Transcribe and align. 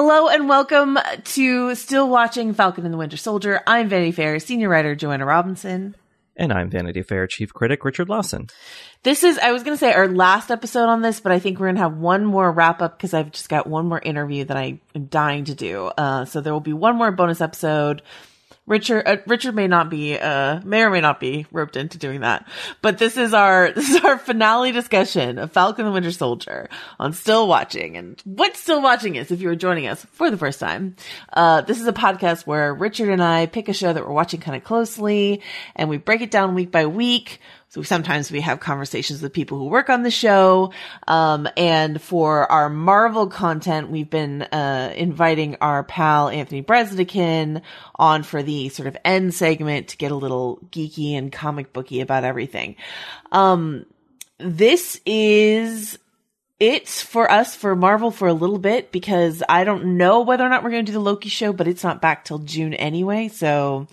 Hello 0.00 0.28
and 0.28 0.48
welcome 0.48 0.96
to 1.24 1.74
Still 1.74 2.08
Watching 2.08 2.54
Falcon 2.54 2.84
and 2.84 2.94
the 2.94 2.98
Winter 2.98 3.16
Soldier. 3.16 3.60
I'm 3.66 3.88
Vanity 3.88 4.12
Fair 4.12 4.38
senior 4.38 4.68
writer 4.68 4.94
Joanna 4.94 5.26
Robinson. 5.26 5.96
And 6.36 6.52
I'm 6.52 6.70
Vanity 6.70 7.02
Fair 7.02 7.26
chief 7.26 7.52
critic 7.52 7.84
Richard 7.84 8.08
Lawson. 8.08 8.46
This 9.02 9.24
is, 9.24 9.38
I 9.38 9.50
was 9.50 9.64
going 9.64 9.76
to 9.76 9.78
say 9.78 9.92
our 9.92 10.06
last 10.06 10.52
episode 10.52 10.88
on 10.88 11.02
this, 11.02 11.18
but 11.18 11.32
I 11.32 11.40
think 11.40 11.58
we're 11.58 11.66
going 11.66 11.74
to 11.74 11.82
have 11.82 11.96
one 11.96 12.24
more 12.24 12.52
wrap 12.52 12.80
up 12.80 12.96
because 12.96 13.12
I've 13.12 13.32
just 13.32 13.48
got 13.48 13.66
one 13.66 13.86
more 13.86 13.98
interview 13.98 14.44
that 14.44 14.56
I 14.56 14.78
am 14.94 15.06
dying 15.06 15.46
to 15.46 15.56
do. 15.56 15.86
Uh, 15.86 16.24
so 16.26 16.40
there 16.40 16.52
will 16.52 16.60
be 16.60 16.72
one 16.72 16.94
more 16.94 17.10
bonus 17.10 17.40
episode 17.40 18.02
Richard 18.68 19.02
uh, 19.06 19.16
Richard 19.26 19.54
may 19.54 19.66
not 19.66 19.88
be 19.88 20.18
uh 20.18 20.60
may 20.62 20.82
or 20.82 20.90
may 20.90 21.00
not 21.00 21.18
be 21.18 21.46
roped 21.50 21.76
into 21.76 21.98
doing 21.98 22.20
that. 22.20 22.46
But 22.82 22.98
this 22.98 23.16
is 23.16 23.32
our 23.34 23.72
this 23.74 23.88
is 23.88 24.04
our 24.04 24.18
finale 24.18 24.72
discussion 24.72 25.38
of 25.38 25.52
Falcon 25.52 25.86
the 25.86 25.90
Winter 25.90 26.12
Soldier 26.12 26.68
on 27.00 27.12
Still 27.14 27.48
Watching. 27.48 27.96
And 27.96 28.20
what 28.24 28.56
Still 28.56 28.82
Watching 28.82 29.16
is 29.16 29.30
if 29.30 29.40
you 29.40 29.48
are 29.48 29.56
joining 29.56 29.86
us 29.86 30.04
for 30.12 30.30
the 30.30 30.36
first 30.36 30.60
time. 30.60 30.96
Uh 31.32 31.62
this 31.62 31.80
is 31.80 31.86
a 31.86 31.92
podcast 31.92 32.46
where 32.46 32.74
Richard 32.74 33.08
and 33.08 33.22
I 33.22 33.46
pick 33.46 33.68
a 33.68 33.72
show 33.72 33.92
that 33.92 34.06
we're 34.06 34.12
watching 34.12 34.40
kind 34.40 34.56
of 34.56 34.64
closely 34.64 35.42
and 35.74 35.88
we 35.88 35.96
break 35.96 36.20
it 36.20 36.30
down 36.30 36.54
week 36.54 36.70
by 36.70 36.86
week. 36.86 37.40
So 37.70 37.82
sometimes 37.82 38.32
we 38.32 38.40
have 38.40 38.60
conversations 38.60 39.20
with 39.20 39.32
people 39.32 39.58
who 39.58 39.66
work 39.66 39.90
on 39.90 40.02
the 40.02 40.10
show. 40.10 40.72
Um, 41.06 41.46
and 41.56 42.00
for 42.00 42.50
our 42.50 42.70
Marvel 42.70 43.26
content, 43.26 43.90
we've 43.90 44.08
been, 44.08 44.42
uh, 44.42 44.94
inviting 44.96 45.56
our 45.60 45.84
pal 45.84 46.30
Anthony 46.30 46.62
Breznican 46.62 47.60
on 47.96 48.22
for 48.22 48.42
the 48.42 48.70
sort 48.70 48.88
of 48.88 48.96
end 49.04 49.34
segment 49.34 49.88
to 49.88 49.96
get 49.98 50.12
a 50.12 50.16
little 50.16 50.60
geeky 50.70 51.12
and 51.12 51.30
comic 51.30 51.72
booky 51.74 52.00
about 52.00 52.24
everything. 52.24 52.76
Um, 53.32 53.84
this 54.38 55.00
is 55.04 55.98
it's 56.60 57.02
for 57.02 57.30
us 57.30 57.54
for 57.54 57.76
Marvel 57.76 58.10
for 58.10 58.26
a 58.26 58.32
little 58.32 58.58
bit 58.58 58.90
because 58.90 59.44
I 59.48 59.62
don't 59.62 59.96
know 59.96 60.22
whether 60.22 60.44
or 60.44 60.48
not 60.48 60.64
we're 60.64 60.70
going 60.70 60.84
to 60.84 60.90
do 60.90 60.98
the 60.98 61.04
Loki 61.04 61.28
show, 61.28 61.52
but 61.52 61.68
it's 61.68 61.84
not 61.84 62.02
back 62.02 62.24
till 62.24 62.38
June 62.38 62.74
anyway. 62.74 63.28
So, 63.28 63.86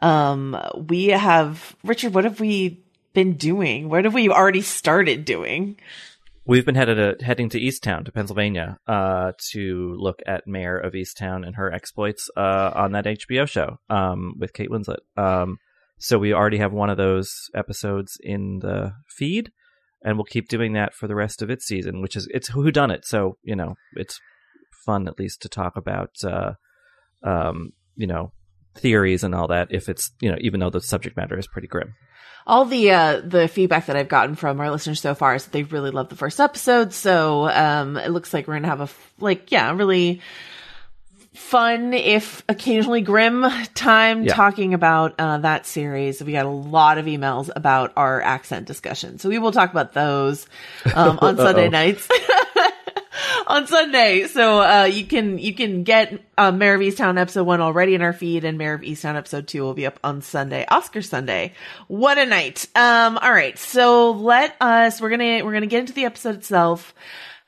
um, 0.00 0.56
we 0.88 1.08
have 1.08 1.76
Richard. 1.84 2.14
What 2.14 2.24
have 2.24 2.40
we 2.40 2.80
been 3.16 3.32
doing? 3.32 3.88
What 3.88 4.04
have 4.04 4.12
we 4.12 4.28
already 4.28 4.60
started 4.60 5.24
doing? 5.24 5.78
We've 6.44 6.66
been 6.66 6.74
headed 6.74 7.18
to, 7.18 7.24
heading 7.24 7.48
to 7.48 7.58
Easttown, 7.58 8.04
to 8.04 8.12
Pennsylvania, 8.12 8.78
uh, 8.86 9.32
to 9.52 9.96
look 9.98 10.20
at 10.26 10.46
Mare 10.46 10.76
of 10.76 10.92
Easttown 10.92 11.44
and 11.44 11.56
her 11.56 11.72
exploits 11.72 12.28
uh, 12.36 12.72
on 12.74 12.92
that 12.92 13.06
HBO 13.06 13.48
show 13.48 13.78
um, 13.88 14.34
with 14.38 14.52
Kate 14.52 14.68
Winslet. 14.68 14.98
Um, 15.16 15.56
so 15.98 16.18
we 16.18 16.34
already 16.34 16.58
have 16.58 16.74
one 16.74 16.90
of 16.90 16.98
those 16.98 17.48
episodes 17.54 18.18
in 18.22 18.58
the 18.58 18.92
feed, 19.08 19.50
and 20.04 20.18
we'll 20.18 20.26
keep 20.26 20.48
doing 20.48 20.74
that 20.74 20.92
for 20.92 21.08
the 21.08 21.14
rest 21.14 21.40
of 21.40 21.48
its 21.48 21.64
season, 21.64 22.02
which 22.02 22.16
is 22.16 22.28
it's 22.34 22.48
who 22.48 22.70
done 22.70 22.90
it. 22.90 23.06
So 23.06 23.38
you 23.42 23.56
know, 23.56 23.76
it's 23.94 24.20
fun 24.84 25.08
at 25.08 25.18
least 25.18 25.40
to 25.42 25.48
talk 25.48 25.74
about, 25.74 26.10
uh, 26.22 26.52
um, 27.24 27.72
you 27.96 28.06
know, 28.06 28.32
theories 28.78 29.24
and 29.24 29.34
all 29.34 29.48
that. 29.48 29.68
If 29.70 29.88
it's 29.88 30.10
you 30.20 30.30
know, 30.30 30.38
even 30.40 30.60
though 30.60 30.70
the 30.70 30.80
subject 30.80 31.16
matter 31.16 31.38
is 31.38 31.46
pretty 31.46 31.68
grim 31.68 31.94
all 32.46 32.64
the 32.64 32.92
uh 32.92 33.20
the 33.24 33.48
feedback 33.48 33.86
that 33.86 33.96
I've 33.96 34.08
gotten 34.08 34.36
from 34.36 34.60
our 34.60 34.70
listeners 34.70 35.00
so 35.00 35.14
far 35.14 35.34
is 35.34 35.44
that 35.44 35.52
they 35.52 35.64
really 35.64 35.90
love 35.90 36.08
the 36.08 36.16
first 36.16 36.40
episode. 36.40 36.92
So 36.92 37.48
um 37.48 37.96
it 37.96 38.10
looks 38.10 38.32
like 38.32 38.46
we're 38.46 38.54
gonna 38.54 38.68
have 38.68 38.80
a 38.80 38.88
like 39.18 39.50
yeah 39.50 39.72
really 39.72 40.20
fun 41.34 41.92
if 41.92 42.42
occasionally 42.48 43.02
grim 43.02 43.44
time 43.74 44.24
yeah. 44.24 44.34
talking 44.34 44.74
about 44.74 45.14
uh, 45.18 45.38
that 45.38 45.66
series. 45.66 46.22
We 46.22 46.32
got 46.32 46.46
a 46.46 46.50
lot 46.50 46.98
of 46.98 47.06
emails 47.06 47.50
about 47.54 47.92
our 47.96 48.22
accent 48.22 48.66
discussion, 48.66 49.18
so 49.18 49.28
we 49.28 49.38
will 49.38 49.52
talk 49.52 49.70
about 49.70 49.92
those 49.92 50.46
um, 50.94 51.18
on 51.20 51.36
Sunday 51.36 51.68
nights. 51.68 52.08
on 53.46 53.66
Sunday. 53.66 54.26
So 54.26 54.60
uh, 54.60 54.84
you 54.84 55.04
can 55.04 55.38
you 55.38 55.54
can 55.54 55.82
get 55.82 56.20
uh, 56.36 56.52
Mare 56.52 56.74
of 56.74 56.80
Easttown 56.80 57.18
episode 57.18 57.44
one 57.44 57.60
already 57.60 57.94
in 57.94 58.02
our 58.02 58.12
feed, 58.12 58.44
and 58.44 58.58
Mare 58.58 58.74
of 58.74 58.82
Easttown 58.82 59.16
episode 59.16 59.48
two 59.48 59.62
will 59.62 59.74
be 59.74 59.86
up 59.86 59.98
on 60.02 60.22
Sunday, 60.22 60.64
Oscar 60.68 61.02
Sunday. 61.02 61.54
What 61.88 62.18
a 62.18 62.26
night! 62.26 62.66
Um, 62.74 63.18
all 63.18 63.32
right, 63.32 63.58
so 63.58 64.12
let 64.12 64.56
us 64.60 65.00
we're 65.00 65.10
gonna 65.10 65.44
we're 65.44 65.52
gonna 65.52 65.66
get 65.66 65.80
into 65.80 65.92
the 65.92 66.04
episode 66.04 66.36
itself. 66.36 66.94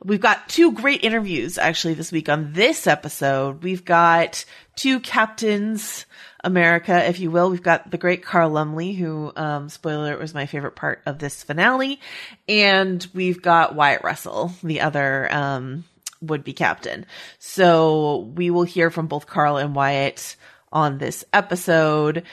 We've 0.04 0.20
got 0.20 0.48
two 0.48 0.72
great 0.72 1.02
interviews 1.02 1.58
actually 1.58 1.94
this 1.94 2.12
week 2.12 2.28
on 2.28 2.52
this 2.52 2.86
episode. 2.86 3.64
We've 3.64 3.84
got 3.84 4.44
two 4.76 5.00
captains 5.00 6.06
America, 6.44 7.06
if 7.08 7.20
you 7.20 7.30
will. 7.30 7.50
We've 7.50 7.62
got 7.62 7.90
the 7.90 7.98
great 7.98 8.22
Carl 8.22 8.50
Lumbly, 8.50 8.92
who, 8.92 9.32
um, 9.36 9.68
spoiler, 9.68 10.12
it 10.12 10.18
was 10.18 10.34
my 10.34 10.46
favorite 10.46 10.76
part 10.76 11.02
of 11.06 11.18
this 11.18 11.42
finale. 11.42 12.00
And 12.48 13.06
we've 13.14 13.42
got 13.42 13.74
Wyatt 13.74 14.04
Russell, 14.04 14.52
the 14.62 14.80
other, 14.80 15.32
um, 15.32 15.84
would 16.20 16.44
be 16.44 16.52
captain. 16.52 17.06
So 17.38 18.30
we 18.34 18.50
will 18.50 18.64
hear 18.64 18.90
from 18.90 19.06
both 19.06 19.26
Carl 19.26 19.56
and 19.56 19.74
Wyatt 19.74 20.36
on 20.72 20.98
this 20.98 21.24
episode. 21.32 22.24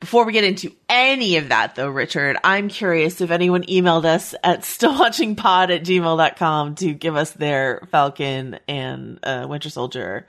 Before 0.00 0.24
we 0.24 0.32
get 0.32 0.44
into 0.44 0.72
any 0.88 1.38
of 1.38 1.48
that 1.48 1.74
though, 1.74 1.88
Richard, 1.88 2.36
I'm 2.44 2.68
curious 2.68 3.20
if 3.20 3.32
anyone 3.32 3.64
emailed 3.64 4.04
us 4.04 4.34
at 4.44 4.60
stillwatchingpod 4.62 5.74
at 5.74 5.84
gmail.com 5.84 6.76
to 6.76 6.94
give 6.94 7.16
us 7.16 7.32
their 7.32 7.88
Falcon 7.90 8.60
and 8.68 9.18
uh, 9.24 9.46
Winter 9.48 9.70
Soldier 9.70 10.26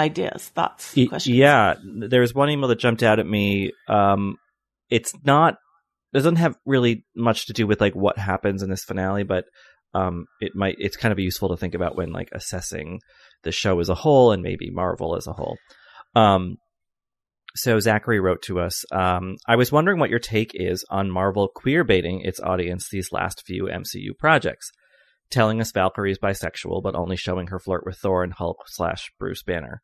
ideas, 0.00 0.48
thoughts, 0.48 0.94
Y- 0.96 1.06
questions. 1.06 1.36
Yeah, 1.36 1.74
there 1.84 2.20
was 2.22 2.34
one 2.34 2.50
email 2.50 2.68
that 2.68 2.78
jumped 2.78 3.02
out 3.02 3.18
at 3.18 3.26
me. 3.26 3.72
Um, 3.88 4.36
it's 4.88 5.12
not 5.24 5.54
it 6.12 6.16
doesn't 6.16 6.36
have 6.36 6.56
really 6.66 7.04
much 7.14 7.46
to 7.46 7.52
do 7.52 7.66
with 7.66 7.80
like 7.80 7.94
what 7.94 8.18
happens 8.18 8.62
in 8.62 8.70
this 8.70 8.84
finale, 8.84 9.22
but 9.22 9.44
um, 9.94 10.26
it 10.40 10.52
might 10.54 10.76
it's 10.78 10.96
kind 10.96 11.12
of 11.12 11.18
useful 11.18 11.50
to 11.50 11.56
think 11.56 11.74
about 11.74 11.96
when 11.96 12.12
like 12.12 12.28
assessing 12.32 13.00
the 13.42 13.52
show 13.52 13.78
as 13.80 13.88
a 13.88 13.94
whole 13.94 14.32
and 14.32 14.42
maybe 14.42 14.70
Marvel 14.70 15.16
as 15.16 15.26
a 15.26 15.32
whole. 15.32 15.56
Um, 16.14 16.56
so 17.56 17.78
Zachary 17.80 18.20
wrote 18.20 18.42
to 18.42 18.60
us. 18.60 18.84
Um, 18.92 19.36
I 19.46 19.56
was 19.56 19.72
wondering 19.72 19.98
what 19.98 20.10
your 20.10 20.18
take 20.20 20.52
is 20.54 20.84
on 20.90 21.10
Marvel 21.10 21.48
queer 21.54 21.84
baiting 21.84 22.20
its 22.20 22.40
audience 22.40 22.88
these 22.88 23.12
last 23.12 23.42
few 23.44 23.64
MCU 23.64 24.16
projects, 24.18 24.70
telling 25.30 25.60
us 25.60 25.72
Valkyrie 25.72 26.12
is 26.12 26.18
bisexual 26.18 26.82
but 26.82 26.94
only 26.94 27.16
showing 27.16 27.48
her 27.48 27.58
flirt 27.58 27.84
with 27.86 27.96
Thor 27.96 28.22
and 28.22 28.32
Hulk 28.32 28.64
slash 28.66 29.12
Bruce 29.18 29.42
Banner 29.42 29.82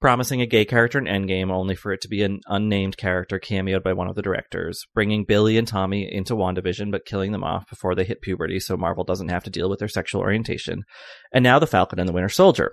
promising 0.00 0.40
a 0.40 0.46
gay 0.46 0.64
character 0.64 0.98
in 0.98 1.04
Endgame 1.04 1.50
only 1.50 1.74
for 1.74 1.92
it 1.92 2.00
to 2.00 2.08
be 2.08 2.22
an 2.22 2.40
unnamed 2.46 2.96
character 2.96 3.38
cameoed 3.38 3.82
by 3.82 3.92
one 3.92 4.08
of 4.08 4.16
the 4.16 4.22
directors, 4.22 4.86
bringing 4.94 5.24
Billy 5.24 5.58
and 5.58 5.68
Tommy 5.68 6.10
into 6.10 6.34
WandaVision 6.34 6.90
but 6.90 7.04
killing 7.04 7.32
them 7.32 7.44
off 7.44 7.68
before 7.68 7.94
they 7.94 8.04
hit 8.04 8.22
puberty 8.22 8.58
so 8.58 8.76
Marvel 8.76 9.04
doesn't 9.04 9.28
have 9.28 9.44
to 9.44 9.50
deal 9.50 9.68
with 9.68 9.78
their 9.78 9.88
sexual 9.88 10.22
orientation, 10.22 10.84
and 11.32 11.42
now 11.42 11.58
The 11.58 11.66
Falcon 11.66 12.00
and 12.00 12.08
the 12.08 12.12
Winter 12.12 12.30
Soldier. 12.30 12.72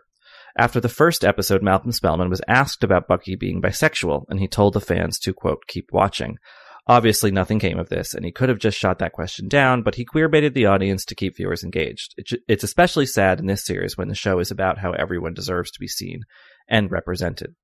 After 0.58 0.80
the 0.80 0.90
first 0.90 1.24
episode, 1.24 1.62
Malcolm 1.62 1.92
Spellman 1.92 2.30
was 2.30 2.42
asked 2.48 2.84
about 2.84 3.08
Bucky 3.08 3.36
being 3.36 3.62
bisexual, 3.62 4.24
and 4.30 4.40
he 4.40 4.48
told 4.48 4.74
the 4.74 4.82
fans 4.82 5.20
to, 5.20 5.34
quote, 5.34 5.68
keep 5.68 5.90
watching. 5.92 6.38
Obviously, 6.90 7.32
nothing 7.32 7.60
came 7.60 7.78
of 7.78 7.90
this, 7.90 8.14
and 8.14 8.24
he 8.24 8.32
could 8.32 8.48
have 8.48 8.60
just 8.60 8.78
shot 8.78 9.00
that 9.00 9.12
question 9.12 9.50
down, 9.50 9.84
but 9.84 9.96
he 9.96 10.06
queerbaited 10.06 10.54
the 10.54 10.68
audience 10.68 11.04
to 11.04 11.16
keep 11.16 11.36
viewers 11.36 11.64
engaged. 11.64 12.16
It's 12.48 12.64
especially 12.64 13.06
sad 13.06 13.40
in 13.40 13.46
this 13.46 13.66
series 13.66 13.98
when 13.98 14.08
the 14.08 14.16
show 14.16 14.40
is 14.40 14.52
about 14.52 14.78
how 14.78 14.94
everyone 14.94 15.34
deserves 15.34 15.70
to 15.72 15.80
be 15.82 15.88
seen 15.88 16.22
and 16.70 16.90
represented. 16.90 17.56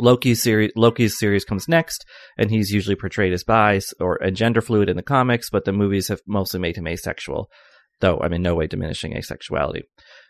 Loki's 0.00 0.42
series 0.42 0.72
Loki's 0.74 1.18
series 1.18 1.44
comes 1.44 1.68
next, 1.68 2.06
and 2.38 2.50
he's 2.50 2.70
usually 2.70 2.96
portrayed 2.96 3.34
as 3.34 3.44
bi 3.44 3.78
or 4.00 4.16
and 4.22 4.34
gender 4.34 4.62
fluid 4.62 4.88
in 4.88 4.96
the 4.96 5.02
comics, 5.02 5.50
but 5.50 5.66
the 5.66 5.72
movies 5.72 6.08
have 6.08 6.22
mostly 6.26 6.58
made 6.58 6.76
him 6.76 6.86
asexual, 6.86 7.50
though 8.00 8.18
I'm 8.20 8.32
in 8.32 8.42
no 8.42 8.54
way 8.54 8.66
diminishing 8.66 9.12
asexuality. 9.12 9.82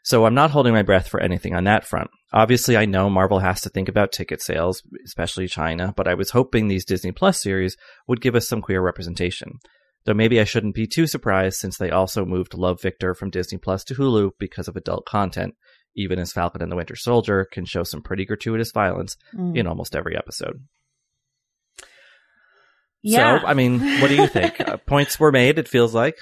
So 0.05 0.25
I'm 0.25 0.35
not 0.35 0.51
holding 0.51 0.73
my 0.73 0.83
breath 0.83 1.09
for 1.09 1.21
anything 1.21 1.55
on 1.55 1.65
that 1.65 1.85
front. 1.87 2.11
Obviously, 2.33 2.77
I 2.77 2.85
know 2.87 3.11
Marvel 3.11 3.39
has 3.41 3.61
to 3.63 3.69
think 3.69 3.89
about 3.89 4.13
ticket 4.13 4.41
sales, 4.43 4.83
especially 5.05 5.47
China, 5.49 5.93
but 5.97 6.09
I 6.09 6.15
was 6.15 6.31
hoping 6.31 6.69
these 6.69 6.85
Disney 6.85 7.13
Plus 7.13 7.41
series 7.43 7.77
would 8.09 8.21
give 8.21 8.35
us 8.35 8.49
some 8.49 8.63
queer 8.63 8.81
representation. 8.83 9.59
Though 10.07 10.15
maybe 10.15 10.41
I 10.41 10.45
shouldn't 10.45 10.75
be 10.75 10.87
too 10.87 11.07
surprised 11.07 11.59
since 11.59 11.77
they 11.77 11.91
also 11.91 12.25
moved 12.25 12.55
Love 12.55 12.81
Victor 12.81 13.15
from 13.15 13.29
Disney 13.31 13.59
Plus 13.59 13.85
to 13.85 13.95
Hulu 13.95 14.31
because 14.39 14.67
of 14.69 14.77
adult 14.77 15.05
content, 15.05 15.55
even 15.95 16.19
as 16.19 16.33
Falcon 16.33 16.63
and 16.63 16.73
the 16.73 16.77
Winter 16.77 16.97
Soldier 16.97 17.47
can 17.53 17.67
show 17.67 17.83
some 17.83 18.01
pretty 18.01 18.25
gratuitous 18.25 18.71
violence 18.73 19.17
Mm. 19.37 19.59
in 19.59 19.67
almost 19.67 19.95
every 19.95 20.17
episode. 20.17 20.63
Yeah. 23.03 23.41
So, 23.41 23.47
I 23.47 23.55
mean, 23.55 23.81
what 24.01 24.09
do 24.09 24.15
you 24.15 24.27
think? 24.27 24.61
uh, 24.67 24.77
points 24.79 25.19
were 25.19 25.33
made, 25.33 25.59
it 25.59 25.69
feels 25.69 25.95
like. 25.95 26.17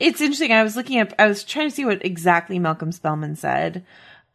It's 0.00 0.20
interesting. 0.20 0.52
I 0.52 0.62
was 0.62 0.76
looking 0.76 1.00
up, 1.00 1.12
I 1.18 1.26
was 1.26 1.44
trying 1.44 1.68
to 1.68 1.74
see 1.74 1.84
what 1.84 2.04
exactly 2.04 2.58
Malcolm 2.58 2.92
Spellman 2.92 3.36
said. 3.36 3.84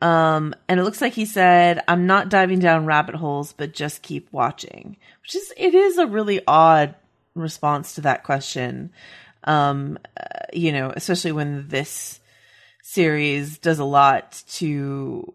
Um, 0.01 0.53
and 0.67 0.79
it 0.79 0.83
looks 0.83 1.01
like 1.01 1.13
he 1.13 1.25
said, 1.25 1.83
I'm 1.87 2.05
not 2.05 2.29
diving 2.29 2.59
down 2.59 2.85
rabbit 2.85 3.15
holes, 3.15 3.53
but 3.53 3.73
just 3.73 4.03
keep 4.03 4.31
watching, 4.31 4.97
which 5.21 5.35
is, 5.35 5.51
it 5.57 5.73
is 5.73 5.97
a 5.97 6.05
really 6.05 6.41
odd 6.45 6.93
response 7.33 7.95
to 7.95 8.01
that 8.01 8.23
question. 8.23 8.91
Um, 9.43 9.97
uh, 10.19 10.45
you 10.53 10.71
know, 10.71 10.91
especially 10.95 11.31
when 11.31 11.67
this 11.67 12.19
series 12.83 13.57
does 13.57 13.79
a 13.79 13.85
lot 13.85 14.43
to 14.49 15.33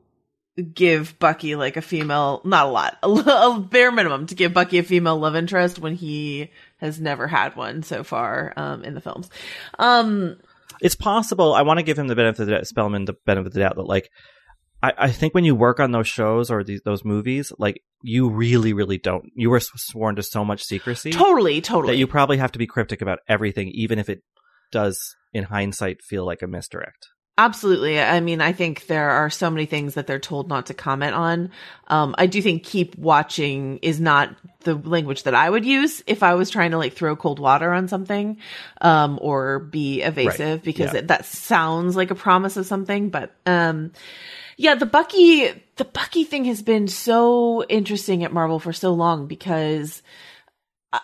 give 0.75 1.19
Bucky 1.19 1.57
like 1.57 1.77
a 1.77 1.83
female, 1.83 2.41
not 2.45 2.67
a 2.67 2.71
lot, 2.71 2.99
a, 3.03 3.09
a 3.57 3.61
bare 3.61 3.91
minimum 3.91 4.27
to 4.27 4.35
give 4.35 4.53
Bucky 4.53 4.79
a 4.79 4.83
female 4.83 5.19
love 5.19 5.35
interest 5.35 5.79
when 5.79 5.95
he 5.95 6.51
has 6.83 7.01
never 7.01 7.27
had 7.27 7.57
one 7.57 7.83
so 7.83 8.05
far, 8.05 8.53
um, 8.57 8.85
in 8.85 8.93
the 8.93 9.01
films. 9.01 9.31
Um, 9.79 10.37
It's 10.83 10.97
possible. 10.97 11.55
I 11.55 11.63
want 11.63 11.79
to 11.79 11.85
give 11.85 11.99
him 11.99 12.09
the 12.09 12.17
benefit 12.17 12.41
of 12.41 12.47
the 12.47 12.53
doubt, 12.53 12.67
Spellman 12.67 13.07
the 13.07 13.15
benefit 13.25 13.47
of 13.47 13.53
the 13.55 13.61
doubt 13.61 13.77
that, 13.77 13.87
like, 13.87 14.11
I, 14.83 14.93
I 14.99 15.11
think 15.13 15.33
when 15.33 15.45
you 15.45 15.55
work 15.55 15.79
on 15.79 15.93
those 15.93 16.09
shows 16.09 16.51
or 16.51 16.65
these, 16.65 16.83
those 16.85 17.05
movies, 17.05 17.53
like, 17.57 17.81
you 18.03 18.29
really, 18.29 18.73
really 18.73 18.99
don't. 18.99 19.27
You 19.37 19.49
were 19.51 19.61
sworn 19.61 20.17
to 20.17 20.23
so 20.25 20.45
much 20.45 20.65
secrecy 20.65 21.13
totally, 21.13 21.61
totally. 21.61 21.95
that 21.95 21.99
you 21.99 22.09
probably 22.09 22.39
have 22.39 22.53
to 22.53 22.59
be 22.59 22.67
cryptic 22.67 23.01
about 23.01 23.21
everything, 23.29 23.69
even 23.69 23.99
if 24.01 24.09
it 24.09 24.23
does, 24.73 25.15
in 25.33 25.45
hindsight, 25.45 26.03
feel 26.03 26.27
like 26.27 26.43
a 26.43 26.49
misdirect. 26.49 27.07
Absolutely. 27.43 28.01
I 28.01 28.21
mean, 28.21 28.41
I 28.41 28.53
think 28.53 28.87
there 28.87 29.11
are 29.11 29.29
so 29.29 29.51
many 29.51 29.67
things 29.67 29.95
that 29.95 30.07
they're 30.07 30.21
told 30.21 30.49
not 30.49 30.67
to 30.67 30.75
comment 30.75 31.15
on. 31.15 31.51
Um, 31.89 32.15
I 32.17 32.27
do 32.27 32.41
think 32.41 32.63
keep 32.63 32.97
watching 32.97 33.79
is 33.83 34.01
not 34.01 34.31
the 34.61 34.77
language 34.77 35.25
that 35.25 35.35
I 35.35 35.51
would 35.51 35.65
use 35.65 36.05
if 36.07 36.23
I 36.23 36.35
was 36.35 36.51
trying 36.51 36.71
to 36.71 36.79
like 36.79 36.93
throw 36.93 37.17
cold 37.17 37.41
water 37.41 37.73
on 37.73 37.89
something, 37.89 38.39
um, 38.81 39.19
or 39.21 39.59
be 39.59 40.03
evasive 40.03 40.59
Right. 40.59 40.63
because 40.63 40.93
Yeah. 40.93 41.01
it, 41.01 41.09
that 41.09 41.25
sounds 41.25 41.97
like 41.97 42.13
a 42.13 42.15
promise 42.15 42.57
of 42.57 42.65
something. 42.67 43.11
But, 43.11 43.33
um, 43.45 43.91
yeah, 44.57 44.77
the 44.77 44.87
Bucky, 44.87 45.51
the 45.77 45.85
Bucky 45.85 46.23
thing 46.23 46.45
has 46.45 46.63
been 46.63 46.87
so 46.87 47.65
interesting 47.65 48.23
at 48.23 48.33
Marvel 48.33 48.61
for 48.61 48.73
so 48.73 48.93
long 48.93 49.27
because 49.27 50.01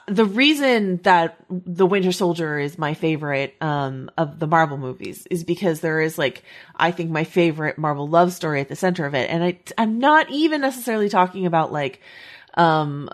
the 0.06 0.24
reason 0.24 0.98
that 0.98 1.36
the 1.48 1.86
Winter 1.86 2.12
Soldier 2.12 2.58
is 2.58 2.76
my 2.76 2.92
favorite 2.92 3.54
um, 3.62 4.10
of 4.18 4.38
the 4.38 4.46
Marvel 4.46 4.76
movies 4.76 5.26
is 5.30 5.44
because 5.44 5.80
there 5.80 6.00
is 6.00 6.18
like 6.18 6.42
I 6.76 6.90
think 6.90 7.10
my 7.10 7.24
favorite 7.24 7.78
Marvel 7.78 8.06
love 8.06 8.32
story 8.32 8.60
at 8.60 8.68
the 8.68 8.76
center 8.76 9.06
of 9.06 9.14
it, 9.14 9.30
and 9.30 9.42
I 9.42 9.58
I'm 9.78 9.98
not 9.98 10.30
even 10.30 10.60
necessarily 10.60 11.08
talking 11.08 11.46
about 11.46 11.72
like 11.72 12.00
um 12.54 13.08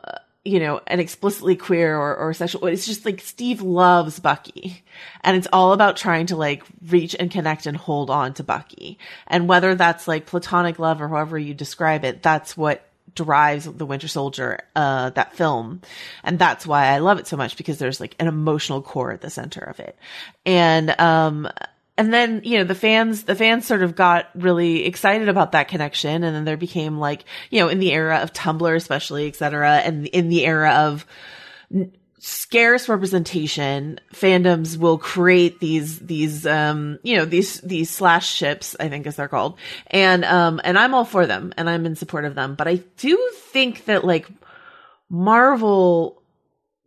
you 0.44 0.58
know 0.58 0.80
an 0.88 0.98
explicitly 0.98 1.54
queer 1.54 1.96
or, 1.96 2.16
or 2.16 2.34
sexual. 2.34 2.66
It's 2.66 2.86
just 2.86 3.04
like 3.04 3.20
Steve 3.20 3.62
loves 3.62 4.18
Bucky, 4.18 4.82
and 5.22 5.36
it's 5.36 5.48
all 5.52 5.72
about 5.72 5.96
trying 5.96 6.26
to 6.26 6.36
like 6.36 6.64
reach 6.88 7.14
and 7.18 7.30
connect 7.30 7.66
and 7.66 7.76
hold 7.76 8.10
on 8.10 8.34
to 8.34 8.42
Bucky, 8.42 8.98
and 9.28 9.48
whether 9.48 9.76
that's 9.76 10.08
like 10.08 10.26
platonic 10.26 10.80
love 10.80 11.00
or 11.00 11.08
however 11.08 11.38
you 11.38 11.54
describe 11.54 12.04
it, 12.04 12.20
that's 12.20 12.56
what 12.56 12.84
drives 13.14 13.64
the 13.64 13.87
Winter 13.87 14.08
Soldier, 14.08 14.61
uh, 14.75 15.11
that 15.11 15.34
film. 15.34 15.81
And 16.22 16.38
that's 16.38 16.66
why 16.66 16.88
I 16.88 16.99
love 16.99 17.19
it 17.19 17.26
so 17.26 17.37
much 17.37 17.56
because 17.56 17.78
there's 17.78 18.00
like 18.00 18.16
an 18.19 18.26
emotional 18.26 18.82
core 18.82 19.12
at 19.12 19.20
the 19.20 19.31
center 19.31 19.61
of 19.61 19.81
it. 19.81 19.96
And, 20.44 20.99
um, 21.00 21.49
and 21.96 22.12
then, 22.12 22.40
you 22.44 22.58
know, 22.58 22.64
the 22.64 22.75
fans, 22.75 23.22
the 23.22 23.37
fans 23.37 23.66
sort 23.66 23.82
of 23.82 23.94
got 23.94 24.28
really 24.34 24.84
excited 24.84 25.28
about 25.28 25.52
that 25.52 25.69
connection. 25.69 26.25
And 26.25 26.34
then 26.34 26.44
there 26.44 26.56
became 26.56 26.99
like, 26.99 27.25
you 27.50 27.61
know, 27.61 27.69
in 27.69 27.78
the 27.78 27.93
era 27.93 28.19
of 28.19 28.32
Tumblr, 28.32 28.76
especially, 28.76 29.28
et 29.28 29.37
cetera, 29.37 29.76
and 29.76 30.06
in 30.08 30.28
the 30.28 30.44
era 30.44 30.70
of, 30.72 31.06
scarce 32.26 32.88
representation 32.88 34.00
fandoms 34.14 34.78
will 34.78 34.96
create 34.96 35.60
these 35.60 35.98
these 35.98 36.46
um 36.46 36.98
you 37.02 37.19
know 37.19 37.26
these 37.26 37.60
these 37.60 37.90
slash 37.90 38.26
ships 38.26 38.74
i 38.81 38.88
think 38.88 39.06
as 39.06 39.16
they're 39.16 39.28
called. 39.28 39.58
And 39.88 40.24
um 40.24 40.58
and 40.64 40.78
i'm 40.78 40.94
all 40.94 41.04
for 41.04 41.26
them 41.26 41.52
and 41.58 41.69
i'm 41.69 41.84
in 41.84 41.96
support 41.96 42.24
of 42.24 42.34
them. 42.34 42.54
But 42.54 42.66
i 42.66 42.76
do 42.96 43.31
think 43.34 43.84
that 43.84 44.06
like 44.06 44.26
marvel 45.10 46.22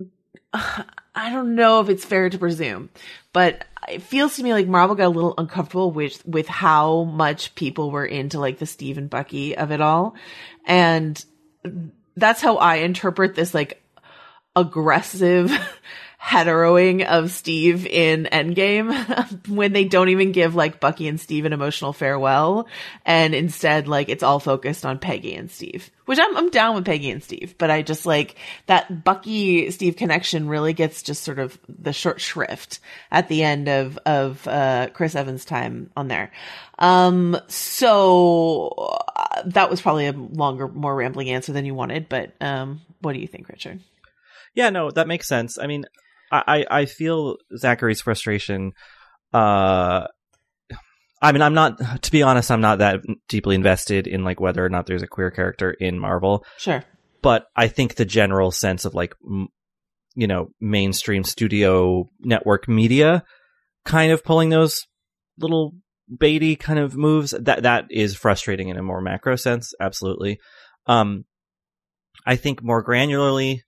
i 0.54 1.30
don't 1.30 1.54
know 1.54 1.82
if 1.82 1.90
it's 1.90 2.04
fair 2.04 2.32
to 2.32 2.38
presume 2.40 2.90
but 3.32 3.64
it 3.88 4.02
feels 4.02 4.38
to 4.38 4.44
me 4.44 4.54
like 4.54 4.68
marvel 4.68 4.96
got 4.96 5.06
a 5.06 5.10
little 5.10 5.36
uncomfortable 5.38 5.92
with 5.92 6.26
with 6.26 6.48
how 6.48 7.04
much 7.04 7.54
people 7.54 7.92
were 7.92 8.08
into 8.08 8.40
like 8.40 8.58
the 8.58 8.66
steve 8.66 8.98
and 8.98 9.12
bucky 9.12 9.56
of 9.56 9.72
it 9.72 9.82
all. 9.82 10.16
And 10.66 11.24
that's 12.16 12.42
how 12.42 12.58
i 12.58 12.78
interpret 12.78 13.36
this 13.36 13.54
like 13.54 13.84
aggressive 14.58 15.52
heteroing 16.22 17.06
of 17.06 17.32
Steve 17.32 17.86
in 17.86 18.28
Endgame 18.32 19.48
when 19.48 19.72
they 19.72 19.86
don't 19.86 20.10
even 20.10 20.32
give 20.34 20.56
like 20.56 20.80
Bucky 20.80 21.08
and 21.08 21.22
Steve 21.22 21.46
an 21.46 21.54
emotional 21.54 21.94
farewell 21.94 22.68
and 23.06 23.34
instead 23.34 23.88
like 23.88 24.10
it's 24.10 24.24
all 24.24 24.40
focused 24.40 24.86
on 24.86 25.00
Peggy 25.00 25.36
and 25.36 25.50
Steve. 25.50 25.90
Which 26.06 26.20
I'm 26.20 26.36
I'm 26.36 26.50
down 26.50 26.76
with 26.76 26.86
Peggy 26.86 27.12
and 27.12 27.24
Steve, 27.24 27.56
but 27.58 27.70
I 27.70 27.82
just 27.82 28.06
like 28.06 28.36
that 28.66 29.04
Bucky 29.04 29.70
Steve 29.72 29.96
connection 29.96 30.50
really 30.50 30.74
gets 30.74 31.04
just 31.04 31.24
sort 31.24 31.40
of 31.40 31.58
the 31.70 31.94
short 31.94 32.20
shrift 32.20 32.80
at 33.12 33.30
the 33.30 33.44
end 33.44 33.70
of 33.70 33.98
of 34.06 34.46
uh 34.48 34.88
Chris 34.94 35.16
Evans 35.16 35.46
time 35.46 35.92
on 35.96 36.08
there. 36.08 36.32
Um 36.80 37.38
so 37.48 38.74
uh, 39.16 39.44
that 39.46 39.70
was 39.70 39.82
probably 39.82 40.08
a 40.08 40.14
longer 40.14 40.68
more 40.68 40.96
rambling 40.96 41.30
answer 41.30 41.54
than 41.54 41.66
you 41.66 41.76
wanted, 41.76 42.10
but 42.10 42.34
um 42.42 42.82
what 43.02 43.14
do 43.14 43.20
you 43.20 43.28
think, 43.28 43.48
Richard? 43.48 43.80
Yeah, 44.58 44.72
no, 44.72 44.90
that 44.90 45.08
makes 45.08 45.28
sense. 45.28 45.60
I 45.60 45.68
mean, 45.68 45.86
I, 46.32 46.44
I 46.70 46.80
I 46.82 46.86
feel 46.86 47.38
Zachary's 47.56 48.02
frustration. 48.02 48.72
Uh, 49.32 50.08
I 51.22 51.32
mean, 51.32 51.42
I'm 51.44 51.54
not, 51.54 52.02
to 52.04 52.12
be 52.12 52.24
honest, 52.24 52.50
I'm 52.52 52.62
not 52.62 52.80
that 52.80 53.02
deeply 53.30 53.56
invested 53.56 54.08
in 54.08 54.24
like 54.24 54.40
whether 54.40 54.66
or 54.66 54.70
not 54.70 54.86
there's 54.88 55.04
a 55.04 55.08
queer 55.08 55.30
character 55.32 55.72
in 55.72 56.00
Marvel, 56.00 56.44
Sure. 56.58 56.84
but 57.22 57.46
I 57.56 57.68
think 57.68 57.96
the 57.96 58.06
general 58.06 58.52
sense 58.52 58.84
of 58.86 58.94
like, 58.96 59.14
m- 59.26 59.48
you 60.16 60.28
know, 60.28 60.50
mainstream 60.60 61.24
studio 61.24 62.06
network 62.20 62.68
media 62.68 63.24
kind 63.86 64.12
of 64.12 64.24
pulling 64.24 64.50
those 64.50 64.86
little 65.38 65.74
baity 66.12 66.58
kind 66.60 66.80
of 66.80 66.96
moves. 66.96 67.32
That 67.32 67.62
that 67.64 67.86
is 67.92 68.16
frustrating 68.16 68.70
in 68.70 68.78
a 68.78 68.84
more 68.84 69.02
macro 69.02 69.36
sense, 69.36 69.74
absolutely. 69.80 70.40
Um, 70.88 71.26
I 72.26 72.36
think 72.38 72.64
more 72.64 72.84
granularly, 72.84 73.62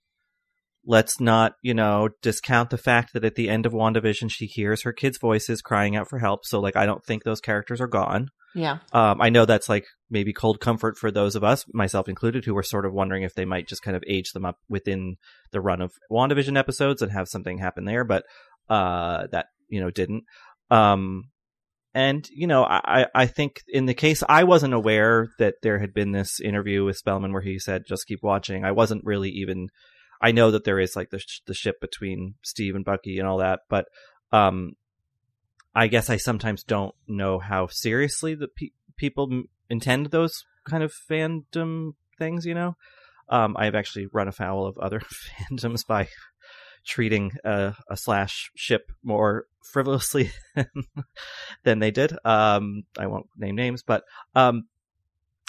let's 0.90 1.20
not, 1.20 1.54
you 1.62 1.72
know, 1.72 2.08
discount 2.20 2.70
the 2.70 2.76
fact 2.76 3.12
that 3.12 3.24
at 3.24 3.36
the 3.36 3.48
end 3.48 3.64
of 3.64 3.72
WandaVision 3.72 4.28
she 4.28 4.46
hears 4.46 4.82
her 4.82 4.92
kids' 4.92 5.18
voices 5.18 5.62
crying 5.62 5.94
out 5.94 6.08
for 6.08 6.18
help. 6.18 6.44
So 6.44 6.58
like 6.58 6.74
I 6.74 6.84
don't 6.84 7.04
think 7.04 7.22
those 7.22 7.40
characters 7.40 7.80
are 7.80 7.86
gone. 7.86 8.26
Yeah. 8.56 8.78
Um, 8.92 9.20
I 9.20 9.28
know 9.28 9.44
that's 9.44 9.68
like 9.68 9.84
maybe 10.10 10.32
cold 10.32 10.58
comfort 10.58 10.98
for 10.98 11.12
those 11.12 11.36
of 11.36 11.44
us, 11.44 11.64
myself 11.72 12.08
included, 12.08 12.44
who 12.44 12.54
were 12.54 12.64
sort 12.64 12.84
of 12.84 12.92
wondering 12.92 13.22
if 13.22 13.34
they 13.34 13.44
might 13.44 13.68
just 13.68 13.82
kind 13.82 13.96
of 13.96 14.02
age 14.08 14.32
them 14.32 14.44
up 14.44 14.56
within 14.68 15.14
the 15.52 15.60
run 15.60 15.80
of 15.80 15.92
WandaVision 16.10 16.58
episodes 16.58 17.02
and 17.02 17.12
have 17.12 17.28
something 17.28 17.58
happen 17.58 17.84
there, 17.84 18.02
but 18.02 18.24
uh, 18.68 19.28
that 19.30 19.46
you 19.68 19.80
know 19.80 19.92
didn't. 19.92 20.24
Um, 20.72 21.30
and 21.94 22.26
you 22.32 22.48
know, 22.48 22.64
I 22.64 23.06
I 23.14 23.26
think 23.26 23.60
in 23.68 23.86
the 23.86 23.94
case 23.94 24.24
I 24.28 24.42
wasn't 24.42 24.74
aware 24.74 25.28
that 25.38 25.54
there 25.62 25.78
had 25.78 25.94
been 25.94 26.10
this 26.10 26.40
interview 26.40 26.84
with 26.84 26.96
Spellman 26.96 27.32
where 27.32 27.42
he 27.42 27.60
said 27.60 27.82
just 27.88 28.08
keep 28.08 28.24
watching. 28.24 28.64
I 28.64 28.72
wasn't 28.72 29.04
really 29.04 29.30
even. 29.30 29.68
I 30.20 30.32
know 30.32 30.50
that 30.50 30.64
there 30.64 30.78
is 30.78 30.96
like 30.96 31.10
the 31.10 31.18
sh- 31.18 31.40
the 31.46 31.54
ship 31.54 31.80
between 31.80 32.34
Steve 32.42 32.74
and 32.74 32.84
Bucky 32.84 33.18
and 33.18 33.26
all 33.26 33.38
that, 33.38 33.60
but 33.68 33.86
um, 34.32 34.76
I 35.74 35.86
guess 35.86 36.10
I 36.10 36.16
sometimes 36.16 36.62
don't 36.62 36.94
know 37.08 37.38
how 37.38 37.68
seriously 37.68 38.34
the 38.34 38.48
pe- 38.48 38.72
people 38.96 39.28
m- 39.30 39.48
intend 39.68 40.06
those 40.06 40.44
kind 40.68 40.82
of 40.82 40.92
fandom 41.10 41.92
things. 42.18 42.44
You 42.44 42.54
know, 42.54 42.76
um, 43.28 43.56
I've 43.58 43.74
actually 43.74 44.06
run 44.06 44.28
afoul 44.28 44.66
of 44.66 44.78
other 44.78 45.00
fandoms 45.50 45.86
by 45.86 46.08
treating 46.84 47.32
a, 47.44 47.74
a 47.88 47.96
slash 47.96 48.50
ship 48.54 48.90
more 49.02 49.46
frivolously 49.72 50.32
than 51.64 51.78
they 51.78 51.90
did. 51.90 52.12
Um, 52.24 52.84
I 52.98 53.06
won't 53.06 53.26
name 53.36 53.56
names, 53.56 53.82
but 53.82 54.04
um, 54.34 54.64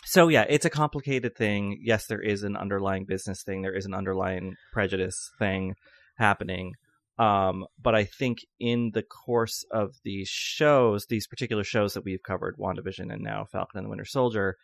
so 0.03 0.27
yeah, 0.27 0.45
it's 0.49 0.65
a 0.65 0.69
complicated 0.69 1.35
thing. 1.35 1.79
Yes, 1.81 2.07
there 2.07 2.21
is 2.21 2.43
an 2.43 2.57
underlying 2.57 3.05
business 3.05 3.43
thing. 3.43 3.61
There 3.61 3.75
is 3.75 3.85
an 3.85 3.93
underlying 3.93 4.55
prejudice 4.73 5.31
thing 5.39 5.75
happening. 6.17 6.73
Um, 7.19 7.65
but 7.79 7.93
I 7.93 8.05
think 8.05 8.39
in 8.59 8.91
the 8.93 9.03
course 9.03 9.63
of 9.71 9.91
these 10.03 10.27
shows, 10.27 11.05
these 11.05 11.27
particular 11.27 11.63
shows 11.63 11.93
that 11.93 12.03
we've 12.03 12.23
covered, 12.23 12.57
WandaVision 12.57 13.13
and 13.13 13.21
now 13.21 13.45
Falcon 13.51 13.77
and 13.77 13.85
the 13.85 13.89
Winter 13.89 14.05
Soldier, 14.05 14.57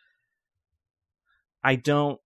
I 1.62 1.76
don't 1.76 2.20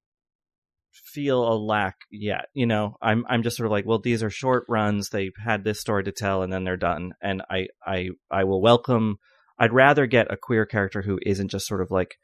feel 0.92 1.42
a 1.42 1.56
lack 1.56 1.96
yet. 2.10 2.46
You 2.54 2.66
know, 2.66 2.96
I'm 3.02 3.24
I'm 3.28 3.42
just 3.42 3.56
sort 3.56 3.66
of 3.66 3.72
like, 3.72 3.84
well, 3.86 3.98
these 3.98 4.22
are 4.22 4.30
short 4.30 4.64
runs. 4.68 5.08
They've 5.08 5.32
had 5.42 5.64
this 5.64 5.80
story 5.80 6.04
to 6.04 6.12
tell, 6.12 6.42
and 6.42 6.52
then 6.52 6.64
they're 6.64 6.76
done. 6.76 7.12
And 7.20 7.42
I 7.50 7.68
I 7.84 8.10
I 8.30 8.44
will 8.44 8.62
welcome. 8.62 9.18
I'd 9.58 9.72
rather 9.72 10.06
get 10.06 10.32
a 10.32 10.36
queer 10.36 10.64
character 10.64 11.02
who 11.02 11.18
isn't 11.22 11.50
just 11.50 11.66
sort 11.66 11.82
of 11.82 11.90
like 11.90 12.16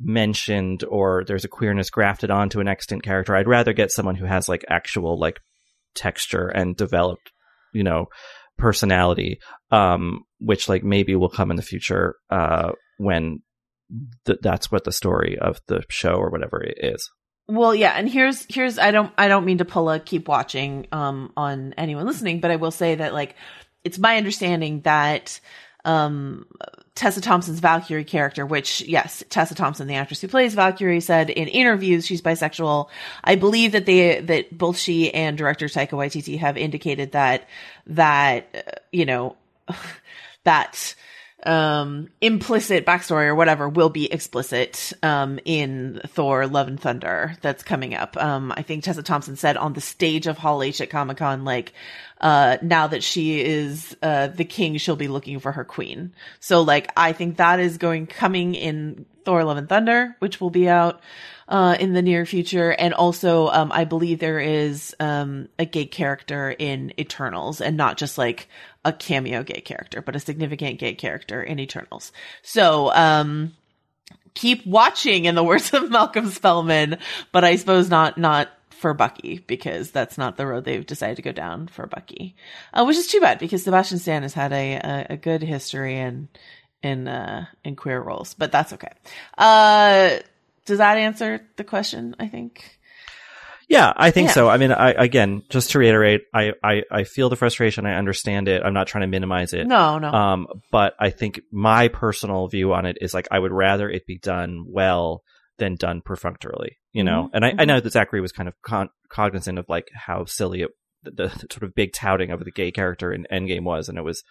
mentioned 0.00 0.84
or 0.84 1.24
there's 1.26 1.44
a 1.44 1.48
queerness 1.48 1.90
grafted 1.90 2.30
onto 2.30 2.60
an 2.60 2.68
extant 2.68 3.02
character. 3.02 3.34
I'd 3.34 3.48
rather 3.48 3.72
get 3.72 3.90
someone 3.90 4.14
who 4.14 4.26
has 4.26 4.48
like 4.48 4.64
actual 4.68 5.18
like 5.18 5.40
texture 5.94 6.48
and 6.48 6.76
developed 6.76 7.32
you 7.72 7.82
know 7.82 8.06
personality 8.56 9.38
um 9.70 10.20
which 10.40 10.68
like 10.68 10.82
maybe 10.82 11.14
will 11.14 11.28
come 11.28 11.50
in 11.50 11.56
the 11.56 11.62
future 11.62 12.14
uh 12.30 12.70
when 12.98 13.40
th- 14.24 14.38
that's 14.42 14.70
what 14.70 14.84
the 14.84 14.92
story 14.92 15.38
of 15.38 15.60
the 15.68 15.82
show 15.88 16.14
or 16.14 16.30
whatever 16.30 16.62
it 16.62 16.76
is 16.78 17.10
Well, 17.46 17.74
yeah, 17.74 17.92
and 17.92 18.08
here's 18.08 18.46
here's 18.48 18.78
I 18.78 18.90
don't 18.90 19.12
I 19.16 19.28
don't 19.28 19.44
mean 19.44 19.58
to 19.58 19.64
pull 19.64 19.88
a 19.90 19.98
keep 19.98 20.28
watching 20.28 20.86
um 20.92 21.32
on 21.36 21.74
anyone 21.78 22.06
listening, 22.06 22.40
but 22.40 22.50
I 22.50 22.56
will 22.56 22.70
say 22.70 22.96
that 22.96 23.14
like 23.14 23.36
it's 23.84 23.98
my 23.98 24.18
understanding 24.18 24.82
that 24.82 25.40
um 25.84 26.46
Tessa 26.98 27.20
Thompson's 27.20 27.60
Valkyrie 27.60 28.02
character, 28.02 28.44
which 28.44 28.80
yes, 28.80 29.22
Tessa 29.30 29.54
Thompson, 29.54 29.86
the 29.86 29.94
actress 29.94 30.20
who 30.20 30.26
plays 30.26 30.54
Valkyrie, 30.54 30.98
said 30.98 31.30
in 31.30 31.46
interviews 31.46 32.04
she's 32.04 32.20
bisexual. 32.20 32.88
I 33.22 33.36
believe 33.36 33.70
that 33.70 33.86
they 33.86 34.20
that 34.20 34.58
both 34.58 34.76
she 34.76 35.14
and 35.14 35.38
director 35.38 35.66
Taika 35.66 35.90
Waititi 35.90 36.40
have 36.40 36.56
indicated 36.56 37.12
that 37.12 37.48
that 37.86 38.48
uh, 38.52 38.80
you 38.90 39.06
know 39.06 39.36
that 40.42 40.96
um 41.46 42.08
implicit 42.20 42.84
backstory 42.84 43.26
or 43.26 43.34
whatever 43.36 43.68
will 43.68 43.90
be 43.90 44.12
explicit 44.12 44.92
um 45.04 45.38
in 45.44 46.00
Thor 46.08 46.48
Love 46.48 46.66
and 46.66 46.80
Thunder 46.80 47.36
that's 47.42 47.62
coming 47.62 47.94
up. 47.94 48.16
Um 48.16 48.52
I 48.56 48.62
think 48.62 48.82
Tessa 48.82 49.04
Thompson 49.04 49.36
said 49.36 49.56
on 49.56 49.72
the 49.72 49.80
stage 49.80 50.26
of 50.26 50.36
Hall 50.36 50.64
H 50.64 50.80
at 50.80 50.90
Comic 50.90 51.18
Con 51.18 51.44
like 51.44 51.72
uh 52.20 52.58
now 52.62 52.86
that 52.86 53.02
she 53.02 53.40
is 53.40 53.96
uh 54.02 54.28
the 54.28 54.44
king 54.44 54.76
she'll 54.76 54.96
be 54.96 55.08
looking 55.08 55.40
for 55.40 55.52
her 55.52 55.64
queen. 55.64 56.12
So 56.40 56.62
like 56.62 56.90
I 56.96 57.12
think 57.12 57.36
that 57.36 57.60
is 57.60 57.78
going 57.78 58.06
coming 58.06 58.54
in 58.54 59.06
Thor 59.24 59.44
Love 59.44 59.56
and 59.56 59.68
Thunder 59.68 60.16
which 60.18 60.40
will 60.40 60.50
be 60.50 60.68
out 60.68 61.00
uh, 61.48 61.76
in 61.80 61.94
the 61.94 62.02
near 62.02 62.26
future. 62.26 62.70
And 62.70 62.94
also, 62.94 63.48
um, 63.48 63.72
I 63.72 63.84
believe 63.84 64.18
there 64.18 64.40
is 64.40 64.94
um, 65.00 65.48
a 65.58 65.64
gay 65.64 65.86
character 65.86 66.50
in 66.50 66.92
Eternals, 67.00 67.60
and 67.60 67.76
not 67.76 67.96
just 67.96 68.18
like 68.18 68.48
a 68.84 68.92
cameo 68.92 69.42
gay 69.42 69.60
character, 69.60 70.02
but 70.02 70.14
a 70.14 70.20
significant 70.20 70.78
gay 70.78 70.94
character 70.94 71.42
in 71.42 71.58
Eternals. 71.58 72.12
So, 72.42 72.92
um, 72.92 73.54
keep 74.34 74.66
watching, 74.66 75.24
in 75.24 75.34
the 75.34 75.44
words 75.44 75.72
of 75.72 75.90
Malcolm 75.90 76.28
Spellman, 76.30 76.98
but 77.32 77.44
I 77.44 77.56
suppose 77.56 77.88
not 77.88 78.18
not 78.18 78.48
for 78.78 78.94
Bucky 78.94 79.44
because 79.46 79.90
that's 79.90 80.16
not 80.18 80.36
the 80.36 80.46
road 80.46 80.64
they've 80.64 80.86
decided 80.86 81.16
to 81.16 81.22
go 81.22 81.32
down 81.32 81.68
for 81.68 81.86
Bucky, 81.86 82.36
uh, 82.72 82.84
which 82.84 82.96
is 82.96 83.06
too 83.08 83.20
bad 83.20 83.38
because 83.38 83.64
Sebastian 83.64 83.98
Stan 83.98 84.22
has 84.22 84.34
had 84.34 84.52
a 84.52 84.74
a, 84.74 85.06
a 85.10 85.16
good 85.16 85.42
history 85.42 85.96
in 85.98 86.28
in 86.82 87.08
uh, 87.08 87.46
in 87.64 87.76
queer 87.76 88.00
roles, 88.00 88.34
but 88.34 88.52
that's 88.52 88.72
okay. 88.72 88.92
Uh, 89.36 90.18
does 90.64 90.78
that 90.78 90.96
answer 90.98 91.40
the 91.56 91.64
question? 91.64 92.14
I 92.18 92.28
think. 92.28 92.78
Yeah, 93.68 93.92
I 93.94 94.10
think 94.12 94.28
Yeah. 94.28 94.32
so. 94.34 94.48
I 94.48 94.56
mean, 94.56 94.72
I 94.72 94.92
again, 94.92 95.42
just 95.50 95.72
to 95.72 95.78
reiterate, 95.78 96.22
I, 96.32 96.52
I 96.64 96.82
I 96.90 97.04
feel 97.04 97.28
the 97.28 97.36
frustration. 97.36 97.84
I 97.84 97.96
understand 97.98 98.48
it. 98.48 98.62
I'm 98.64 98.72
not 98.72 98.86
trying 98.86 99.02
to 99.02 99.08
minimize 99.08 99.52
it. 99.52 99.66
No, 99.66 99.98
no. 99.98 100.10
Um, 100.10 100.46
but 100.70 100.94
I 100.98 101.10
think 101.10 101.40
my 101.52 101.88
personal 101.88 102.48
view 102.48 102.72
on 102.72 102.86
it 102.86 102.96
is 103.02 103.12
like 103.12 103.28
I 103.30 103.38
would 103.38 103.52
rather 103.52 103.90
it 103.90 104.06
be 104.06 104.16
done 104.18 104.64
well 104.68 105.22
than 105.58 105.74
done 105.76 106.00
perfunctorily. 106.04 106.78
You 106.92 107.04
know, 107.04 107.24
Mhm, 107.24 107.30
and 107.34 107.44
I, 107.44 107.48
I 107.50 107.52
mhm. 107.52 107.66
know 107.66 107.80
that 107.80 107.92
Zachary 107.92 108.20
was 108.20 108.32
kind 108.32 108.48
of 108.48 108.54
con- 108.62 108.90
cognizant 109.10 109.58
of 109.58 109.66
like 109.68 109.88
how 109.94 110.24
silly 110.24 110.62
it, 110.62 110.70
the, 111.02 111.10
the 111.10 111.28
sort 111.50 111.62
of 111.62 111.74
big 111.74 111.92
touting 111.92 112.30
of 112.30 112.44
the 112.44 112.50
gay 112.50 112.70
character 112.70 113.12
in 113.12 113.26
Endgame 113.30 113.64
was, 113.64 113.88
and 113.88 113.98
it 113.98 114.02
was 114.02 114.22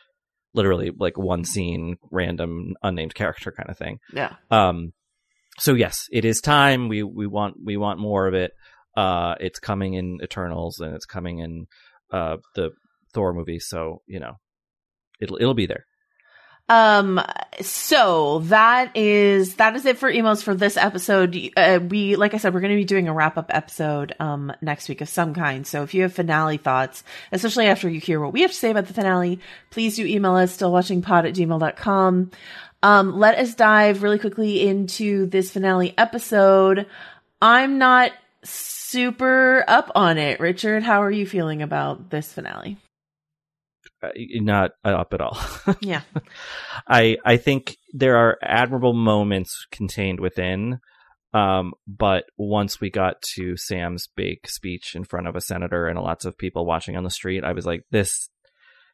literally 0.53 0.91
like 0.97 1.17
one 1.17 1.43
scene, 1.43 1.97
random, 2.11 2.73
unnamed 2.81 3.13
character 3.15 3.51
kind 3.51 3.69
of 3.69 3.77
thing. 3.77 3.99
yeah. 4.13 4.35
Um, 4.49 4.93
so 5.59 5.73
yes, 5.73 6.05
it 6.11 6.23
is 6.25 6.39
time. 6.41 6.87
We 6.87 7.01
we 7.03 7.25
want 7.25 7.55
we 7.63 7.77
want 7.77 7.99
more 7.99 8.27
of 8.27 8.33
it. 8.33 8.51
Uh, 8.95 9.35
it's 9.39 9.59
coming 9.59 9.93
in 9.95 10.19
Eternals 10.21 10.79
and 10.79 10.93
it's 10.95 11.05
coming 11.05 11.39
in 11.39 11.65
uh 12.11 12.37
the 12.55 12.71
Thor 13.13 13.33
movie. 13.33 13.59
So 13.59 14.01
you 14.07 14.19
know, 14.19 14.33
it'll 15.19 15.37
it'll 15.37 15.53
be 15.55 15.65
there. 15.65 15.85
Um, 16.69 17.21
so 17.61 18.39
that 18.45 18.95
is, 18.95 19.55
that 19.55 19.75
is 19.75 19.85
it 19.85 19.97
for 19.97 20.11
emails 20.11 20.43
for 20.43 20.53
this 20.53 20.75
episode. 20.75 21.37
Uh, 21.55 21.79
we, 21.87 22.15
like 22.15 22.33
I 22.33 22.37
said, 22.37 22.53
we're 22.53 22.59
going 22.59 22.73
to 22.73 22.77
be 22.77 22.85
doing 22.85 23.07
a 23.07 23.13
wrap 23.13 23.37
up 23.37 23.49
episode, 23.49 24.13
um, 24.19 24.51
next 24.61 24.89
week 24.89 25.01
of 25.01 25.09
some 25.09 25.33
kind. 25.33 25.65
So 25.65 25.83
if 25.83 25.93
you 25.93 26.01
have 26.01 26.13
finale 26.13 26.57
thoughts, 26.57 27.03
especially 27.31 27.67
after 27.67 27.89
you 27.89 27.99
hear 27.99 28.19
what 28.19 28.33
we 28.33 28.41
have 28.41 28.51
to 28.51 28.57
say 28.57 28.71
about 28.71 28.87
the 28.87 28.93
finale, 28.93 29.39
please 29.69 29.95
do 29.95 30.05
email 30.05 30.35
us, 30.35 30.57
stillwatchingpod 30.57 31.27
at 31.27 31.35
gmail.com. 31.35 32.31
Um, 32.83 33.17
let 33.17 33.37
us 33.37 33.55
dive 33.55 34.03
really 34.03 34.19
quickly 34.19 34.67
into 34.67 35.25
this 35.27 35.51
finale 35.51 35.93
episode. 35.97 36.85
I'm 37.41 37.77
not 37.77 38.11
super 38.43 39.63
up 39.67 39.91
on 39.95 40.17
it. 40.17 40.39
Richard, 40.39 40.83
how 40.83 41.01
are 41.01 41.11
you 41.11 41.25
feeling 41.25 41.61
about 41.61 42.09
this 42.09 42.31
finale? 42.31 42.77
Uh, 44.15 44.41
not 44.41 44.71
up 44.83 45.13
at 45.13 45.21
all. 45.21 45.37
Yeah. 45.81 46.01
I 46.87 47.17
I 47.25 47.37
think 47.37 47.77
there 47.93 48.17
are 48.17 48.37
admirable 48.41 48.93
moments 48.93 49.65
contained 49.71 50.19
within. 50.19 50.79
Um, 51.33 51.73
but 51.87 52.23
once 52.37 52.79
we 52.79 52.89
got 52.89 53.21
to 53.35 53.57
Sam's 53.57 54.07
big 54.15 54.47
speech 54.47 54.95
in 54.95 55.03
front 55.03 55.27
of 55.27 55.35
a 55.35 55.41
senator 55.41 55.87
and 55.87 55.99
lots 55.99 56.25
of 56.25 56.37
people 56.37 56.65
watching 56.65 56.95
on 56.95 57.03
the 57.03 57.09
street, 57.09 57.43
I 57.43 57.51
was 57.51 57.65
like, 57.65 57.83
this 57.91 58.29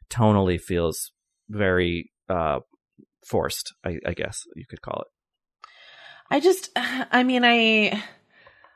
tonally 0.09 0.59
feels 0.59 1.11
very 1.49 2.11
uh 2.29 2.59
forced. 3.27 3.73
I, 3.85 3.99
I 4.05 4.13
guess 4.13 4.39
you 4.55 4.65
could 4.67 4.81
call 4.81 5.01
it. 5.01 5.67
I 6.29 6.39
just, 6.39 6.71
I 6.75 7.23
mean, 7.23 7.43
I 7.45 8.03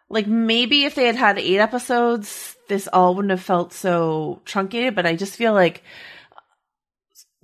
like 0.09 0.27
maybe 0.27 0.85
if 0.85 0.95
they 0.95 1.05
had 1.05 1.15
had 1.15 1.39
eight 1.39 1.59
episodes, 1.59 2.55
this 2.69 2.87
all 2.91 3.15
wouldn't 3.15 3.31
have 3.31 3.41
felt 3.41 3.73
so 3.73 4.41
truncated. 4.45 4.95
But 4.95 5.05
I 5.05 5.15
just 5.15 5.35
feel 5.35 5.53
like 5.53 5.83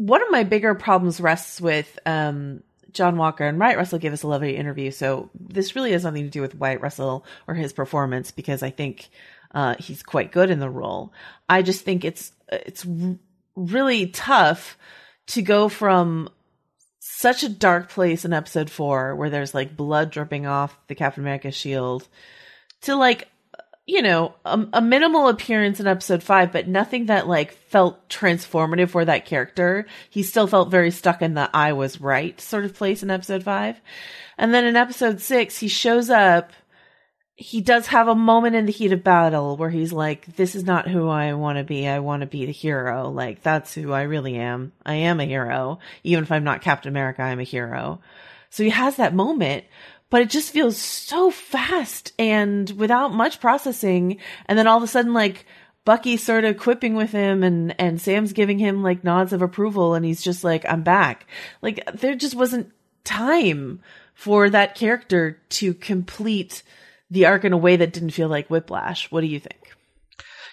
one 0.04 0.22
of 0.22 0.32
my 0.32 0.44
bigger 0.44 0.76
problems 0.76 1.22
rests 1.22 1.62
with 1.62 1.98
um, 2.06 2.62
John 2.92 3.16
Walker 3.16 3.48
and 3.48 3.58
Wyatt 3.58 3.78
Russell 3.78 4.00
gave 4.00 4.12
us 4.12 4.24
a 4.24 4.28
lovely 4.28 4.58
interview. 4.58 4.92
So 4.92 5.30
this 5.34 5.78
really 5.78 5.94
has 5.94 6.04
nothing 6.04 6.26
to 6.26 6.30
do 6.30 6.42
with 6.42 6.56
Wyatt 6.56 6.82
Russell 6.82 7.26
or 7.48 7.54
his 7.54 7.72
performance 7.72 8.30
because 8.30 8.62
I 8.64 8.70
think 8.70 9.10
uh, 9.52 9.76
he's 9.80 10.04
quite 10.04 10.34
good 10.34 10.50
in 10.50 10.60
the 10.60 10.70
role. 10.70 11.14
I 11.48 11.62
just 11.62 11.86
think 11.86 12.04
it's 12.04 12.34
it's 12.52 12.86
really 13.56 14.08
tough 14.08 14.78
to 15.28 15.42
go 15.42 15.70
from 15.70 16.28
such 17.00 17.44
a 17.44 17.50
dark 17.50 17.90
place 17.90 18.26
in 18.26 18.34
episode 18.34 18.70
four 18.70 19.16
where 19.16 19.30
there's 19.30 19.54
like 19.54 19.78
blood 19.78 20.12
dripping 20.12 20.46
off 20.46 20.78
the 20.88 20.96
Captain 20.96 21.24
America 21.24 21.50
shield 21.50 22.06
to 22.82 22.98
like 22.98 23.30
you 23.86 24.02
know 24.02 24.34
a, 24.46 24.66
a, 24.74 24.82
minimal 24.82 25.28
appearance 25.28 25.80
in 25.80 25.88
episode 25.88 26.24
five 26.24 26.52
but 26.52 26.68
nothing 26.68 27.08
that 27.08 27.28
like 27.28 27.54
felt 27.54 28.08
transformative 28.10 28.90
for 28.90 29.04
that 29.04 29.26
character 29.26 29.86
he 30.10 30.24
still 30.24 30.48
felt 30.48 30.72
very 30.72 30.92
stuck 30.92 31.22
in 31.22 31.34
the 31.34 31.50
i 31.54 31.74
was 31.74 32.00
right 32.00 32.40
sort 32.40 32.66
of 32.66 32.74
place 32.74 33.04
in 33.04 33.10
episode 33.10 33.44
five 33.44 33.80
and 34.38 34.54
then 34.54 34.66
in 34.66 34.76
episode 34.76 35.20
six 35.20 35.58
he 35.58 35.68
shows 35.68 36.10
up 36.10 36.52
he 37.36 37.62
does 37.62 37.88
have 37.88 38.08
a 38.08 38.16
moment 38.16 38.56
in 38.56 38.66
the 38.66 38.72
heat 38.72 38.92
of 38.92 39.04
battle 39.04 39.58
where 39.58 39.72
he's 39.72 39.92
like, 39.92 40.36
this 40.36 40.54
is 40.54 40.64
not 40.64 40.88
who 40.88 41.10
I 41.10 41.34
want 41.34 41.58
to 41.58 41.64
be. 41.64 41.88
I 41.88 42.00
want 42.00 42.22
to 42.22 42.28
be 42.28 42.46
the 42.46 42.52
hero. 42.52 43.10
Like, 43.10 43.42
that's 43.42 43.74
who 43.74 43.92
I 43.92 44.04
really 44.04 44.36
am. 44.36 44.72
I 44.86 44.96
am 44.96 45.20
a 45.20 45.26
hero. 45.26 45.80
Even 46.04 46.24
if 46.24 46.32
I'm 46.32 46.44
not 46.44 46.62
Captain 46.62 46.90
America, 46.90 47.24
I'm 47.24 47.40
a 47.40 47.44
hero. 47.44 48.02
So 48.52 48.64
he 48.64 48.70
has 48.70 48.98
that 48.98 49.16
moment, 49.16 49.66
but 50.14 50.22
it 50.22 50.30
just 50.30 50.52
feels 50.52 50.78
so 50.78 51.32
fast 51.32 52.14
and 52.20 52.70
without 52.78 53.12
much 53.12 53.40
processing. 53.40 54.20
And 54.46 54.60
then 54.60 54.68
all 54.68 54.78
of 54.78 54.84
a 54.84 54.88
sudden, 54.88 55.12
like, 55.12 55.48
Bucky's 55.86 56.22
sort 56.22 56.46
of 56.46 56.60
quipping 56.60 56.94
with 56.94 57.12
him 57.12 57.42
and, 57.42 57.74
and 57.80 58.00
Sam's 58.00 58.32
giving 58.32 58.60
him 58.60 58.84
like 58.84 59.04
nods 59.04 59.34
of 59.34 59.42
approval 59.42 59.96
and 59.96 60.06
he's 60.06 60.22
just 60.22 60.44
like, 60.44 60.66
I'm 60.70 60.84
back. 60.84 61.26
Like, 61.64 61.84
there 61.96 62.14
just 62.14 62.36
wasn't 62.36 62.72
time 63.04 63.82
for 64.14 64.52
that 64.52 64.76
character 64.76 65.42
to 65.50 65.74
complete 65.74 66.62
the 67.10 67.26
arc 67.26 67.44
in 67.44 67.52
a 67.52 67.58
way 67.58 67.76
that 67.76 67.92
didn't 67.92 68.12
feel 68.12 68.30
like 68.30 68.52
whiplash. 68.52 69.10
What 69.10 69.22
do 69.22 69.28
you 69.28 69.40
think? 69.40 69.76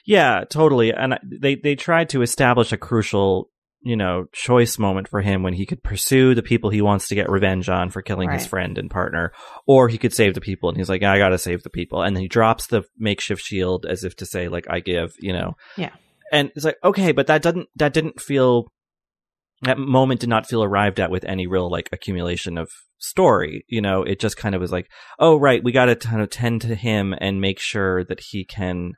Yeah, 0.06 0.44
totally. 0.48 0.90
And 0.90 1.18
they 1.22 1.56
they 1.56 1.74
tried 1.74 2.08
to 2.08 2.22
establish 2.22 2.72
a 2.72 2.78
crucial, 2.78 3.50
you 3.82 3.96
know, 3.96 4.26
choice 4.32 4.78
moment 4.78 5.08
for 5.08 5.22
him 5.22 5.42
when 5.42 5.54
he 5.54 5.66
could 5.66 5.82
pursue 5.82 6.34
the 6.34 6.42
people 6.42 6.70
he 6.70 6.82
wants 6.82 7.08
to 7.08 7.14
get 7.14 7.30
revenge 7.30 7.68
on 7.68 7.90
for 7.90 8.02
killing 8.02 8.28
right. 8.28 8.38
his 8.38 8.46
friend 8.46 8.76
and 8.76 8.90
partner, 8.90 9.32
or 9.66 9.88
he 9.88 9.98
could 9.98 10.12
save 10.12 10.34
the 10.34 10.40
people. 10.40 10.68
And 10.68 10.76
he's 10.76 10.88
like, 10.88 11.02
I 11.02 11.18
got 11.18 11.30
to 11.30 11.38
save 11.38 11.62
the 11.62 11.70
people. 11.70 12.02
And 12.02 12.14
then 12.14 12.22
he 12.22 12.28
drops 12.28 12.66
the 12.66 12.82
makeshift 12.98 13.42
shield 13.42 13.86
as 13.86 14.04
if 14.04 14.16
to 14.16 14.26
say, 14.26 14.48
like, 14.48 14.66
I 14.68 14.80
give, 14.80 15.14
you 15.18 15.32
know. 15.32 15.54
Yeah. 15.76 15.92
And 16.32 16.50
it's 16.54 16.64
like, 16.64 16.78
okay, 16.84 17.12
but 17.12 17.26
that 17.26 17.42
doesn't 17.42 17.68
that 17.76 17.92
didn't 17.92 18.20
feel 18.20 18.66
that 19.62 19.78
moment 19.78 20.20
did 20.20 20.28
not 20.28 20.46
feel 20.46 20.62
arrived 20.62 21.00
at 21.00 21.10
with 21.10 21.24
any 21.24 21.46
real 21.46 21.70
like 21.70 21.88
accumulation 21.92 22.56
of 22.56 22.70
story. 22.98 23.64
You 23.68 23.80
know, 23.80 24.02
it 24.02 24.20
just 24.20 24.36
kind 24.36 24.54
of 24.54 24.60
was 24.60 24.72
like, 24.72 24.90
oh, 25.18 25.38
right, 25.38 25.62
we 25.62 25.72
got 25.72 25.86
to 25.86 25.96
kind 25.96 26.22
of 26.22 26.30
tend 26.30 26.62
to 26.62 26.74
him 26.74 27.14
and 27.18 27.40
make 27.40 27.58
sure 27.58 28.04
that 28.04 28.20
he 28.20 28.44
can, 28.44 28.92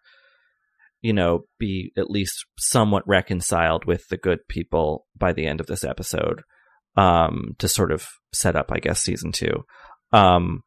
you 1.02 1.12
know, 1.12 1.44
be 1.58 1.92
at 1.98 2.10
least 2.10 2.46
somewhat 2.56 3.06
reconciled 3.06 3.84
with 3.84 4.06
the 4.08 4.16
good 4.16 4.38
people 4.48 5.06
by 5.16 5.32
the 5.32 5.46
end 5.46 5.60
of 5.60 5.66
this 5.66 5.84
episode 5.84 6.42
um, 6.96 7.54
to 7.58 7.68
sort 7.68 7.92
of 7.92 8.06
set 8.32 8.56
up, 8.56 8.70
I 8.72 8.78
guess, 8.78 9.00
season 9.00 9.32
two. 9.32 9.64
Um, 10.12 10.62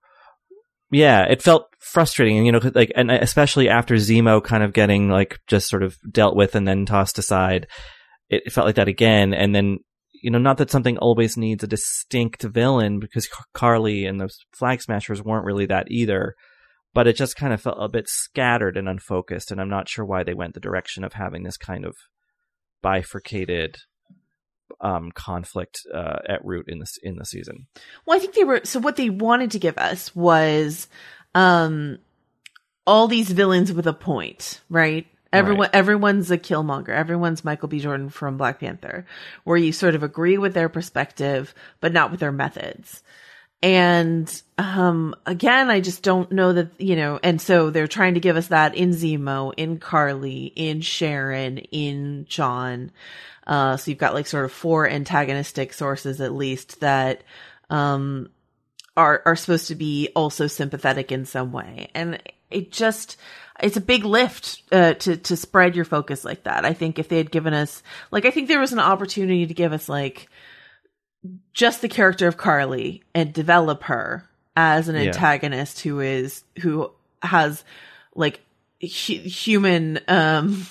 yeah, 0.92 1.24
it 1.24 1.42
felt 1.42 1.68
frustrating, 1.80 2.38
and 2.38 2.46
you 2.46 2.52
know, 2.52 2.72
like, 2.76 2.92
and 2.96 3.10
especially 3.10 3.70
after 3.70 3.96
Zemo 3.96 4.44
kind 4.44 4.64
of 4.64 4.74
getting 4.74 5.10
like 5.10 5.40
just 5.48 5.68
sort 5.70 5.84
of 5.84 5.98
dealt 6.10 6.36
with 6.36 6.56
and 6.56 6.68
then 6.68 6.86
tossed 6.86 7.18
aside, 7.18 7.68
it 8.30 8.52
felt 8.52 8.68
like 8.68 8.76
that 8.76 8.88
again. 8.88 9.34
And 9.34 9.56
then 9.56 9.80
you 10.22 10.32
know, 10.32 10.40
not 10.40 10.58
that 10.58 10.72
something 10.72 10.98
always 10.98 11.38
needs 11.38 11.64
a 11.64 11.68
distinct 11.68 12.44
villain 12.44 13.00
because 13.00 13.30
Karli 13.54 14.06
and 14.06 14.20
the 14.20 14.30
Flag 14.58 14.82
Smashers 14.82 15.24
weren't 15.24 15.46
really 15.46 15.68
that 15.68 15.88
either, 15.92 16.36
but 16.96 17.08
it 17.08 17.18
just 17.18 17.36
kind 17.36 17.54
of 17.54 17.62
felt 17.62 17.78
a 17.78 17.90
bit 17.90 18.08
scattered 18.08 18.78
and 18.78 18.88
unfocused, 18.88 19.52
and 19.52 19.60
I'm 19.60 19.70
not 19.70 19.90
sure 19.90 20.06
why 20.06 20.24
they 20.24 20.34
went 20.34 20.54
the 20.54 20.62
direction 20.62 21.04
of 21.04 21.14
having 21.14 21.44
this 21.44 21.58
kind 21.58 21.86
of 21.86 21.94
bifurcated 22.82 23.76
um, 24.80 25.12
conflict 25.12 25.82
uh, 25.94 26.20
at 26.28 26.44
root 26.46 26.66
in 26.70 26.80
this 26.80 26.98
in 27.04 27.18
the 27.18 27.26
season. 27.26 27.68
Well, 28.06 28.16
I 28.16 28.20
think 28.22 28.34
they 28.34 28.46
were 28.46 28.62
so 28.64 28.80
what 28.80 28.96
they 28.96 29.10
wanted 29.10 29.52
to 29.52 29.60
give 29.60 29.78
us 29.78 30.16
was 30.16 30.88
um, 31.36 32.00
all 32.88 33.10
these 33.10 33.30
villains 33.30 33.74
with 33.74 33.88
a 33.88 33.94
point, 33.94 34.62
right? 34.70 35.06
Everyone, 35.34 35.64
right. 35.64 35.76
everyone's 35.76 36.32
a 36.32 36.38
Killmonger. 36.38 36.90
Everyone's 36.90 37.44
Michael 37.44 37.68
B. 37.68 37.82
Jordan 37.82 38.08
from 38.08 38.38
Black 38.38 38.62
Panther, 38.62 39.06
where 39.44 39.58
you 39.58 39.74
sort 39.74 39.96
of 39.96 40.04
agree 40.04 40.38
with 40.38 40.54
their 40.54 40.70
perspective, 40.70 41.54
but 41.82 41.92
not 41.92 42.10
with 42.10 42.22
their 42.22 42.32
methods. 42.32 43.04
And, 43.62 44.42
um, 44.58 45.16
again, 45.26 45.70
I 45.70 45.80
just 45.80 46.04
don't 46.04 46.32
know 46.32 46.54
that, 46.54 46.80
you 46.80 46.96
know, 46.96 47.20
and 47.24 47.42
so 47.42 47.72
they're 47.72 47.88
trying 47.88 48.14
to 48.14 48.20
give 48.20 48.38
us 48.38 48.48
that 48.48 48.76
in 48.76 48.92
Zemo, 48.92 49.54
in 49.58 49.80
Karli, 49.80 50.54
in 50.56 50.82
Sharon, 50.82 51.58
in 51.58 52.26
John. 52.30 52.92
Uh, 53.48 53.78
so 53.78 53.90
you've 53.90 54.00
got 54.00 54.14
like 54.14 54.28
sort 54.28 54.46
of 54.46 54.52
four 54.52 54.88
antagonistic 54.88 55.74
sources 55.74 56.22
at 56.22 56.34
least 56.34 56.80
that, 56.82 57.24
um, 57.70 58.30
are, 58.96 59.24
are 59.26 59.36
supposed 59.36 59.68
to 59.70 59.76
be 59.76 60.10
also 60.16 60.48
sympathetic 60.48 61.12
in 61.12 61.26
some 61.26 61.52
way. 61.52 61.90
And 61.96 62.22
it 62.52 62.72
just, 62.72 63.18
it's 63.60 63.78
a 63.78 63.82
big 63.82 64.04
lift 64.04 64.62
uh, 64.72 64.94
to 64.96 65.18
to 65.18 65.38
spread 65.38 65.76
your 65.76 65.86
focus 65.86 66.26
like 66.26 66.44
that. 66.44 66.66
I 66.66 66.74
think 66.74 67.00
if 67.00 67.08
they 67.08 67.18
had 67.18 67.32
given 67.32 67.54
us 67.54 67.84
like 68.12 68.26
I 68.26 68.32
think 68.32 68.48
there 68.48 68.60
was 68.60 68.74
an 68.74 68.80
opportunity 68.80 69.48
to 69.48 69.54
give 69.54 69.74
us 69.74 69.88
like 69.88 70.28
just 71.54 71.82
the 71.82 71.90
character 71.90 72.28
of 72.28 72.38
Karli 72.38 73.04
and 73.14 73.34
develop 73.34 73.84
her 73.84 74.28
as 74.56 74.88
an 74.88 74.96
yeah. 74.96 75.04
antagonist 75.04 75.82
who 75.82 76.00
is 76.00 76.44
who 76.60 76.92
has 77.22 77.64
like 78.16 78.42
hu- 78.82 78.88
human 78.88 80.00
um 80.08 80.66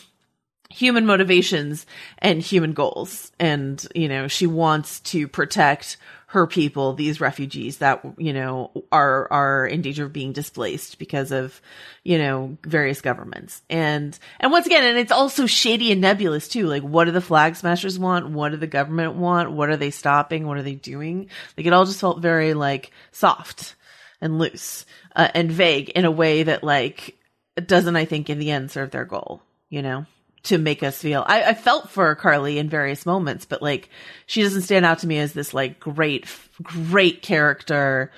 human 0.70 1.06
motivations 1.06 1.86
and 2.18 2.42
human 2.42 2.72
goals 2.72 3.30
and 3.38 3.86
you 3.94 4.08
know 4.08 4.26
she 4.26 4.46
wants 4.46 5.00
to 5.00 5.28
protect 5.28 5.96
her 6.34 6.48
people, 6.48 6.94
these 6.94 7.20
refugees 7.20 7.78
that, 7.78 8.04
you 8.18 8.32
know, 8.32 8.72
are, 8.90 9.32
are 9.32 9.66
in 9.68 9.82
danger 9.82 10.04
of 10.04 10.12
being 10.12 10.32
displaced 10.32 10.98
because 10.98 11.30
of, 11.30 11.62
you 12.02 12.18
know, 12.18 12.58
various 12.64 13.00
governments. 13.00 13.62
And, 13.70 14.18
and 14.40 14.50
once 14.50 14.66
again, 14.66 14.82
and 14.82 14.98
it's 14.98 15.12
also 15.12 15.46
shady 15.46 15.92
and 15.92 16.00
nebulous 16.00 16.48
too. 16.48 16.66
Like, 16.66 16.82
what 16.82 17.04
do 17.04 17.12
the 17.12 17.20
flag 17.20 17.54
smashers 17.54 18.00
want? 18.00 18.30
What 18.30 18.50
do 18.50 18.56
the 18.56 18.66
government 18.66 19.14
want? 19.14 19.52
What 19.52 19.70
are 19.70 19.76
they 19.76 19.92
stopping? 19.92 20.44
What 20.44 20.58
are 20.58 20.64
they 20.64 20.74
doing? 20.74 21.30
Like, 21.56 21.66
it 21.66 21.72
all 21.72 21.84
just 21.84 22.00
felt 22.00 22.20
very, 22.20 22.52
like, 22.52 22.90
soft 23.12 23.76
and 24.20 24.40
loose, 24.40 24.86
uh, 25.14 25.28
and 25.34 25.52
vague 25.52 25.90
in 25.90 26.04
a 26.04 26.10
way 26.10 26.42
that, 26.42 26.64
like, 26.64 27.16
doesn't, 27.64 27.94
I 27.94 28.06
think, 28.06 28.28
in 28.28 28.40
the 28.40 28.50
end 28.50 28.72
serve 28.72 28.90
their 28.90 29.04
goal, 29.04 29.40
you 29.70 29.82
know? 29.82 30.04
To 30.44 30.58
make 30.58 30.82
us 30.82 30.98
feel. 30.98 31.24
I, 31.26 31.42
I, 31.42 31.54
felt 31.54 31.88
for 31.88 32.14
Karli 32.16 32.58
in 32.58 32.68
various 32.68 33.06
moments, 33.06 33.46
but 33.46 33.62
like 33.62 33.88
she 34.26 34.42
doesn't 34.42 34.62
stand 34.62 34.84
out 34.84 34.98
to 34.98 35.06
me 35.06 35.18
as 35.18 35.32
this 35.32 35.54
like 35.54 35.80
great, 35.80 36.26
great 36.62 37.22
character 37.22 38.12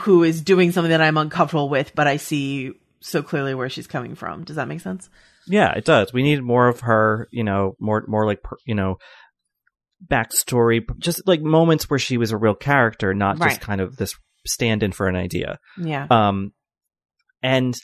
who 0.00 0.22
is 0.22 0.42
doing 0.42 0.72
something 0.72 0.90
that 0.90 1.00
I'm 1.00 1.16
uncomfortable 1.16 1.70
with, 1.70 1.94
but 1.94 2.06
I 2.06 2.18
see 2.18 2.72
so 3.00 3.22
clearly 3.22 3.54
where 3.54 3.70
she's 3.70 3.86
coming 3.86 4.14
from. 4.14 4.44
Does 4.44 4.56
that 4.56 4.68
make 4.68 4.80
sense? 4.80 5.08
Yeah, 5.46 5.72
it 5.72 5.84
does. 5.84 6.12
We 6.12 6.22
need 6.22 6.42
more 6.42 6.68
of 6.68 6.80
her, 6.80 7.28
you 7.30 7.44
know, 7.44 7.76
more, 7.78 8.04
more 8.06 8.26
like, 8.26 8.40
you 8.66 8.74
know, 8.74 8.98
backstory, 10.06 10.84
just 10.98 11.26
like 11.26 11.40
moments 11.40 11.88
where 11.88 11.98
she 11.98 12.18
was 12.18 12.32
a 12.32 12.36
real 12.36 12.54
character, 12.54 13.14
not 13.14 13.38
right. 13.38 13.50
just 13.50 13.60
kind 13.60 13.80
of 13.80 13.96
this 13.96 14.14
stand 14.46 14.82
in 14.82 14.92
for 14.92 15.08
an 15.08 15.16
idea. 15.16 15.58
Yeah. 15.78 16.06
Um, 16.10 16.52
and 17.42 17.74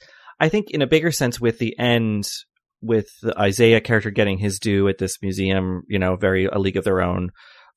I 0.40 0.48
think 0.48 0.70
in 0.70 0.82
a 0.82 0.87
bigger 0.87 1.12
sense 1.12 1.40
with 1.40 1.58
the 1.58 1.78
end 1.78 2.24
with 2.83 3.09
the 3.23 3.38
Isaiah 3.38 3.81
character 3.81 4.11
getting 4.11 4.38
his 4.38 4.59
due 4.59 4.88
at 4.88 4.99
this 4.99 5.23
museum, 5.23 5.85
you 5.88 5.99
know, 5.99 6.16
very 6.16 6.47
a 6.47 6.59
league 6.59 6.77
of 6.77 6.85
their 6.85 7.01
own 7.01 7.31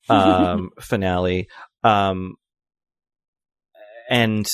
um, 0.08 0.70
finale. 0.80 1.48
Um, 1.84 2.34
and 4.10 4.50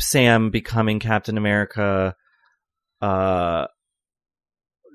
Sam 0.00 0.50
becoming 0.50 1.00
Captain 1.00 1.36
America, 1.36 2.14
uh, 3.00 3.66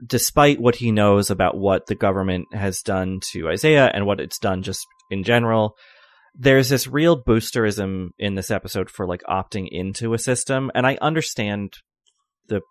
despite 0.05 0.59
what 0.59 0.75
he 0.75 0.91
knows 0.91 1.29
about 1.29 1.57
what 1.57 1.87
the 1.87 1.95
government 1.95 2.47
has 2.53 2.81
done 2.81 3.19
to 3.31 3.49
Isaiah 3.49 3.91
and 3.93 4.05
what 4.05 4.19
it's 4.19 4.39
done 4.39 4.63
just 4.63 4.85
in 5.11 5.23
general, 5.23 5.75
there's 6.35 6.69
this 6.69 6.87
real 6.87 7.21
boosterism 7.21 8.09
in 8.19 8.35
this 8.35 8.51
episode 8.51 8.89
for 8.89 9.07
like 9.07 9.23
opting 9.27 9.67
into 9.69 10.13
a 10.13 10.19
system. 10.19 10.71
And 10.75 10.85
I 10.85 10.97
understand 11.01 11.73
the 12.47 12.61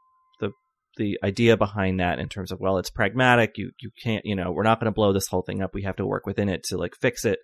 the 0.96 1.18
idea 1.22 1.56
behind 1.56 2.00
that 2.00 2.18
in 2.18 2.28
terms 2.28 2.50
of 2.50 2.60
well 2.60 2.78
it's 2.78 2.90
pragmatic 2.90 3.56
you 3.56 3.70
you 3.80 3.90
can't 4.02 4.24
you 4.24 4.34
know 4.34 4.50
we're 4.50 4.62
not 4.62 4.80
going 4.80 4.86
to 4.86 4.94
blow 4.94 5.12
this 5.12 5.28
whole 5.28 5.42
thing 5.42 5.62
up 5.62 5.74
we 5.74 5.82
have 5.82 5.96
to 5.96 6.06
work 6.06 6.26
within 6.26 6.48
it 6.48 6.64
to 6.64 6.76
like 6.76 6.94
fix 7.00 7.24
it 7.24 7.38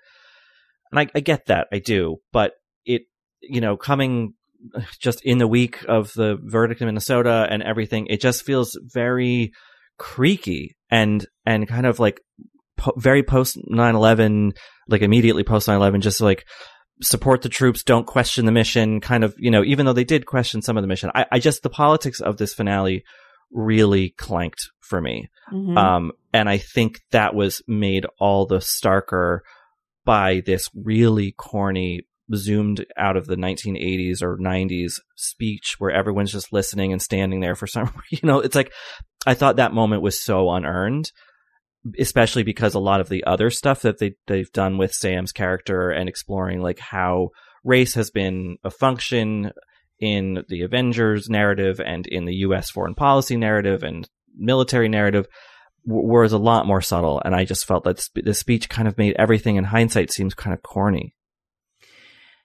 and 0.91 0.99
I, 0.99 1.07
I 1.15 1.21
get 1.21 1.47
that 1.47 1.69
i 1.73 1.79
do 1.79 2.17
but 2.33 2.53
it 2.85 3.03
you 3.41 3.61
know 3.61 3.77
coming 3.77 4.35
just 5.01 5.21
in 5.25 5.39
the 5.39 5.49
week 5.49 5.85
of 5.89 6.13
the 6.15 6.39
verdict 6.43 6.81
in 6.81 6.87
minnesota 6.87 7.47
and 7.51 7.63
everything 7.63 8.07
it 8.07 8.21
just 8.21 8.45
feels 8.45 8.79
very 8.83 9.53
creaky 9.99 10.77
and 10.91 11.27
and 11.45 11.69
kind 11.69 11.87
of 11.87 11.99
like 12.01 12.21
po- 12.77 12.95
very 12.97 13.23
post 13.23 13.59
9-11 13.71 14.53
like 14.89 15.03
immediately 15.03 15.45
post 15.45 15.69
9-11 15.69 16.01
just 16.01 16.21
like 16.21 16.45
support 17.03 17.43
the 17.43 17.49
troops, 17.49 17.83
don't 17.83 18.07
question 18.07 18.47
the 18.47 18.53
mission, 18.53 19.01
kind 19.01 19.25
of, 19.25 19.35
you 19.39 19.51
know, 19.51 19.65
even 19.65 19.87
though 19.87 19.93
they 19.93 20.05
did 20.05 20.27
question 20.27 20.63
some 20.63 20.77
of 20.77 20.83
the 20.83 20.89
mission. 20.89 21.11
I, 21.15 21.27
I 21.33 21.39
just, 21.39 21.63
the 21.63 21.71
politics 21.71 22.21
of 22.21 22.37
this 22.37 22.55
finale 22.55 23.05
really 23.53 24.11
clanked 24.11 24.71
for 24.81 25.01
me. 25.01 25.29
Mm-hmm. 25.53 25.77
Um, 25.77 26.13
and 26.33 26.49
I 26.49 26.59
think 26.59 27.01
that 27.11 27.35
was 27.35 27.63
made 27.67 28.07
all 28.19 28.47
the 28.47 28.59
starker 28.59 29.41
by 30.05 30.43
this 30.45 30.69
really 30.75 31.33
corny 31.33 32.07
zoomed 32.35 32.85
out 32.97 33.17
of 33.17 33.27
the 33.27 33.37
1980s 33.37 34.23
or 34.23 34.39
90s 34.39 34.95
speech 35.17 35.75
where 35.79 35.91
everyone's 35.91 36.33
just 36.33 36.53
listening 36.53 36.93
and 36.93 37.03
standing 37.03 37.41
there 37.41 37.55
for 37.55 37.67
some 37.67 37.93
you 38.11 38.21
know 38.23 38.41
it's 38.41 38.55
like 38.57 38.73
i 39.27 39.35
thought 39.35 39.57
that 39.57 39.75
moment 39.75 40.01
was 40.01 40.25
so 40.25 40.49
unearned 40.51 41.13
especially 41.99 42.43
because 42.43 42.75
a 42.75 42.81
lot 42.81 43.01
of 43.01 43.09
the 43.09 43.25
other 43.25 43.51
stuff 43.51 43.83
that 43.83 43.99
they 43.99 44.15
they've 44.27 44.53
done 44.53 44.79
with 44.79 44.95
Sam's 44.95 45.33
character 45.33 45.91
and 45.91 46.09
exploring 46.09 46.61
like 46.61 46.79
how 46.79 47.31
race 47.65 47.95
has 47.95 48.11
been 48.11 48.57
a 48.65 48.71
function 48.71 49.53
in 50.03 50.45
the 50.49 50.63
Avengers 50.63 51.31
narrative 51.31 51.81
and 51.81 52.07
in 52.09 52.25
the 52.25 52.35
US 52.47 52.69
foreign 52.71 52.95
policy 52.97 53.37
narrative 53.37 53.85
and 53.85 54.09
military 54.37 54.89
narrative 54.89 55.27
w- 55.87 56.07
was 56.07 56.33
a 56.33 56.39
lot 56.39 56.67
more 56.67 56.83
subtle 56.83 57.23
and 57.25 57.35
I 57.37 57.45
just 57.45 57.65
felt 57.67 57.85
that 57.85 58.01
sp- 58.03 58.25
the 58.25 58.35
speech 58.35 58.69
kind 58.69 58.89
of 58.89 58.99
made 58.99 59.15
everything 59.17 59.57
in 59.57 59.65
hindsight 59.65 60.11
seems 60.11 60.35
kind 60.35 60.53
of 60.53 60.63
corny. 60.63 61.15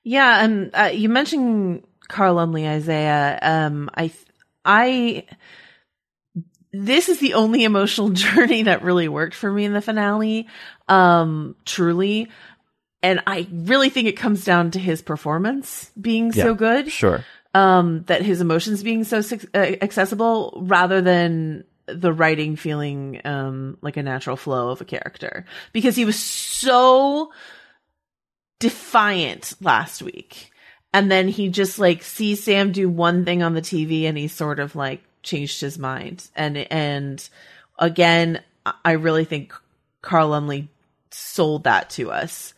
Yeah, 0.03 0.43
and 0.45 0.71
uh, 0.73 0.91
you 0.93 1.09
mentioned 1.09 1.83
Carl 2.07 2.35
Lumbly 2.35 2.65
Isaiah. 2.67 3.39
Um, 3.41 3.89
I, 3.93 4.11
I, 4.63 5.25
this 6.71 7.09
is 7.09 7.19
the 7.19 7.33
only 7.33 7.63
emotional 7.65 8.09
journey 8.25 8.63
that 8.63 8.83
really 8.83 9.07
worked 9.09 9.35
for 9.35 9.51
me 9.51 9.65
in 9.65 9.73
the 9.73 9.81
finale. 9.81 10.47
Um, 10.87 11.55
truly. 11.65 12.29
And 13.03 13.21
I 13.27 13.47
really 13.51 13.89
think 13.89 14.07
it 14.07 14.13
comes 14.17 14.43
down 14.45 14.71
to 14.71 14.79
his 14.79 15.01
performance 15.01 15.91
being 15.99 16.31
Yeah, 16.33 16.43
so 16.45 16.53
good. 16.55 16.91
Sure. 16.91 17.25
Um, 17.57 18.03
that 18.07 18.21
his 18.21 18.39
emotions 18.41 18.83
being 18.83 19.03
so 19.03 19.21
suc- 19.21 19.49
uh, 19.55 19.75
accessible 19.81 20.59
rather 20.61 21.01
than 21.01 21.63
the 21.87 22.13
writing 22.13 22.55
feeling, 22.55 23.19
um, 23.25 23.77
like 23.81 23.97
a 23.97 24.03
natural 24.03 24.35
flow 24.35 24.69
of 24.69 24.81
a 24.81 24.85
character 24.85 25.45
because 25.73 25.95
he 25.95 26.05
was 26.05 26.19
so 26.19 27.31
defiant 28.59 29.53
last 29.61 30.01
week. 30.01 30.51
And 30.93 31.11
then 31.11 31.27
he 31.27 31.49
just 31.49 31.79
like 31.79 32.03
sees 32.03 32.43
Sam 32.43 32.71
do 32.71 32.89
one 32.89 33.25
thing 33.25 33.43
on 33.43 33.53
the 33.53 33.61
TV 33.61 34.03
and 34.03 34.17
he 34.17 34.27
sort 34.27 34.59
of 34.59 34.75
like 34.75 35.03
changed 35.23 35.61
his 35.61 35.77
mind. 35.79 36.29
And, 36.35 36.57
and 36.71 37.27
again, 37.79 38.41
I- 38.65 38.73
I 38.85 38.91
really 38.93 39.25
think 39.25 39.53
Carl 40.01 40.29
Lumbly 40.29 40.69
sold 41.11 41.63
that 41.65 41.89
to 41.91 42.11
us 42.11 42.53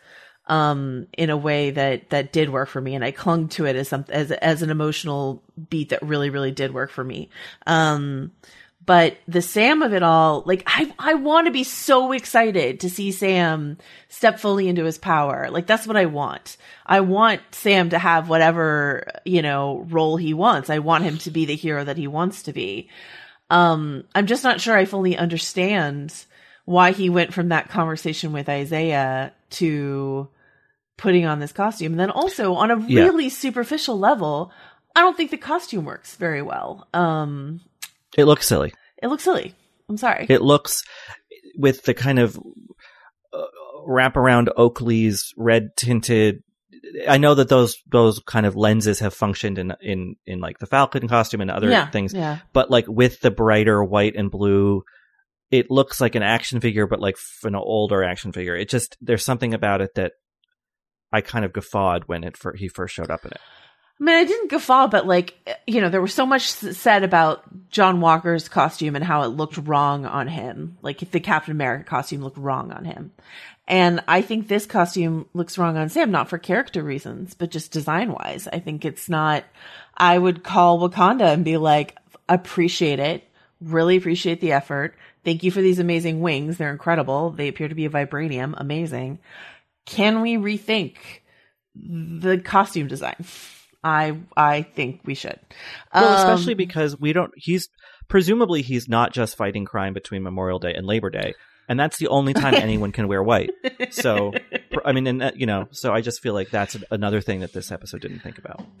um 0.50 1.06
in 1.16 1.30
a 1.30 1.36
way 1.36 1.70
that 1.70 2.10
that 2.10 2.32
did 2.32 2.50
work 2.50 2.68
for 2.68 2.80
me 2.80 2.96
and 2.96 3.04
I 3.04 3.12
clung 3.12 3.48
to 3.50 3.66
it 3.66 3.76
as 3.76 3.88
something 3.88 4.14
as 4.14 4.32
as 4.32 4.62
an 4.62 4.70
emotional 4.70 5.42
beat 5.70 5.90
that 5.90 6.02
really 6.02 6.28
really 6.28 6.50
did 6.50 6.74
work 6.74 6.90
for 6.90 7.04
me. 7.04 7.30
Um 7.66 8.32
but 8.84 9.18
the 9.28 9.42
Sam 9.42 9.82
of 9.82 9.92
it 9.92 10.02
all, 10.02 10.42
like 10.46 10.64
I 10.66 10.92
I 10.98 11.14
want 11.14 11.46
to 11.46 11.52
be 11.52 11.62
so 11.62 12.10
excited 12.10 12.80
to 12.80 12.90
see 12.90 13.12
Sam 13.12 13.78
step 14.08 14.40
fully 14.40 14.68
into 14.68 14.84
his 14.84 14.98
power. 14.98 15.48
Like 15.50 15.68
that's 15.68 15.86
what 15.86 15.96
I 15.96 16.06
want. 16.06 16.56
I 16.84 17.00
want 17.00 17.42
Sam 17.52 17.90
to 17.90 17.98
have 17.98 18.28
whatever, 18.28 19.06
you 19.24 19.42
know, 19.42 19.86
role 19.88 20.16
he 20.16 20.34
wants. 20.34 20.68
I 20.68 20.80
want 20.80 21.04
him 21.04 21.18
to 21.18 21.30
be 21.30 21.44
the 21.44 21.54
hero 21.54 21.84
that 21.84 21.96
he 21.96 22.08
wants 22.08 22.42
to 22.44 22.52
be. 22.52 22.88
Um 23.50 24.02
I'm 24.16 24.26
just 24.26 24.42
not 24.42 24.60
sure 24.60 24.76
I 24.76 24.84
fully 24.84 25.16
understand 25.16 26.12
why 26.64 26.90
he 26.90 27.08
went 27.08 27.32
from 27.32 27.50
that 27.50 27.68
conversation 27.68 28.32
with 28.32 28.48
Isaiah 28.48 29.32
to 29.50 30.28
putting 31.00 31.26
on 31.26 31.40
this 31.40 31.52
costume. 31.52 31.92
And 31.92 32.00
then 32.00 32.10
also 32.10 32.54
on 32.54 32.70
a 32.70 32.78
Yeah. 32.86 33.04
really 33.04 33.28
superficial 33.28 33.98
level, 33.98 34.52
I 34.94 35.00
don't 35.00 35.16
think 35.16 35.30
the 35.30 35.36
costume 35.38 35.84
works 35.84 36.16
very 36.16 36.42
well. 36.42 36.86
Um 36.92 37.60
It 38.16 38.24
looks 38.24 38.46
silly. 38.46 38.72
it 39.02 39.08
looks 39.08 39.24
silly. 39.24 39.54
I'm 39.88 39.96
sorry. 39.96 40.26
It 40.28 40.42
looks 40.42 40.82
with 41.58 41.82
the 41.84 41.94
kind 41.94 42.18
of 42.18 42.38
uh, 43.32 43.42
wraparound 43.88 44.48
Oakley's 44.56 45.32
red 45.36 45.70
tinted. 45.76 46.42
I 47.08 47.18
know 47.18 47.34
that 47.34 47.48
those 47.48 47.76
those 47.90 48.20
kind 48.26 48.46
of 48.46 48.56
lenses 48.56 49.00
have 49.00 49.14
functioned 49.14 49.58
in 49.58 49.72
in 49.80 50.16
in 50.26 50.40
like 50.40 50.58
the 50.58 50.66
Falcon 50.66 51.08
costume 51.08 51.40
and 51.40 51.50
other 51.50 51.70
yeah, 51.70 51.90
things, 51.90 52.12
Yeah. 52.14 52.38
but 52.52 52.70
like 52.70 52.86
with 52.88 53.20
the 53.20 53.30
brighter 53.30 53.82
white 53.84 54.16
and 54.16 54.30
blue, 54.30 54.82
it 55.50 55.70
looks 55.70 56.00
like 56.00 56.14
an 56.14 56.22
action 56.22 56.60
figure, 56.60 56.86
but 56.86 57.00
like 57.00 57.16
an 57.44 57.54
older 57.54 58.02
action 58.04 58.32
figure. 58.32 58.56
It 58.56 58.68
just 58.68 58.96
there's 59.00 59.24
something 59.24 59.54
about 59.54 59.80
it 59.80 59.94
that 59.94 60.12
I 61.12 61.20
kind 61.20 61.44
of 61.44 61.52
guffawed 61.52 62.04
when 62.04 62.24
it 62.24 62.36
fir- 62.36 62.54
he 62.54 62.68
first 62.68 62.94
showed 62.94 63.10
up 63.10 63.24
in 63.24 63.32
it. 63.32 63.40
I 64.00 64.04
mean, 64.04 64.16
I 64.16 64.24
didn't 64.24 64.50
guffaw, 64.50 64.88
but 64.88 65.06
like, 65.06 65.34
eh, 65.46 65.54
you 65.66 65.80
know, 65.82 65.90
there 65.90 66.00
was 66.00 66.14
so 66.14 66.24
much 66.24 66.48
said 66.48 67.02
about 67.02 67.44
John 67.70 68.00
Walker's 68.00 68.48
costume 68.48 68.96
and 68.96 69.04
how 69.04 69.22
it 69.22 69.28
looked 69.28 69.58
wrong 69.58 70.06
on 70.06 70.26
him. 70.26 70.78
Like, 70.80 71.10
the 71.10 71.20
Captain 71.20 71.52
America 71.52 71.84
costume 71.84 72.22
looked 72.22 72.38
wrong 72.38 72.72
on 72.72 72.86
him. 72.86 73.12
And 73.68 74.02
I 74.08 74.22
think 74.22 74.48
this 74.48 74.66
costume 74.66 75.26
looks 75.34 75.58
wrong 75.58 75.76
on 75.76 75.90
Sam, 75.90 76.10
not 76.10 76.28
for 76.28 76.38
character 76.38 76.82
reasons, 76.82 77.34
but 77.34 77.50
just 77.50 77.72
design 77.72 78.12
wise. 78.12 78.48
I 78.50 78.58
think 78.58 78.84
it's 78.84 79.08
not, 79.08 79.44
I 79.96 80.18
would 80.18 80.42
call 80.42 80.80
Wakanda 80.80 81.32
and 81.32 81.44
be 81.44 81.56
like, 81.56 81.96
appreciate 82.28 82.98
it. 82.98 83.22
Really 83.60 83.96
appreciate 83.96 84.40
the 84.40 84.52
effort. 84.52 84.96
Thank 85.24 85.42
you 85.44 85.50
for 85.50 85.60
these 85.60 85.78
amazing 85.78 86.20
wings. 86.20 86.56
They're 86.56 86.72
incredible. 86.72 87.30
They 87.30 87.48
appear 87.48 87.68
to 87.68 87.74
be 87.74 87.84
a 87.84 87.90
vibranium. 87.90 88.54
Amazing. 88.56 89.18
Can 89.86 90.20
we 90.20 90.36
rethink 90.36 90.96
the 91.74 92.38
costume 92.38 92.86
design? 92.88 93.24
I 93.82 94.18
I 94.36 94.62
think 94.62 95.00
we 95.04 95.14
should. 95.14 95.38
Well, 95.94 96.06
Um, 96.08 96.14
especially 96.18 96.54
because 96.54 96.98
we 97.00 97.12
don't. 97.12 97.32
He's 97.36 97.68
presumably 98.08 98.62
he's 98.62 98.88
not 98.88 99.12
just 99.12 99.36
fighting 99.36 99.64
crime 99.64 99.94
between 99.94 100.22
Memorial 100.22 100.58
Day 100.58 100.74
and 100.74 100.86
Labor 100.86 101.08
Day, 101.10 101.34
and 101.68 101.80
that's 101.80 101.96
the 101.96 102.08
only 102.08 102.34
time 102.34 102.54
anyone 102.56 102.92
can 102.92 103.08
wear 103.08 103.22
white. 103.22 103.50
So, 103.90 104.32
I 104.84 104.92
mean, 104.92 105.06
and 105.06 105.20
that, 105.22 105.36
you 105.38 105.46
know, 105.46 105.68
so 105.70 105.94
I 105.94 106.02
just 106.02 106.20
feel 106.20 106.34
like 106.34 106.50
that's 106.50 106.76
another 106.90 107.20
thing 107.22 107.40
that 107.40 107.52
this 107.54 107.72
episode 107.72 108.02
didn't 108.02 108.20
think 108.20 108.36
about. 108.38 108.62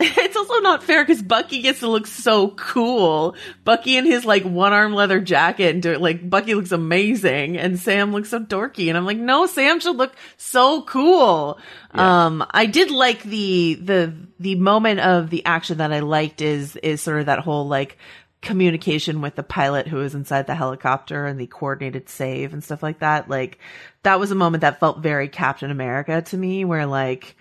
also 0.50 0.62
not 0.62 0.82
fair 0.82 1.04
because 1.04 1.22
Bucky 1.22 1.62
gets 1.62 1.80
to 1.80 1.88
look 1.88 2.06
so 2.06 2.48
cool. 2.48 3.34
Bucky 3.64 3.96
in 3.96 4.04
his 4.04 4.24
like 4.24 4.44
one 4.44 4.72
arm 4.72 4.92
leather 4.94 5.20
jacket 5.20 5.74
and 5.74 5.82
do 5.82 5.96
like 5.96 6.28
Bucky 6.28 6.54
looks 6.54 6.72
amazing, 6.72 7.56
and 7.56 7.78
Sam 7.78 8.12
looks 8.12 8.30
so 8.30 8.40
dorky. 8.40 8.88
And 8.88 8.96
I'm 8.96 9.06
like, 9.06 9.18
no, 9.18 9.46
Sam 9.46 9.80
should 9.80 9.96
look 9.96 10.14
so 10.36 10.82
cool. 10.82 11.58
Yeah. 11.94 12.26
Um, 12.26 12.46
I 12.50 12.66
did 12.66 12.90
like 12.90 13.22
the 13.22 13.74
the 13.74 14.14
the 14.38 14.54
moment 14.56 15.00
of 15.00 15.30
the 15.30 15.44
action 15.46 15.78
that 15.78 15.92
I 15.92 16.00
liked 16.00 16.40
is 16.40 16.76
is 16.76 17.00
sort 17.00 17.20
of 17.20 17.26
that 17.26 17.40
whole 17.40 17.66
like 17.66 17.98
communication 18.42 19.20
with 19.20 19.34
the 19.34 19.42
pilot 19.42 19.86
who 19.86 19.96
was 19.96 20.14
inside 20.14 20.46
the 20.46 20.54
helicopter 20.54 21.26
and 21.26 21.38
the 21.38 21.46
coordinated 21.46 22.08
save 22.08 22.54
and 22.54 22.64
stuff 22.64 22.82
like 22.82 23.00
that. 23.00 23.28
Like 23.28 23.58
that 24.02 24.18
was 24.18 24.30
a 24.30 24.36
moment 24.36 24.62
that 24.62 24.80
felt 24.80 25.00
very 25.00 25.28
Captain 25.28 25.70
America 25.70 26.22
to 26.22 26.36
me, 26.36 26.64
where 26.64 26.86
like 26.86 27.36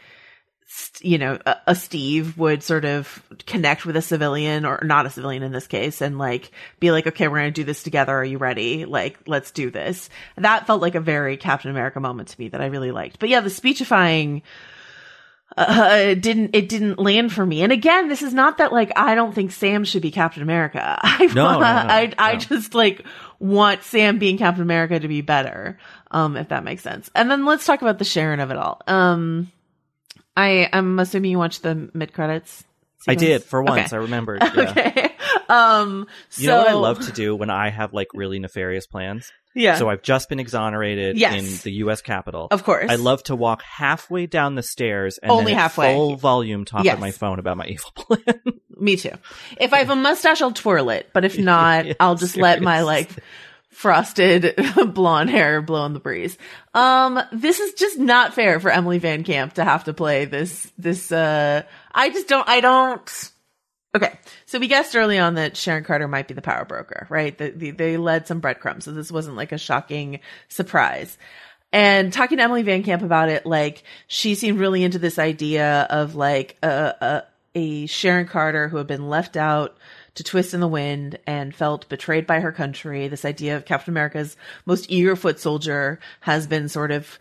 you 1.02 1.18
know, 1.18 1.40
a, 1.46 1.56
a 1.68 1.76
Steve 1.76 2.38
would 2.38 2.62
sort 2.64 2.86
of 2.86 3.24
connect 3.46 3.86
with 3.86 3.96
a 3.96 4.02
civilian 4.02 4.66
or 4.66 4.82
not 4.84 5.06
a 5.06 5.10
civilian 5.10 5.44
in 5.44 5.52
this 5.52 5.68
case 5.68 6.02
and 6.02 6.18
like 6.18 6.52
be 6.80 6.92
like, 6.92 7.08
okay, 7.08 7.28
we're 7.28 7.40
going 7.40 7.54
to 7.54 7.62
do 7.62 7.64
this 7.64 7.84
together. 7.84 8.14
Are 8.14 8.24
you 8.24 8.38
ready? 8.38 8.86
Like, 8.86 9.18
let's 9.26 9.52
do 9.52 9.72
this. 9.72 10.10
That 10.38 10.68
felt 10.68 10.82
like 10.82 10.96
a 10.96 11.00
very 11.00 11.38
Captain 11.38 11.72
America 11.72 12.00
moment 12.00 12.30
to 12.30 12.40
me 12.40 12.50
that 12.50 12.62
I 12.62 12.68
really 12.68 12.92
liked. 12.92 13.20
But 13.20 13.30
yeah, 13.30 13.42
the 13.42 13.50
speechifying, 13.50 14.44
uh, 15.58 15.90
it 16.02 16.22
didn't, 16.22 16.56
it 16.56 16.70
didn't 16.70 17.00
land 17.00 17.34
for 17.34 17.46
me. 17.46 17.64
And 17.64 17.72
again, 17.72 18.08
this 18.08 18.22
is 18.22 18.34
not 18.34 18.60
that 18.60 18.72
like, 18.72 18.92
I 18.96 19.16
don't 19.16 19.34
think 19.34 19.52
Sam 19.52 19.86
should 19.86 20.04
be 20.04 20.12
Captain 20.12 20.44
America. 20.44 21.00
I, 21.02 21.26
No, 21.34 21.54
no, 21.54 21.60
no, 21.60 21.66
I, 21.66 22.14
I 22.18 22.36
just 22.36 22.76
like 22.76 23.06
want 23.40 23.84
Sam 23.84 24.20
being 24.20 24.38
Captain 24.38 24.64
America 24.64 25.00
to 25.00 25.08
be 25.08 25.22
better. 25.22 25.80
Um, 26.12 26.38
if 26.38 26.50
that 26.50 26.64
makes 26.64 26.84
sense. 26.84 27.10
And 27.16 27.30
then 27.30 27.46
let's 27.46 27.66
talk 27.66 27.82
about 27.82 28.00
the 28.00 28.06
Sharon 28.06 28.40
of 28.40 28.50
it 28.52 28.58
all. 28.58 28.82
Um, 28.88 29.52
I 30.40 30.70
I'm 30.72 31.00
assuming 31.00 31.32
you 31.32 31.38
watched 31.40 31.64
the 31.64 31.90
mid 31.94 32.14
credits. 32.14 32.64
I 33.08 33.16
did 33.16 33.44
for 33.44 33.62
once. 33.64 33.94
I 33.94 33.98
remembered. 33.98 34.42
Yeah. 34.56 34.70
Okay. 34.72 35.12
Um. 35.48 36.08
So 36.30 36.42
You 36.42 36.48
know 36.50 36.58
what 36.60 36.68
I 36.70 36.74
love 36.74 37.06
to 37.08 37.12
do 37.12 37.36
when 37.36 37.50
I 37.50 37.70
have 37.70 37.94
like 37.94 38.08
really 38.14 38.40
nefarious 38.40 38.88
plans? 38.88 39.32
Yeah. 39.56 39.76
So 39.76 39.90
I've 39.90 40.02
just 40.04 40.30
been 40.30 40.40
exonerated 40.40 41.18
Yes. 41.18 41.34
in 41.34 41.60
the 41.64 41.72
U.S. 41.80 42.02
Capitol. 42.02 42.48
of 42.52 42.64
course. 42.64 42.90
I 42.90 42.96
love 42.96 43.24
to 43.24 43.36
walk 43.36 43.64
halfway 43.64 44.28
down 44.28 44.56
the 44.56 44.62
stairs 44.64 45.18
and 45.18 45.32
Only 45.32 45.46
then 45.54 45.56
at 45.58 45.62
halfway. 45.62 45.94
full 45.96 46.16
volume 46.18 46.66
talk 46.66 46.84
Yes. 46.86 46.96
on 46.96 47.02
my 47.02 47.12
phone 47.12 47.40
about 47.40 47.58
my 47.58 47.66
evil 47.76 47.92
plan. 47.96 48.36
Me 48.78 48.96
too. 48.96 49.12
If 49.60 49.74
I 49.74 49.80
have 49.80 49.90
a 49.90 49.96
mustache, 49.96 50.42
I'll 50.42 50.52
twirl 50.52 50.90
it. 50.92 51.10
But 51.14 51.26
if 51.26 51.38
not, 51.54 51.86
Yeah, 51.88 51.94
I'll 52.00 52.16
just 52.16 52.38
let 52.38 52.62
my 52.62 52.82
like. 52.84 53.10
Frosted 53.70 54.56
blonde 54.94 55.30
hair 55.30 55.62
blowing 55.62 55.94
the 55.94 56.00
breeze. 56.00 56.38
Um, 56.74 57.20
this 57.32 57.60
is 57.60 57.74
just 57.74 57.98
not 57.98 58.34
fair 58.34 58.60
for 58.60 58.70
Emily 58.70 59.00
Van 59.00 59.24
Camp 59.24 59.54
to 59.54 59.64
have 59.64 59.86
to 59.86 59.94
play 59.94 60.26
this, 60.26 60.72
this, 60.78 61.12
uh, 61.12 61.64
I 61.94 62.10
just 62.10 62.28
don't, 62.28 62.48
I 62.48 62.60
don't, 62.60 63.32
okay. 63.96 64.18
So 64.46 64.60
we 64.60 64.68
guessed 64.68 64.96
early 64.96 65.18
on 65.20 65.36
that 65.36 65.56
Sharon 65.56 65.84
Carter 65.84 66.08
might 66.08 66.28
be 66.28 66.34
the 66.34 66.42
power 66.42 66.66
broker, 66.66 67.08
right? 67.10 67.38
The, 67.38 67.52
the, 67.52 67.72
they 67.72 67.98
led 67.98 68.28
some 68.28 68.40
breadcrumbs. 68.40 68.86
So 68.86 68.92
this 68.92 69.12
wasn't 69.12 69.38
like 69.38 69.52
a 69.52 69.58
shocking 69.58 70.20
surprise. 70.48 71.18
And 71.72 72.12
talking 72.12 72.40
to 72.40 72.44
Emily 72.44 72.64
Van 72.64 72.82
Camp 72.84 73.04
about 73.04 73.30
it, 73.30 73.46
like 73.46 73.84
she 74.08 74.34
seemed 74.34 74.60
really 74.60 74.84
into 74.84 74.98
this 74.98 75.20
idea 75.20 75.86
of 75.90 76.16
like 76.16 76.58
a, 76.64 76.96
a, 77.00 77.24
a 77.54 77.86
Sharon 77.86 78.28
Carter 78.28 78.68
who 78.68 78.78
had 78.78 78.88
been 78.88 79.08
left 79.08 79.38
out 79.38 79.78
to 80.20 80.24
twist 80.26 80.54
in 80.54 80.60
the 80.60 80.68
wind 80.68 81.18
and 81.26 81.56
felt 81.56 81.88
betrayed 81.88 82.28
by 82.28 82.42
her 82.42 82.52
country. 82.52 83.08
This 83.08 83.24
idea 83.24 83.56
of 83.56 83.64
Captain 83.64 83.94
America's 83.94 84.36
most 84.66 84.86
eager 84.92 85.16
foot 85.16 85.40
soldier 85.40 85.98
has 86.20 86.46
been 86.46 86.68
sort 86.68 86.92
of 86.92 87.18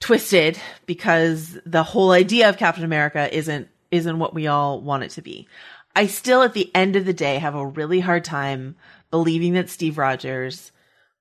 twisted 0.00 0.58
because 0.86 1.58
the 1.66 1.82
whole 1.82 2.12
idea 2.12 2.48
of 2.48 2.56
Captain 2.56 2.82
America 2.82 3.28
isn't 3.36 3.68
isn't 3.90 4.18
what 4.18 4.32
we 4.32 4.46
all 4.46 4.80
want 4.80 5.02
it 5.02 5.10
to 5.10 5.20
be. 5.20 5.46
I 5.94 6.06
still 6.06 6.42
at 6.42 6.54
the 6.54 6.74
end 6.74 6.96
of 6.96 7.04
the 7.04 7.12
day 7.12 7.36
have 7.36 7.54
a 7.54 7.66
really 7.66 8.00
hard 8.00 8.24
time 8.24 8.76
believing 9.10 9.52
that 9.52 9.68
Steve 9.68 9.98
Rogers 9.98 10.72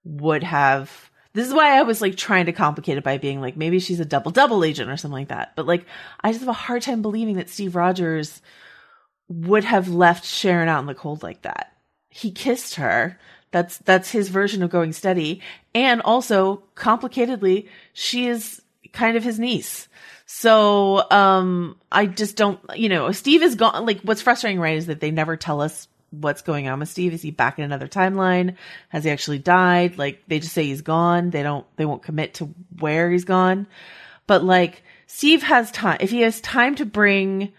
would 0.05 0.43
have 0.43 1.11
this 1.33 1.49
is 1.49 1.53
why 1.53 1.77
I 1.77 1.81
was 1.81 1.99
like 1.99 2.15
trying 2.15 2.45
to 2.45 2.53
complicate 2.53 2.97
it 2.97 3.03
by 3.03 3.17
being 3.17 3.41
like 3.41 3.57
maybe 3.57 3.79
she's 3.79 3.99
a 3.99 4.05
double 4.05 4.31
double 4.31 4.63
agent 4.63 4.89
or 4.89 4.95
something 4.95 5.19
like 5.19 5.27
that. 5.27 5.51
But 5.57 5.67
like 5.67 5.85
I 6.21 6.31
just 6.31 6.39
have 6.39 6.47
a 6.47 6.53
hard 6.53 6.81
time 6.81 7.01
believing 7.01 7.35
that 7.35 7.49
Steve 7.49 7.75
Rogers 7.75 8.41
would 9.29 9.63
have 9.63 9.87
left 9.87 10.25
Sharon 10.25 10.67
out 10.67 10.79
in 10.79 10.87
the 10.87 10.95
cold 10.95 11.23
like 11.23 11.43
that. 11.43 11.71
He 12.09 12.31
kissed 12.31 12.75
her. 12.75 13.17
That's 13.51 13.77
that's 13.77 14.11
his 14.11 14.29
version 14.29 14.61
of 14.63 14.69
going 14.69 14.93
steady. 14.93 15.41
And 15.73 16.01
also, 16.01 16.63
complicatedly, 16.75 17.67
she 17.93 18.27
is 18.27 18.61
kind 18.91 19.15
of 19.15 19.23
his 19.23 19.39
niece. 19.39 19.87
So 20.25 21.09
um 21.11 21.77
I 21.91 22.05
just 22.05 22.35
don't 22.35 22.59
you 22.75 22.89
know, 22.89 23.11
Steve 23.11 23.43
is 23.43 23.55
gone 23.55 23.85
like 23.85 24.01
what's 24.01 24.21
frustrating 24.21 24.59
right 24.59 24.77
is 24.77 24.87
that 24.87 24.99
they 24.99 25.11
never 25.11 25.37
tell 25.37 25.61
us 25.61 25.87
what's 26.11 26.41
going 26.41 26.67
on 26.67 26.79
with 26.79 26.89
Steve. 26.89 27.13
Is 27.13 27.21
he 27.21 27.31
back 27.31 27.59
in 27.59 27.65
another 27.65 27.87
timeline? 27.87 28.55
Has 28.89 29.03
he 29.03 29.11
actually 29.11 29.39
died? 29.39 29.97
Like 29.97 30.23
they 30.27 30.39
just 30.39 30.53
say 30.53 30.65
he's 30.65 30.81
gone. 30.81 31.29
They 31.29 31.43
don't 31.43 31.65
they 31.77 31.85
won't 31.85 32.03
commit 32.03 32.35
to 32.35 32.45
where 32.79 33.11
he's 33.11 33.25
gone. 33.25 33.67
But 34.27 34.43
like 34.43 34.83
Steve 35.07 35.43
has 35.43 35.71
time 35.71 35.97
if 35.99 36.11
he 36.11 36.21
has 36.21 36.41
time 36.41 36.75
to 36.75 36.85
bring 36.85 37.51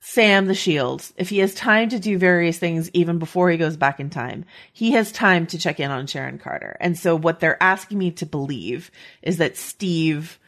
Sam 0.00 0.46
the 0.46 0.54
Shield, 0.54 1.04
if 1.16 1.28
he 1.28 1.38
has 1.38 1.54
time 1.54 1.90
to 1.90 1.98
do 1.98 2.16
various 2.16 2.58
things 2.58 2.90
even 2.94 3.18
before 3.18 3.50
he 3.50 3.58
goes 3.58 3.76
back 3.76 4.00
in 4.00 4.08
time, 4.08 4.46
he 4.72 4.92
has 4.92 5.12
time 5.12 5.46
to 5.48 5.58
check 5.58 5.78
in 5.78 5.90
on 5.90 6.06
Sharon 6.06 6.38
Carter. 6.38 6.76
And 6.80 6.98
so 6.98 7.14
what 7.14 7.40
they're 7.40 7.62
asking 7.62 7.98
me 7.98 8.10
to 8.12 8.26
believe 8.26 8.90
is 9.22 9.36
that 9.36 9.58
Steve 9.58 10.38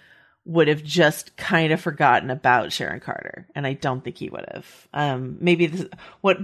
would 0.45 0.69
have 0.69 0.83
just 0.83 1.37
kind 1.37 1.73
of 1.73 1.81
forgotten 1.81 2.31
about 2.31 2.73
Sharon 2.73 3.01
Carter. 3.01 3.47
And 3.55 3.67
I 3.67 3.75
don't 3.75 4.03
think 4.03 4.17
he 4.17 4.31
would 4.31 4.47
have. 4.53 4.89
Um, 4.95 5.37
maybe 5.41 5.67
this, 5.67 5.87
what, 6.23 6.39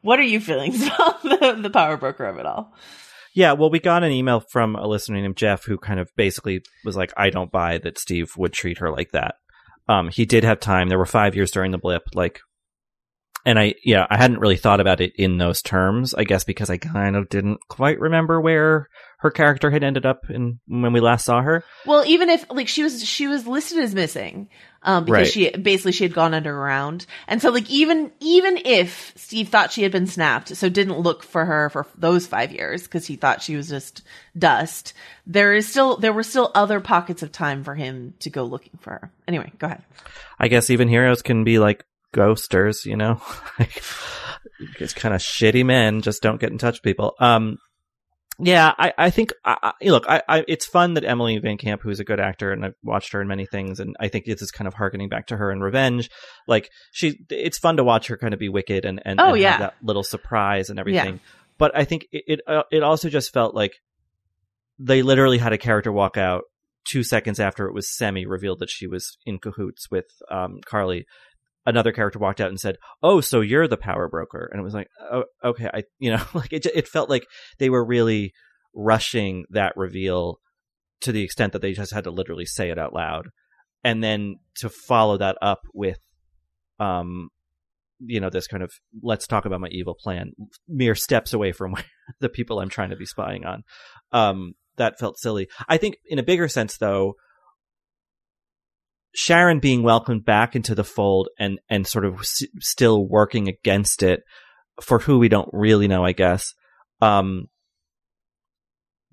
what 0.00 0.18
are 0.20 0.22
you 0.22 0.40
feeling 0.40 0.74
about 0.82 1.22
the, 1.22 1.58
the 1.60 1.70
power 1.70 1.96
broker 1.96 2.24
of 2.24 2.38
it 2.38 2.46
all? 2.46 2.72
Yeah, 3.34 3.54
well, 3.54 3.68
we 3.68 3.80
got 3.80 4.04
an 4.04 4.12
email 4.12 4.38
from 4.38 4.76
a 4.76 4.86
listener 4.86 5.20
named 5.20 5.36
Jeff 5.36 5.64
who 5.64 5.76
kind 5.76 5.98
of 5.98 6.08
basically 6.16 6.62
was 6.84 6.96
like, 6.96 7.12
I 7.16 7.30
don't 7.30 7.50
buy 7.50 7.78
that 7.78 7.98
Steve 7.98 8.30
would 8.36 8.52
treat 8.52 8.78
her 8.78 8.92
like 8.92 9.10
that. 9.10 9.34
Um, 9.88 10.08
he 10.08 10.24
did 10.24 10.44
have 10.44 10.60
time. 10.60 10.88
There 10.88 10.98
were 10.98 11.06
five 11.06 11.34
years 11.36 11.50
during 11.50 11.70
the 11.70 11.78
blip, 11.78 12.02
like, 12.14 12.40
and 13.46 13.58
I, 13.58 13.74
yeah, 13.84 14.06
I 14.08 14.16
hadn't 14.16 14.40
really 14.40 14.56
thought 14.56 14.80
about 14.80 15.02
it 15.02 15.12
in 15.16 15.36
those 15.36 15.60
terms, 15.60 16.14
I 16.14 16.24
guess, 16.24 16.44
because 16.44 16.70
I 16.70 16.78
kind 16.78 17.14
of 17.14 17.28
didn't 17.28 17.58
quite 17.68 18.00
remember 18.00 18.40
where 18.40 18.88
her 19.18 19.30
character 19.30 19.70
had 19.70 19.84
ended 19.84 20.06
up 20.06 20.20
in 20.30 20.60
when 20.66 20.92
we 20.92 21.00
last 21.00 21.26
saw 21.26 21.42
her. 21.42 21.64
Well, 21.84 22.04
even 22.06 22.30
if 22.30 22.44
like 22.50 22.68
she 22.68 22.82
was 22.82 23.04
she 23.04 23.26
was 23.26 23.46
listed 23.46 23.78
as 23.78 23.94
missing, 23.94 24.48
um, 24.84 25.04
because 25.04 25.18
Right. 25.18 25.26
she 25.28 25.50
basically 25.50 25.92
she 25.92 26.04
had 26.04 26.14
gone 26.14 26.34
underground, 26.34 27.06
and 27.26 27.42
so 27.42 27.50
like 27.50 27.68
even 27.70 28.12
even 28.20 28.58
if 28.64 29.12
Steve 29.16 29.48
thought 29.48 29.72
she 29.72 29.82
had 29.82 29.90
been 29.92 30.06
snapped, 30.06 30.54
so 30.56 30.68
didn't 30.68 30.98
look 30.98 31.22
for 31.22 31.44
her 31.44 31.70
for 31.70 31.86
those 31.96 32.26
five 32.26 32.52
years 32.52 32.84
because 32.84 33.06
he 33.06 33.16
thought 33.16 33.42
she 33.42 33.56
was 33.56 33.68
just 33.68 34.02
dust. 34.38 34.92
There 35.26 35.52
is 35.54 35.66
still 35.68 35.96
there 35.96 36.12
were 36.12 36.22
still 36.22 36.50
other 36.54 36.80
pockets 36.80 37.22
of 37.22 37.32
time 37.32 37.64
for 37.64 37.74
him 37.74 38.14
to 38.20 38.30
go 38.30 38.44
looking 38.44 38.78
for 38.80 38.90
her. 38.90 39.10
Anyway, 39.26 39.50
go 39.58 39.66
ahead. 39.66 39.82
I 40.38 40.48
guess 40.48 40.70
even 40.70 40.88
heroes 40.88 41.22
can 41.22 41.44
be 41.44 41.58
like 41.58 41.84
ghosters, 42.14 42.84
you 42.84 42.96
know, 42.96 43.20
like 43.58 43.82
it's 44.78 44.94
kind 44.94 45.14
of 45.14 45.20
shitty 45.20 45.64
men 45.64 46.02
just 46.02 46.22
don't 46.22 46.40
get 46.40 46.52
in 46.52 46.58
touch 46.58 46.74
with 46.76 46.82
people. 46.82 47.14
Um, 47.18 47.58
yeah, 48.38 48.72
I, 48.76 48.92
I 48.98 49.10
think, 49.10 49.32
I, 49.44 49.72
I, 49.82 49.88
look, 49.88 50.06
I, 50.08 50.22
I, 50.28 50.44
it's 50.48 50.66
fun 50.66 50.94
that 50.94 51.04
Emily 51.04 51.38
Van 51.38 51.56
Camp, 51.56 51.82
who's 51.82 52.00
a 52.00 52.04
good 52.04 52.20
actor, 52.20 52.52
and 52.52 52.64
I've 52.64 52.74
watched 52.82 53.12
her 53.12 53.20
in 53.20 53.28
many 53.28 53.46
things, 53.46 53.80
and 53.80 53.96
I 54.00 54.08
think 54.08 54.24
this 54.24 54.42
is 54.42 54.50
kind 54.50 54.66
of 54.68 54.74
harkening 54.74 55.08
back 55.08 55.28
to 55.28 55.36
her 55.36 55.50
in 55.52 55.60
Revenge. 55.60 56.10
Like, 56.48 56.70
she, 56.92 57.18
it's 57.30 57.58
fun 57.58 57.76
to 57.76 57.84
watch 57.84 58.08
her 58.08 58.16
kind 58.16 58.34
of 58.34 58.40
be 58.40 58.48
wicked 58.48 58.84
and, 58.84 59.00
and, 59.04 59.20
Oh, 59.20 59.30
and 59.30 59.38
yeah. 59.38 59.58
that 59.58 59.74
little 59.82 60.02
surprise 60.02 60.70
and 60.70 60.78
everything. 60.78 61.20
But 61.58 61.76
I 61.76 61.84
think 61.84 62.06
it, 62.10 62.24
it, 62.26 62.40
uh, 62.46 62.62
it 62.72 62.82
also 62.82 63.08
just 63.08 63.32
felt 63.32 63.54
like 63.54 63.74
they 64.78 65.02
literally 65.02 65.38
had 65.38 65.52
a 65.52 65.58
character 65.58 65.92
walk 65.92 66.16
out 66.16 66.42
two 66.84 67.02
seconds 67.02 67.40
after 67.40 67.66
it 67.66 67.72
was 67.74 67.96
semi 67.96 68.26
revealed 68.26 68.58
that 68.58 68.70
she 68.70 68.86
was 68.86 69.16
in 69.24 69.38
cahoots 69.38 69.90
with 69.90 70.06
um, 70.30 70.60
Karli. 70.66 71.06
Another 71.66 71.92
character 71.92 72.18
walked 72.18 72.40
out 72.40 72.50
and 72.50 72.60
said, 72.60 72.76
"Oh, 73.02 73.20
so 73.20 73.40
you're 73.40 73.68
the 73.68 73.76
power 73.76 74.08
broker?" 74.08 74.48
And 74.50 74.60
it 74.60 74.64
was 74.64 74.74
like, 74.74 74.88
"Oh, 75.00 75.24
okay." 75.42 75.70
I, 75.72 75.84
you 75.98 76.10
know, 76.10 76.22
like 76.34 76.52
it. 76.52 76.66
It 76.66 76.88
felt 76.88 77.08
like 77.10 77.26
they 77.58 77.70
were 77.70 77.84
really 77.84 78.32
rushing 78.74 79.44
that 79.50 79.72
reveal 79.76 80.40
to 81.00 81.12
the 81.12 81.22
extent 81.22 81.52
that 81.52 81.62
they 81.62 81.72
just 81.72 81.92
had 81.92 82.04
to 82.04 82.10
literally 82.10 82.46
say 82.46 82.70
it 82.70 82.78
out 82.78 82.92
loud, 82.92 83.28
and 83.82 84.02
then 84.02 84.36
to 84.56 84.68
follow 84.68 85.16
that 85.18 85.36
up 85.40 85.60
with, 85.72 85.98
um, 86.80 87.28
you 88.00 88.20
know, 88.20 88.30
this 88.30 88.46
kind 88.46 88.62
of 88.62 88.70
let's 89.02 89.26
talk 89.26 89.46
about 89.46 89.60
my 89.60 89.68
evil 89.68 89.94
plan, 89.94 90.32
mere 90.68 90.94
steps 90.94 91.32
away 91.32 91.52
from 91.52 91.74
the 92.20 92.28
people 92.28 92.60
I'm 92.60 92.68
trying 92.68 92.90
to 92.90 92.96
be 92.96 93.06
spying 93.06 93.44
on. 93.44 93.62
Um, 94.12 94.54
that 94.76 94.98
felt 94.98 95.18
silly. 95.18 95.48
I 95.68 95.76
think 95.76 95.96
in 96.04 96.18
a 96.18 96.24
bigger 96.24 96.48
sense, 96.48 96.76
though, 96.76 97.14
Sharon 99.14 99.60
being 99.60 99.82
welcomed 99.82 100.24
back 100.24 100.56
into 100.56 100.74
the 100.74 100.84
fold 100.84 101.28
and 101.38 101.58
and 101.68 101.86
sort 101.86 102.04
of 102.04 102.20
s- 102.20 102.42
still 102.60 103.06
working 103.06 103.48
against 103.48 104.02
it 104.02 104.22
for 104.82 104.98
who 104.98 105.18
we 105.18 105.28
don't 105.28 105.48
really 105.52 105.86
know, 105.88 106.04
I 106.04 106.12
guess. 106.12 106.52
Um, 107.00 107.48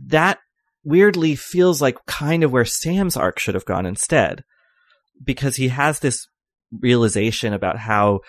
that 0.07 0.39
weirdly 0.83 1.35
feels 1.35 1.81
like 1.81 1.97
kind 2.07 2.43
of 2.43 2.51
where 2.51 2.65
Sam's 2.65 3.15
arc 3.15 3.37
should 3.37 3.53
have 3.53 3.65
gone 3.65 3.85
instead, 3.85 4.43
because 5.23 5.55
he 5.55 5.67
has 5.67 5.99
this 5.99 6.27
realization 6.79 7.53
about 7.53 7.77
how 7.77 8.21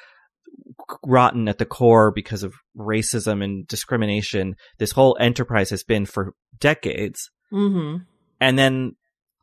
rotten 1.06 1.48
at 1.48 1.56
the 1.58 1.64
core 1.64 2.10
because 2.10 2.42
of 2.42 2.52
racism 2.76 3.42
and 3.42 3.66
discrimination 3.66 4.54
this 4.78 4.92
whole 4.92 5.16
enterprise 5.18 5.70
has 5.70 5.82
been 5.84 6.04
for 6.04 6.34
decades 6.58 7.30
Mm-hmm. 7.52 8.02
and 8.40 8.58
then 8.58 8.96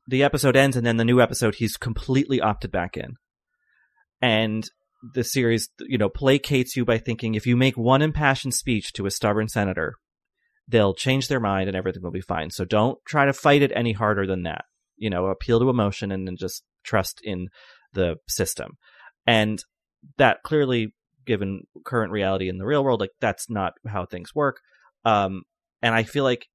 the 0.10 0.24
episode 0.24 0.56
ends 0.56 0.76
and 0.76 0.86
then 0.86 0.98
the 0.98 1.06
new 1.06 1.22
episode 1.22 1.56
he's 1.56 1.78
completely 1.78 2.42
opted 2.42 2.72
back 2.72 2.98
in. 2.98 3.16
And 4.22 4.66
the 5.14 5.24
series 5.24 5.70
you 5.80 5.98
know 5.98 6.10
placates 6.10 6.76
you 6.76 6.84
by 6.84 6.98
thinking 6.98 7.36
if 7.36 7.48
you 7.48 7.56
make 7.56 7.78
one 7.78 8.02
impassioned 8.02 8.54
speech 8.54 8.92
to 8.92 9.06
a 9.06 9.12
stubborn 9.12 9.48
senator 9.48 9.94
they'll 10.68 10.94
change 10.94 11.30
their 11.30 11.40
mind 11.40 11.70
and 11.70 11.78
everything 11.78 12.04
will 12.04 12.12
be 12.12 12.22
fine. 12.22 12.52
So 12.52 12.64
don't 12.66 13.00
try 13.08 13.26
to 13.26 13.34
fight 13.34 13.64
it 13.64 13.72
any 13.74 13.94
harder 13.94 14.28
than 14.28 14.44
that. 14.44 14.66
You 14.98 15.10
know 15.10 15.28
appeal 15.28 15.60
to 15.60 15.70
emotion 15.70 16.12
and 16.12 16.28
then 16.28 16.36
just 16.38 16.64
trust 16.84 17.22
in 17.24 17.48
the 17.94 18.16
system. 18.28 18.72
And 19.26 19.64
that 20.18 20.44
clearly 20.44 20.94
given 21.26 21.64
current 21.86 22.12
reality 22.12 22.50
in 22.50 22.58
the 22.58 22.66
real 22.66 22.84
world 22.84 23.00
like 23.00 23.12
that's 23.22 23.50
not 23.50 23.74
how 23.88 24.06
things 24.06 24.34
work. 24.36 24.58
Um 25.06 25.44
and 25.82 25.96
i 25.96 26.04
feel 26.04 26.26
like 26.26 26.48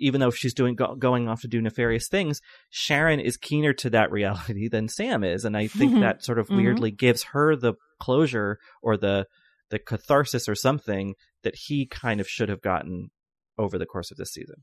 even 0.00 0.20
though 0.20 0.30
she's 0.30 0.54
doing 0.54 0.74
go- 0.74 0.96
going 0.96 1.28
off 1.28 1.42
to 1.42 1.48
do 1.48 1.60
nefarious 1.60 2.08
things, 2.08 2.40
Sharon 2.70 3.20
is 3.20 3.36
keener 3.36 3.72
to 3.74 3.90
that 3.90 4.10
reality 4.10 4.68
than 4.68 4.88
Sam 4.88 5.22
is, 5.22 5.44
and 5.44 5.56
I 5.56 5.66
think 5.68 5.92
that 6.00 6.24
sort 6.24 6.38
of 6.38 6.48
Mhm. 6.48 6.56
weirdly 6.56 6.90
gives 6.90 7.22
her 7.32 7.54
the 7.54 7.74
closure 8.00 8.58
or 8.82 8.96
the 8.96 9.26
the 9.70 9.78
catharsis 9.78 10.48
or 10.48 10.56
something 10.56 11.14
that 11.44 11.54
he 11.54 11.86
kind 11.86 12.20
of 12.20 12.26
should 12.26 12.48
have 12.48 12.60
gotten 12.60 13.10
over 13.56 13.78
the 13.78 13.86
course 13.86 14.10
of 14.10 14.16
this 14.16 14.32
season. 14.32 14.56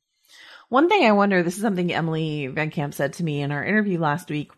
One 0.67 0.89
thing 0.89 1.05
I 1.05 1.13
wonder, 1.13 1.41
this 1.43 1.55
is 1.55 1.61
something 1.61 1.93
Emily 1.93 2.47
Van 2.47 2.69
Camp 2.71 2.93
said 2.93 3.13
to 3.13 3.23
me 3.23 3.41
in 3.41 3.53
our 3.53 3.63
interview 3.63 3.99
last 3.99 4.29
week, 4.29 4.51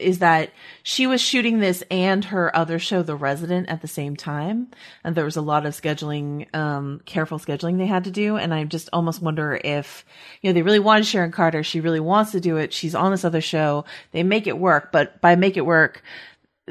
is 0.00 0.18
that 0.18 0.50
she 0.82 1.06
was 1.06 1.20
shooting 1.20 1.60
this 1.60 1.84
and 1.90 2.24
her 2.26 2.54
other 2.54 2.78
show, 2.78 3.02
The 3.02 3.14
Resident, 3.14 3.68
at 3.68 3.80
the 3.80 3.88
same 3.88 4.16
time. 4.16 4.68
And 5.04 5.14
there 5.14 5.24
was 5.24 5.36
a 5.36 5.42
lot 5.42 5.66
of 5.66 5.74
scheduling, 5.74 6.52
um, 6.54 7.00
careful 7.04 7.38
scheduling 7.38 7.78
they 7.78 7.86
had 7.86 8.04
to 8.04 8.10
do. 8.10 8.36
And 8.36 8.52
I 8.52 8.64
just 8.64 8.88
almost 8.92 9.22
wonder 9.22 9.60
if, 9.62 10.04
you 10.42 10.50
know, 10.50 10.54
they 10.54 10.62
really 10.62 10.80
wanted 10.80 11.06
Sharon 11.06 11.30
Carter. 11.30 11.62
She 11.62 11.80
really 11.80 12.00
wants 12.00 12.32
to 12.32 12.40
do 12.40 12.56
it. 12.56 12.72
She's 12.72 12.94
on 12.94 13.12
this 13.12 13.24
other 13.24 13.40
show. 13.40 13.84
They 14.10 14.22
make 14.22 14.46
it 14.46 14.58
work, 14.58 14.90
but 14.90 15.20
by 15.20 15.36
make 15.36 15.56
it 15.56 15.66
work, 15.66 16.02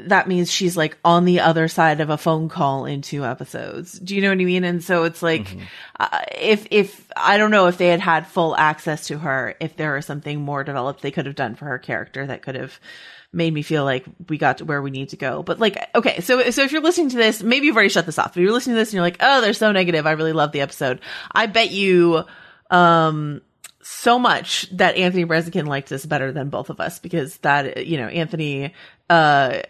that 0.06 0.28
means 0.28 0.50
she's 0.50 0.76
like 0.76 0.96
on 1.04 1.24
the 1.24 1.40
other 1.40 1.68
side 1.68 2.00
of 2.00 2.10
a 2.10 2.16
phone 2.16 2.48
call 2.48 2.86
in 2.86 3.02
two 3.02 3.24
episodes. 3.24 3.98
Do 3.98 4.14
you 4.14 4.22
know 4.22 4.28
what 4.28 4.40
I 4.40 4.44
mean? 4.44 4.64
And 4.64 4.82
so 4.82 5.04
it's 5.04 5.22
like, 5.22 5.56
uh, 5.98 6.20
if, 6.36 6.66
if, 6.70 7.06
I 7.16 7.38
don't 7.38 7.50
know 7.50 7.66
if 7.66 7.78
they 7.78 7.88
had 7.88 8.00
had 8.00 8.26
full 8.26 8.56
access 8.56 9.08
to 9.08 9.18
her, 9.18 9.54
if 9.60 9.76
there 9.76 9.94
was 9.94 10.06
something 10.06 10.40
more 10.40 10.64
developed 10.64 11.02
they 11.02 11.10
could 11.10 11.26
have 11.26 11.34
done 11.34 11.54
for 11.54 11.66
her 11.66 11.78
character 11.78 12.26
that 12.26 12.42
could 12.42 12.54
have 12.54 12.78
made 13.32 13.52
me 13.52 13.62
feel 13.62 13.84
like 13.84 14.04
we 14.28 14.38
got 14.38 14.58
to 14.58 14.64
where 14.64 14.80
we 14.80 14.90
need 14.90 15.10
to 15.10 15.16
go. 15.16 15.42
But 15.42 15.58
like, 15.58 15.76
okay, 15.94 16.20
so, 16.20 16.50
so 16.50 16.62
if 16.62 16.72
you're 16.72 16.82
listening 16.82 17.10
to 17.10 17.16
this, 17.16 17.42
maybe 17.42 17.66
you've 17.66 17.76
already 17.76 17.90
shut 17.90 18.06
this 18.06 18.18
off. 18.18 18.36
If 18.36 18.42
you're 18.42 18.52
listening 18.52 18.76
to 18.76 18.80
this 18.80 18.88
and 18.88 18.94
you're 18.94 19.02
like, 19.02 19.18
oh, 19.20 19.40
they're 19.40 19.52
so 19.52 19.72
negative. 19.72 20.06
I 20.06 20.12
really 20.12 20.32
love 20.32 20.52
the 20.52 20.62
episode. 20.62 21.00
I 21.32 21.46
bet 21.46 21.70
you, 21.70 22.24
um, 22.70 23.42
so 23.90 24.18
much 24.18 24.68
that 24.70 24.96
Anthony 24.96 25.24
Breznican 25.24 25.66
liked 25.66 25.88
this 25.88 26.04
better 26.04 26.30
than 26.30 26.50
both 26.50 26.68
of 26.68 26.78
us 26.78 26.98
because 26.98 27.38
that, 27.38 27.86
you 27.86 27.96
know, 27.96 28.06
Anthony, 28.06 28.74
uh, 29.08 29.62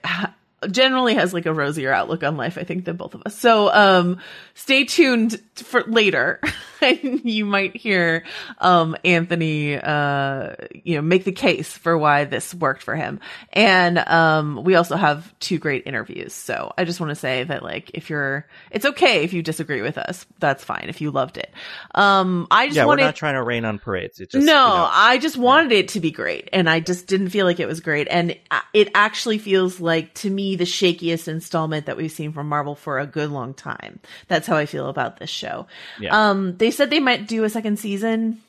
generally 0.73 1.15
has 1.15 1.33
like 1.33 1.47
a 1.47 1.55
rosier 1.55 1.93
outlook 1.93 2.25
on 2.25 2.37
life, 2.37 2.59
I 2.59 2.65
think, 2.65 2.85
than 2.85 2.97
both 2.97 3.15
of 3.15 3.23
us. 3.25 3.39
So, 3.39 3.73
um, 3.73 4.19
stay 4.55 4.85
tuned 4.85 5.41
for 5.55 5.85
later 5.85 6.41
you 7.03 7.45
might 7.45 7.77
hear 7.77 8.25
um, 8.59 8.97
Anthony, 9.05 9.77
uh, 9.77 10.55
you 10.85 10.97
know, 10.97 11.03
make 11.03 11.25
the 11.25 11.33
case 11.33 11.71
for 11.71 11.97
why 11.97 12.25
this 12.25 12.55
worked 12.55 12.83
for 12.83 12.95
him. 12.95 13.21
And 13.53 13.99
um, 13.99 14.63
we 14.65 14.75
also 14.75 14.97
have 14.97 15.39
two 15.41 15.59
great 15.59 15.85
interviews. 15.87 16.33
So 16.33 16.73
I 16.77 16.85
just 16.85 17.01
want 17.01 17.11
to 17.11 17.17
say 17.17 17.45
that, 17.45 17.63
like, 17.63 17.91
if 17.95 18.11
you're, 18.11 18.47
it's 18.71 18.85
okay 18.85 19.25
if 19.25 19.33
you 19.33 19.43
disagree 19.43 19.83
with 19.83 19.99
us. 19.99 20.27
That's 20.39 20.65
fine 20.65 20.87
if 20.89 21.01
you 21.01 21.11
loved 21.11 21.39
it. 21.39 21.51
Um, 21.95 22.47
I 22.51 22.67
just 22.67 22.77
yeah, 22.77 22.85
wanted, 22.85 23.03
we're 23.03 23.09
not 23.09 23.17
trying 23.17 23.35
to 23.35 23.43
rain 23.43 23.65
on 23.65 23.79
parades. 23.79 24.21
It 24.21 24.31
just, 24.31 24.45
no, 24.45 24.53
you 24.53 24.69
know, 24.69 24.89
I 24.91 25.19
just 25.19 25.37
wanted 25.37 25.73
it 25.73 25.89
to 25.89 26.01
be 26.01 26.11
great, 26.11 26.49
and 26.53 26.69
I 26.69 26.81
just 26.81 27.07
didn't 27.07 27.31
feel 27.31 27.47
like 27.47 27.61
it 27.61 27.67
was 27.67 27.81
great. 27.81 28.09
And 28.11 28.37
it 28.73 28.91
actually 28.95 29.39
feels 29.39 29.81
like, 29.81 30.15
to 30.15 30.31
me, 30.31 30.57
the 30.57 30.65
shakiest 30.65 31.29
installment 31.29 31.87
that 31.87 31.97
we've 31.97 32.13
seen 32.13 32.33
from 32.33 32.49
Marvel 32.49 32.75
for 32.75 32.99
a 32.99 33.07
good 33.07 33.31
long 33.31 33.55
time. 33.55 34.01
That's 34.29 34.47
how 34.47 34.57
I 34.57 34.67
feel 34.67 34.89
about 34.89 35.19
this 35.19 35.31
show. 35.31 35.67
Yeah. 36.01 36.31
Um, 36.31 36.57
they 36.57 36.68
said 36.71 36.91
they 36.91 37.01
might 37.01 37.27
do 37.27 37.45
a 37.45 37.51
second 37.51 37.79
season. 37.79 38.41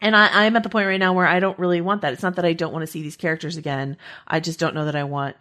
And 0.00 0.16
I, 0.16 0.46
I'm 0.46 0.56
at 0.56 0.64
the 0.64 0.68
point 0.68 0.88
right 0.88 0.98
now 0.98 1.12
where 1.12 1.26
I 1.26 1.38
don't 1.38 1.58
really 1.58 1.80
want 1.80 2.02
that. 2.02 2.12
It's 2.12 2.22
not 2.22 2.36
that 2.36 2.44
I 2.44 2.54
don't 2.54 2.72
want 2.72 2.82
to 2.82 2.88
see 2.88 3.02
these 3.02 3.16
characters 3.16 3.56
again. 3.56 3.96
I 4.26 4.40
just 4.40 4.58
don't 4.58 4.74
know 4.74 4.86
that 4.86 4.96
I 4.96 5.04
want 5.04 5.36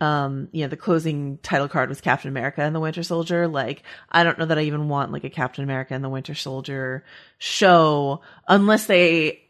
um, 0.00 0.48
you 0.52 0.62
know, 0.62 0.68
the 0.68 0.76
closing 0.76 1.38
title 1.38 1.68
card 1.68 1.88
was 1.88 2.00
Captain 2.00 2.28
America 2.28 2.62
and 2.62 2.74
the 2.74 2.80
Winter 2.80 3.02
Soldier. 3.02 3.48
Like, 3.48 3.82
I 4.10 4.24
don't 4.24 4.38
know 4.38 4.44
that 4.46 4.58
I 4.58 4.62
even 4.62 4.88
want 4.88 5.12
like 5.12 5.24
a 5.24 5.30
Captain 5.30 5.64
America 5.64 5.94
and 5.94 6.04
the 6.04 6.10
Winter 6.10 6.34
Soldier 6.34 7.04
show 7.38 8.20
unless 8.46 8.86
they, 8.86 9.42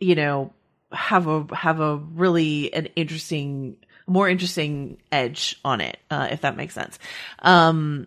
you 0.00 0.14
know, 0.14 0.52
have 0.92 1.26
a 1.26 1.46
have 1.54 1.80
a 1.80 1.96
really 1.96 2.72
an 2.74 2.86
interesting, 2.94 3.76
more 4.06 4.28
interesting 4.28 4.98
edge 5.10 5.58
on 5.64 5.80
it, 5.80 5.98
uh, 6.10 6.28
if 6.30 6.42
that 6.42 6.56
makes 6.56 6.74
sense. 6.74 6.98
Um, 7.38 8.06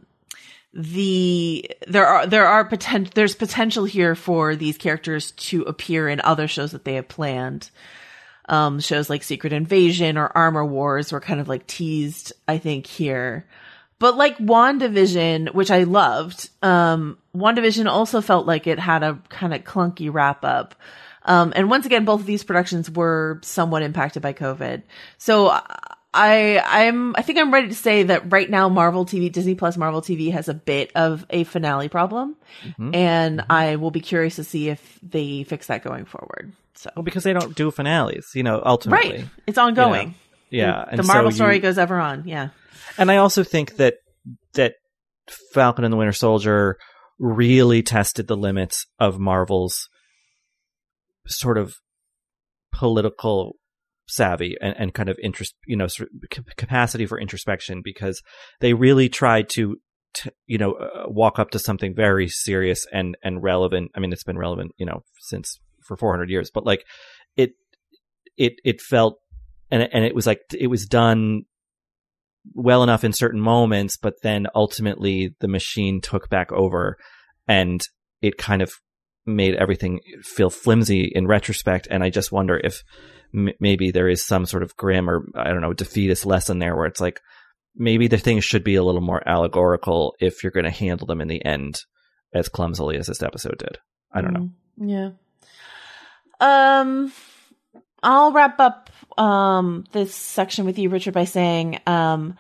the 0.73 1.69
there 1.88 2.06
are 2.06 2.27
there 2.27 2.45
are 2.45 2.65
potential 2.65 3.12
there's 3.15 3.36
potential 3.36 3.86
here 3.86 4.15
for 4.15 4.56
these 4.56 4.77
characters 4.77 5.32
to 5.32 5.63
appear 5.63 6.08
in 6.08 6.21
other 6.21 6.47
shows 6.47 6.71
that 6.71 6.86
they 6.86 6.95
have 6.95 7.08
planned 7.08 7.71
um, 8.49 8.80
shows 8.80 9.10
like 9.10 9.23
Secret 9.23 9.53
Invasion 9.53 10.17
or 10.17 10.32
Armor 10.36 10.65
Wars 10.65 11.12
were 11.12 11.19
kind 11.19 11.39
of 11.39 11.47
like 11.47 11.67
teased, 11.67 12.34
I 12.47 12.58
think, 12.58 12.88
here. 12.88 13.45
But 13.99 14.15
like 14.15 14.38
WandaVision, 14.38 15.53
which 15.53 15.71
I 15.71 15.84
loved, 15.84 16.49
um, 16.62 17.17
WandaVision 17.36 17.88
also 17.88 18.21
felt 18.21 18.45
like 18.45 18.67
it 18.67 18.80
had 18.80 19.03
a 19.03 19.21
kind 19.30 19.53
of 19.53 19.63
clunky 19.63 20.13
wrap 20.13 20.45
up. 20.45 20.75
Um, 21.23 21.51
and 21.56 21.69
once 21.69 21.86
again, 21.86 22.06
both 22.06 22.21
of 22.21 22.25
these 22.25 22.43
productions 22.43 22.89
were 22.89 23.39
somewhat 23.43 23.82
impacted 23.82 24.21
by 24.21 24.34
COVID. 24.34 24.84
So 25.17 25.60
I, 26.17 26.60
I'm, 26.88 27.15
I 27.15 27.21
think 27.21 27.38
I'm 27.38 27.53
ready 27.53 27.67
to 27.69 27.75
say 27.75 28.03
that 28.03 28.32
right 28.32 28.49
now, 28.49 28.69
Marvel 28.69 29.06
TV, 29.06 29.32
Disney 29.32 29.53
Plus 29.56 29.77
Marvel 29.77 30.01
TV 30.01 30.32
has 30.32 30.49
a 30.49 30.53
bit 30.53 30.91
of 30.95 31.25
a 31.30 31.43
finale 31.43 31.89
problem. 31.89 32.36
Mhm. 32.80 32.95
And 32.95 33.45
I 33.49 33.75
will 33.75 33.91
be 33.91 34.01
curious 34.01 34.36
to 34.38 34.43
see 34.43 34.69
if 34.69 34.99
they 35.03 35.43
fix 35.43 35.67
that 35.67 35.84
going 35.84 36.06
forward. 36.06 36.53
So. 36.75 36.89
well, 36.95 37.03
because 37.03 37.23
they 37.23 37.34
don't 37.34 37.56
do 37.56 37.71
finales, 37.71 38.32
you 38.36 38.43
know, 38.43 38.62
ultimately. 38.65 39.10
Right. 39.17 39.25
It's 39.47 39.58
ongoing. 39.58 40.15
Yeah. 40.49 40.86
The 40.95 41.03
Marvel 41.03 41.32
so 41.32 41.36
story 41.36 41.56
you- 41.56 41.62
goes 41.62 41.77
ever 41.77 41.99
on. 41.99 42.27
Yeah. 42.27 42.49
And 42.97 43.12
I 43.12 43.17
also 43.17 43.43
think 43.43 43.77
that 43.77 43.95
that 44.53 44.73
Falcon 45.53 45.84
and 45.84 45.91
the 45.93 45.97
Winter 45.97 46.13
Soldier 46.13 46.77
really 47.19 47.82
tested 47.84 48.27
the 48.27 48.38
limits 48.38 48.86
of 48.99 49.19
Marvel's 49.19 49.88
sort 51.27 51.58
of 51.58 51.73
political 52.71 53.56
savvy 54.07 54.55
and, 54.61 54.75
and 54.77 54.93
kind 54.93 55.09
of 55.09 55.17
interest, 55.21 55.55
you 55.65 55.75
know, 55.75 55.87
sort 55.87 56.09
of 56.09 56.55
capacity 56.55 57.05
for 57.05 57.19
introspection 57.19 57.81
because 57.83 58.21
they 58.59 58.73
really 58.73 59.09
tried 59.09 59.49
to, 59.49 59.77
to 60.15 60.31
you 60.45 60.57
know, 60.57 60.73
uh, 60.73 61.03
walk 61.07 61.39
up 61.39 61.51
to 61.51 61.59
something 61.59 61.93
very 61.95 62.27
serious 62.27 62.85
and 62.91 63.17
and 63.23 63.43
relevant. 63.43 63.91
I 63.95 63.99
mean, 63.99 64.13
it's 64.13 64.23
been 64.23 64.37
relevant, 64.37 64.71
you 64.77 64.85
know, 64.85 65.03
since 65.19 65.59
for 65.85 65.97
400 65.97 66.29
years, 66.29 66.51
but 66.53 66.65
like 66.65 66.85
it 67.35 67.51
it 68.37 68.53
it 68.63 68.81
felt 68.81 69.19
and 69.71 69.87
and 69.91 70.05
it 70.05 70.15
was 70.15 70.27
like 70.27 70.41
it 70.53 70.67
was 70.67 70.85
done 70.85 71.43
well 72.53 72.83
enough 72.83 73.03
in 73.03 73.13
certain 73.13 73.41
moments, 73.41 73.97
but 73.97 74.21
then 74.23 74.47
ultimately 74.55 75.35
the 75.39 75.47
machine 75.47 75.99
took 76.01 76.29
back 76.29 76.51
over 76.51 76.97
and 77.47 77.81
it 78.21 78.37
kind 78.37 78.61
of 78.61 78.71
made 79.27 79.55
everything 79.55 79.99
feel 80.23 80.49
flimsy 80.49 81.11
in 81.13 81.27
retrospect. 81.27 81.87
And 81.91 82.03
I 82.03 82.09
just 82.09 82.31
wonder 82.31 82.57
if 82.63 82.83
m- 83.35 83.49
maybe 83.59 83.91
there 83.91 84.07
is 84.07 84.25
some 84.25 84.45
sort 84.45 84.63
of 84.63 84.75
grim 84.77 85.09
or, 85.09 85.25
I 85.35 85.49
don't 85.49 85.61
know, 85.61 85.73
defeatist 85.73 86.25
lesson 86.25 86.59
there 86.59 86.75
where 86.75 86.85
it's 86.87 87.01
like, 87.01 87.19
maybe 87.75 88.07
the 88.07 88.17
things 88.17 88.43
should 88.43 88.63
be 88.63 88.75
a 88.75 88.83
little 88.83 89.01
more 89.01 89.21
allegorical 89.27 90.15
if 90.19 90.41
you're 90.41 90.51
going 90.51 90.63
to 90.63 90.71
handle 90.71 91.05
them 91.05 91.21
in 91.21 91.27
the 91.27 91.43
end 91.45 91.79
as 92.33 92.49
clumsily 92.49 92.97
as 92.97 93.05
this 93.07 93.21
episode 93.21 93.57
did. 93.59 93.77
I 94.11 94.21
don't 94.21 94.33
know. 94.33 94.49
Mm, 94.79 94.89
Yeah. 94.89 95.09
Um, 96.39 97.11
I'll 98.03 98.31
wrap 98.31 98.59
up 98.59 98.89
um 99.17 99.85
this 99.91 100.13
section 100.13 100.65
with 100.65 100.77
you, 100.77 100.89
Richard, 100.89 101.13
by 101.13 101.25
saying 101.25 101.79
um, 101.87 102.35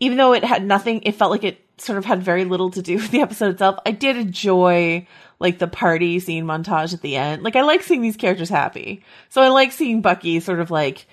even 0.00 0.16
though 0.16 0.32
it 0.32 0.44
had 0.44 0.64
nothing, 0.64 1.02
it 1.02 1.12
felt 1.16 1.30
like 1.30 1.44
it 1.44 1.63
sort 1.78 1.98
of 1.98 2.04
had 2.04 2.22
very 2.22 2.44
little 2.44 2.70
to 2.70 2.82
do 2.82 2.96
with 2.96 3.10
the 3.10 3.20
episode 3.20 3.50
itself. 3.52 3.78
I 3.84 3.90
did 3.90 4.16
enjoy 4.16 5.06
like 5.40 5.58
the 5.58 5.66
party 5.66 6.20
scene 6.20 6.44
montage 6.44 6.94
at 6.94 7.02
the 7.02 7.16
end. 7.16 7.42
Like 7.42 7.56
I 7.56 7.62
like 7.62 7.82
seeing 7.82 8.02
these 8.02 8.16
characters 8.16 8.48
happy, 8.48 9.02
so 9.28 9.42
I 9.42 9.48
like 9.48 9.72
seeing 9.72 10.00
Bucky 10.00 10.40
sort 10.40 10.60
of 10.60 10.70
like 10.70 11.06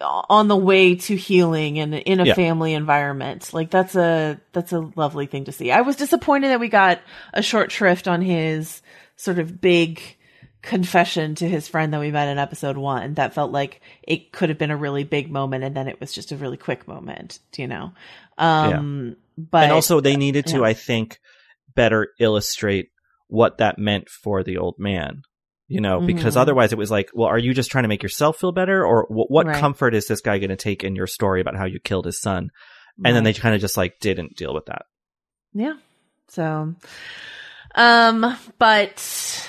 on 0.00 0.48
the 0.48 0.56
way 0.56 0.94
to 0.96 1.16
healing 1.16 1.78
and 1.78 1.94
in 1.94 2.20
a 2.20 2.24
Yeah. 2.26 2.34
family 2.34 2.74
environment. 2.74 3.52
Like 3.54 3.70
that's 3.70 3.94
a 3.96 4.38
that's 4.52 4.72
a 4.72 4.90
lovely 4.96 5.26
thing 5.26 5.44
to 5.44 5.52
see. 5.52 5.70
I 5.70 5.80
was 5.80 5.96
disappointed 5.96 6.48
that 6.48 6.60
we 6.60 6.68
got 6.68 7.00
a 7.32 7.42
short 7.42 7.72
shrift 7.72 8.06
on 8.06 8.20
his 8.20 8.82
sort 9.16 9.38
of 9.38 9.60
big 9.60 10.02
confession 10.64 11.34
to 11.36 11.48
his 11.48 11.68
friend 11.68 11.92
that 11.92 12.00
we 12.00 12.10
met 12.10 12.28
in 12.28 12.38
episode 12.38 12.76
1. 12.76 13.14
That 13.14 13.34
felt 13.34 13.52
like 13.52 13.80
it 14.02 14.32
could 14.32 14.48
have 14.48 14.58
been 14.58 14.70
a 14.70 14.76
really 14.76 15.04
big 15.04 15.30
moment 15.30 15.64
and 15.64 15.76
then 15.76 15.88
it 15.88 16.00
was 16.00 16.12
just 16.12 16.32
a 16.32 16.36
really 16.36 16.56
quick 16.56 16.88
moment, 16.88 17.38
you 17.56 17.66
know. 17.68 17.92
Um 18.38 19.16
but 19.36 19.64
and 19.64 19.72
also 19.72 20.00
they 20.00 20.16
needed 20.16 20.46
to, 20.48 20.58
yeah. 20.58 20.64
I 20.64 20.74
think, 20.74 21.18
better 21.74 22.08
illustrate 22.18 22.90
what 23.28 23.58
that 23.58 23.78
meant 23.78 24.08
for 24.08 24.42
the 24.42 24.58
old 24.58 24.76
man. 24.78 25.22
You 25.66 25.80
know, 25.80 26.00
because 26.00 26.34
Mhm. 26.36 26.40
otherwise 26.40 26.72
it 26.72 26.78
was 26.78 26.90
like, 26.90 27.08
well, 27.14 27.26
are 27.28 27.38
you 27.38 27.54
just 27.54 27.70
trying 27.70 27.84
to 27.84 27.88
make 27.88 28.02
yourself 28.02 28.36
feel 28.38 28.52
better, 28.52 28.84
or 28.84 29.06
wh- 29.06 29.30
what 29.30 29.46
Right. 29.46 29.56
comfort 29.58 29.94
is 29.94 30.06
this 30.06 30.20
guy 30.20 30.38
going 30.38 30.50
to 30.50 30.56
take 30.56 30.84
in 30.84 30.94
your 30.94 31.06
story 31.06 31.40
about 31.40 31.56
how 31.56 31.64
you 31.64 31.80
killed 31.80 32.04
his 32.04 32.20
son? 32.20 32.50
And 33.02 33.16
then 33.16 33.24
they 33.24 33.32
kind 33.32 33.54
of 33.54 33.60
just 33.62 33.76
like 33.76 33.98
didn't 33.98 34.36
deal 34.36 34.52
with 34.54 34.66
that. 34.66 34.82
Yeah. 35.54 35.74
So, 36.28 36.74
um, 37.74 38.36
but 38.58 39.48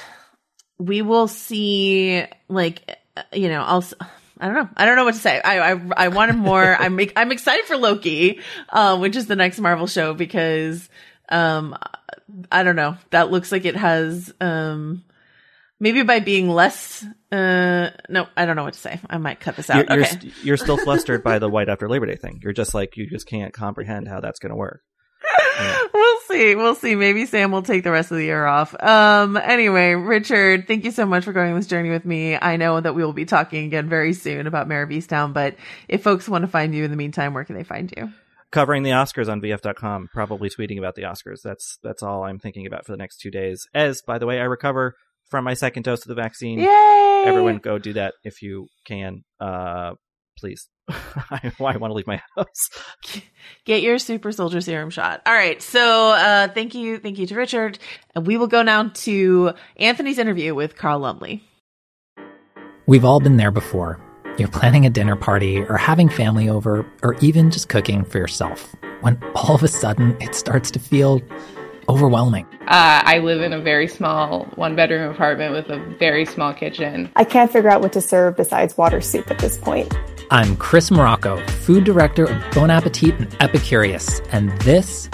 we 0.78 1.02
will 1.02 1.28
see, 1.28 2.26
like, 2.48 2.98
uh, 3.16 3.24
you 3.34 3.50
know, 3.50 3.62
I'll, 3.62 3.84
I 4.40 4.48
don't 4.48 4.56
know. 4.56 4.70
I 4.76 4.86
don't 4.86 4.98
know 4.98 5.06
what 5.06 5.14
to 5.14 5.20
say. 5.20 5.40
I, 5.40 5.72
I, 5.72 5.82
I 5.96 6.08
wanted 6.10 6.36
more. 6.36 6.76
I'm, 6.80 7.00
I'm 7.16 7.32
excited 7.32 7.66
for 7.66 7.78
Loki, 7.78 8.42
uh, 8.70 8.98
which 8.98 9.16
is 9.16 9.28
the 9.28 9.36
next 9.36 9.60
Marvel 9.60 9.88
show 9.88 10.14
because, 10.14 10.90
um, 11.30 11.78
I 12.52 12.64
don't 12.64 12.76
know. 12.76 12.98
That 13.12 13.32
looks 13.32 13.52
like 13.52 13.64
it 13.64 13.78
has, 13.78 14.34
um, 14.42 15.04
maybe 15.80 16.04
by 16.04 16.20
being 16.20 16.50
less, 16.50 17.06
uh, 17.32 17.90
no, 18.10 18.28
I 18.36 18.46
don't 18.46 18.56
know 18.56 18.64
what 18.64 18.74
to 18.74 18.80
say. 18.80 19.00
I 19.10 19.18
might 19.18 19.40
cut 19.40 19.56
this 19.56 19.70
out. 19.70 19.88
You're, 19.88 19.98
you're, 19.98 20.06
okay. 20.06 20.20
st- 20.20 20.44
you're 20.44 20.58
still 20.58 20.78
flustered 20.84 21.24
by 21.24 21.40
the 21.40 21.50
white 21.50 21.70
after 21.70 21.88
Labor 21.88 22.08
Day 22.08 22.16
thing. 22.16 22.40
You're 22.44 22.54
just 22.54 22.74
like, 22.74 22.98
you 22.98 23.10
just 23.10 23.28
can't 23.28 23.54
comprehend 23.54 24.08
how 24.08 24.20
that's 24.20 24.40
going 24.40 24.52
to 24.52 24.56
work. 24.56 24.82
we'll 25.60 25.85
see. 26.28 26.56
We'll 26.56 26.76
see. 26.76 26.96
Maybe 26.96 27.26
Sam 27.26 27.52
will 27.52 27.62
take 27.62 27.84
the 27.84 27.92
rest 27.92 28.12
of 28.12 28.18
the 28.18 28.24
year 28.24 28.46
off. 28.46 28.76
Um, 28.82 29.38
anyway, 29.38 29.94
Richard, 29.94 30.68
thank 30.68 30.86
you 30.86 30.92
so 30.92 31.06
much 31.06 31.24
for 31.24 31.34
going 31.34 31.52
on 31.52 31.58
this 31.58 31.68
journey 31.68 31.90
with 31.90 32.06
me. 32.06 32.36
I 32.36 32.58
know 32.58 32.80
that 32.80 32.96
we 32.96 33.04
will 33.04 33.14
be 33.14 33.26
talking 33.26 33.66
again 33.66 33.90
very 33.90 34.14
soon 34.14 34.48
about 34.48 34.68
Mare 34.68 34.84
of 34.84 34.90
Easttown, 34.90 35.34
but 35.34 35.56
if 35.88 36.04
folks 36.04 36.28
want 36.28 36.44
to 36.44 36.48
find 36.48 36.74
you 36.76 36.84
in 36.84 36.92
the 36.92 36.98
meantime, 36.98 37.34
where 37.34 37.46
can 37.46 37.56
they 37.56 37.64
find 37.64 37.94
you? 37.96 38.12
Covering 38.52 38.84
the 38.84 38.92
Oscars 38.92 39.30
on 39.30 39.42
VF.com, 39.42 40.10
probably 40.14 40.50
tweeting 40.50 40.78
about 40.78 40.96
the 40.96 41.02
Oscars. 41.04 41.42
That's 41.44 41.78
that's 41.84 42.04
all 42.04 42.24
I'm 42.24 42.40
thinking 42.40 42.66
about 42.68 42.86
for 42.86 42.94
the 42.94 42.98
next 42.98 43.18
two 43.18 43.32
days. 43.32 43.68
As, 43.74 44.02
by 44.02 44.18
the 44.18 44.26
way, 44.26 44.40
I 44.40 44.44
recover 44.44 44.96
from 45.30 45.44
my 45.44 45.56
second 45.56 45.84
dose 45.84 46.02
of 46.04 46.08
the 46.08 46.16
vaccine. 46.16 46.60
Yay! 46.60 47.06
everyone 47.26 47.58
go 47.58 47.78
do 47.78 47.94
that 47.94 48.14
if 48.24 48.42
you 48.42 48.68
can 48.86 49.24
uh 49.40 49.94
please 50.38 50.70
i, 51.32 51.52
I 51.60 51.78
want 51.78 51.92
to 51.92 51.94
leave 51.94 52.08
my 52.08 52.22
house 52.36 52.70
Get 53.66 53.82
your 53.82 53.98
super 53.98 54.32
soldier 54.32 54.62
serum 54.62 54.92
shot. 54.92 55.22
All 55.26 55.34
right. 55.34 55.62
So, 55.62 56.12
uh, 56.12 56.48
thank 56.50 56.76
you. 56.76 57.00
Thank 57.00 57.18
you 57.18 57.26
to 57.28 57.36
Richard. 57.36 57.80
And 58.14 58.28
we 58.28 58.38
will 58.38 58.48
go 58.48 58.62
now 58.62 58.90
to 58.90 59.54
Anthony's 59.78 60.20
interview 60.20 60.54
with 60.54 60.76
Carl 60.76 61.00
Lumbly. 61.00 61.44
We've 62.86 63.04
all 63.04 63.20
been 63.20 63.38
there 63.38 63.52
before. 63.52 64.00
You're 64.38 64.50
planning 64.50 64.86
a 64.86 64.90
dinner 64.90 65.16
party 65.16 65.62
or 65.62 65.78
having 65.78 66.10
family 66.10 66.50
over 66.50 66.86
or 67.02 67.16
even 67.22 67.50
just 67.50 67.70
cooking 67.70 68.04
for 68.04 68.20
yourself 68.20 68.76
when 69.02 69.20
all 69.34 69.56
of 69.56 69.64
a 69.64 69.68
sudden 69.68 70.16
it 70.22 70.36
starts 70.36 70.70
to 70.72 70.80
feel 70.80 71.22
overwhelming. 71.90 72.46
Uh, 72.68 73.02
I 73.04 73.20
live 73.20 73.42
in 73.42 73.54
a 73.54 73.62
very 73.62 73.88
small 73.88 74.46
one 74.56 74.76
bedroom 74.76 75.12
apartment 75.12 75.54
with 75.54 75.70
a 75.70 75.80
very 75.98 76.26
small 76.26 76.54
kitchen. 76.54 77.10
I 77.16 77.24
can't 77.24 77.52
figure 77.52 77.70
out 77.70 77.82
what 77.82 77.94
to 77.94 78.02
serve 78.02 78.36
besides 78.36 78.78
water 78.78 79.02
soup 79.02 79.32
at 79.32 79.40
this 79.40 79.58
point. 79.58 79.96
I'm 80.32 80.58
Chris 80.58 80.90
Morocco, 80.90 81.46
food 81.46 81.84
director 81.84 82.24
of 82.24 82.44
Bon 82.56 82.72
Appetit 82.72 83.14
and 83.20 83.30
Epicurious, 83.40 84.28
and 84.32 84.50
this 84.62 85.08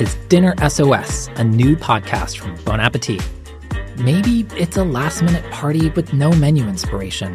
is 0.00 0.16
Dinner 0.28 0.54
SOS, 0.68 1.28
a 1.36 1.44
new 1.44 1.76
podcast 1.76 2.38
from 2.38 2.56
Bon 2.64 2.80
Appetit. 2.80 3.22
Maybe 3.96 4.44
it's 4.56 4.76
a 4.76 4.82
last 4.82 5.22
minute 5.22 5.48
party 5.52 5.90
with 5.90 6.12
no 6.12 6.32
menu 6.32 6.66
inspiration, 6.66 7.32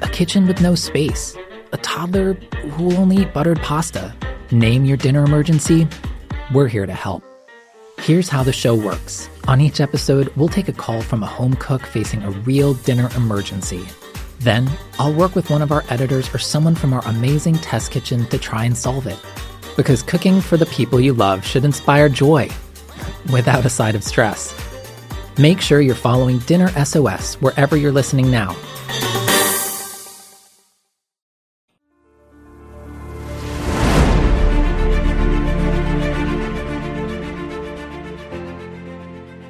a 0.00 0.08
kitchen 0.08 0.48
with 0.48 0.60
no 0.60 0.74
space, 0.74 1.36
a 1.70 1.76
toddler 1.76 2.34
who 2.34 2.86
will 2.86 2.98
only 2.98 3.18
eat 3.18 3.32
buttered 3.32 3.60
pasta. 3.60 4.12
Name 4.50 4.84
your 4.84 4.96
dinner 4.96 5.24
emergency. 5.24 5.86
We're 6.52 6.68
here 6.68 6.86
to 6.86 6.94
help. 6.94 7.22
Here's 7.98 8.28
how 8.28 8.42
the 8.42 8.52
show 8.52 8.74
works. 8.74 9.28
On 9.46 9.60
each 9.60 9.80
episode, 9.80 10.32
we'll 10.34 10.48
take 10.48 10.66
a 10.66 10.72
call 10.72 11.00
from 11.00 11.22
a 11.22 11.26
home 11.26 11.54
cook 11.54 11.86
facing 11.86 12.24
a 12.24 12.30
real 12.30 12.74
dinner 12.74 13.08
emergency. 13.14 13.86
Then, 14.42 14.68
I'll 14.98 15.14
work 15.14 15.36
with 15.36 15.50
one 15.50 15.62
of 15.62 15.70
our 15.70 15.84
editors 15.88 16.34
or 16.34 16.38
someone 16.38 16.74
from 16.74 16.92
our 16.92 17.06
amazing 17.06 17.54
test 17.58 17.92
kitchen 17.92 18.26
to 18.26 18.38
try 18.38 18.64
and 18.64 18.76
solve 18.76 19.06
it. 19.06 19.18
Because 19.76 20.02
cooking 20.02 20.40
for 20.40 20.56
the 20.56 20.66
people 20.66 21.00
you 21.00 21.14
love 21.14 21.46
should 21.46 21.64
inspire 21.64 22.08
joy 22.08 22.50
without 23.32 23.64
a 23.64 23.70
side 23.70 23.94
of 23.94 24.02
stress. 24.02 24.52
Make 25.38 25.60
sure 25.60 25.80
you're 25.80 25.94
following 25.94 26.40
Dinner 26.40 26.68
SOS 26.84 27.36
wherever 27.36 27.76
you're 27.76 27.92
listening 27.92 28.32
now. 28.32 28.56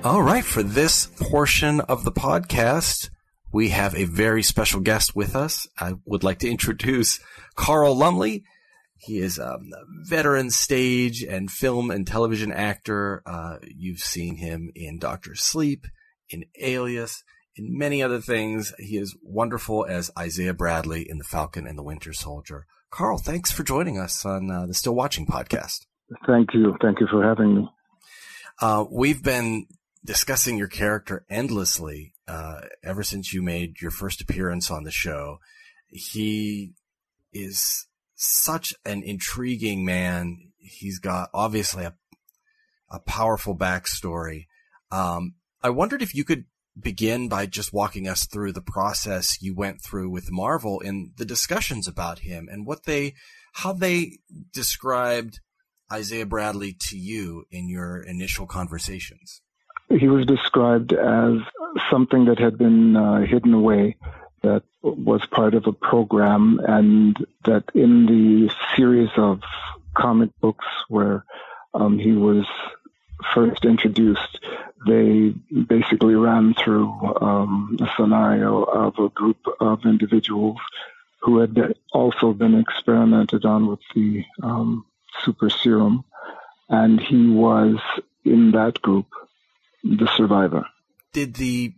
All 0.04 0.20
right, 0.20 0.44
for 0.44 0.62
this 0.62 1.06
portion 1.06 1.80
of 1.80 2.04
the 2.04 2.12
podcast, 2.12 3.08
we 3.52 3.68
have 3.68 3.94
a 3.94 4.04
very 4.04 4.42
special 4.42 4.80
guest 4.80 5.14
with 5.14 5.36
us. 5.36 5.66
I 5.78 5.94
would 6.06 6.24
like 6.24 6.38
to 6.40 6.50
introduce 6.50 7.20
Carl 7.54 7.94
Lumbly. 7.94 8.44
He 8.96 9.18
is 9.18 9.38
a 9.38 9.58
veteran 10.08 10.50
stage 10.50 11.22
and 11.22 11.50
film 11.50 11.90
and 11.90 12.06
television 12.06 12.52
actor. 12.52 13.22
Uh, 13.26 13.56
you've 13.62 13.98
seen 13.98 14.36
him 14.36 14.70
in 14.74 14.98
Doctor 14.98 15.34
Sleep, 15.34 15.86
in 16.30 16.44
Alias, 16.60 17.22
in 17.56 17.76
many 17.76 18.02
other 18.02 18.20
things. 18.20 18.72
He 18.78 18.96
is 18.96 19.16
wonderful 19.22 19.84
as 19.88 20.10
Isaiah 20.18 20.54
Bradley 20.54 21.08
in 21.08 21.18
The 21.18 21.24
Falcon 21.24 21.66
and 21.66 21.76
the 21.76 21.82
Winter 21.82 22.12
Soldier. 22.12 22.66
Carl, 22.90 23.18
thanks 23.18 23.50
for 23.50 23.64
joining 23.64 23.98
us 23.98 24.24
on 24.24 24.50
uh, 24.50 24.66
the 24.66 24.74
Still 24.74 24.94
Watching 24.94 25.26
podcast. 25.26 25.86
Thank 26.26 26.50
you. 26.54 26.76
Thank 26.80 27.00
you 27.00 27.08
for 27.10 27.22
having 27.22 27.56
me. 27.56 27.68
Uh, 28.60 28.84
we've 28.90 29.22
been 29.22 29.66
discussing 30.04 30.58
your 30.58 30.68
character 30.68 31.24
endlessly 31.30 32.14
uh, 32.28 32.60
ever 32.84 33.02
since 33.02 33.32
you 33.32 33.42
made 33.42 33.80
your 33.80 33.90
first 33.90 34.20
appearance 34.20 34.70
on 34.70 34.84
the 34.84 34.90
show. 34.90 35.38
He 35.88 36.72
is 37.32 37.86
such 38.14 38.74
an 38.84 39.02
intriguing 39.02 39.84
man. 39.84 40.52
He's 40.58 40.98
got 40.98 41.30
obviously 41.34 41.84
a 41.84 41.94
a 42.92 43.00
powerful 43.00 43.56
backstory. 43.56 44.46
Um, 44.92 45.34
I 45.62 45.70
wondered 45.70 46.02
if 46.02 46.14
you 46.14 46.24
could 46.24 46.44
begin 46.78 47.28
by 47.28 47.46
just 47.46 47.72
walking 47.72 48.06
us 48.06 48.26
through 48.26 48.52
the 48.52 48.60
process 48.60 49.42
you 49.42 49.54
went 49.54 49.82
through 49.82 50.10
with 50.10 50.30
Marvel 50.30 50.80
in 50.80 51.12
the 51.16 51.24
discussions 51.24 51.88
about 51.88 52.20
him 52.20 52.48
and 52.50 52.66
what 52.66 52.84
they, 52.84 53.14
how 53.54 53.72
they 53.72 54.18
described 54.52 55.40
Isaiah 55.90 56.26
Bradley 56.26 56.74
to 56.88 56.96
you 56.96 57.44
in 57.50 57.68
your 57.68 58.02
initial 58.02 58.46
conversations. 58.46 59.40
He 59.88 60.08
was 60.08 60.24
described 60.26 60.92
as 60.92 61.32
something 61.90 62.26
that 62.26 62.38
had 62.38 62.58
been 62.58 62.96
uh, 62.96 63.20
hidden 63.20 63.54
away, 63.54 63.96
that 64.42 64.62
was 64.82 65.24
part 65.26 65.54
of 65.54 65.66
a 65.66 65.72
program, 65.72 66.60
and 66.66 67.16
that 67.44 67.64
in 67.74 68.06
the 68.06 68.52
series 68.76 69.10
of 69.16 69.40
comic 69.94 70.30
books 70.40 70.66
where 70.88 71.24
um, 71.74 71.98
he 71.98 72.12
was 72.12 72.46
first 73.34 73.64
introduced, 73.64 74.40
they 74.86 75.32
basically 75.68 76.14
ran 76.14 76.54
through 76.54 76.90
um, 77.20 77.76
a 77.80 77.88
scenario 77.96 78.62
of 78.64 78.98
a 78.98 79.08
group 79.10 79.38
of 79.60 79.84
individuals 79.84 80.58
who 81.20 81.38
had 81.38 81.74
also 81.92 82.32
been 82.32 82.58
experimented 82.58 83.44
on 83.44 83.68
with 83.68 83.78
the 83.94 84.24
um, 84.42 84.84
super 85.22 85.48
serum, 85.48 86.04
and 86.68 87.00
he 87.00 87.28
was 87.28 87.76
in 88.24 88.50
that 88.52 88.82
group 88.82 89.06
the 89.84 90.08
survivor. 90.16 90.66
Did 91.12 91.34
the 91.34 91.74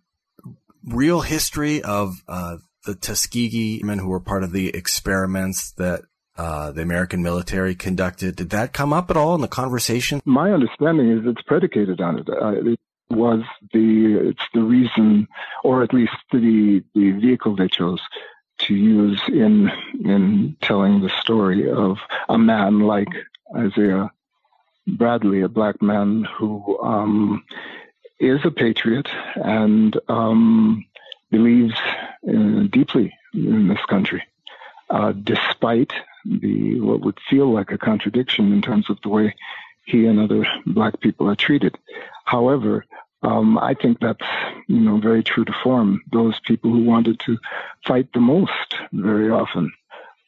real 0.84 1.22
history 1.22 1.82
of 1.82 2.22
uh, 2.28 2.58
the 2.84 2.94
Tuskegee 2.94 3.80
men 3.82 3.98
who 3.98 4.08
were 4.08 4.20
part 4.20 4.44
of 4.44 4.52
the 4.52 4.68
experiments 4.68 5.72
that 5.72 6.02
uh, 6.36 6.72
the 6.72 6.82
American 6.82 7.22
military 7.22 7.74
conducted, 7.74 8.36
did 8.36 8.50
that 8.50 8.72
come 8.72 8.92
up 8.92 9.10
at 9.10 9.16
all 9.16 9.34
in 9.34 9.40
the 9.40 9.48
conversation? 9.48 10.20
My 10.24 10.50
understanding 10.50 11.10
is 11.10 11.20
it's 11.26 11.42
predicated 11.42 12.00
on 12.00 12.18
it. 12.18 12.28
Uh, 12.28 12.70
it 12.70 12.80
was 13.10 13.42
the 13.72 14.30
it's 14.30 14.42
the 14.52 14.62
reason, 14.62 15.28
or 15.62 15.82
at 15.82 15.94
least 15.94 16.16
the 16.32 16.82
the 16.94 17.12
vehicle 17.12 17.54
they 17.54 17.68
chose 17.68 18.00
to 18.58 18.74
use 18.74 19.20
in 19.28 19.70
in 20.04 20.56
telling 20.60 21.00
the 21.00 21.10
story 21.20 21.70
of 21.70 21.98
a 22.28 22.38
man 22.38 22.80
like 22.80 23.08
Isaiah 23.56 24.10
Bradley, 24.86 25.42
a 25.42 25.48
black 25.48 25.80
man 25.80 26.26
who 26.36 26.78
um, 26.82 27.44
is 28.18 28.40
a 28.44 28.50
patriot 28.50 29.08
and 29.36 29.98
um, 30.08 30.84
believes 31.30 31.74
uh, 32.28 32.62
deeply 32.70 33.12
in 33.32 33.68
this 33.68 33.84
country, 33.88 34.22
uh, 34.90 35.12
despite 35.12 35.92
the 36.24 36.80
what 36.80 37.00
would 37.00 37.18
feel 37.28 37.52
like 37.52 37.70
a 37.70 37.78
contradiction 37.78 38.52
in 38.52 38.62
terms 38.62 38.88
of 38.88 38.98
the 39.02 39.08
way 39.08 39.34
he 39.84 40.06
and 40.06 40.18
other 40.18 40.46
black 40.66 41.00
people 41.00 41.28
are 41.28 41.36
treated. 41.36 41.76
However, 42.24 42.84
um, 43.22 43.58
I 43.58 43.74
think 43.74 44.00
that's 44.00 44.24
you 44.68 44.80
know 44.80 44.98
very 44.98 45.22
true 45.22 45.44
to 45.44 45.54
form. 45.62 46.02
Those 46.12 46.38
people 46.40 46.70
who 46.70 46.84
wanted 46.84 47.20
to 47.20 47.38
fight 47.86 48.12
the 48.12 48.20
most 48.20 48.76
very 48.92 49.30
often 49.30 49.72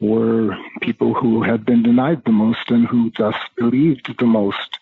were 0.00 0.56
people 0.82 1.14
who 1.14 1.42
had 1.42 1.64
been 1.64 1.82
denied 1.82 2.22
the 2.24 2.32
most 2.32 2.70
and 2.70 2.86
who 2.86 3.10
thus 3.16 3.36
believed 3.56 4.14
the 4.18 4.26
most 4.26 4.78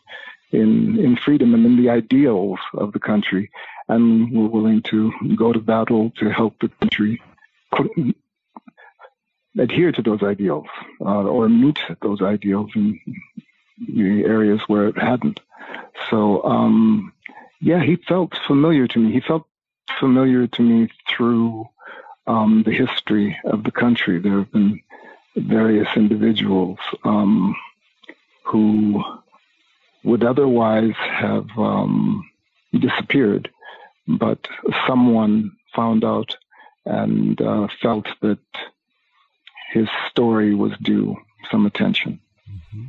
in 0.54 0.98
in 0.98 1.16
freedom 1.16 1.54
and 1.54 1.64
in 1.66 1.76
the 1.76 1.90
ideals 1.90 2.60
of 2.74 2.92
the 2.92 3.00
country, 3.00 3.50
and 3.88 4.30
were 4.32 4.48
willing 4.48 4.82
to 4.82 5.12
go 5.36 5.52
to 5.52 5.60
battle 5.60 6.12
to 6.18 6.30
help 6.30 6.54
the 6.60 6.68
country 6.80 7.20
adhere 9.58 9.92
to 9.92 10.02
those 10.02 10.22
ideals 10.22 10.66
uh, 11.00 11.24
or 11.34 11.48
meet 11.48 11.78
those 12.02 12.22
ideals 12.22 12.70
in 12.74 12.98
the 13.88 14.24
areas 14.24 14.60
where 14.66 14.88
it 14.88 14.98
hadn't. 14.98 15.40
So, 16.10 16.42
um, 16.44 17.12
yeah, 17.60 17.82
he 17.82 17.96
felt 17.96 18.32
familiar 18.46 18.86
to 18.88 18.98
me. 18.98 19.12
He 19.12 19.20
felt 19.20 19.46
familiar 19.98 20.46
to 20.46 20.62
me 20.62 20.88
through 21.08 21.68
um, 22.26 22.62
the 22.64 22.72
history 22.72 23.38
of 23.44 23.64
the 23.64 23.70
country. 23.70 24.18
There 24.18 24.38
have 24.38 24.52
been 24.52 24.80
various 25.36 25.88
individuals 25.96 26.78
um, 27.04 27.54
who 28.44 29.02
would 30.04 30.22
otherwise 30.22 30.94
have 30.98 31.48
um, 31.56 32.28
disappeared, 32.72 33.50
but 34.06 34.46
someone 34.86 35.52
found 35.74 36.04
out 36.04 36.36
and 36.84 37.40
uh, 37.40 37.66
felt 37.82 38.06
that 38.20 38.38
his 39.72 39.88
story 40.10 40.54
was 40.54 40.72
due 40.82 41.16
some 41.50 41.66
attention. 41.66 42.20
Mm-hmm. 42.50 42.84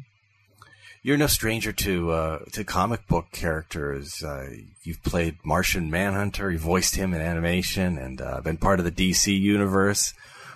You're 1.01 1.17
no 1.17 1.27
stranger 1.27 1.71
to 1.71 2.11
uh, 2.11 2.39
to 2.53 2.63
comic 2.63 3.07
book 3.07 3.27
characters. 3.31 4.23
Uh, 4.23 4.49
you've 4.83 5.03
played 5.03 5.37
Martian 5.43 5.89
Manhunter. 5.89 6.51
You 6.51 6.57
voiced 6.57 6.95
him 6.95 7.13
in 7.13 7.21
animation 7.21 7.97
and 7.97 8.21
uh, 8.21 8.41
been 8.41 8.57
part 8.57 8.79
of 8.79 8.85
the 8.85 8.91
DC 8.91 9.39
universe 9.39 10.13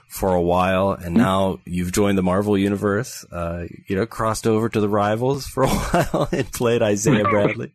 for 0.09 0.33
a 0.33 0.41
while, 0.41 0.91
and 0.91 1.15
now 1.15 1.59
you've 1.65 1.91
joined 1.91 2.17
the 2.17 2.23
Marvel 2.23 2.57
universe. 2.57 3.23
Uh, 3.31 3.65
you 3.87 3.95
know, 3.95 4.07
crossed 4.07 4.47
over 4.47 4.67
to 4.67 4.81
the 4.81 4.89
rivals 4.89 5.45
for 5.45 5.63
a 5.63 5.67
while 5.69 6.27
and 6.31 6.51
played 6.51 6.81
Isaiah 6.81 7.23
Bradley. 7.29 7.71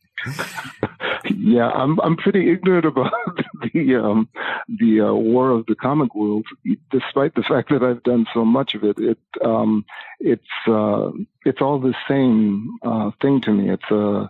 yeah, 1.31 1.71
I'm 1.71 2.01
I'm 2.01 2.17
pretty 2.17 2.51
ignorant 2.51 2.87
about 2.87 3.13
the 3.73 3.95
um, 3.97 4.29
the 4.69 5.03
uh, 5.03 5.15
war 5.15 5.51
of 5.51 5.67
the 5.67 5.77
comic 5.77 6.13
world, 6.17 6.45
despite 6.91 7.37
the 7.37 7.45
fact 7.45 7.71
that 7.71 7.85
I've 7.85 8.03
done 8.03 8.27
so 8.35 8.45
much 8.45 8.75
of 8.75 8.83
it. 8.83 8.99
It 8.99 9.19
um, 9.45 9.85
it's 10.19 10.43
uh, 10.67 11.13
it's 11.45 11.61
all 11.61 11.79
the 11.79 11.95
same 12.09 12.79
uh, 12.83 13.13
thing 13.23 13.41
to 13.43 13.53
me. 13.53 13.71
It's 13.71 13.91
uh, 13.93 14.27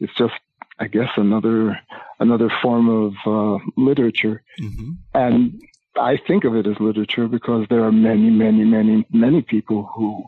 it's 0.00 0.14
just 0.16 0.34
I 0.80 0.88
guess 0.88 1.10
another 1.16 1.78
another 2.18 2.50
form 2.62 2.88
of 2.88 3.12
uh, 3.24 3.64
literature, 3.76 4.42
mm-hmm. 4.60 4.92
and 5.14 5.62
I 5.96 6.16
think 6.16 6.44
of 6.44 6.56
it 6.56 6.66
as 6.66 6.78
literature 6.80 7.28
because 7.28 7.66
there 7.68 7.84
are 7.84 7.92
many, 7.92 8.30
many, 8.30 8.64
many, 8.64 9.06
many 9.12 9.42
people 9.42 9.84
who, 9.94 10.24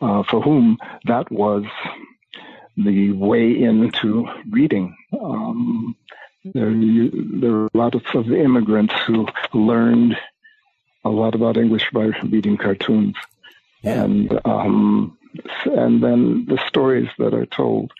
uh, 0.00 0.22
for 0.24 0.40
whom 0.40 0.78
that 1.04 1.30
was 1.30 1.64
the 2.76 3.12
way 3.12 3.62
into 3.62 4.28
reading. 4.50 4.96
Um, 5.18 5.96
there, 6.44 6.72
there 6.74 7.52
are 7.52 7.68
a 7.72 7.78
lot 7.78 7.94
of, 7.94 8.04
of 8.14 8.30
immigrants 8.30 8.94
who 9.06 9.26
learned 9.52 10.16
a 11.04 11.10
lot 11.10 11.34
about 11.34 11.56
English 11.56 11.90
by 11.92 12.06
reading 12.24 12.56
cartoons, 12.56 13.14
yeah. 13.82 14.02
and 14.02 14.40
um, 14.44 15.18
and 15.64 16.02
then 16.02 16.46
the 16.46 16.58
stories 16.66 17.08
that 17.18 17.34
are 17.34 17.46
told. 17.46 17.92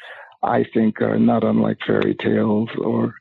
I 0.42 0.64
think 0.64 1.00
are 1.00 1.18
not 1.18 1.42
unlike 1.42 1.78
fairy 1.86 2.14
tales 2.14 2.68
or 2.76 3.14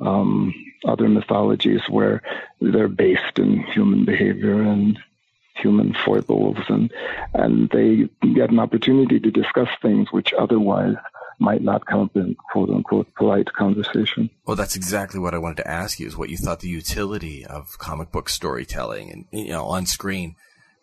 um, 0.00 0.54
other 0.86 1.08
mythologies 1.08 1.80
where 1.88 2.22
they're 2.60 2.88
based 2.88 3.38
in 3.38 3.62
human 3.64 4.04
behavior 4.04 4.60
and 4.62 4.98
human 5.54 5.94
foibles 6.04 6.58
and 6.68 6.92
and 7.32 7.70
they 7.70 8.08
get 8.34 8.50
an 8.50 8.58
opportunity 8.58 9.18
to 9.18 9.30
discuss 9.30 9.68
things 9.80 10.12
which 10.12 10.34
otherwise 10.34 10.96
might 11.38 11.62
not 11.62 11.86
come 11.86 12.00
up 12.00 12.16
in 12.16 12.34
quote 12.52 12.70
unquote 12.70 13.12
polite 13.14 13.52
conversation. 13.52 14.30
Well, 14.46 14.56
that's 14.56 14.76
exactly 14.76 15.20
what 15.20 15.34
I 15.34 15.38
wanted 15.38 15.58
to 15.58 15.70
ask 15.70 16.00
you 16.00 16.06
is 16.06 16.16
what 16.16 16.30
you 16.30 16.36
thought 16.36 16.60
the 16.60 16.68
utility 16.68 17.44
of 17.44 17.78
comic 17.78 18.10
book 18.10 18.28
storytelling 18.28 19.10
and, 19.10 19.24
you 19.32 19.50
know, 19.52 19.64
on 19.66 19.86
screen 19.86 20.36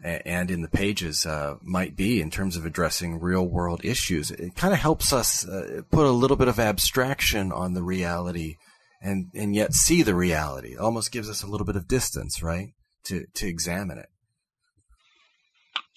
and 0.04 0.52
in 0.52 0.62
the 0.62 0.68
pages 0.68 1.26
uh, 1.26 1.56
might 1.62 1.96
be 1.96 2.20
in 2.20 2.30
terms 2.30 2.58
of 2.58 2.66
addressing 2.66 3.20
real 3.20 3.48
world 3.48 3.84
issues. 3.86 4.32
It 4.32 4.56
kind 4.56 4.74
of 4.74 4.80
helps 4.80 5.14
us 5.14 5.48
uh, 5.48 5.82
put 5.92 6.06
a 6.06 6.12
little 6.12 6.38
bit 6.38 6.50
of 6.50 6.60
abstraction 6.60 7.52
on 7.52 7.74
the 7.74 7.84
reality 7.84 8.58
and, 9.04 9.30
and 9.36 9.54
yet 9.54 9.74
see 9.74 10.02
the 10.02 10.16
reality. 10.16 10.74
It 10.74 10.80
almost 10.80 11.12
gives 11.12 11.30
us 11.30 11.44
a 11.44 11.48
little 11.48 11.66
bit 11.66 11.76
of 11.76 11.88
distance, 11.88 12.42
right? 12.42 12.70
To, 13.06 13.26
to 13.36 13.48
examine 13.48 13.98
it. 13.98 14.10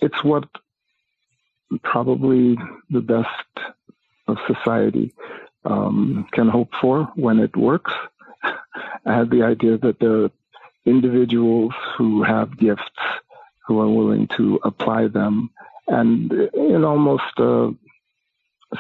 It's 0.00 0.24
what 0.24 0.44
probably 1.82 2.56
the 2.90 3.00
best 3.00 3.28
of 4.26 4.36
society 4.46 5.14
um, 5.64 6.26
can 6.32 6.48
hope 6.48 6.70
for 6.80 7.04
when 7.14 7.38
it 7.38 7.56
works. 7.56 7.92
I 9.06 9.16
had 9.16 9.30
the 9.30 9.42
idea 9.42 9.78
that 9.78 10.00
there 10.00 10.24
are 10.24 10.30
individuals 10.84 11.72
who 11.96 12.24
have 12.24 12.58
gifts 12.58 12.82
who 13.66 13.80
are 13.80 13.88
willing 13.88 14.28
to 14.36 14.60
apply 14.64 15.08
them 15.08 15.50
and 15.88 16.32
in 16.54 16.84
almost 16.84 17.38
a 17.38 17.70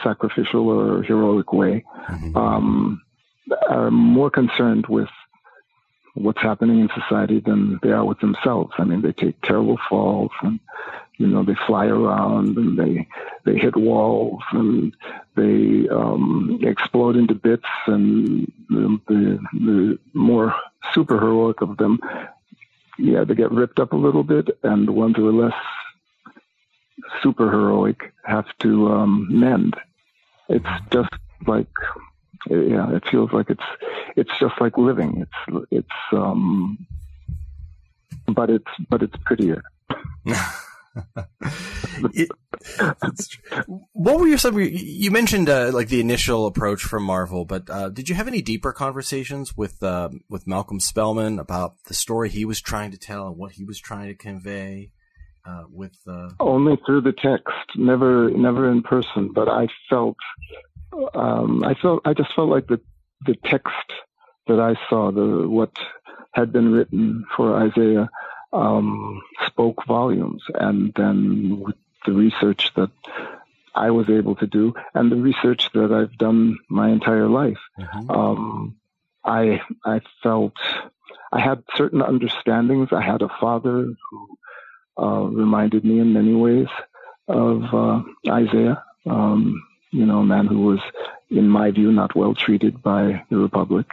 sacrificial 0.02 0.68
or 0.68 1.02
heroic 1.02 1.52
way 1.52 1.84
mm-hmm. 2.08 2.36
um, 2.36 3.02
are 3.68 3.90
more 3.90 4.30
concerned 4.30 4.86
with 4.88 5.08
what's 6.14 6.40
happening 6.40 6.80
in 6.80 6.88
society 7.00 7.40
than 7.40 7.78
they 7.82 7.90
are 7.90 8.04
with 8.04 8.20
themselves. 8.20 8.72
I 8.78 8.84
mean, 8.84 9.02
they 9.02 9.12
take 9.12 9.40
terrible 9.42 9.78
falls 9.88 10.30
and 10.42 10.58
you 11.18 11.26
know, 11.26 11.42
they 11.42 11.54
fly 11.66 11.86
around 11.86 12.56
and 12.58 12.78
they 12.78 13.08
they 13.44 13.58
hit 13.58 13.76
walls 13.76 14.42
and 14.52 14.94
they 15.34 15.88
um, 15.88 16.58
explode 16.62 17.16
into 17.16 17.34
bits. 17.34 17.64
And 17.86 18.50
the, 18.68 19.00
the, 19.08 19.38
the 19.52 19.98
more 20.12 20.54
super 20.92 21.18
heroic 21.18 21.62
of 21.62 21.78
them, 21.78 22.00
yeah, 22.98 23.24
they 23.24 23.34
get 23.34 23.50
ripped 23.50 23.80
up 23.80 23.92
a 23.92 23.96
little 23.96 24.24
bit, 24.24 24.58
and 24.62 24.86
the 24.86 24.92
ones 24.92 25.16
who 25.16 25.28
are 25.28 25.44
less 25.46 25.58
super 27.22 27.50
heroic 27.50 28.12
have 28.24 28.46
to 28.60 28.88
um, 28.88 29.26
mend. 29.30 29.76
It's 30.48 30.64
just 30.90 31.10
like 31.46 31.68
yeah, 32.48 32.94
it 32.94 33.04
feels 33.10 33.32
like 33.32 33.50
it's 33.50 33.64
it's 34.16 34.30
just 34.40 34.54
like 34.60 34.78
living. 34.78 35.26
It's 35.26 35.66
it's 35.70 35.88
um, 36.12 36.86
but 38.28 38.50
it's 38.50 38.70
but 38.88 39.02
it's 39.02 39.16
prettier. 39.24 39.62
it, 42.14 42.28
what 43.92 44.18
were 44.18 44.26
your 44.26 44.38
some? 44.38 44.58
You 44.58 45.10
mentioned 45.10 45.48
uh, 45.48 45.70
like 45.72 45.88
the 45.88 46.00
initial 46.00 46.46
approach 46.46 46.82
from 46.82 47.04
Marvel, 47.04 47.44
but 47.44 47.68
uh, 47.70 47.88
did 47.88 48.08
you 48.08 48.14
have 48.14 48.28
any 48.28 48.42
deeper 48.42 48.72
conversations 48.72 49.56
with 49.56 49.82
uh, 49.82 50.10
with 50.28 50.46
Malcolm 50.46 50.80
Spellman 50.80 51.38
about 51.38 51.74
the 51.84 51.94
story 51.94 52.28
he 52.28 52.44
was 52.44 52.60
trying 52.60 52.90
to 52.90 52.98
tell 52.98 53.28
and 53.28 53.36
what 53.36 53.52
he 53.52 53.64
was 53.64 53.78
trying 53.78 54.08
to 54.08 54.14
convey? 54.14 54.92
Uh, 55.48 55.62
with 55.70 55.96
uh, 56.08 56.30
only 56.40 56.76
through 56.84 57.00
the 57.00 57.12
text, 57.12 57.54
never 57.76 58.30
never 58.30 58.68
in 58.68 58.82
person. 58.82 59.30
But 59.32 59.48
I 59.48 59.68
felt, 59.88 60.16
um, 61.14 61.64
I 61.64 61.74
felt, 61.74 62.02
I 62.04 62.14
just 62.14 62.34
felt 62.34 62.48
like 62.48 62.66
the 62.66 62.80
the 63.24 63.36
text 63.44 63.92
that 64.46 64.60
I 64.60 64.74
saw, 64.88 65.10
the 65.10 65.48
what 65.48 65.72
had 66.32 66.52
been 66.52 66.70
written 66.70 67.24
for 67.36 67.56
Isaiah 67.56 68.08
um, 68.52 69.22
spoke 69.46 69.84
volumes. 69.86 70.42
And 70.54 70.92
then 70.94 71.60
with 71.60 71.76
the 72.04 72.12
research 72.12 72.72
that 72.76 72.90
I 73.74 73.90
was 73.90 74.08
able 74.08 74.34
to 74.36 74.46
do 74.46 74.74
and 74.94 75.10
the 75.10 75.16
research 75.16 75.70
that 75.74 75.92
I've 75.92 76.16
done 76.18 76.58
my 76.68 76.90
entire 76.90 77.28
life, 77.28 77.58
mm-hmm. 77.78 78.10
um, 78.10 78.76
I 79.24 79.60
I 79.84 80.00
felt 80.22 80.54
I 81.32 81.40
had 81.40 81.62
certain 81.74 82.02
understandings. 82.02 82.88
I 82.92 83.02
had 83.02 83.22
a 83.22 83.34
father 83.40 83.92
who 84.10 84.38
uh, 84.98 85.24
reminded 85.24 85.84
me 85.84 85.98
in 85.98 86.12
many 86.12 86.34
ways 86.34 86.68
of 87.28 87.62
uh, 87.74 88.02
Isaiah. 88.30 88.82
Um, 89.04 89.62
you 89.96 90.06
know, 90.06 90.20
a 90.20 90.24
man 90.24 90.46
who 90.46 90.60
was, 90.60 90.80
in 91.30 91.48
my 91.48 91.70
view, 91.70 91.90
not 91.90 92.14
well 92.14 92.34
treated 92.34 92.82
by 92.82 93.22
the 93.30 93.36
Republic, 93.36 93.86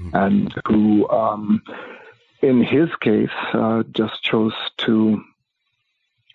mm-hmm. 0.00 0.16
and 0.16 0.54
who 0.66 1.08
um, 1.10 1.62
in 2.42 2.62
his 2.62 2.88
case, 3.00 3.30
uh, 3.54 3.82
just 3.92 4.22
chose 4.22 4.54
to 4.78 5.22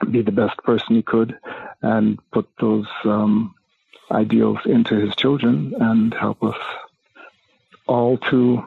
be 0.09 0.21
the 0.21 0.31
best 0.31 0.57
person 0.63 0.95
he 0.95 1.01
could 1.01 1.37
and 1.81 2.17
put 2.31 2.47
those 2.59 2.87
um, 3.03 3.53
ideals 4.11 4.59
into 4.65 4.95
his 4.95 5.15
children 5.15 5.73
and 5.79 6.13
help 6.13 6.41
us 6.43 6.55
all 7.87 8.17
to 8.17 8.63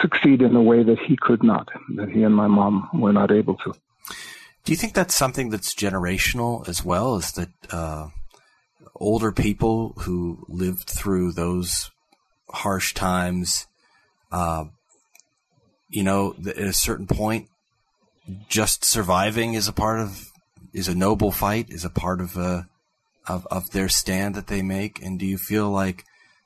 succeed 0.00 0.40
in 0.40 0.56
a 0.56 0.62
way 0.62 0.82
that 0.82 0.98
he 0.98 1.16
could 1.16 1.42
not, 1.42 1.68
that 1.96 2.08
he 2.08 2.22
and 2.22 2.34
my 2.34 2.46
mom 2.46 2.88
were 2.94 3.12
not 3.12 3.30
able 3.30 3.56
to. 3.56 3.74
Do 4.64 4.72
you 4.72 4.76
think 4.76 4.94
that's 4.94 5.14
something 5.14 5.50
that's 5.50 5.74
generational 5.74 6.66
as 6.68 6.84
well? 6.84 7.16
Is 7.16 7.32
that 7.32 7.50
uh, 7.70 8.08
older 8.94 9.32
people 9.32 9.94
who 10.00 10.44
lived 10.48 10.88
through 10.88 11.32
those 11.32 11.90
harsh 12.48 12.94
times 12.94 13.66
uh, 14.32 14.64
you 15.88 16.04
know, 16.04 16.34
at 16.46 16.56
a 16.56 16.72
certain 16.72 17.06
point, 17.06 17.48
just 18.48 18.84
surviving 18.84 19.54
is 19.54 19.68
a 19.68 19.72
part 19.72 20.00
of 20.00 20.26
is 20.72 20.86
a 20.86 20.94
noble 20.94 21.32
fight, 21.32 21.68
is 21.68 21.84
a 21.84 21.90
part 21.90 22.20
of 22.20 22.38
uh, 22.38 22.62
of 23.26 23.46
of 23.50 23.70
their 23.72 23.88
stand 23.88 24.36
that 24.36 24.46
they 24.46 24.62
make. 24.62 25.02
And 25.02 25.18
do 25.18 25.26
you 25.26 25.36
feel 25.36 25.68
like 25.68 26.04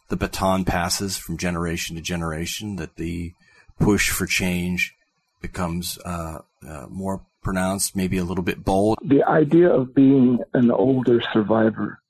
the 0.08 0.16
baton 0.16 0.64
passes 0.64 1.16
from 1.18 1.36
generation 1.36 1.96
to 1.96 2.02
generation? 2.02 2.76
That 2.76 2.96
the 2.96 3.34
push 3.78 4.10
for 4.10 4.26
change 4.26 4.94
becomes 5.42 5.98
uh, 6.06 6.38
uh, 6.66 6.86
more 6.88 7.20
pronounced, 7.42 7.94
maybe 7.94 8.16
a 8.16 8.24
little 8.24 8.44
bit 8.44 8.64
bold. 8.64 8.96
The 9.04 9.24
idea 9.24 9.68
of 9.68 9.94
being 9.94 10.38
an 10.54 10.70
older 10.70 11.20
survivor, 11.34 12.00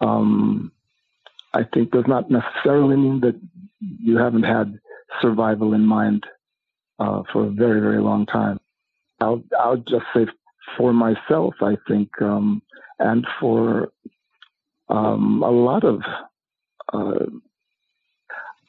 um, 0.00 0.72
I 1.52 1.64
think, 1.74 1.90
does 1.90 2.04
not 2.06 2.30
necessarily 2.30 2.96
mean 2.96 3.20
that 3.20 3.38
you 3.80 4.16
haven't 4.16 4.44
had 4.44 4.78
survival 5.20 5.74
in 5.74 5.84
mind 5.84 6.24
uh, 6.98 7.22
for 7.32 7.46
a 7.46 7.50
very, 7.50 7.80
very 7.80 8.00
long 8.00 8.26
time. 8.26 8.58
I'll, 9.20 9.42
I'll 9.58 9.76
just 9.76 10.04
say 10.14 10.26
for 10.76 10.92
myself, 10.92 11.54
I 11.60 11.76
think, 11.88 12.10
um, 12.22 12.62
and 12.98 13.26
for 13.38 13.92
um, 14.88 15.42
a 15.42 15.50
lot 15.50 15.84
of, 15.84 16.02
uh, 16.92 17.26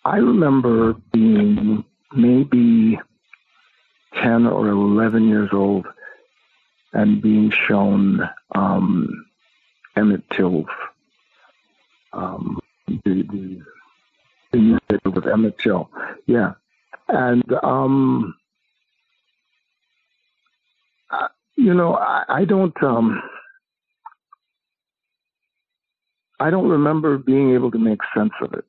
I 0.04 0.18
remember 0.18 0.96
being 1.14 1.84
maybe 2.14 3.00
10 4.22 4.46
or 4.46 4.68
11 4.68 5.28
years 5.28 5.50
old 5.54 5.86
and 6.94 7.22
being 7.22 7.52
shown 7.68 8.22
um, 8.56 9.26
Emmett 9.96 10.24
Till's 10.36 10.66
um, 12.14 12.60
the, 12.88 13.00
the, 13.04 13.62
newspaper 14.54 15.10
with 15.10 15.28
Emmett 15.28 15.58
Till. 15.60 15.90
Yeah, 16.26 16.54
and, 17.08 17.44
um, 17.64 18.36
you 21.56 21.74
know, 21.74 21.96
I, 21.96 22.24
I 22.28 22.46
don't, 22.46 22.76
um, 22.84 23.22
I 26.40 26.50
don't 26.50 26.70
remember 26.70 27.18
being 27.18 27.54
able 27.54 27.70
to 27.72 27.78
make 27.78 28.00
sense 28.16 28.34
of 28.42 28.54
it. 28.54 28.66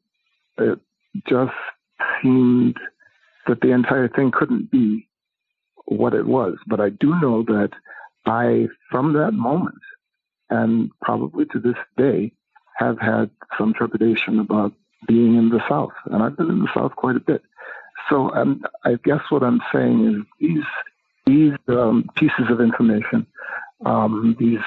It 0.59 0.79
just 1.27 1.53
seemed 2.23 2.77
that 3.47 3.61
the 3.61 3.73
entire 3.73 4.09
thing 4.09 4.31
couldn't 4.31 4.71
be 4.71 5.09
what 5.87 6.15
it 6.15 6.27
was. 6.27 6.57
But 6.67 6.81
I 6.81 6.91
do 6.91 7.19
know 7.21 7.43
that 7.45 7.71
I, 8.27 8.69
from 8.91 9.15
that 9.15 9.33
moment, 9.33 9.79
and 10.51 10.91
probably 11.01 11.47
to 11.47 11.59
this 11.59 11.77
day, 11.97 12.33
have 12.77 12.99
had 12.99 13.31
some 13.59 13.75
trepidation 13.75 14.39
about 14.39 14.73
being 15.07 15.37
in 15.37 15.49
the 15.49 15.61
South. 15.69 15.93
And 16.07 16.23
I've 16.23 16.37
been 16.37 16.51
in 16.51 16.61
the 16.61 16.69
South 16.75 16.95
quite 16.97 17.17
a 17.17 17.21
bit. 17.21 17.43
So 18.09 18.33
um, 18.35 18.63
I 18.85 18.97
guess 19.05 19.21
what 19.31 19.43
I'm 19.43 19.61
saying 19.73 20.07
is 20.09 20.23
these 20.41 20.65
these 21.25 21.53
um, 21.69 22.09
pieces 22.17 22.51
of 22.51 22.61
information, 22.61 23.27
um, 23.87 24.37
these 24.41 24.59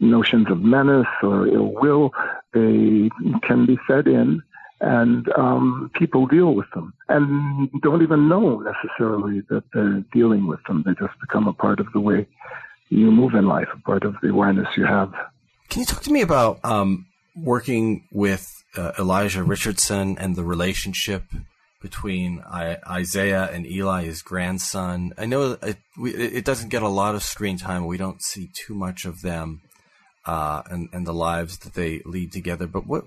notions 0.00 0.50
of 0.50 0.60
menace 0.60 1.06
or 1.22 1.46
ill 1.46 1.72
will, 1.72 2.12
they 2.52 3.08
can 3.46 3.64
be 3.64 3.78
fed 3.86 4.08
in, 4.08 4.42
and 4.80 5.28
um, 5.36 5.90
people 5.94 6.26
deal 6.26 6.54
with 6.54 6.66
them 6.74 6.92
and 7.08 7.70
don't 7.82 8.02
even 8.02 8.28
know 8.28 8.58
necessarily 8.58 9.42
that 9.50 9.62
they're 9.72 10.02
dealing 10.12 10.46
with 10.46 10.60
them. 10.66 10.82
They 10.84 10.94
just 10.94 11.18
become 11.20 11.46
a 11.46 11.52
part 11.52 11.78
of 11.80 11.86
the 11.92 12.00
way 12.00 12.26
you 12.88 13.10
move 13.10 13.34
in 13.34 13.46
life, 13.46 13.68
a 13.72 13.80
part 13.80 14.04
of 14.04 14.16
the 14.22 14.30
awareness 14.30 14.66
you 14.76 14.84
have. 14.84 15.12
Can 15.68 15.80
you 15.80 15.86
talk 15.86 16.02
to 16.02 16.12
me 16.12 16.22
about 16.22 16.58
um, 16.64 17.06
working 17.36 18.06
with 18.10 18.62
uh, 18.76 18.92
Elijah 18.98 19.42
Richardson 19.42 20.18
and 20.18 20.36
the 20.36 20.44
relationship 20.44 21.24
between 21.80 22.42
I- 22.46 22.78
Isaiah 22.86 23.48
and 23.50 23.66
Eli, 23.66 24.04
his 24.04 24.22
grandson. 24.22 25.12
I 25.16 25.26
know 25.26 25.56
it, 25.62 25.78
we, 25.98 26.14
it, 26.14 26.44
doesn't 26.44 26.68
get 26.68 26.82
a 26.82 26.88
lot 26.88 27.14
of 27.14 27.22
screen 27.22 27.56
time. 27.56 27.86
We 27.86 27.96
don't 27.96 28.22
see 28.22 28.50
too 28.52 28.74
much 28.74 29.04
of 29.04 29.22
them 29.22 29.62
uh, 30.26 30.62
and, 30.70 30.88
and 30.92 31.06
the 31.06 31.14
lives 31.14 31.58
that 31.58 31.74
they 31.74 32.02
lead 32.04 32.32
together. 32.32 32.66
But 32.66 32.86
what, 32.86 33.04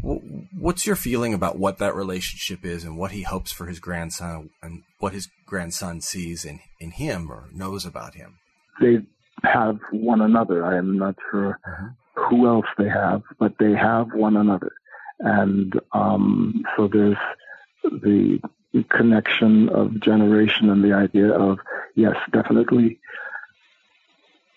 what 0.00 0.18
what's 0.58 0.86
your 0.86 0.96
feeling 0.96 1.32
about 1.32 1.58
what 1.58 1.78
that 1.78 1.94
relationship 1.94 2.64
is 2.64 2.84
and 2.84 2.98
what 2.98 3.12
he 3.12 3.22
hopes 3.22 3.52
for 3.52 3.66
his 3.66 3.78
grandson 3.78 4.50
and 4.62 4.82
what 4.98 5.12
his 5.12 5.28
grandson 5.46 6.00
sees 6.00 6.44
in, 6.44 6.60
in 6.80 6.90
him 6.90 7.30
or 7.30 7.48
knows 7.54 7.86
about 7.86 8.14
him? 8.14 8.38
They 8.80 8.98
have 9.44 9.78
one 9.92 10.20
another. 10.20 10.66
I 10.66 10.76
am 10.76 10.98
not 10.98 11.14
sure 11.30 11.60
uh-huh. 11.64 11.88
Who 12.16 12.46
else 12.46 12.66
they 12.78 12.88
have, 12.88 13.22
but 13.38 13.54
they 13.58 13.72
have 13.72 14.12
one 14.12 14.36
another. 14.36 14.72
And 15.20 15.78
um, 15.92 16.64
so 16.76 16.88
there's 16.88 17.16
the 17.84 18.40
connection 18.90 19.68
of 19.70 20.00
generation 20.00 20.68
and 20.70 20.84
the 20.84 20.92
idea 20.92 21.30
of, 21.32 21.58
yes, 21.94 22.16
definitely 22.32 22.98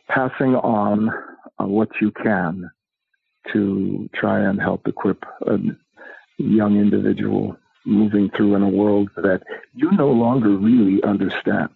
passing 0.08 0.56
on 0.56 1.10
uh, 1.60 1.66
what 1.66 1.90
you 2.02 2.12
can 2.12 2.70
to 3.54 4.10
try 4.14 4.40
and 4.40 4.62
help 4.62 4.88
equip 4.88 5.24
a 5.48 5.58
young 6.38 6.78
individual 6.78 7.58
moving 7.86 8.30
through 8.36 8.56
in 8.56 8.62
a 8.62 8.70
world 8.70 9.10
that 9.16 9.42
you 9.74 9.92
no 9.92 10.12
longer 10.12 10.50
really 10.50 11.02
understand. 11.04 11.70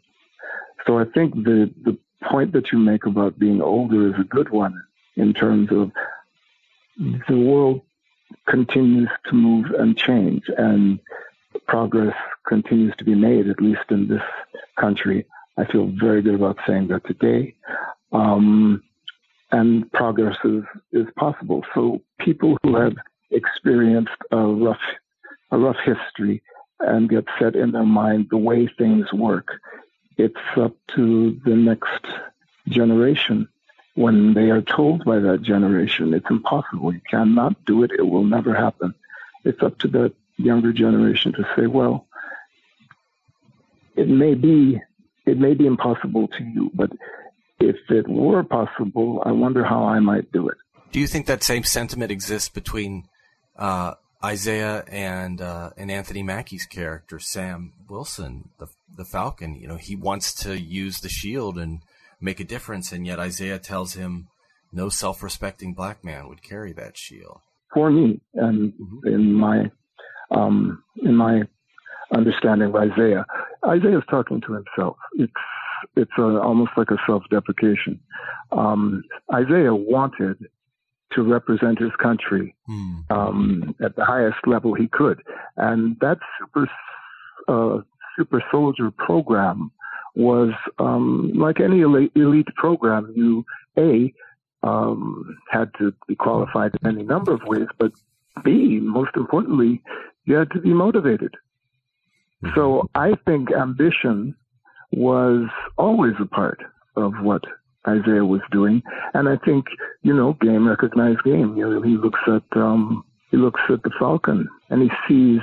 So 0.85 0.99
I 0.99 1.05
think 1.05 1.33
the, 1.35 1.71
the 1.83 1.97
point 2.29 2.51
that 2.53 2.71
you 2.71 2.79
make 2.79 3.05
about 3.05 3.39
being 3.39 3.61
older 3.61 4.09
is 4.09 4.15
a 4.19 4.23
good 4.23 4.49
one 4.49 4.81
in 5.15 5.33
terms 5.33 5.69
of 5.71 5.91
the 7.27 7.37
world 7.37 7.81
continues 8.47 9.09
to 9.25 9.35
move 9.35 9.65
and 9.77 9.97
change 9.97 10.43
and 10.57 10.99
progress 11.67 12.15
continues 12.47 12.93
to 12.97 13.03
be 13.03 13.15
made, 13.15 13.47
at 13.47 13.61
least 13.61 13.83
in 13.89 14.07
this 14.07 14.21
country. 14.79 15.25
I 15.57 15.65
feel 15.65 15.91
very 15.99 16.21
good 16.21 16.35
about 16.35 16.57
saying 16.67 16.87
that 16.87 17.05
today. 17.05 17.55
Um, 18.11 18.83
and 19.51 19.91
progress 19.91 20.37
is, 20.43 20.63
is 20.91 21.07
possible. 21.15 21.63
So 21.75 22.01
people 22.19 22.57
who 22.63 22.75
have 22.75 22.95
experienced 23.31 24.11
a 24.31 24.37
rough, 24.37 24.81
a 25.51 25.57
rough 25.57 25.77
history 25.83 26.41
and 26.79 27.09
get 27.09 27.25
set 27.39 27.55
in 27.55 27.71
their 27.71 27.85
mind 27.85 28.27
the 28.29 28.37
way 28.37 28.67
things 28.67 29.11
work, 29.13 29.47
it's 30.17 30.35
up 30.57 30.75
to 30.95 31.39
the 31.45 31.55
next 31.55 32.05
generation. 32.67 33.47
When 33.95 34.33
they 34.33 34.49
are 34.49 34.61
told 34.61 35.05
by 35.05 35.19
that 35.19 35.43
generation, 35.43 36.13
it's 36.13 36.29
impossible. 36.29 36.93
You 36.93 37.01
cannot 37.09 37.63
do 37.65 37.83
it. 37.83 37.91
It 37.91 38.01
will 38.01 38.23
never 38.23 38.53
happen. 38.53 38.95
It's 39.43 39.61
up 39.61 39.77
to 39.79 39.87
that 39.89 40.13
younger 40.37 40.73
generation 40.73 41.31
to 41.33 41.43
say, 41.55 41.67
well, 41.67 42.07
it 43.95 44.07
may 44.07 44.33
be, 44.33 44.81
it 45.25 45.37
may 45.37 45.53
be 45.53 45.67
impossible 45.67 46.27
to 46.29 46.43
you, 46.43 46.71
but 46.73 46.91
if 47.59 47.75
it 47.89 48.07
were 48.07 48.43
possible, 48.43 49.21
I 49.25 49.31
wonder 49.31 49.63
how 49.63 49.85
I 49.85 49.99
might 49.99 50.31
do 50.31 50.49
it. 50.49 50.57
Do 50.91 50.99
you 50.99 51.07
think 51.07 51.27
that 51.27 51.43
same 51.43 51.63
sentiment 51.63 52.11
exists 52.11 52.49
between 52.49 53.07
uh, 53.57 53.93
Isaiah 54.23 54.83
and 54.87 55.41
uh, 55.41 55.71
and 55.75 55.91
Anthony 55.91 56.23
Mackie's 56.23 56.65
character 56.65 57.19
Sam 57.19 57.73
Wilson, 57.89 58.49
the 58.59 58.67
the 58.95 59.05
Falcon? 59.05 59.55
You 59.55 59.67
know, 59.67 59.77
he 59.77 59.95
wants 59.95 60.33
to 60.43 60.59
use 60.59 60.99
the 60.99 61.09
shield 61.09 61.57
and 61.57 61.81
make 62.23 62.39
a 62.39 62.45
difference, 62.45 62.91
and 62.91 63.05
yet 63.05 63.19
Isaiah 63.19 63.59
tells 63.59 63.93
him 63.93 64.29
no 64.71 64.89
self-respecting 64.89 65.73
black 65.73 66.03
man 66.03 66.27
would 66.29 66.41
carry 66.41 66.73
that 66.73 66.97
shield. 66.97 67.41
For 67.73 67.91
me, 67.91 68.21
and 68.33 68.73
mm-hmm. 68.73 69.07
in 69.07 69.33
my 69.33 69.71
um, 70.31 70.83
in 71.03 71.15
my 71.15 71.41
understanding 72.15 72.69
of 72.69 72.75
Isaiah, 72.75 73.25
Isaiah 73.67 73.97
is 73.97 74.03
talking 74.09 74.41
to 74.41 74.53
himself. 74.53 74.97
It's 75.13 75.33
it's 75.95 76.11
a, 76.17 76.39
almost 76.41 76.71
like 76.77 76.89
a 76.91 76.97
self-deprecation. 77.05 77.99
Um, 78.51 79.03
Isaiah 79.33 79.75
wanted 79.75 80.37
to 81.11 81.21
represent 81.21 81.79
his 81.79 81.91
country 82.01 82.55
hmm. 82.65 82.99
um, 83.09 83.75
at 83.83 83.95
the 83.95 84.05
highest 84.05 84.47
level 84.47 84.73
he 84.73 84.87
could, 84.87 85.21
and 85.57 85.97
that 85.99 86.19
super 86.39 86.69
uh, 87.47 87.81
super 88.15 88.43
soldier 88.51 88.91
program 88.91 89.71
was 90.15 90.51
um, 90.79 91.31
like 91.35 91.59
any 91.59 91.81
elite, 91.81 92.11
elite, 92.15 92.47
program. 92.55 93.11
You 93.15 93.45
a 93.77 94.13
um, 94.61 95.37
had 95.49 95.71
to 95.79 95.93
be 96.07 96.15
qualified 96.15 96.71
in 96.81 96.87
any 96.87 97.03
number 97.03 97.33
of 97.33 97.41
ways, 97.45 97.67
but 97.77 97.91
B, 98.43 98.79
most 98.81 99.11
importantly, 99.15 99.81
you 100.25 100.35
had 100.35 100.51
to 100.51 100.61
be 100.61 100.73
motivated. 100.73 101.35
Mm-hmm. 102.43 102.55
So 102.55 102.89
I 102.95 103.13
think 103.25 103.51
ambition 103.51 104.35
was 104.91 105.49
always 105.77 106.13
a 106.19 106.25
part 106.25 106.59
of 106.95 107.13
what 107.21 107.43
Isaiah 107.87 108.25
was 108.25 108.41
doing. 108.51 108.81
And 109.13 109.27
I 109.27 109.37
think, 109.37 109.65
you 110.03 110.13
know, 110.13 110.33
game 110.41 110.67
recognized 110.67 111.23
game. 111.23 111.57
You 111.57 111.69
know, 111.69 111.81
he 111.81 111.97
looks 111.97 112.19
at 112.27 112.43
um, 112.57 113.03
he 113.31 113.37
looks 113.37 113.61
at 113.69 113.83
the 113.83 113.91
Falcon 113.99 114.47
and 114.69 114.81
he 114.81 114.89
sees 115.07 115.41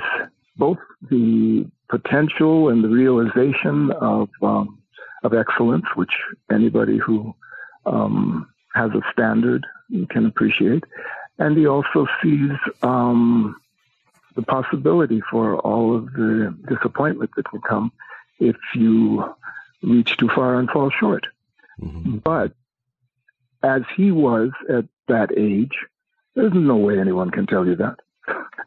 both 0.57 0.77
the 1.09 1.65
potential 1.91 2.69
and 2.69 2.83
the 2.83 2.87
realization 2.87 3.91
of 3.99 4.29
um, 4.41 4.79
of 5.23 5.33
excellence, 5.35 5.85
which 5.95 6.13
anybody 6.51 6.97
who 6.97 7.35
um, 7.85 8.47
has 8.73 8.89
a 8.91 9.01
standard 9.11 9.65
can 10.09 10.25
appreciate, 10.25 10.83
and 11.37 11.55
he 11.57 11.67
also 11.67 12.07
sees 12.23 12.51
um, 12.81 13.55
the 14.35 14.41
possibility 14.41 15.21
for 15.29 15.57
all 15.59 15.95
of 15.95 16.05
the 16.13 16.57
disappointment 16.67 17.29
that 17.35 17.47
can 17.49 17.61
come 17.61 17.91
if 18.39 18.55
you 18.73 19.23
reach 19.83 20.17
too 20.17 20.29
far 20.33 20.57
and 20.57 20.69
fall 20.69 20.89
short. 20.89 21.27
Mm-hmm. 21.79 22.17
But 22.17 22.53
as 23.63 23.81
he 23.95 24.11
was 24.11 24.49
at 24.69 24.85
that 25.07 25.29
age, 25.37 25.73
there's 26.35 26.53
no 26.53 26.77
way 26.77 26.99
anyone 26.99 27.29
can 27.29 27.45
tell 27.45 27.67
you 27.67 27.75
that 27.75 27.97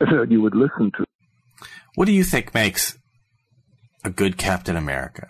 that 0.01 0.27
you 0.31 0.43
would 0.43 0.55
listen 0.55 0.93
to. 0.99 1.05
What 1.95 2.07
do 2.07 2.13
you 2.13 2.25
think 2.25 2.53
makes 2.55 2.99
a 4.05 4.11
good 4.11 4.37
Captain 4.37 4.77
America? 4.77 5.29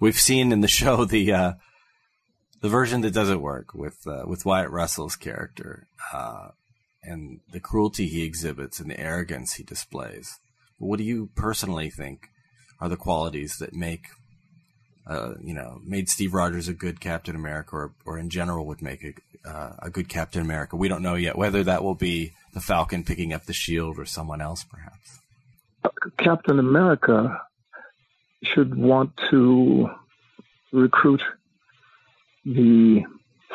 We've 0.00 0.18
seen 0.18 0.52
in 0.52 0.60
the 0.60 0.68
show 0.68 1.04
the 1.04 1.32
uh, 1.32 1.52
the 2.60 2.68
version 2.68 3.02
that 3.02 3.12
doesn't 3.12 3.40
work 3.40 3.74
with 3.74 3.98
uh, 4.06 4.22
with 4.26 4.44
Wyatt 4.44 4.70
Russell's 4.70 5.16
character 5.16 5.86
uh, 6.12 6.48
and 7.02 7.40
the 7.52 7.60
cruelty 7.60 8.08
he 8.08 8.24
exhibits 8.24 8.80
and 8.80 8.90
the 8.90 8.98
arrogance 8.98 9.54
he 9.54 9.62
displays. 9.62 10.38
But 10.80 10.86
What 10.86 10.98
do 10.98 11.04
you 11.04 11.30
personally 11.36 11.90
think 11.90 12.28
are 12.80 12.88
the 12.88 12.96
qualities 12.96 13.56
that 13.60 13.74
make, 13.74 14.06
uh, 15.06 15.34
you 15.42 15.54
know, 15.54 15.78
made 15.84 16.08
Steve 16.08 16.34
Rogers 16.34 16.68
a 16.68 16.74
good 16.74 17.00
Captain 17.00 17.36
America, 17.36 17.76
or, 17.76 17.94
or 18.04 18.18
in 18.18 18.30
general 18.30 18.66
would 18.66 18.82
make 18.82 19.04
a, 19.04 19.48
uh, 19.48 19.76
a 19.82 19.90
good 19.90 20.08
Captain 20.08 20.42
America. 20.42 20.76
We 20.76 20.88
don't 20.88 21.02
know 21.02 21.14
yet 21.14 21.38
whether 21.38 21.62
that 21.64 21.84
will 21.84 21.94
be 21.94 22.32
the 22.52 22.60
Falcon 22.60 23.04
picking 23.04 23.32
up 23.32 23.44
the 23.44 23.52
shield 23.52 23.98
or 23.98 24.06
someone 24.06 24.40
else, 24.40 24.64
perhaps. 24.64 25.20
Captain 26.18 26.58
America 26.58 27.40
should 28.42 28.74
want 28.74 29.12
to 29.30 29.88
recruit 30.72 31.22
the 32.44 33.04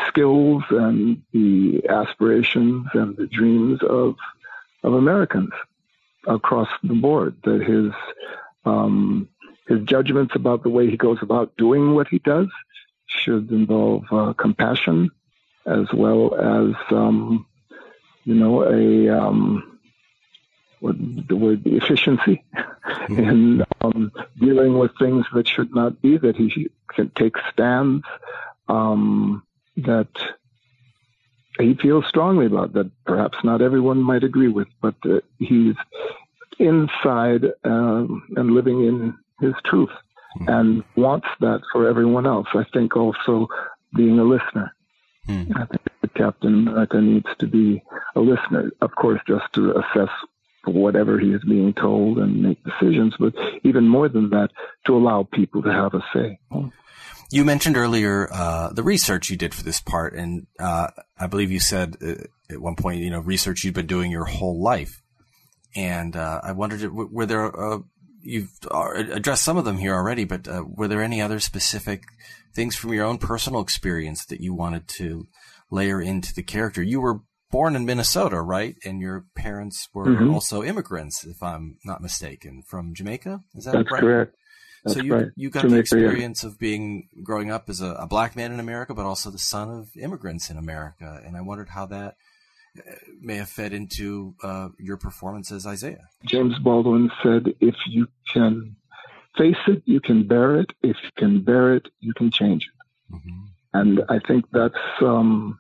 skills 0.08 0.64
and 0.70 1.22
the 1.34 1.82
aspirations 1.90 2.88
and 2.94 3.16
the 3.18 3.28
dreams 3.28 3.80
of 3.84 4.16
of 4.84 4.94
Americans 4.94 5.52
across 6.28 6.70
the 6.84 6.94
board. 6.94 7.36
That 7.44 7.62
his 7.62 7.92
um, 8.66 9.28
his 9.68 9.82
judgments 9.82 10.36
about 10.36 10.64
the 10.64 10.70
way 10.70 10.90
he 10.90 10.98
goes 10.98 11.20
about 11.22 11.56
doing 11.58 11.94
what 11.94 12.08
he 12.08 12.20
does 12.20 12.48
should 13.08 13.52
involve 13.52 14.04
uh, 14.12 14.34
compassion 14.34 15.10
as 15.66 15.86
well 15.94 16.36
as, 16.36 16.74
um, 16.92 17.46
you 18.26 18.34
know, 18.34 18.64
a 18.64 19.10
um, 19.10 19.69
the 20.82 21.36
word 21.36 21.62
efficiency 21.66 22.44
mm-hmm. 22.56 23.20
in 23.20 23.66
um, 23.82 24.12
dealing 24.40 24.78
with 24.78 24.92
things 25.00 25.26
that 25.34 25.48
should 25.48 25.74
not 25.74 26.02
be. 26.02 26.18
That 26.18 26.36
he 26.36 26.70
can 26.94 27.12
take 27.16 27.36
stands 27.52 28.06
um, 28.68 29.44
that 29.78 30.10
he 31.60 31.74
feels 31.74 32.06
strongly 32.08 32.46
about 32.46 32.74
that 32.74 32.90
perhaps 33.06 33.38
not 33.44 33.62
everyone 33.62 34.02
might 34.02 34.24
agree 34.24 34.48
with, 34.48 34.68
but 34.82 34.96
uh, 35.06 35.20
he's 35.40 35.76
inside 36.58 37.46
um, 37.64 38.24
and 38.36 38.52
living 38.52 38.86
in 38.86 39.16
his 39.42 39.54
truth 39.66 39.90
mm. 40.40 40.60
and 40.60 40.84
wants 40.96 41.28
that 41.40 41.62
for 41.72 41.88
everyone 41.88 42.26
else. 42.26 42.48
I 42.54 42.66
think 42.74 42.96
also 42.96 43.48
being 43.96 44.20
a 44.20 44.24
listener. 44.24 44.74
Mm. 45.28 45.56
I 45.56 45.66
think 45.66 45.82
the 46.02 46.08
Captain 46.10 46.68
America 46.68 47.02
needs 47.02 47.28
to 47.40 47.48
be 47.48 47.84
a 48.16 48.20
listener, 48.20 48.72
of 48.82 48.96
course, 48.96 49.22
just 49.28 49.52
to 49.54 49.72
assess 49.72 50.10
whatever 50.66 51.20
he 51.20 51.32
is 51.32 51.44
being 51.44 51.74
told 51.74 52.18
and 52.18 52.44
make 52.44 52.60
decisions, 52.64 53.14
but 53.20 53.34
even 53.64 53.88
more 53.88 54.10
than 54.10 54.30
that, 54.30 54.50
to 54.86 54.96
allow 54.96 55.28
people 55.32 55.62
to 55.64 55.72
have 55.72 55.94
a 55.94 56.04
say. 56.14 56.40
You 57.32 57.46
mentioned 57.46 57.78
earlier 57.78 58.28
uh, 58.32 58.74
the 58.74 58.84
research 58.84 59.30
you 59.30 59.38
did 59.38 59.54
for 59.54 59.64
this 59.64 59.80
part, 59.80 60.14
and 60.16 60.48
uh, 60.60 60.88
I 61.18 61.28
believe 61.28 61.52
you 61.52 61.60
said 61.60 61.98
uh, 62.02 62.54
at 62.54 62.60
one 62.60 62.76
point, 62.76 63.02
you 63.02 63.12
know, 63.12 63.20
research 63.20 63.64
you've 63.64 63.76
been 63.76 63.88
doing 63.88 64.12
your 64.12 64.26
whole 64.26 64.62
life. 64.62 65.02
And 65.76 66.16
uh, 66.16 66.42
I 66.44 66.54
wondered, 66.54 66.92
were 66.92 67.28
there 67.28 67.74
uh, 67.74 67.80
you've 68.22 68.52
addressed 68.72 69.44
some 69.44 69.58
of 69.58 69.66
them 69.66 69.78
here 69.78 69.94
already, 69.94 70.24
but 70.24 70.48
uh, 70.48 70.64
were 70.68 70.88
there 70.88 71.04
any 71.04 71.22
other 71.22 71.40
specific 71.40 72.04
things 72.54 72.76
from 72.76 72.94
your 72.94 73.06
own 73.06 73.18
personal 73.18 73.62
experience 73.62 74.26
that 74.26 74.42
you 74.42 74.54
wanted 74.54 74.88
to 74.88 75.28
layer 75.72 76.02
into 76.02 76.34
the 76.34 76.44
character? 76.44 76.82
You 76.82 77.02
were 77.02 77.22
born 77.52 77.76
in 77.76 77.86
Minnesota, 77.86 78.42
right? 78.42 78.76
And 78.86 79.02
your 79.02 79.26
parents 79.36 79.88
were 79.94 80.08
mm-hmm. 80.08 80.34
also 80.34 80.64
immigrants, 80.64 81.26
if 81.26 81.42
I'm 81.42 81.78
not 81.84 82.02
mistaken, 82.02 82.64
from 82.68 82.94
Jamaica. 82.94 83.42
Is 83.56 83.66
that 83.66 83.74
That's 83.74 83.92
right? 83.92 84.02
correct. 84.02 84.36
That's 84.84 84.96
so 84.96 85.02
you 85.04 85.14
right. 85.14 85.28
you 85.36 85.50
got 85.50 85.62
Jamaica, 85.62 85.76
the 85.76 85.80
experience 85.80 86.44
yeah. 86.44 86.50
of 86.50 86.60
being 86.60 87.10
growing 87.24 87.52
up 87.52 87.70
as 87.70 87.82
a, 87.82 87.94
a, 87.96 88.08
black 88.08 88.36
man 88.36 88.54
in 88.54 88.60
America, 88.60 88.94
but 88.94 89.06
also 89.06 89.30
the 89.30 89.38
son 89.38 89.70
of 89.70 89.90
immigrants 89.98 90.50
in 90.50 90.58
America, 90.58 91.22
and 91.26 91.36
I 91.36 91.42
wondered 91.42 91.70
how 91.70 91.86
that 91.88 92.16
uh, 92.78 92.92
may 93.20 93.36
have 93.36 93.50
fed 93.50 93.74
into 93.74 94.36
uh, 94.42 94.70
your 94.78 94.96
performance 94.96 95.52
as 95.52 95.68
Isaiah. 95.68 96.08
James 96.26 96.58
Baldwin 96.60 97.12
said, 97.22 97.54
"If 97.60 97.76
you 97.90 98.08
can 98.34 98.78
face 99.38 99.58
it, 99.68 99.84
you 99.86 100.00
can 100.00 100.26
bear 100.26 100.62
it. 100.62 100.72
If 100.82 100.96
you 101.04 101.10
can 101.18 101.44
bear 101.44 101.76
it, 101.76 101.90
you 102.00 102.14
can 102.14 102.32
change 102.32 102.70
it." 102.70 103.16
Mm-hmm. 103.16 103.46
And 103.74 104.02
I 104.10 104.20
think 104.28 104.46
that's 104.52 104.76
um, 105.02 105.60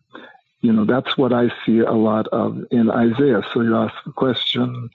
you 0.61 0.73
know 0.73 0.85
that's 0.85 1.17
what 1.17 1.33
I 1.33 1.49
see 1.65 1.79
a 1.79 1.93
lot 1.93 2.27
of 2.27 2.57
in 2.71 2.89
Isaiah. 2.89 3.41
So 3.53 3.61
you 3.61 3.75
ask 3.75 3.93
the 4.05 4.11
question: 4.11 4.89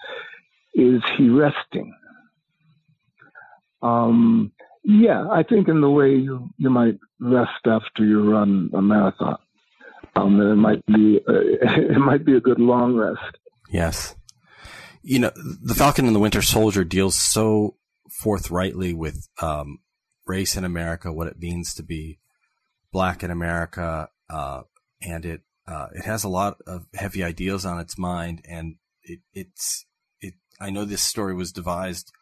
Is 0.74 1.02
he 1.16 1.28
resting? 1.28 1.94
Um, 3.82 4.52
yeah, 4.82 5.28
I 5.30 5.42
think 5.42 5.68
in 5.68 5.80
the 5.80 5.90
way 5.90 6.14
you, 6.14 6.50
you 6.58 6.70
might 6.70 6.98
rest 7.20 7.66
after 7.66 8.04
you 8.04 8.30
run 8.30 8.70
a 8.74 8.82
marathon. 8.82 9.38
Um, 10.16 10.40
it 10.40 10.54
might 10.56 10.84
be 10.86 11.20
uh, 11.26 11.32
it 11.32 11.98
might 11.98 12.24
be 12.24 12.36
a 12.36 12.40
good 12.40 12.60
long 12.60 12.94
rest. 12.94 13.38
Yes, 13.70 14.14
you 15.02 15.18
know, 15.18 15.32
the 15.34 15.74
Falcon 15.74 16.06
and 16.06 16.14
the 16.14 16.20
Winter 16.20 16.42
Soldier 16.42 16.84
deals 16.84 17.14
so 17.14 17.76
forthrightly 18.10 18.94
with 18.94 19.28
um, 19.40 19.78
race 20.26 20.56
in 20.56 20.64
America, 20.64 21.12
what 21.12 21.26
it 21.26 21.38
means 21.38 21.74
to 21.74 21.82
be 21.82 22.18
black 22.92 23.22
in 23.22 23.30
America, 23.30 24.08
uh, 24.30 24.62
and 25.02 25.24
it 25.24 25.42
uh, 25.66 25.86
it 25.94 26.04
has 26.04 26.24
a 26.24 26.28
lot 26.28 26.58
of 26.66 26.86
heavy 26.94 27.22
ideals 27.22 27.64
on 27.64 27.78
its 27.78 27.98
mind, 27.98 28.42
and 28.48 28.76
it, 29.02 29.20
it's 29.32 29.86
it. 30.20 30.34
I 30.60 30.70
know 30.70 30.84
this 30.84 31.02
story 31.02 31.34
was 31.34 31.52
devised 31.52 32.12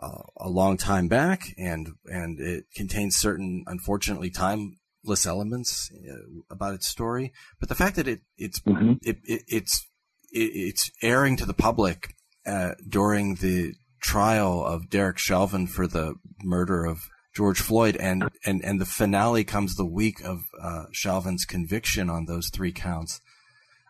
uh, 0.00 0.22
a 0.36 0.48
long 0.48 0.76
time 0.76 1.08
back, 1.08 1.54
and 1.58 1.88
and 2.06 2.38
it 2.40 2.66
contains 2.74 3.16
certain, 3.16 3.64
unfortunately, 3.66 4.30
timeless 4.30 5.26
elements 5.26 5.90
uh, 6.08 6.42
about 6.50 6.74
its 6.74 6.86
story. 6.86 7.32
But 7.58 7.68
the 7.68 7.74
fact 7.74 7.96
that 7.96 8.06
it 8.06 8.20
it's 8.36 8.60
mm-hmm. 8.60 8.94
it, 9.02 9.18
it, 9.24 9.42
it's 9.48 9.86
it, 10.30 10.52
it's 10.54 10.90
airing 11.02 11.36
to 11.38 11.46
the 11.46 11.54
public 11.54 12.14
uh, 12.46 12.72
during 12.88 13.36
the 13.36 13.74
trial 14.00 14.64
of 14.64 14.88
Derek 14.88 15.18
Chauvin 15.18 15.66
for 15.66 15.88
the 15.88 16.14
murder 16.44 16.84
of 16.84 17.08
George 17.36 17.60
Floyd, 17.60 17.96
and 17.96 18.30
and 18.44 18.64
and 18.64 18.80
the 18.80 18.86
finale 18.86 19.44
comes 19.44 19.74
the 19.74 19.86
week 19.86 20.24
of 20.24 20.44
uh, 20.60 20.84
Chauvin's 20.90 21.44
conviction 21.44 22.08
on 22.08 22.24
those 22.24 22.48
three 22.48 22.72
counts. 22.72 23.20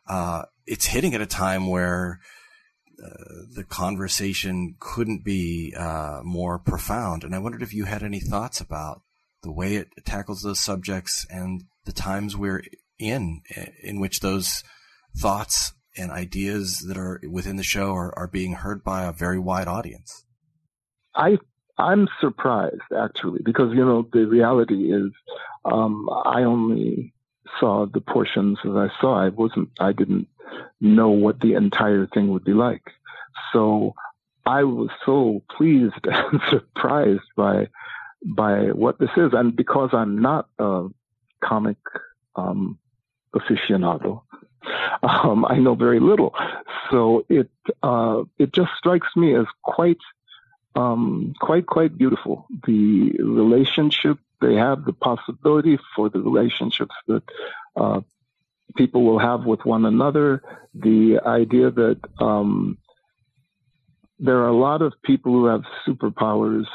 Uh, 0.09 0.43
it's 0.67 0.87
hitting 0.87 1.15
at 1.15 1.21
a 1.21 1.27
time 1.27 1.69
where 1.69 2.21
the 3.55 3.65
conversation 3.65 4.77
couldn't 4.79 5.25
be 5.25 5.75
uh, 5.77 6.21
more 6.23 6.59
profound. 6.59 7.25
And 7.25 7.35
I 7.35 7.39
wondered 7.39 7.63
if 7.63 7.75
you 7.75 7.85
had 7.85 8.03
any 8.03 8.21
thoughts 8.21 8.61
about 8.61 9.03
the 9.43 9.53
way 9.53 9.77
it 9.77 9.89
tackles 10.05 10.43
those 10.43 10.61
subjects 10.61 11.27
and 11.31 11.65
the 11.85 11.93
times 11.93 12.37
we're 12.37 12.63
in, 12.99 13.43
in 13.83 14.01
which 14.01 14.21
those 14.21 14.65
thoughts 15.17 15.73
and 15.97 16.11
ideas 16.11 16.85
that 16.89 16.97
are 16.97 17.21
within 17.31 17.57
the 17.57 17.63
show 17.63 17.95
are, 17.95 18.17
are 18.19 18.29
being 18.29 18.55
heard 18.55 18.83
by 18.83 19.05
a 19.05 19.13
very 19.13 19.39
wide 19.39 19.69
audience. 19.69 20.25
I 21.15 21.39
I'm 21.79 22.09
surprised 22.21 22.91
actually 22.97 23.41
because 23.45 23.75
you 23.75 23.85
know 23.85 24.09
the 24.13 24.27
reality 24.27 24.93
is 24.93 25.13
um, 25.65 26.09
I 26.25 26.43
only 26.43 27.13
saw 27.61 27.87
the 27.87 28.01
portions 28.01 28.59
that 28.65 28.77
I 28.77 29.01
saw. 29.01 29.19
I 29.19 29.29
wasn't 29.29 29.71
I 29.79 29.93
didn't 29.93 30.29
know 30.81 31.11
what 31.11 31.41
the 31.41 31.55
entire 31.55 32.07
thing 32.07 32.29
would 32.29 32.45
be 32.45 32.55
like. 32.55 32.83
So 33.53 33.95
I 34.47 34.65
was 34.65 34.91
so 35.05 35.43
pleased 35.57 35.95
and 36.05 36.41
surprised 36.51 37.29
by 37.37 37.69
by 38.25 38.71
what 38.73 38.99
this 38.99 39.11
is, 39.17 39.33
and 39.33 39.55
because 39.55 39.91
I'm 39.93 40.21
not 40.21 40.49
a 40.59 40.89
comic 41.45 41.77
um, 42.35 42.79
aficionado, 43.35 44.23
um, 45.03 45.45
I 45.45 45.59
know 45.59 45.75
very 45.75 46.01
little. 46.01 46.35
So 46.91 47.25
it 47.29 47.51
uh, 47.83 48.23
it 48.39 48.53
just 48.53 48.71
strikes 48.79 49.09
me 49.17 49.35
as 49.35 49.47
quite 49.63 49.99
um, 50.77 51.35
quite 51.41 51.67
quite 51.67 51.97
beautiful. 51.97 52.47
The 52.67 53.13
relationship 53.21 54.19
they 54.41 54.55
have, 54.55 54.85
the 54.85 54.93
possibility 54.93 55.79
for 55.95 56.11
the 56.11 56.21
relationships 56.21 56.95
that 57.09 57.23
uh, 57.75 58.01
people 58.77 59.03
will 59.05 59.19
have 59.19 59.45
with 59.45 59.65
one 59.65 59.87
another, 59.87 60.43
the 60.75 61.21
idea 61.25 61.71
that 61.71 62.01
um, 62.21 62.77
there 64.19 64.39
are 64.39 64.49
a 64.49 64.57
lot 64.57 64.83
of 64.83 64.93
people 65.03 65.33
who 65.33 65.47
have 65.47 65.63
superpowers 65.87 66.67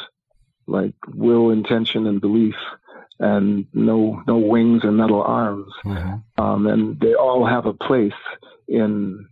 like 0.67 0.95
will, 1.07 1.51
intention, 1.51 2.07
and 2.07 2.21
belief, 2.21 2.55
and 3.19 3.67
no 3.73 4.23
no 4.27 4.37
wings 4.37 4.81
and 4.83 4.97
metal 4.97 5.21
arms, 5.21 5.71
mm-hmm. 5.85 6.43
um, 6.43 6.67
and 6.67 6.99
they 6.99 7.13
all 7.13 7.45
have 7.45 7.65
a 7.65 7.73
place 7.73 8.13
in 8.67 9.27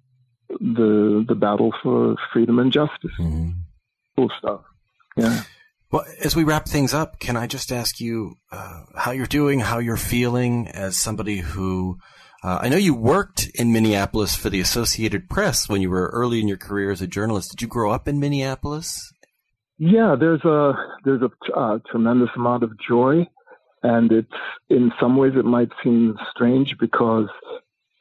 the 0.59 1.25
the 1.27 1.35
battle 1.35 1.73
for 1.81 2.15
freedom 2.33 2.59
and 2.59 2.71
justice. 2.71 3.11
Mm-hmm. 3.19 3.51
Cool 4.19 4.31
stuff. 4.37 4.61
Yeah. 5.15 5.43
Well, 5.91 6.03
as 6.21 6.35
we 6.35 6.43
wrap 6.43 6.67
things 6.67 6.93
up, 6.93 7.19
can 7.19 7.37
I 7.37 7.47
just 7.47 7.71
ask 7.71 8.01
you 8.01 8.35
uh, 8.51 8.83
how 8.95 9.11
you're 9.11 9.25
doing, 9.25 9.61
how 9.61 9.79
you're 9.79 9.95
feeling 9.95 10.67
as 10.67 10.97
somebody 10.97 11.37
who 11.37 11.97
uh, 12.43 12.59
I 12.61 12.67
know 12.67 12.75
you 12.75 12.93
worked 12.93 13.49
in 13.55 13.71
Minneapolis 13.71 14.35
for 14.35 14.49
the 14.49 14.59
Associated 14.59 15.29
Press 15.29 15.69
when 15.69 15.81
you 15.81 15.89
were 15.89 16.09
early 16.13 16.41
in 16.41 16.49
your 16.49 16.57
career 16.57 16.91
as 16.91 17.01
a 17.01 17.07
journalist. 17.07 17.51
Did 17.51 17.61
you 17.61 17.67
grow 17.69 17.91
up 17.91 18.09
in 18.09 18.19
Minneapolis? 18.19 19.13
Yeah, 19.77 20.17
there's 20.19 20.43
a 20.43 20.73
there's 21.05 21.21
a 21.21 21.31
uh, 21.57 21.79
tremendous 21.89 22.29
amount 22.35 22.63
of 22.63 22.71
joy, 22.85 23.25
and 23.83 24.11
it's 24.11 24.27
in 24.69 24.91
some 24.99 25.15
ways 25.15 25.33
it 25.37 25.45
might 25.45 25.69
seem 25.81 26.17
strange 26.31 26.75
because 26.77 27.29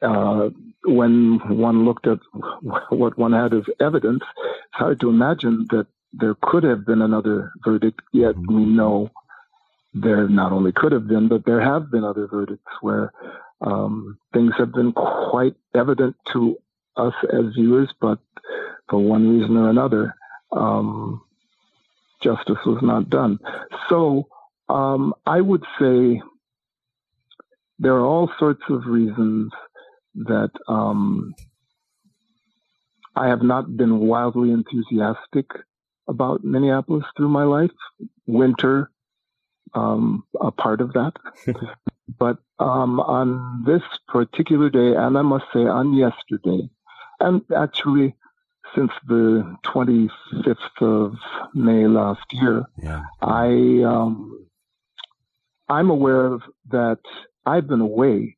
uh, 0.01 0.49
when 0.83 1.39
one 1.47 1.85
looked 1.85 2.07
at 2.07 2.19
what 2.89 3.17
one 3.17 3.31
had 3.31 3.53
as 3.53 3.63
evidence, 3.79 4.21
it's 4.21 4.73
hard 4.73 4.99
to 4.99 5.09
imagine 5.09 5.65
that 5.69 5.87
there 6.13 6.35
could 6.41 6.63
have 6.63 6.85
been 6.85 7.01
another 7.01 7.51
verdict. 7.63 8.01
Yet 8.11 8.35
mm-hmm. 8.35 8.55
we 8.55 8.65
know 8.65 9.09
there 9.93 10.27
not 10.27 10.51
only 10.51 10.71
could 10.71 10.91
have 10.91 11.07
been, 11.07 11.27
but 11.27 11.45
there 11.45 11.61
have 11.61 11.91
been 11.91 12.03
other 12.03 12.27
verdicts 12.27 12.71
where 12.81 13.11
um, 13.61 14.17
things 14.33 14.53
have 14.57 14.71
been 14.71 14.91
quite 14.93 15.55
evident 15.75 16.15
to 16.33 16.57
us 16.95 17.13
as 17.31 17.53
viewers, 17.55 17.89
but 17.99 18.19
for 18.89 18.99
one 18.99 19.39
reason 19.39 19.57
or 19.57 19.69
another, 19.69 20.15
um, 20.51 21.21
justice 22.21 22.57
was 22.65 22.79
not 22.81 23.09
done. 23.09 23.39
So 23.87 24.27
um, 24.67 25.13
I 25.25 25.41
would 25.41 25.63
say 25.79 26.21
there 27.79 27.93
are 27.93 28.05
all 28.05 28.29
sorts 28.37 28.61
of 28.69 28.85
reasons 28.85 29.51
that 30.15 30.51
um, 30.67 31.33
I 33.15 33.27
have 33.27 33.41
not 33.41 33.77
been 33.77 33.99
wildly 33.99 34.51
enthusiastic 34.51 35.47
about 36.09 36.43
Minneapolis 36.43 37.05
through 37.15 37.29
my 37.29 37.43
life. 37.43 37.71
Winter, 38.25 38.91
um, 39.73 40.23
a 40.41 40.51
part 40.51 40.81
of 40.81 40.93
that. 40.93 41.13
but 42.19 42.37
um, 42.59 42.99
on 42.99 43.63
this 43.65 43.83
particular 44.07 44.69
day, 44.69 44.95
and 44.95 45.17
I 45.17 45.21
must 45.21 45.45
say 45.53 45.61
on 45.61 45.93
yesterday, 45.93 46.69
and 47.19 47.41
actually 47.55 48.15
since 48.75 48.91
the 49.07 49.57
25th 49.65 50.81
of 50.81 51.15
May 51.53 51.87
last 51.87 52.25
year, 52.31 52.65
yeah. 52.81 53.03
I 53.21 53.47
um, 53.85 54.45
I'm 55.67 55.89
aware 55.89 56.25
of 56.25 56.41
that 56.69 56.99
I've 57.45 57.67
been 57.67 57.81
away 57.81 58.37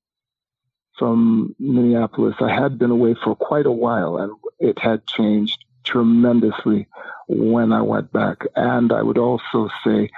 from 0.97 1.55
Minneapolis. 1.59 2.36
I 2.39 2.53
had 2.53 2.78
been 2.78 2.91
away 2.91 3.15
for 3.24 3.36
quite 3.36 3.65
a 3.65 3.72
while, 3.72 4.17
and 4.17 4.34
it 4.59 4.80
had 4.80 5.05
changed 5.07 5.65
tremendously 5.84 6.88
when 7.27 7.71
I 7.71 7.82
went 7.82 8.11
back. 8.11 8.38
And 8.55 8.91
I 8.91 9.01
would 9.01 9.17
also 9.17 9.69
say 9.84 10.09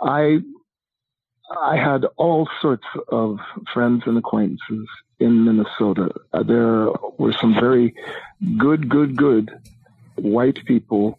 I 0.00 0.40
I 1.50 1.76
had 1.76 2.06
all 2.16 2.48
sorts 2.60 2.86
of 3.08 3.38
friends 3.72 4.02
and 4.06 4.16
acquaintances 4.18 4.88
in 5.20 5.44
Minnesota. 5.44 6.10
Uh, 6.32 6.42
there 6.42 6.88
were 7.18 7.34
some 7.40 7.54
very 7.54 7.94
good, 8.56 8.88
good, 8.88 9.16
good 9.16 9.52
white 10.16 10.64
people, 10.64 11.18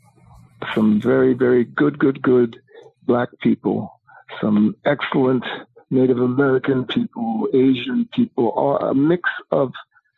some 0.73 0.99
very, 0.99 1.33
very 1.33 1.63
good, 1.63 1.99
good, 1.99 2.21
good 2.21 2.59
black 3.03 3.29
people, 3.39 4.01
some 4.41 4.75
excellent 4.85 5.45
Native 5.91 6.19
American 6.19 6.85
people, 6.85 7.47
Asian 7.53 8.09
people, 8.13 8.77
a 8.77 8.93
mix 8.95 9.29
of 9.51 9.73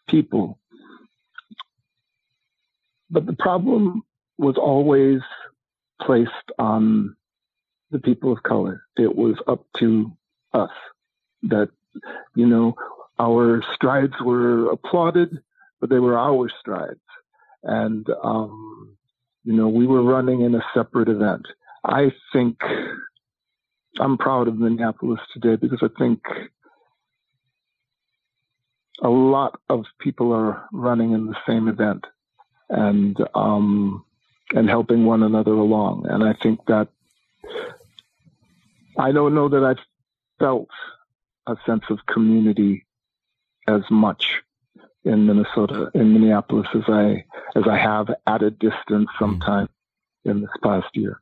people. 0.07 0.57
But 3.09 3.25
the 3.25 3.33
problem 3.33 4.03
was 4.37 4.57
always 4.57 5.21
placed 6.01 6.31
on 6.59 7.15
the 7.91 7.99
people 7.99 8.31
of 8.31 8.43
color. 8.43 8.83
It 8.97 9.15
was 9.15 9.35
up 9.47 9.65
to 9.77 10.11
us 10.53 10.71
that, 11.43 11.69
you 12.35 12.45
know, 12.45 12.75
our 13.19 13.63
strides 13.73 14.13
were 14.23 14.71
applauded, 14.71 15.39
but 15.79 15.89
they 15.89 15.99
were 15.99 16.17
our 16.17 16.49
strides. 16.59 16.99
And, 17.63 18.05
um, 18.23 18.97
you 19.43 19.53
know, 19.53 19.69
we 19.69 19.87
were 19.87 20.03
running 20.03 20.41
in 20.41 20.53
a 20.55 20.65
separate 20.73 21.09
event. 21.09 21.47
I 21.83 22.11
think 22.33 22.57
I'm 23.99 24.17
proud 24.17 24.47
of 24.47 24.57
Minneapolis 24.57 25.21
today 25.33 25.55
because 25.55 25.79
I 25.81 25.87
think 25.97 26.19
a 29.01 29.09
lot 29.09 29.59
of 29.69 29.85
people 29.99 30.33
are 30.33 30.67
running 30.71 31.13
in 31.13 31.27
the 31.27 31.37
same 31.47 31.67
event 31.67 32.05
and 32.69 33.17
um, 33.35 34.03
and 34.53 34.69
helping 34.69 35.05
one 35.05 35.23
another 35.23 35.53
along. 35.53 36.05
And 36.09 36.23
I 36.23 36.33
think 36.41 36.65
that 36.67 36.87
I 38.97 39.11
don't 39.11 39.35
know 39.35 39.49
that 39.49 39.63
I've 39.63 39.83
felt 40.39 40.69
a 41.47 41.55
sense 41.65 41.83
of 41.89 41.99
community 42.11 42.85
as 43.67 43.81
much 43.89 44.23
in 45.03 45.25
Minnesota, 45.25 45.89
in 45.93 46.13
Minneapolis, 46.13 46.67
as 46.75 46.83
I 46.87 47.25
as 47.55 47.63
I 47.69 47.77
have 47.77 48.09
at 48.25 48.43
a 48.43 48.51
distance 48.51 49.09
sometime 49.19 49.69
in 50.25 50.41
this 50.41 50.49
past 50.63 50.87
year. 50.93 51.21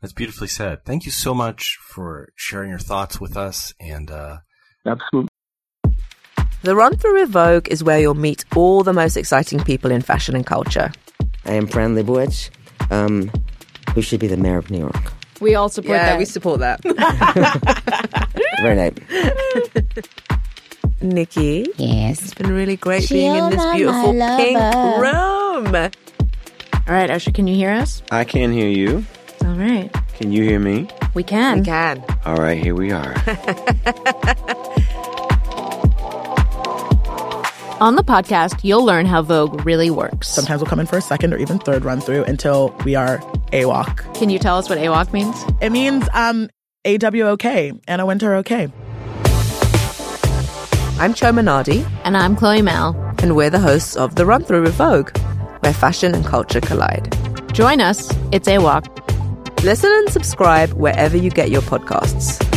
That's 0.00 0.12
beautifully 0.12 0.48
said. 0.48 0.84
Thank 0.84 1.04
you 1.06 1.10
so 1.10 1.34
much 1.34 1.78
for 1.80 2.28
sharing 2.36 2.70
your 2.70 2.78
thoughts 2.78 3.20
with 3.20 3.36
us. 3.36 3.74
And 3.80 4.10
uh... 4.10 4.38
absolutely. 4.86 5.30
The 6.66 6.74
Run 6.74 6.96
Through 6.96 7.20
with 7.20 7.28
Vogue 7.28 7.68
is 7.68 7.84
where 7.84 8.00
you'll 8.00 8.14
meet 8.14 8.44
all 8.56 8.82
the 8.82 8.92
most 8.92 9.16
exciting 9.16 9.62
people 9.62 9.92
in 9.92 10.02
fashion 10.02 10.34
and 10.34 10.44
culture. 10.44 10.90
I 11.44 11.52
am 11.52 11.68
Fran 11.68 11.94
Lebowitz, 11.94 12.50
um, 12.90 13.30
who 13.94 14.02
should 14.02 14.18
be 14.18 14.26
the 14.26 14.36
mayor 14.36 14.58
of 14.58 14.68
New 14.68 14.80
York. 14.80 15.12
We 15.40 15.54
all 15.54 15.68
support 15.68 15.98
yeah, 15.98 16.06
that. 16.06 16.18
we 16.18 16.24
support 16.24 16.58
that. 16.58 16.82
Very 18.62 18.74
nice. 18.74 18.94
Nikki. 21.00 21.68
Yes. 21.76 22.20
It's 22.20 22.34
been 22.34 22.50
really 22.50 22.76
great 22.76 23.08
being 23.08 23.36
in 23.36 23.50
this 23.50 23.64
beautiful 23.72 24.12
pink 24.12 24.58
room. 24.58 25.72
All 25.76 26.94
right, 26.94 27.10
Usher, 27.10 27.30
can 27.30 27.46
you 27.46 27.54
hear 27.54 27.70
us? 27.70 28.02
I 28.10 28.24
can 28.24 28.50
hear 28.50 28.66
you. 28.66 29.04
All 29.44 29.54
right. 29.54 29.88
Can 30.14 30.32
you 30.32 30.42
hear 30.42 30.58
me? 30.58 30.88
We 31.14 31.22
can. 31.22 31.60
We 31.60 31.64
can. 31.64 32.04
All 32.24 32.38
right, 32.38 32.60
here 32.60 32.74
we 32.74 32.90
are. 32.90 33.14
On 37.78 37.94
the 37.94 38.02
podcast, 38.02 38.64
you'll 38.64 38.86
learn 38.86 39.04
how 39.04 39.20
Vogue 39.20 39.66
really 39.66 39.90
works. 39.90 40.28
Sometimes 40.28 40.62
we'll 40.62 40.70
come 40.70 40.80
in 40.80 40.86
for 40.86 40.96
a 40.96 41.02
second 41.02 41.34
or 41.34 41.36
even 41.36 41.58
third 41.58 41.84
run 41.84 42.00
through 42.00 42.24
until 42.24 42.74
we 42.86 42.94
are 42.94 43.18
AWOK. 43.52 44.14
Can 44.14 44.30
you 44.30 44.38
tell 44.38 44.56
us 44.56 44.70
what 44.70 44.78
AWOK 44.78 45.12
means? 45.12 45.44
It 45.60 45.68
means 45.68 46.08
um, 46.14 46.48
AWOK, 46.86 47.78
Anna 47.86 48.06
Wintour 48.06 48.32
OK. 48.36 48.72
I'm 50.98 51.12
Chioma 51.12 51.42
Nnadi. 51.42 51.86
And 52.04 52.16
I'm 52.16 52.34
Chloe 52.34 52.62
Malle. 52.62 52.96
And 53.18 53.36
we're 53.36 53.50
the 53.50 53.58
hosts 53.58 53.94
of 53.94 54.14
The 54.14 54.24
Run 54.24 54.42
Through 54.42 54.62
with 54.62 54.74
Vogue, 54.74 55.14
where 55.60 55.74
fashion 55.74 56.14
and 56.14 56.24
culture 56.24 56.62
collide. 56.62 57.14
Join 57.52 57.82
us. 57.82 58.10
It's 58.32 58.48
AWOK. 58.48 59.64
Listen 59.64 59.92
and 59.92 60.08
subscribe 60.08 60.72
wherever 60.72 61.14
you 61.18 61.28
get 61.28 61.50
your 61.50 61.60
podcasts. 61.60 62.55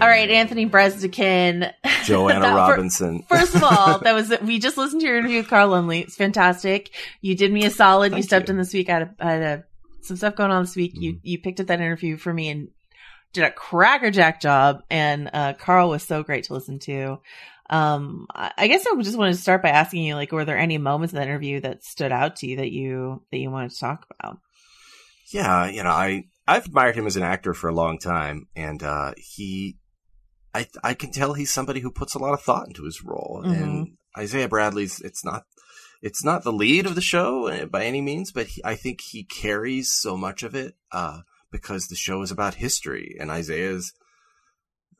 All 0.00 0.08
right, 0.08 0.30
Anthony 0.30 0.66
Breznican. 0.68 1.72
Joanna 2.04 2.40
That- 2.40 2.54
Robinson. 2.56 3.22
First 3.28 3.54
of 3.54 3.62
all, 3.62 3.98
that 3.98 4.14
was 4.14 4.32
we 4.42 4.58
just 4.58 4.76
listened 4.76 5.00
to 5.02 5.06
your 5.06 5.18
interview 5.18 5.38
with 5.38 5.48
Carl 5.48 5.68
Lumbly. 5.68 6.00
It's 6.00 6.16
fantastic. 6.16 6.90
You 7.20 7.34
did 7.36 7.52
me 7.52 7.64
a 7.66 7.70
solid. 7.70 8.14
you 8.16 8.22
stepped 8.22 8.48
you. 8.48 8.52
in 8.52 8.58
this 8.58 8.72
week. 8.72 8.88
I 8.88 8.92
had, 8.92 9.02
a, 9.02 9.14
I 9.20 9.32
had 9.32 9.42
a, 9.42 9.64
some 10.02 10.16
stuff 10.16 10.36
going 10.36 10.50
on 10.50 10.62
this 10.62 10.76
week. 10.76 10.92
You 10.94 11.12
Mm-hmm. 11.14 11.20
you 11.26 11.38
picked 11.40 11.60
up 11.60 11.66
that 11.66 11.80
interview 11.80 12.16
for 12.16 12.32
me 12.32 12.48
and 12.48 12.68
did 13.32 13.44
a 13.44 13.50
crackerjack 13.50 14.40
job. 14.40 14.82
And 14.90 15.30
uh, 15.32 15.52
Carl 15.54 15.90
was 15.90 16.02
so 16.02 16.22
great 16.22 16.44
to 16.44 16.54
listen 16.54 16.78
to. 16.80 17.18
Um, 17.68 18.26
I, 18.34 18.52
I 18.58 18.66
guess 18.68 18.84
I 18.86 19.00
just 19.02 19.16
wanted 19.18 19.34
to 19.34 19.40
start 19.40 19.62
by 19.62 19.68
asking 19.68 20.02
you, 20.02 20.16
like, 20.16 20.32
were 20.32 20.44
there 20.44 20.58
any 20.58 20.78
moments 20.78 21.12
in 21.12 21.18
the 21.18 21.22
interview 21.22 21.60
that 21.60 21.84
stood 21.84 22.10
out 22.10 22.36
to 22.36 22.46
you 22.48 22.56
that 22.56 22.72
you 22.72 23.22
that 23.30 23.38
you 23.38 23.50
wanted 23.50 23.70
to 23.72 23.78
talk 23.78 24.06
about? 24.18 24.38
Yeah, 25.32 25.68
you 25.68 25.84
know, 25.84 25.90
I 25.90 26.24
I've 26.48 26.66
admired 26.66 26.96
him 26.96 27.06
as 27.06 27.16
an 27.16 27.22
actor 27.22 27.54
for 27.54 27.68
a 27.68 27.74
long 27.74 27.98
time, 28.00 28.48
and 28.56 28.82
uh, 28.82 29.12
he, 29.16 29.76
I 30.54 30.66
I 30.82 30.94
can 30.94 31.10
tell 31.12 31.34
he's 31.34 31.52
somebody 31.52 31.80
who 31.80 31.90
puts 31.90 32.14
a 32.14 32.18
lot 32.18 32.34
of 32.34 32.42
thought 32.42 32.68
into 32.68 32.84
his 32.84 33.02
role. 33.02 33.42
And 33.44 33.96
Isaiah 34.18 34.48
Bradley's, 34.48 35.00
it's 35.00 35.24
not, 35.24 35.44
it's 36.02 36.24
not 36.24 36.42
the 36.42 36.52
lead 36.52 36.86
of 36.86 36.94
the 36.94 37.00
show 37.00 37.48
uh, 37.48 37.66
by 37.66 37.84
any 37.84 38.00
means, 38.00 38.32
but 38.32 38.48
he, 38.48 38.62
I 38.64 38.74
think 38.74 39.00
he 39.00 39.24
carries 39.24 39.92
so 39.92 40.16
much 40.16 40.42
of 40.42 40.54
it 40.54 40.74
uh, 40.92 41.20
because 41.52 41.86
the 41.86 41.96
show 41.96 42.22
is 42.22 42.30
about 42.30 42.54
history, 42.54 43.16
and 43.20 43.30
Isaiah's, 43.30 43.92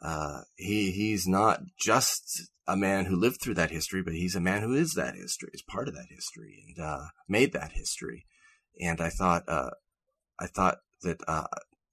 uh, 0.03 0.43
he 0.57 0.93
he's 0.93 1.27
not 1.27 1.61
just 1.79 2.51
a 2.67 2.77
man 2.77 3.07
who 3.07 3.17
lived 3.17 3.41
through 3.41 3.55
that 3.55 3.71
history, 3.71 4.03
but 4.03 4.15
he's 4.15 4.37
a 4.37 4.41
man 4.41 4.63
who 4.63 4.75
is 4.75 4.95
that 4.95 5.17
history, 5.17 5.51
is 5.53 5.63
part 5.63 5.89
of 5.89 5.95
that 5.95 6.07
history, 6.09 6.65
and 6.67 6.85
uh, 6.85 7.07
made 7.29 7.53
that 7.53 7.73
history. 7.73 8.27
And 8.81 9.01
I 9.01 9.11
thought, 9.11 9.43
uh, 9.49 9.71
I 10.39 10.47
thought 10.47 10.79
that 11.03 11.21
uh, 11.27 11.47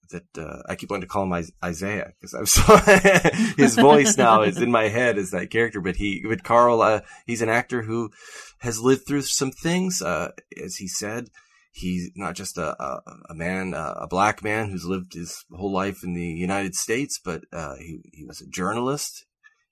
that 0.10 0.38
uh, 0.38 0.62
I 0.68 0.76
keep 0.76 0.90
wanting 0.90 1.02
to 1.02 1.08
call 1.08 1.24
him 1.24 1.46
Isaiah 1.64 2.12
because 2.20 2.34
I'm 2.34 2.46
so 2.46 2.62
his 3.58 3.76
voice 3.76 4.18
now 4.18 4.42
is 4.42 4.58
in 4.62 4.72
my 4.72 4.88
head 4.90 5.18
as 5.18 5.32
that 5.32 5.50
character. 5.50 5.82
But 5.82 5.98
he, 5.98 6.24
but 6.28 6.44
Carl, 6.44 6.82
uh, 6.82 7.02
he's 7.26 7.42
an 7.42 7.50
actor 7.50 7.84
who 7.84 8.12
has 8.60 8.80
lived 8.80 9.08
through 9.08 9.24
some 9.24 9.52
things. 9.52 10.02
Uh, 10.02 10.32
as 10.64 10.78
he 10.78 10.88
said, 10.88 11.28
he's 11.72 12.12
not 12.16 12.36
just 12.36 12.58
a 12.58 12.82
a, 12.82 13.02
a 13.30 13.36
man, 13.36 13.74
uh, 13.74 13.96
a 13.98 14.08
black 14.08 14.44
man 14.44 14.70
who's 14.70 14.86
lived 14.86 15.14
his 15.14 15.46
whole 15.52 15.72
life 15.72 16.04
in 16.04 16.14
the 16.14 16.22
United 16.26 16.76
States, 16.76 17.20
but 17.24 17.44
uh, 17.54 17.76
he 17.76 18.00
he 18.14 18.26
was 18.26 18.42
a 18.42 18.48
journalist. 18.48 19.26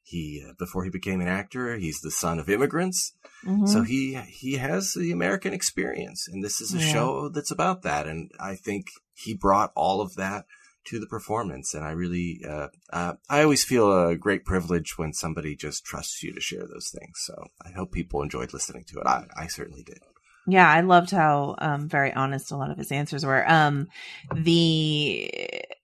He 0.03 0.43
uh, 0.47 0.53
before 0.59 0.83
he 0.83 0.91
became 0.91 1.19
an 1.19 1.27
actor, 1.27 1.75
he's 1.77 1.99
the 2.01 2.11
son 2.11 2.38
of 2.38 2.47
immigrants. 2.49 3.13
Mm-hmm. 3.43 3.65
So 3.65 3.81
he 3.81 4.13
he 4.27 4.57
has 4.57 4.93
the 4.93 5.11
American 5.11 5.51
experience, 5.53 6.27
and 6.31 6.43
this 6.43 6.61
is 6.61 6.73
a 6.73 6.79
Yeah. 6.79 6.93
show 6.93 7.29
that's 7.29 7.51
about 7.51 7.81
that. 7.81 8.07
And 8.07 8.29
I 8.39 8.55
think 8.55 8.86
he 9.16 9.34
brought 9.34 9.72
all 9.76 10.01
of 10.01 10.16
that 10.16 10.45
to 10.86 10.99
the 10.99 11.07
performance. 11.07 11.74
And 11.74 11.84
I 11.84 11.91
really, 11.91 12.41
uh, 12.47 12.68
uh, 12.91 13.13
I 13.30 13.41
always 13.41 13.63
feel 13.63 13.91
a 13.91 14.16
great 14.16 14.45
privilege 14.45 14.97
when 14.97 15.13
somebody 15.13 15.55
just 15.55 15.84
trusts 15.84 16.22
you 16.22 16.34
to 16.34 16.41
share 16.41 16.68
those 16.68 16.89
things. 16.89 17.22
So 17.26 17.47
I 17.66 17.72
hope 17.72 17.91
people 17.91 18.22
enjoyed 18.22 18.53
listening 18.53 18.84
to 18.89 18.99
it. 18.99 19.07
I, 19.07 19.26
I 19.36 19.47
certainly 19.47 19.84
did. 19.84 19.99
Yeah, 20.47 20.70
I 20.70 20.82
loved 20.82 21.09
how 21.09 21.55
um, 21.57 21.89
very 21.89 22.13
honest 22.13 22.51
a 22.51 22.57
lot 22.57 22.70
of 22.70 22.78
his 22.78 22.91
answers 22.91 23.26
were. 23.26 23.49
Um, 23.49 23.88
the 24.36 25.32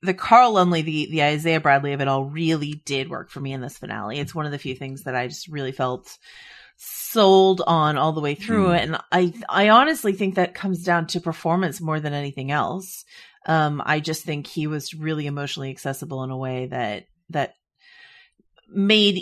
the 0.04 0.14
Carl 0.14 0.54
Lumbly, 0.54 0.84
the 0.84 1.08
the 1.10 1.24
Isaiah 1.24 1.60
Bradley 1.60 1.94
of 1.94 2.02
it 2.02 2.08
all, 2.08 2.26
really 2.26 2.74
did 2.86 3.10
work 3.10 3.32
for 3.32 3.40
me 3.40 3.54
in 3.54 3.62
this 3.62 3.80
finale. 3.80 4.20
It's 4.20 4.36
one 4.36 4.46
of 4.46 4.52
the 4.52 4.60
few 4.60 4.76
things 4.76 5.04
that 5.04 5.16
I 5.16 5.28
just 5.28 5.48
really 5.48 5.72
felt 5.72 6.16
sold 6.84 7.62
on 7.68 7.98
all 7.98 8.12
the 8.14 8.22
way 8.22 8.36
through, 8.36 8.68
Hmm. 8.68 8.72
and 8.72 8.98
I 9.12 9.34
I 9.48 9.70
honestly 9.70 10.14
think 10.14 10.36
that 10.36 10.56
comes 10.56 10.84
down 10.84 11.08
to 11.08 11.20
performance 11.20 11.80
more 11.80 12.00
than 12.00 12.14
anything 12.14 12.52
else. 12.52 13.06
Um, 13.46 13.82
I 13.86 14.00
just 14.00 14.24
think 14.24 14.48
he 14.48 14.68
was 14.68 14.94
really 14.94 15.28
emotionally 15.28 15.70
accessible 15.72 16.24
in 16.24 16.32
a 16.32 16.38
way 16.38 16.68
that 16.68 17.06
that 17.30 17.54
made 18.70 19.22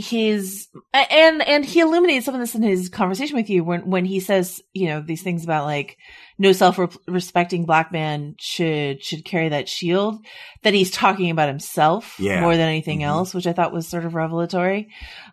his 0.00 0.68
and 0.92 1.42
and 1.46 1.64
he 1.64 1.80
illuminated 1.80 2.24
some 2.24 2.34
of 2.34 2.40
this 2.40 2.54
in 2.54 2.62
his 2.62 2.88
conversation 2.88 3.36
with 3.36 3.50
you 3.50 3.62
when 3.62 3.88
when 3.90 4.04
he 4.04 4.18
says 4.20 4.60
you 4.72 4.88
know 4.88 5.00
these 5.00 5.22
things 5.22 5.44
about 5.44 5.64
like 5.66 5.96
no 6.38 6.52
self-respecting 6.52 7.66
black 7.66 7.92
man 7.92 8.34
should 8.40 9.02
should 9.04 9.24
carry 9.24 9.50
that 9.50 9.68
shield 9.68 10.24
that 10.62 10.74
he's 10.74 10.90
talking 10.90 11.30
about 11.30 11.48
himself 11.48 12.16
Yeah. 12.18 12.40
more 12.40 12.56
than 12.56 12.68
anything 12.68 13.00
Mhm. 13.00 13.06
else 13.06 13.34
which 13.34 13.46
i 13.46 13.52
thought 13.52 13.72
was 13.72 13.86
sort 13.86 14.04
of 14.04 14.14
revelatory 14.14 14.88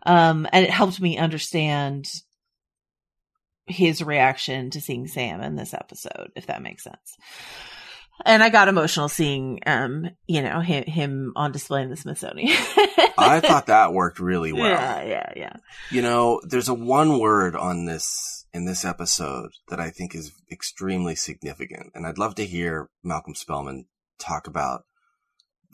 um 0.05 0.47
and 0.51 0.65
it 0.65 0.71
helped 0.71 0.99
me 0.99 1.17
understand 1.17 2.07
his 3.67 4.01
reaction 4.01 4.69
to 4.71 4.81
seeing 4.81 5.07
sam 5.07 5.41
in 5.41 5.55
this 5.55 5.73
episode 5.73 6.31
if 6.35 6.45
that 6.47 6.61
makes 6.61 6.83
sense 6.83 7.17
and 8.25 8.43
I 8.43 8.49
got 8.49 8.67
emotional 8.67 9.09
seeing, 9.09 9.59
um, 9.65 10.09
you 10.27 10.41
know, 10.41 10.59
him, 10.59 10.83
him 10.85 11.33
on 11.35 11.51
display 11.51 11.81
in 11.81 11.89
the 11.89 11.97
Smithsonian. 11.97 12.49
I 13.17 13.39
thought 13.39 13.67
that 13.67 13.93
worked 13.93 14.19
really 14.19 14.53
well. 14.53 14.65
Yeah, 14.69 15.03
yeah, 15.03 15.33
yeah. 15.35 15.53
You 15.91 16.01
know, 16.01 16.41
there's 16.43 16.69
a 16.69 16.73
one 16.73 17.19
word 17.19 17.55
on 17.55 17.85
this 17.85 18.45
in 18.53 18.65
this 18.65 18.85
episode 18.85 19.49
that 19.69 19.79
I 19.79 19.89
think 19.89 20.15
is 20.15 20.31
extremely 20.51 21.15
significant, 21.15 21.91
and 21.93 22.05
I'd 22.05 22.17
love 22.17 22.35
to 22.35 22.45
hear 22.45 22.89
Malcolm 23.03 23.35
Spellman 23.35 23.85
talk 24.19 24.47
about 24.47 24.83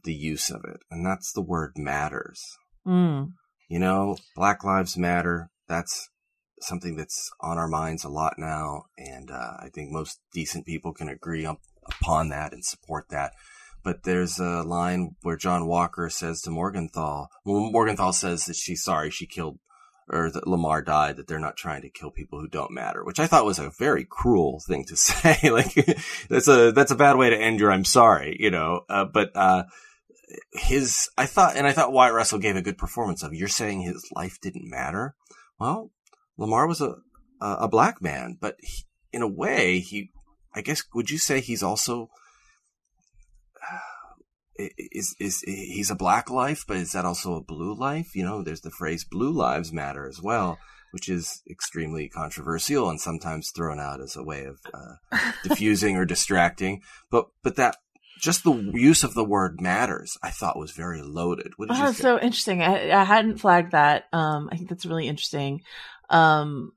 the 0.04 0.14
use 0.14 0.50
of 0.50 0.62
it, 0.66 0.82
and 0.92 1.06
that's 1.06 1.32
the 1.32 1.42
word 1.42 1.74
matters. 1.78 2.42
Mm. 2.86 3.32
you 3.70 3.80
know, 3.80 4.18
Black 4.36 4.66
Lives 4.66 4.98
Matter. 4.98 5.50
That's 5.70 6.10
something 6.60 6.98
that's 6.98 7.32
on 7.40 7.58
our 7.58 7.68
minds 7.68 8.04
a 8.04 8.10
lot 8.10 8.36
now, 8.38 8.84
and 8.98 9.32
uh, 9.32 9.54
I 9.60 9.70
think 9.74 9.92
most 9.92 10.20
decent 10.34 10.66
people 10.66 10.94
can 10.94 11.10
agree 11.10 11.46
up, 11.46 11.60
upon 11.88 12.30
that 12.30 12.54
and 12.54 12.64
support 12.64 13.10
that. 13.10 13.34
But 13.84 14.04
there's 14.04 14.40
a 14.40 14.64
line 14.64 15.16
where 15.22 15.36
John 15.36 15.68
Walker 15.68 16.10
says 16.10 16.42
to 16.42 16.52
Morgenthau, 16.52 17.28
well, 17.44 17.72
Morgenthau 17.72 18.12
says 18.12 18.46
that 18.46 18.56
she's 18.56 18.84
sorry 18.84 19.12
she 19.12 19.26
killed 19.26 19.60
or 20.10 20.30
that 20.32 20.48
Lamar 20.48 20.82
died, 20.82 21.18
that 21.18 21.28
they're 21.28 21.40
not 21.40 21.58
trying 21.58 21.82
to 21.82 21.90
kill 21.90 22.12
people 22.12 22.40
who 22.40 22.48
don't 22.48 22.72
matter, 22.72 23.04
which 23.04 23.20
I 23.20 23.28
thought 23.28 23.46
was 23.46 23.60
a 23.60 23.72
very 23.78 24.06
cruel 24.06 24.62
thing 24.68 24.86
to 24.86 24.96
say. 24.96 25.38
like 25.50 25.74
that's 26.30 26.48
a 26.48 26.72
that's 26.72 26.92
a 26.92 26.96
bad 26.96 27.18
way 27.18 27.30
to 27.30 27.38
end 27.38 27.60
your 27.60 27.72
I'm 27.72 27.86
sorry, 27.86 28.38
you 28.40 28.52
know. 28.52 28.82
Uh, 28.90 29.06
but 29.06 29.32
uh, 29.36 29.64
his 30.54 31.10
I 31.18 31.26
thought, 31.26 31.56
and 31.56 31.68
I 31.68 31.72
thought 31.72 31.94
Wyatt 31.94 32.14
Russell 32.14 32.40
gave 32.40 32.56
a 32.56 32.62
good 32.62 32.78
performance 32.78 33.24
of. 33.24 33.34
You're 33.34 33.48
saying 33.48 33.82
his 33.82 34.10
life 34.16 34.40
didn't 34.42 34.70
matter. 34.70 35.16
Well, 35.60 35.92
Lamar 36.38 36.68
was 36.68 36.82
a 36.82 36.96
a 37.42 37.68
black 37.68 38.02
man, 38.02 38.38
but 38.40 38.56
he, 38.62 38.84
in 39.12 39.22
a 39.22 39.28
way, 39.28 39.80
he 39.80 40.12
I 40.56 40.62
guess 40.62 40.84
would 40.94 41.10
you 41.10 41.18
say 41.18 41.40
he's 41.40 41.64
also 41.64 42.10
is 44.58 45.16
is 45.20 45.42
he's 45.42 45.90
a 45.90 45.96
black 45.96 46.30
life, 46.30 46.64
but 46.68 46.78
is 46.78 46.92
that 46.92 47.06
also 47.06 47.36
a 47.36 47.44
blue 47.44 47.74
life? 47.74 48.16
You 48.16 48.24
know, 48.24 48.44
there's 48.44 48.62
the 48.62 48.72
phrase 48.72 49.04
"blue 49.04 49.32
lives 49.32 49.74
matter" 49.74 50.08
as 50.08 50.22
well, 50.22 50.60
which 50.92 51.10
is 51.10 51.42
extremely 51.50 52.08
controversial 52.10 52.90
and 52.90 53.00
sometimes 53.00 53.52
thrown 53.52 53.80
out 53.80 54.02
as 54.02 54.16
a 54.16 54.24
way 54.24 54.46
of 54.46 54.60
uh, 54.74 55.32
diffusing 55.44 55.98
or 55.98 56.06
distracting. 56.06 56.82
But 57.10 57.28
but 57.42 57.56
that 57.56 57.78
just 58.20 58.44
the 58.44 58.54
use 58.74 59.04
of 59.04 59.16
the 59.16 59.26
word 59.26 59.60
matters, 59.60 60.18
I 60.22 60.30
thought 60.30 60.58
was 60.58 60.72
very 60.72 61.02
loaded. 61.02 61.54
What 61.58 61.70
did 61.70 61.78
oh, 61.80 61.92
so 61.92 62.20
interesting. 62.20 62.62
I, 62.62 62.92
I 62.92 63.04
hadn't 63.04 63.40
flagged 63.40 63.72
that. 63.72 64.06
Um, 64.14 64.50
I 64.52 64.58
think 64.58 64.70
that's 64.70 64.86
really 64.86 65.08
interesting. 65.08 65.62
Um, 66.10 66.74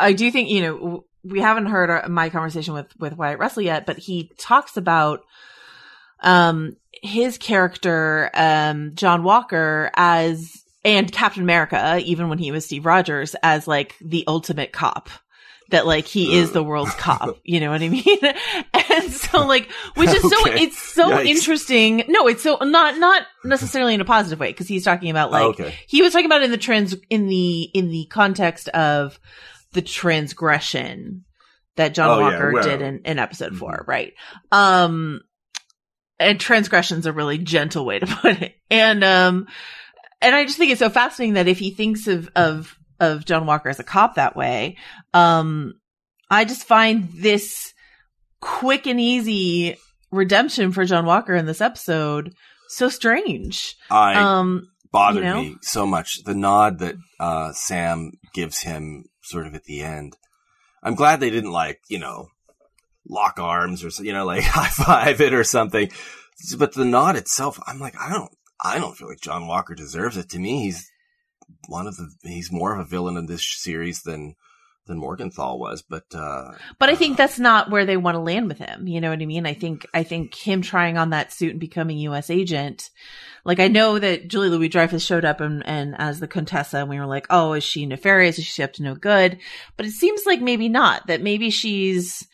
I 0.00 0.14
do 0.14 0.30
think 0.30 0.48
you 0.48 0.62
know 0.62 1.04
we 1.24 1.40
haven't 1.40 1.66
heard 1.66 1.90
our, 1.90 2.08
my 2.08 2.28
conversation 2.30 2.74
with 2.74 2.86
with 2.98 3.16
Wyatt 3.16 3.38
Russell 3.38 3.62
yet, 3.62 3.86
but 3.86 3.98
he 3.98 4.30
talks 4.38 4.76
about 4.76 5.20
um 6.20 6.76
his 7.02 7.36
character, 7.38 8.30
um, 8.32 8.92
John 8.94 9.24
Walker 9.24 9.90
as, 9.94 10.62
and 10.84 11.10
Captain 11.12 11.42
America, 11.42 12.00
even 12.02 12.28
when 12.30 12.38
he 12.38 12.50
was 12.50 12.64
Steve 12.64 12.86
Rogers, 12.86 13.36
as 13.42 13.68
like 13.68 13.94
the 14.00 14.24
ultimate 14.26 14.72
cop. 14.72 15.10
That 15.70 15.86
like 15.86 16.04
he 16.06 16.36
is 16.38 16.52
the 16.52 16.62
world's 16.62 16.94
cop, 16.94 17.38
you 17.44 17.58
know 17.58 17.70
what 17.70 17.80
I 17.82 17.88
mean? 17.88 18.18
and 18.74 19.10
so 19.10 19.46
like, 19.46 19.70
which 19.94 20.10
is 20.10 20.20
so, 20.20 20.46
it's 20.46 20.78
so 20.78 21.10
Yikes. 21.10 21.26
interesting. 21.26 22.04
No, 22.06 22.26
it's 22.28 22.42
so 22.42 22.58
not, 22.60 22.98
not 22.98 23.26
necessarily 23.44 23.94
in 23.94 24.00
a 24.02 24.04
positive 24.04 24.38
way, 24.38 24.52
cause 24.52 24.68
he's 24.68 24.84
talking 24.84 25.10
about 25.10 25.30
like, 25.30 25.58
Okay. 25.58 25.74
he 25.86 26.02
was 26.02 26.12
talking 26.12 26.26
about 26.26 26.42
in 26.42 26.50
the 26.50 26.58
trans, 26.58 26.94
in 27.08 27.28
the, 27.28 27.62
in 27.62 27.88
the 27.88 28.04
context 28.10 28.68
of 28.68 29.18
the 29.74 29.82
transgression 29.82 31.24
that 31.76 31.94
John 31.94 32.10
Oh, 32.10 32.18
yeah, 32.20 32.30
Walker 32.32 32.52
well- 32.52 32.62
did 32.62 32.80
in, 32.82 33.00
in 33.04 33.18
episode 33.18 33.56
four, 33.56 33.84
right? 33.86 34.14
Um, 34.50 35.20
and 36.18 36.38
transgression's 36.38 37.06
a 37.06 37.12
really 37.12 37.38
gentle 37.38 37.84
way 37.84 37.98
to 37.98 38.06
put 38.22 38.40
it. 38.40 38.54
And, 38.70 39.04
um, 39.04 39.46
and 40.20 40.34
I 40.34 40.44
just 40.44 40.56
think 40.56 40.70
it's 40.72 40.78
so 40.78 40.90
fascinating 40.90 41.34
that 41.34 41.48
if 41.48 41.58
he 41.58 41.70
thinks 41.70 42.06
of, 42.06 42.30
of, 42.36 42.76
of 43.00 43.24
John 43.24 43.46
Walker 43.46 43.68
as 43.68 43.80
a 43.80 43.84
cop 43.84 44.14
that 44.14 44.36
way, 44.36 44.76
um, 45.12 45.74
I 46.30 46.44
just 46.44 46.66
find 46.66 47.10
this 47.12 47.74
quick 48.40 48.86
and 48.86 49.00
easy 49.00 49.76
redemption 50.10 50.72
for 50.72 50.84
John 50.84 51.04
Walker 51.04 51.34
in 51.34 51.46
this 51.46 51.60
episode 51.60 52.32
so 52.68 52.88
strange. 52.88 53.74
I 53.90 54.14
um, 54.14 54.68
bothered 54.92 55.24
you 55.24 55.28
know? 55.28 55.42
me 55.42 55.56
so 55.62 55.86
much. 55.86 56.22
The 56.24 56.34
nod 56.34 56.78
that 56.78 56.94
uh, 57.20 57.52
Sam 57.52 58.12
gives 58.32 58.60
him 58.60 59.04
sort 59.24 59.46
of 59.46 59.54
at 59.54 59.64
the 59.64 59.82
end. 59.82 60.16
I'm 60.82 60.94
glad 60.94 61.20
they 61.20 61.30
didn't 61.30 61.52
like, 61.52 61.80
you 61.88 61.98
know, 61.98 62.28
lock 63.08 63.38
arms 63.38 63.84
or, 63.84 64.02
you 64.02 64.12
know, 64.12 64.24
like 64.24 64.42
high 64.44 64.68
five 64.68 65.20
it 65.20 65.34
or 65.34 65.44
something. 65.44 65.90
But 66.58 66.74
the 66.74 66.84
nod 66.84 67.16
itself, 67.16 67.58
I'm 67.66 67.78
like, 67.78 67.94
I 67.98 68.10
don't, 68.10 68.30
I 68.62 68.78
don't 68.78 68.96
feel 68.96 69.08
like 69.08 69.20
John 69.20 69.46
Walker 69.46 69.74
deserves 69.74 70.16
it. 70.16 70.28
To 70.30 70.38
me, 70.38 70.62
he's 70.62 70.90
one 71.68 71.86
of 71.86 71.96
the, 71.96 72.10
he's 72.22 72.52
more 72.52 72.74
of 72.74 72.80
a 72.80 72.88
villain 72.88 73.16
in 73.16 73.26
this 73.26 73.44
series 73.46 74.02
than, 74.02 74.34
than 74.86 74.98
Morgenthau 74.98 75.56
was. 75.56 75.82
But, 75.82 76.04
uh, 76.14 76.52
But 76.78 76.88
I 76.88 76.94
think 76.94 77.16
that's 77.16 77.38
not 77.38 77.70
where 77.70 77.86
they 77.86 77.96
want 77.96 78.16
to 78.16 78.20
land 78.20 78.48
with 78.48 78.58
him. 78.58 78.86
You 78.86 79.00
know 79.00 79.10
what 79.10 79.20
I 79.20 79.26
mean? 79.26 79.46
I 79.46 79.54
think 79.54 79.86
I 79.94 80.02
think 80.02 80.34
him 80.34 80.62
trying 80.62 80.98
on 80.98 81.10
that 81.10 81.32
suit 81.32 81.52
and 81.52 81.60
becoming 81.60 81.98
U.S. 81.98 82.30
agent. 82.30 82.90
Like 83.44 83.60
I 83.60 83.68
know 83.68 83.98
that 83.98 84.28
Julia 84.28 84.50
Louis-Dreyfus 84.50 85.04
showed 85.04 85.24
up 85.24 85.40
and, 85.40 85.66
and 85.66 85.94
as 85.98 86.20
the 86.20 86.28
Contessa, 86.28 86.78
and 86.78 86.88
we 86.88 86.98
were 86.98 87.06
like, 87.06 87.26
oh, 87.30 87.52
is 87.52 87.64
she 87.64 87.86
nefarious? 87.86 88.38
Is 88.38 88.46
she 88.46 88.62
up 88.62 88.72
to 88.74 88.82
no 88.82 88.94
good? 88.94 89.38
But 89.76 89.86
it 89.86 89.92
seems 89.92 90.22
like 90.26 90.40
maybe 90.40 90.68
not. 90.68 91.06
That 91.06 91.22
maybe 91.22 91.50
she's, 91.50 92.26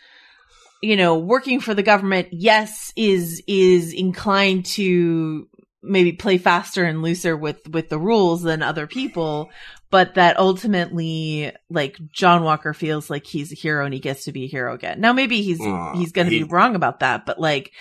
you 0.82 0.96
know, 0.96 1.18
working 1.18 1.60
for 1.60 1.74
the 1.74 1.82
government. 1.82 2.28
Yes, 2.30 2.92
is 2.96 3.42
is 3.46 3.92
inclined 3.92 4.66
to 4.66 5.48
maybe 5.82 6.12
play 6.12 6.38
faster 6.38 6.84
and 6.84 7.02
looser 7.02 7.36
with 7.36 7.68
with 7.68 7.88
the 7.88 7.98
rules 7.98 8.42
than 8.42 8.62
other 8.62 8.86
people 8.86 9.50
but 9.90 10.14
that 10.14 10.38
ultimately 10.38 11.52
like 11.68 11.98
John 12.12 12.44
Walker 12.44 12.72
feels 12.72 13.10
like 13.10 13.26
he's 13.26 13.52
a 13.52 13.56
hero 13.56 13.84
and 13.84 13.92
he 13.92 14.00
gets 14.00 14.24
to 14.24 14.32
be 14.32 14.44
a 14.44 14.48
hero 14.48 14.72
again. 14.72 15.00
Now 15.00 15.12
maybe 15.12 15.42
he's 15.42 15.60
Aw, 15.60 15.94
he's 15.94 16.12
going 16.12 16.28
to 16.28 16.32
he- 16.32 16.44
be 16.44 16.48
wrong 16.48 16.76
about 16.76 17.00
that, 17.00 17.26
but 17.26 17.40
like 17.40 17.72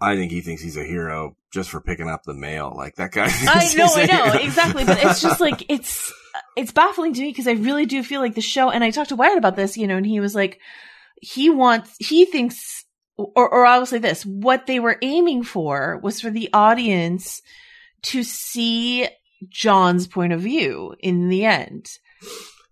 I 0.00 0.16
think 0.16 0.30
he 0.32 0.40
thinks 0.40 0.62
he's 0.62 0.78
a 0.78 0.84
hero 0.84 1.36
just 1.52 1.68
for 1.68 1.80
picking 1.80 2.08
up 2.08 2.22
the 2.22 2.32
mail. 2.32 2.72
Like 2.74 2.94
that 2.94 3.12
guy. 3.12 3.26
I 3.28 3.74
know, 3.74 3.88
i 3.92 4.06
know, 4.06 4.30
hero. 4.30 4.44
exactly, 4.44 4.84
but 4.84 5.02
it's 5.02 5.20
just 5.20 5.40
like 5.40 5.64
it's 5.68 6.12
it's 6.56 6.72
baffling 6.72 7.12
to 7.14 7.20
me 7.20 7.30
because 7.30 7.48
I 7.48 7.52
really 7.52 7.86
do 7.86 8.02
feel 8.02 8.20
like 8.20 8.34
the 8.34 8.40
show 8.40 8.70
and 8.70 8.82
I 8.84 8.92
talked 8.92 9.10
to 9.10 9.16
Wyatt 9.16 9.36
about 9.36 9.56
this, 9.56 9.76
you 9.76 9.86
know, 9.86 9.96
and 9.96 10.06
he 10.06 10.20
was 10.20 10.34
like 10.34 10.60
he 11.20 11.50
wants 11.50 11.94
he 11.98 12.24
thinks 12.24 12.79
or 13.34 13.48
or 13.48 13.66
I 13.66 13.78
will 13.78 13.86
say 13.86 13.98
this, 13.98 14.24
what 14.24 14.66
they 14.66 14.80
were 14.80 14.98
aiming 15.02 15.42
for 15.44 15.98
was 16.02 16.20
for 16.20 16.30
the 16.30 16.48
audience 16.52 17.42
to 18.02 18.22
see 18.22 19.08
John's 19.48 20.06
point 20.06 20.32
of 20.32 20.40
view 20.40 20.94
in 21.00 21.28
the 21.28 21.44
end. 21.44 21.86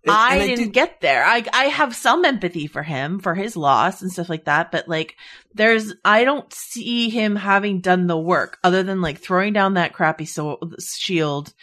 And- 0.03 0.11
I 0.15 0.35
I 0.35 0.47
didn't 0.47 0.65
did- 0.65 0.73
get 0.73 1.01
there. 1.01 1.25
I 1.25 1.43
I 1.53 1.65
have 1.65 1.93
some 1.95 2.23
empathy 2.23 2.67
for 2.67 2.83
him 2.83 3.19
for 3.19 3.35
his 3.35 3.57
loss 3.57 4.01
and 4.01 4.09
stuff 4.11 4.29
like 4.29 4.45
that, 4.45 4.71
but 4.71 4.87
like 4.87 5.15
there's 5.53 5.93
I 6.05 6.23
don't 6.23 6.51
see 6.53 7.09
him 7.09 7.35
having 7.35 7.81
done 7.81 8.07
the 8.07 8.17
work 8.17 8.57
other 8.63 8.81
than 8.81 9.01
like 9.01 9.19
throwing 9.19 9.51
down 9.53 9.73
that 9.73 9.93
crappy 9.93 10.25
so- 10.25 10.59
shield 10.79 11.53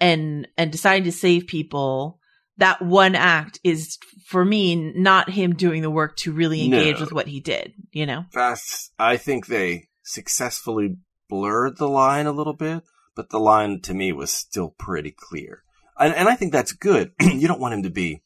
and 0.00 0.48
and 0.56 0.72
deciding 0.72 1.04
to 1.04 1.12
save 1.12 1.46
people. 1.46 2.18
That 2.58 2.82
one 2.82 3.14
act 3.14 3.60
is 3.64 3.98
for 4.32 4.44
me 4.44 4.74
not 4.74 5.28
him 5.30 5.54
doing 5.54 5.82
the 5.82 5.90
work 5.90 6.16
to 6.16 6.32
really 6.32 6.64
engage 6.64 6.96
No. 6.96 7.00
with 7.02 7.12
what 7.12 7.28
he 7.28 7.38
did, 7.38 7.74
you 7.92 8.06
know? 8.06 8.24
That's, 8.32 8.90
I 8.98 9.18
think 9.18 9.46
they 9.46 9.88
successfully 10.02 10.96
blurred 11.28 11.76
the 11.76 11.88
line 11.88 12.26
a 12.26 12.32
little 12.32 12.54
bit, 12.54 12.82
but 13.14 13.28
the 13.28 13.38
line 13.38 13.80
to 13.82 13.92
me 13.94 14.10
was 14.10 14.30
still 14.30 14.70
pretty 14.78 15.10
clear. 15.16 15.62
And, 15.98 16.14
and 16.14 16.28
I 16.28 16.34
think 16.34 16.50
that's 16.52 16.72
good. 16.72 17.12
you 17.20 17.46
don't 17.46 17.60
want 17.60 17.74
him 17.74 17.82
to 17.82 17.90
be 17.90 18.22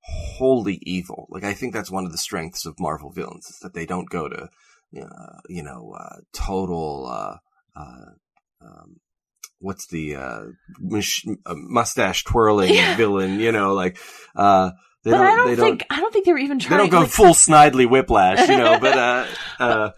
wholly 0.00 0.78
evil. 0.82 1.26
Like, 1.30 1.44
I 1.44 1.52
think 1.52 1.74
that's 1.74 1.90
one 1.90 2.06
of 2.06 2.12
the 2.12 2.18
strengths 2.18 2.64
of 2.66 2.80
Marvel 2.80 3.10
villains 3.12 3.46
is 3.50 3.58
that 3.60 3.74
they 3.74 3.84
don't 3.86 4.08
go 4.08 4.28
to, 4.28 4.48
uh, 5.00 5.38
you 5.48 5.62
know, 5.62 5.94
uh, 5.98 6.16
total, 6.32 7.06
uh, 7.06 7.36
uh, 7.78 8.66
um, 8.66 9.00
what's 9.60 9.86
the, 9.88 10.16
uh, 10.16 10.44
uh, 11.46 11.54
mustache 11.54 12.24
twirling 12.24 12.72
Yeah. 12.74 12.96
villain, 12.96 13.38
you 13.38 13.52
know, 13.52 13.74
like, 13.74 13.98
uh, 14.34 14.70
they 15.04 15.10
but 15.10 15.18
don't, 15.18 15.26
I 15.26 15.36
don't 15.36 15.46
they 15.48 15.56
think 15.56 15.84
I 15.90 16.00
don't 16.00 16.12
think 16.12 16.26
they 16.26 16.32
were 16.32 16.38
even 16.38 16.58
trying. 16.58 16.78
they 16.78 16.82
don't 16.84 16.90
go 16.90 17.00
like, 17.00 17.08
full 17.10 17.34
Snidely 17.34 17.88
Whiplash, 17.88 18.48
you 18.48 18.56
know, 18.56 18.78
but, 18.80 18.96
uh, 18.98 19.26
uh, 19.60 19.90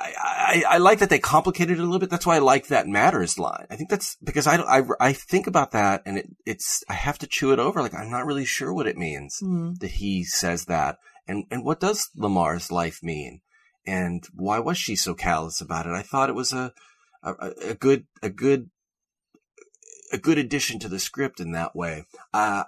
I, 0.00 0.12
I, 0.20 0.64
I 0.74 0.78
like 0.78 1.00
that 1.00 1.10
they 1.10 1.18
complicated 1.18 1.78
it 1.78 1.80
a 1.80 1.84
little 1.84 1.98
bit. 1.98 2.08
That's 2.10 2.24
why 2.26 2.36
I 2.36 2.40
like 2.40 2.68
that 2.68 2.86
matters 2.86 3.38
line. 3.38 3.66
I 3.70 3.76
think 3.76 3.90
that's 3.90 4.16
because 4.22 4.46
I, 4.46 4.56
I, 4.56 4.82
I 5.00 5.12
think 5.12 5.46
about 5.46 5.72
that 5.72 6.02
and 6.06 6.18
it, 6.18 6.28
it's, 6.46 6.84
I 6.88 6.92
have 6.94 7.18
to 7.18 7.26
chew 7.26 7.52
it 7.52 7.58
over. 7.58 7.82
Like, 7.82 7.94
I'm 7.94 8.10
not 8.10 8.24
really 8.26 8.44
sure 8.44 8.72
what 8.72 8.86
it 8.86 8.96
means 8.96 9.40
Mhm. 9.42 9.78
that 9.80 9.92
he 9.92 10.22
says 10.24 10.66
that. 10.66 10.98
And, 11.26 11.44
and 11.50 11.64
what 11.64 11.80
does 11.80 12.08
Lamar's 12.16 12.70
life 12.70 13.02
mean? 13.02 13.40
And 13.86 14.24
why 14.34 14.58
was 14.60 14.78
she 14.78 14.94
so 14.94 15.14
callous 15.14 15.60
about 15.60 15.86
it? 15.86 15.92
I 15.92 16.02
thought 16.02 16.28
it 16.28 16.34
was 16.34 16.52
a, 16.52 16.72
a, 17.22 17.50
a 17.70 17.74
good, 17.74 18.06
a 18.22 18.30
good, 18.30 18.70
a 20.12 20.18
good 20.18 20.38
addition 20.38 20.78
to 20.80 20.88
the 20.88 20.98
script 20.98 21.40
in 21.40 21.52
that 21.52 21.74
way. 21.74 22.04
Uh, 22.32 22.64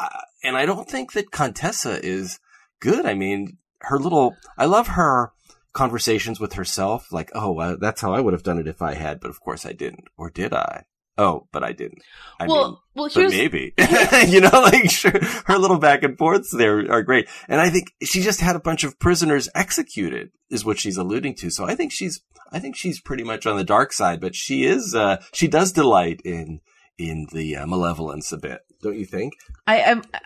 uh, 0.00 0.08
and 0.44 0.56
I 0.56 0.66
don't 0.66 0.88
think 0.88 1.12
that 1.12 1.30
Contessa 1.30 1.98
is 2.04 2.38
good. 2.80 3.06
I 3.06 3.14
mean, 3.14 3.58
her 3.80 3.98
little, 3.98 4.34
I 4.58 4.66
love 4.66 4.88
her 4.88 5.32
conversations 5.72 6.40
with 6.40 6.54
herself. 6.54 7.12
Like, 7.12 7.30
oh, 7.34 7.58
uh, 7.58 7.76
that's 7.80 8.00
how 8.00 8.12
I 8.12 8.20
would 8.20 8.32
have 8.32 8.42
done 8.42 8.58
it 8.58 8.68
if 8.68 8.82
I 8.82 8.94
had, 8.94 9.20
but 9.20 9.30
of 9.30 9.40
course 9.40 9.66
I 9.66 9.72
didn't. 9.72 10.04
Or 10.16 10.30
did 10.30 10.52
I? 10.54 10.84
Oh, 11.18 11.48
but 11.50 11.62
I 11.64 11.72
didn't. 11.72 12.02
I 12.38 12.46
Well- 12.46 12.68
mean, 12.68 12.76
well, 12.94 13.08
here's- 13.08 13.32
maybe, 13.32 13.72
you 14.28 14.40
know, 14.40 14.50
like 14.52 14.90
sure, 14.90 15.18
her 15.46 15.58
little 15.58 15.78
back 15.78 16.02
and 16.02 16.16
forths 16.18 16.50
there 16.54 16.90
are 16.92 17.02
great. 17.02 17.26
And 17.48 17.60
I 17.60 17.70
think 17.70 17.92
she 18.02 18.20
just 18.22 18.40
had 18.40 18.54
a 18.56 18.60
bunch 18.60 18.84
of 18.84 18.98
prisoners 18.98 19.48
executed 19.54 20.30
is 20.50 20.64
what 20.64 20.78
she's 20.78 20.96
alluding 20.98 21.34
to. 21.36 21.50
So 21.50 21.64
I 21.64 21.74
think 21.74 21.90
she's, 21.92 22.20
I 22.52 22.58
think 22.58 22.76
she's 22.76 23.00
pretty 23.00 23.24
much 23.24 23.46
on 23.46 23.56
the 23.56 23.64
dark 23.64 23.92
side, 23.94 24.20
but 24.20 24.34
she 24.34 24.64
is, 24.64 24.94
uh, 24.94 25.22
she 25.32 25.48
does 25.48 25.72
delight 25.72 26.20
in, 26.24 26.60
in 26.98 27.26
the 27.32 27.56
uh, 27.56 27.66
malevolence 27.66 28.32
a 28.32 28.36
bit, 28.38 28.60
don't 28.82 28.96
you 28.98 29.06
think? 29.06 29.34
I 29.66 29.78
am. 29.78 30.02
I'm, 30.12 30.20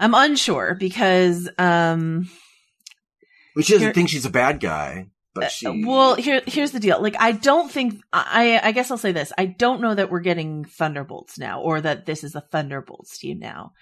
I'm 0.00 0.30
unsure 0.30 0.74
because 0.74 1.48
um, 1.58 2.28
Well, 3.54 3.62
she 3.62 3.72
doesn't 3.74 3.86
Here- 3.88 3.94
think 3.94 4.08
she's 4.08 4.24
a 4.26 4.30
bad 4.30 4.58
guy, 4.60 5.06
but 5.34 5.50
she. 5.50 5.84
well 5.84 6.14
here 6.16 6.42
here's 6.46 6.72
the 6.72 6.80
deal. 6.80 7.00
Like 7.00 7.16
I 7.18 7.32
don't 7.32 7.70
think 7.70 8.02
I 8.12 8.60
I 8.62 8.72
guess 8.72 8.90
I'll 8.90 8.98
say 8.98 9.12
this. 9.12 9.32
I 9.38 9.46
don't 9.46 9.80
know 9.80 9.94
that 9.94 10.10
we're 10.10 10.20
getting 10.20 10.64
Thunderbolts 10.64 11.38
now 11.38 11.60
or 11.62 11.80
that 11.80 12.04
this 12.06 12.24
is 12.24 12.34
a 12.34 12.40
Thunderbolts 12.40 13.18
team 13.18 13.38
now. 13.38 13.72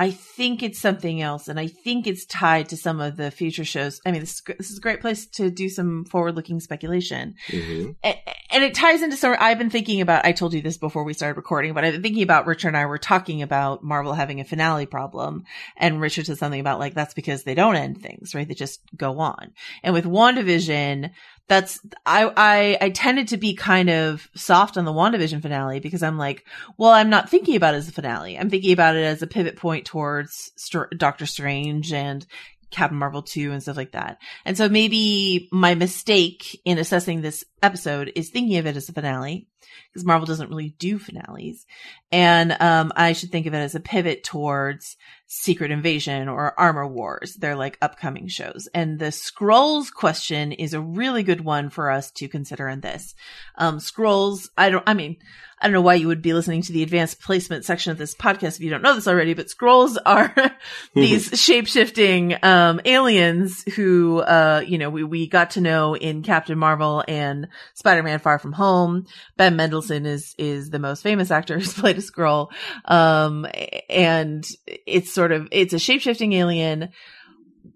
I 0.00 0.12
think 0.12 0.62
it's 0.62 0.80
something 0.80 1.20
else, 1.20 1.46
and 1.46 1.60
I 1.60 1.66
think 1.66 2.06
it's 2.06 2.24
tied 2.24 2.70
to 2.70 2.76
some 2.78 3.02
of 3.02 3.18
the 3.18 3.30
future 3.30 3.66
shows. 3.66 4.00
I 4.06 4.12
mean, 4.12 4.22
this 4.22 4.36
is, 4.36 4.42
this 4.56 4.70
is 4.70 4.78
a 4.78 4.80
great 4.80 5.02
place 5.02 5.26
to 5.32 5.50
do 5.50 5.68
some 5.68 6.06
forward-looking 6.06 6.60
speculation. 6.60 7.34
Mhm. 7.48 7.96
and, 8.02 8.16
and 8.50 8.64
it 8.64 8.74
ties 8.74 9.02
into 9.02 9.16
some 9.16 9.36
I've 9.38 9.58
been 9.58 9.68
thinking 9.68 10.00
about 10.00 10.24
I 10.24 10.32
told 10.32 10.54
you 10.54 10.62
this 10.62 10.78
before 10.78 11.04
we 11.04 11.12
started 11.12 11.36
recording, 11.36 11.74
but 11.74 11.84
I've 11.84 11.92
been 11.92 12.02
thinking 12.02 12.22
about 12.22 12.46
Richard 12.46 12.68
and 12.68 12.76
I 12.78 12.86
were 12.86 12.98
talking 12.98 13.42
about 13.42 13.84
Marvel 13.84 14.14
having 14.14 14.40
a 14.40 14.44
finale 14.44 14.86
problem 14.86 15.44
and 15.76 16.00
Richard 16.00 16.26
said 16.26 16.38
something 16.38 16.60
about 16.60 16.78
like 16.78 16.94
that's 16.94 17.14
because 17.14 17.44
they 17.44 17.54
don't 17.54 17.76
end 17.76 18.00
things, 18.00 18.34
right? 18.34 18.48
They 18.48 18.54
just 18.54 18.80
go 18.96 19.20
on. 19.20 19.52
And 19.82 19.94
with 19.94 20.06
WandaVision, 20.06 21.10
that's 21.50 21.80
I 22.06 22.32
I 22.36 22.78
I 22.80 22.90
tended 22.90 23.28
to 23.28 23.36
be 23.36 23.54
kind 23.54 23.90
of 23.90 24.28
soft 24.36 24.78
on 24.78 24.84
the 24.84 24.92
WandaVision 24.92 25.42
finale 25.42 25.80
because 25.80 26.00
I'm 26.00 26.16
like, 26.16 26.46
well, 26.78 26.90
I'm 26.90 27.10
not 27.10 27.28
thinking 27.28 27.56
about 27.56 27.74
it 27.74 27.78
as 27.78 27.88
a 27.88 27.92
finale. 27.92 28.38
I'm 28.38 28.48
thinking 28.48 28.72
about 28.72 28.94
it 28.94 29.02
as 29.02 29.20
a 29.20 29.26
pivot 29.26 29.56
point 29.56 29.84
towards 29.84 30.52
Str- 30.56 30.84
Doctor 30.96 31.26
Strange 31.26 31.92
and 31.92 32.24
Captain 32.70 32.96
Marvel 32.96 33.22
2 33.22 33.50
and 33.50 33.60
stuff 33.60 33.76
like 33.76 33.92
that. 33.92 34.18
And 34.44 34.56
so 34.56 34.68
maybe 34.68 35.48
my 35.50 35.74
mistake 35.74 36.60
in 36.64 36.78
assessing 36.78 37.20
this 37.20 37.44
episode 37.64 38.12
is 38.14 38.30
thinking 38.30 38.58
of 38.58 38.66
it 38.66 38.76
as 38.76 38.88
a 38.88 38.92
finale 38.92 39.48
because 39.92 40.06
Marvel 40.06 40.26
doesn't 40.26 40.50
really 40.50 40.76
do 40.78 41.00
finales. 41.00 41.66
And 42.12 42.56
um, 42.60 42.92
I 42.94 43.12
should 43.12 43.32
think 43.32 43.46
of 43.46 43.54
it 43.54 43.58
as 43.58 43.74
a 43.74 43.80
pivot 43.80 44.22
towards 44.22 44.96
Secret 45.32 45.70
Invasion 45.70 46.28
or 46.28 46.58
Armor 46.58 46.88
Wars. 46.88 47.36
They're 47.36 47.54
like 47.54 47.78
upcoming 47.80 48.26
shows. 48.26 48.68
And 48.74 48.98
the 48.98 49.12
Skrulls 49.12 49.92
question 49.92 50.50
is 50.50 50.74
a 50.74 50.80
really 50.80 51.22
good 51.22 51.42
one 51.42 51.70
for 51.70 51.88
us 51.88 52.10
to 52.16 52.26
consider 52.26 52.68
in 52.68 52.80
this. 52.80 53.14
Um, 53.54 53.78
Skrulls, 53.78 54.48
I 54.58 54.70
don't, 54.70 54.82
I 54.88 54.94
mean, 54.94 55.18
I 55.60 55.66
don't 55.66 55.74
know 55.74 55.82
why 55.82 55.94
you 55.94 56.06
would 56.06 56.22
be 56.22 56.32
listening 56.32 56.62
to 56.62 56.72
the 56.72 56.82
advanced 56.82 57.20
placement 57.20 57.64
section 57.64 57.92
of 57.92 57.98
this 57.98 58.14
podcast 58.14 58.56
if 58.56 58.60
you 58.60 58.70
don't 58.70 58.82
know 58.82 58.94
this 58.94 59.06
already, 59.06 59.34
but 59.34 59.48
Skrulls 59.48 59.96
are 60.06 60.34
these 60.94 61.28
shape-shifting 61.40 62.36
um 62.42 62.80
aliens 62.84 63.62
who 63.74 64.20
uh 64.20 64.62
you 64.66 64.78
know 64.78 64.88
we 64.88 65.04
we 65.04 65.26
got 65.26 65.50
to 65.50 65.60
know 65.60 65.94
in 65.94 66.22
Captain 66.22 66.58
Marvel 66.58 67.04
and 67.06 67.48
Spider-Man 67.74 68.20
Far 68.20 68.38
From 68.38 68.52
Home. 68.52 69.06
Ben 69.36 69.56
Mendelsohn 69.56 70.06
is 70.06 70.34
is 70.38 70.70
the 70.70 70.78
most 70.78 71.02
famous 71.02 71.30
actor 71.30 71.54
who's 71.58 71.74
played 71.74 71.98
a 71.98 72.02
Skrull. 72.02 72.48
Um 72.86 73.46
and 73.88 74.46
it's 74.66 75.12
sort 75.12 75.32
of 75.32 75.48
it's 75.52 75.74
a 75.74 75.78
shape-shifting 75.78 76.32
alien 76.32 76.90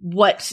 what 0.00 0.52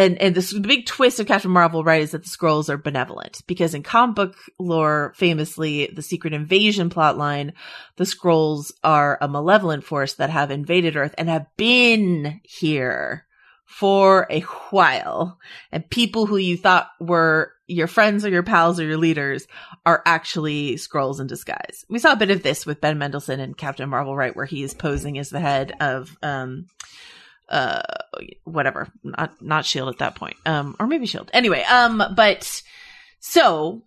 and 0.00 0.20
and 0.20 0.34
this 0.34 0.50
the 0.50 0.60
big 0.60 0.86
twist 0.86 1.20
of 1.20 1.26
Captain 1.26 1.50
Marvel, 1.50 1.84
right, 1.84 2.02
is 2.02 2.12
that 2.12 2.24
the 2.24 2.28
Skrulls 2.28 2.68
are 2.68 2.78
benevolent 2.78 3.42
because 3.46 3.74
in 3.74 3.82
comic 3.82 4.16
book 4.16 4.36
lore, 4.58 5.12
famously, 5.16 5.90
the 5.94 6.02
Secret 6.02 6.32
Invasion 6.32 6.90
plotline, 6.90 7.52
the 7.96 8.04
Skrulls 8.04 8.72
are 8.82 9.18
a 9.20 9.28
malevolent 9.28 9.84
force 9.84 10.14
that 10.14 10.30
have 10.30 10.50
invaded 10.50 10.96
Earth 10.96 11.14
and 11.18 11.28
have 11.28 11.46
been 11.56 12.40
here 12.44 13.26
for 13.66 14.26
a 14.30 14.40
while, 14.70 15.38
and 15.70 15.88
people 15.88 16.26
who 16.26 16.38
you 16.38 16.56
thought 16.56 16.88
were 16.98 17.52
your 17.66 17.86
friends 17.86 18.24
or 18.24 18.30
your 18.30 18.42
pals 18.42 18.80
or 18.80 18.84
your 18.84 18.96
leaders 18.96 19.46
are 19.86 20.02
actually 20.06 20.74
Skrulls 20.74 21.20
in 21.20 21.26
disguise. 21.26 21.84
We 21.88 22.00
saw 22.00 22.12
a 22.12 22.16
bit 22.16 22.30
of 22.30 22.42
this 22.42 22.66
with 22.66 22.80
Ben 22.80 22.98
Mendelsohn 22.98 23.38
and 23.38 23.56
Captain 23.56 23.88
Marvel, 23.88 24.16
right, 24.16 24.34
where 24.34 24.46
he 24.46 24.62
is 24.62 24.74
posing 24.74 25.18
as 25.18 25.30
the 25.30 25.40
head 25.40 25.74
of 25.78 26.16
um 26.22 26.66
uh 27.50 27.82
whatever 28.44 28.88
not 29.02 29.40
not 29.42 29.64
shield 29.66 29.88
at 29.88 29.98
that 29.98 30.14
point. 30.14 30.36
Um 30.46 30.76
or 30.78 30.86
maybe 30.86 31.06
shield 31.06 31.30
anyway 31.32 31.62
um 31.64 32.02
but 32.16 32.62
so 33.18 33.82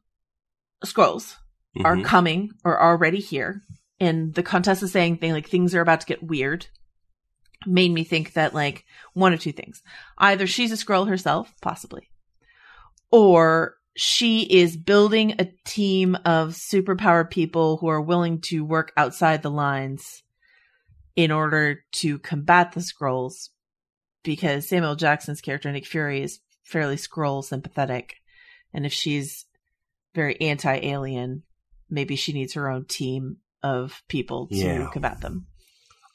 Skrulls 0.86 1.36
are 1.84 1.96
Mhm. 1.96 2.04
coming 2.06 2.52
or 2.66 2.82
already 2.82 3.20
here 3.20 3.62
and 4.00 4.34
the 4.34 4.44
contest 4.44 4.84
is 4.84 4.92
saying 4.92 5.18
thing 5.18 5.32
like 5.32 5.48
things 5.48 5.74
are 5.74 5.82
about 5.82 6.02
to 6.02 6.06
get 6.08 6.22
weird. 6.22 6.68
Made 7.66 7.92
me 7.94 8.04
think 8.04 8.34
that 8.34 8.54
like 8.54 8.84
one 9.14 9.32
of 9.34 9.40
two 9.40 9.54
things. 9.54 9.82
Either 10.18 10.46
she's 10.46 10.72
a 10.72 10.76
Skrull 10.76 11.08
herself 11.08 11.54
possibly 11.62 12.10
or 13.12 13.76
she 13.96 14.42
is 14.42 14.76
building 14.76 15.36
a 15.40 15.48
team 15.66 16.16
of 16.26 16.50
superpowered 16.50 17.30
people 17.30 17.78
who 17.78 17.88
are 17.88 18.02
willing 18.02 18.42
to 18.42 18.66
work 18.66 18.92
outside 18.98 19.42
the 19.44 19.52
lines 19.52 20.24
in 21.16 21.32
order 21.32 21.84
to 21.92 22.18
combat 22.20 22.72
the 22.72 22.80
Skrulls 22.82 23.50
because 24.24 24.68
Samuel 24.68 24.96
Jackson's 24.96 25.42
character 25.42 25.72
Nick 25.72 25.86
Fury 25.86 26.22
is 26.22 26.40
fairly 26.64 26.96
Skrull 26.96 27.44
sympathetic 27.44 28.16
and 28.74 28.86
if 28.86 28.94
she's 28.94 29.46
very 30.16 30.40
anti-alien 30.42 31.44
maybe 31.90 32.16
she 32.16 32.34
needs 32.34 32.54
her 32.54 32.70
own 32.70 32.86
team 32.86 33.38
of 33.62 34.02
people 34.08 34.48
to 34.48 34.56
Yeah. 34.56 34.90
combat 34.92 35.22
them. 35.22 35.48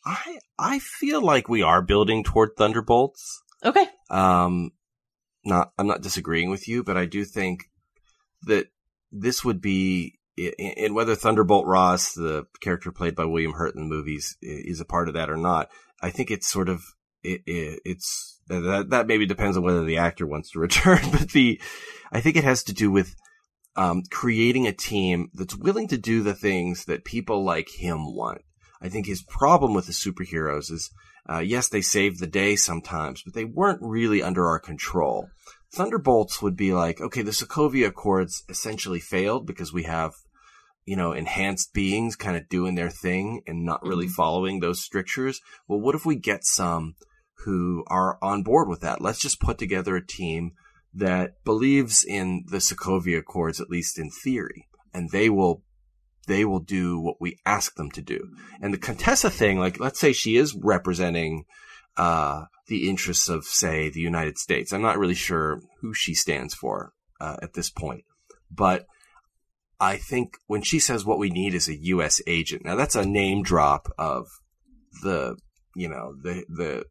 I 0.04 0.38
I 0.58 0.78
feel 0.78 1.22
like 1.22 1.48
we 1.48 1.62
are 1.62 1.82
building 1.82 2.24
toward 2.24 2.50
Thunderbolts. 2.56 3.42
Okay. 3.64 3.86
Um, 4.10 4.70
not 5.44 5.72
I'm 5.78 5.86
not 5.86 6.02
disagreeing 6.02 6.50
with 6.50 6.68
you, 6.68 6.82
but 6.82 6.96
I 6.96 7.04
do 7.06 7.24
think 7.24 7.64
that 8.42 8.68
this 9.12 9.44
would 9.44 9.60
be 9.60 10.18
and 10.58 10.94
whether 10.94 11.16
Thunderbolt 11.16 11.66
Ross, 11.66 12.12
the 12.12 12.46
character 12.60 12.92
played 12.92 13.16
by 13.16 13.24
William 13.24 13.52
Hurt 13.54 13.74
in 13.74 13.80
the 13.82 13.88
movies, 13.94 14.36
is 14.40 14.80
a 14.80 14.84
part 14.84 15.08
of 15.08 15.14
that 15.14 15.30
or 15.30 15.36
not. 15.36 15.68
I 16.00 16.10
think 16.10 16.30
it's 16.30 16.46
sort 16.46 16.68
of 16.68 16.84
it, 17.22 17.42
it 17.46 17.80
it's 17.84 18.40
that 18.48 18.90
that 18.90 19.06
maybe 19.06 19.26
depends 19.26 19.56
on 19.56 19.62
whether 19.62 19.84
the 19.84 19.98
actor 19.98 20.26
wants 20.26 20.50
to 20.52 20.60
return, 20.60 21.00
but 21.10 21.30
the 21.30 21.60
I 22.12 22.20
think 22.20 22.36
it 22.36 22.44
has 22.44 22.62
to 22.64 22.72
do 22.72 22.90
with 22.90 23.14
um, 23.78 24.02
creating 24.10 24.66
a 24.66 24.72
team 24.72 25.30
that's 25.34 25.56
willing 25.56 25.86
to 25.88 25.96
do 25.96 26.22
the 26.22 26.34
things 26.34 26.86
that 26.86 27.04
people 27.04 27.44
like 27.44 27.68
him 27.78 28.14
want. 28.14 28.42
I 28.82 28.88
think 28.88 29.06
his 29.06 29.22
problem 29.22 29.72
with 29.72 29.86
the 29.86 29.92
superheroes 29.92 30.70
is, 30.72 30.90
uh, 31.30 31.38
yes, 31.38 31.68
they 31.68 31.80
saved 31.80 32.18
the 32.18 32.26
day 32.26 32.56
sometimes, 32.56 33.22
but 33.22 33.34
they 33.34 33.44
weren't 33.44 33.80
really 33.80 34.20
under 34.20 34.46
our 34.46 34.58
control. 34.58 35.28
Thunderbolts 35.72 36.42
would 36.42 36.56
be 36.56 36.72
like, 36.72 37.00
okay, 37.00 37.22
the 37.22 37.30
Sokovia 37.30 37.88
Accords 37.88 38.42
essentially 38.48 38.98
failed 38.98 39.46
because 39.46 39.72
we 39.72 39.84
have, 39.84 40.12
you 40.84 40.96
know, 40.96 41.12
enhanced 41.12 41.72
beings 41.72 42.16
kind 42.16 42.36
of 42.36 42.48
doing 42.48 42.74
their 42.74 42.90
thing 42.90 43.42
and 43.46 43.64
not 43.64 43.84
really 43.84 44.08
following 44.08 44.58
those 44.58 44.82
strictures. 44.82 45.40
Well, 45.68 45.80
what 45.80 45.94
if 45.94 46.04
we 46.04 46.16
get 46.16 46.44
some 46.44 46.94
who 47.44 47.84
are 47.86 48.18
on 48.22 48.42
board 48.42 48.68
with 48.68 48.80
that? 48.80 49.00
Let's 49.00 49.20
just 49.20 49.40
put 49.40 49.58
together 49.58 49.96
a 49.96 50.06
team 50.06 50.52
that 50.94 51.44
believes 51.44 52.04
in 52.04 52.44
the 52.48 52.58
Sokovia 52.58 53.18
Accords, 53.18 53.60
at 53.60 53.70
least 53.70 53.98
in 53.98 54.10
theory, 54.10 54.68
and 54.92 55.10
they 55.10 55.28
will 55.28 55.62
they 56.26 56.44
will 56.44 56.60
do 56.60 57.00
what 57.00 57.16
we 57.20 57.38
ask 57.46 57.74
them 57.76 57.90
to 57.92 58.02
do. 58.02 58.30
And 58.60 58.72
the 58.72 58.78
Contessa 58.78 59.30
thing, 59.30 59.58
like 59.58 59.80
let's 59.80 59.98
say 59.98 60.12
she 60.12 60.36
is 60.36 60.54
representing 60.54 61.44
uh, 61.96 62.44
the 62.66 62.88
interests 62.88 63.28
of, 63.28 63.44
say, 63.44 63.88
the 63.88 64.00
United 64.00 64.38
States. 64.38 64.72
I'm 64.72 64.82
not 64.82 64.98
really 64.98 65.14
sure 65.14 65.62
who 65.80 65.94
she 65.94 66.14
stands 66.14 66.54
for 66.54 66.92
uh, 67.20 67.36
at 67.42 67.54
this 67.54 67.70
point, 67.70 68.04
but 68.50 68.86
I 69.80 69.96
think 69.96 70.36
when 70.46 70.62
she 70.62 70.80
says 70.80 71.04
what 71.04 71.18
we 71.18 71.30
need 71.30 71.54
is 71.54 71.68
a 71.68 71.76
U.S. 71.76 72.20
agent, 72.26 72.64
now 72.64 72.76
that's 72.76 72.96
a 72.96 73.06
name 73.06 73.42
drop 73.42 73.88
of 73.98 74.26
the 75.02 75.36
you 75.76 75.88
know 75.88 76.14
the 76.22 76.44
the 76.48 76.84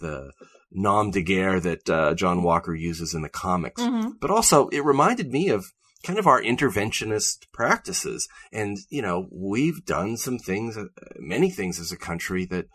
the 0.00 0.32
nom 0.72 1.10
de 1.10 1.22
guerre 1.22 1.60
that 1.60 1.88
uh, 1.90 2.14
John 2.14 2.42
Walker 2.42 2.74
uses 2.74 3.14
in 3.14 3.22
the 3.22 3.28
comics, 3.28 3.82
Mhm. 3.82 4.12
but 4.20 4.30
also 4.30 4.68
it 4.68 4.84
reminded 4.84 5.30
me 5.32 5.48
of 5.48 5.66
kind 6.02 6.18
of 6.18 6.26
our 6.26 6.40
interventionist 6.42 7.50
practices. 7.52 8.28
And, 8.52 8.78
you 8.88 9.02
know, 9.02 9.28
we've 9.30 9.84
done 9.84 10.16
some 10.16 10.38
things, 10.38 10.76
uh, 10.76 10.84
many 11.18 11.50
things 11.50 11.78
as 11.78 11.92
a 11.92 11.96
country 11.96 12.46
that 12.46 12.66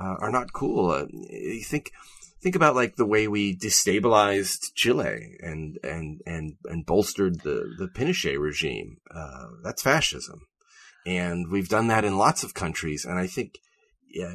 uh, 0.00 0.14
are 0.20 0.30
not 0.30 0.52
cool. 0.52 0.90
Uh, 0.92 1.06
you 1.10 1.64
think, 1.64 1.90
think 2.40 2.54
about 2.54 2.76
like 2.76 2.94
the 2.94 3.06
way 3.06 3.26
we 3.26 3.56
destabilized 3.56 4.72
Chile 4.76 5.36
and, 5.40 5.76
and, 5.82 6.20
and, 6.24 6.52
and 6.66 6.86
bolstered 6.86 7.40
the, 7.40 7.74
the 7.78 7.88
Pinochet 7.88 8.38
regime. 8.38 8.98
Uh, 9.12 9.46
that's 9.64 9.82
fascism. 9.82 10.40
And 11.04 11.50
we've 11.50 11.68
done 11.68 11.88
that 11.88 12.04
in 12.04 12.16
lots 12.16 12.44
of 12.44 12.54
countries. 12.54 13.04
And 13.04 13.18
I 13.18 13.26
think, 13.26 13.54
yeah, 14.08 14.34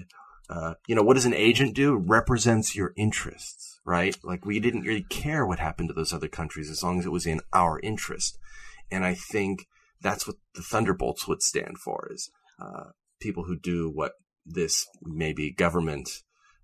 uh, 0.49 0.73
you 0.87 0.95
know, 0.95 1.03
what 1.03 1.15
does 1.15 1.25
an 1.25 1.33
agent 1.33 1.75
do? 1.75 1.95
Represents 1.95 2.75
your 2.75 2.93
interests, 2.97 3.79
right? 3.85 4.15
Like 4.23 4.45
we 4.45 4.59
didn't 4.59 4.83
really 4.83 5.03
care 5.03 5.45
what 5.45 5.59
happened 5.59 5.89
to 5.89 5.93
those 5.93 6.13
other 6.13 6.27
countries 6.27 6.69
as 6.69 6.83
long 6.83 6.99
as 6.99 7.05
it 7.05 7.11
was 7.11 7.25
in 7.25 7.41
our 7.53 7.79
interest. 7.79 8.37
And 8.91 9.05
I 9.05 9.13
think 9.13 9.67
that's 10.01 10.27
what 10.27 10.35
the 10.53 10.61
Thunderbolts 10.61 11.27
would 11.27 11.41
stand 11.41 11.77
for 11.79 12.09
is, 12.11 12.29
uh, 12.61 12.91
people 13.21 13.45
who 13.45 13.57
do 13.57 13.89
what 13.89 14.13
this 14.45 14.85
maybe 15.01 15.51
government, 15.51 16.09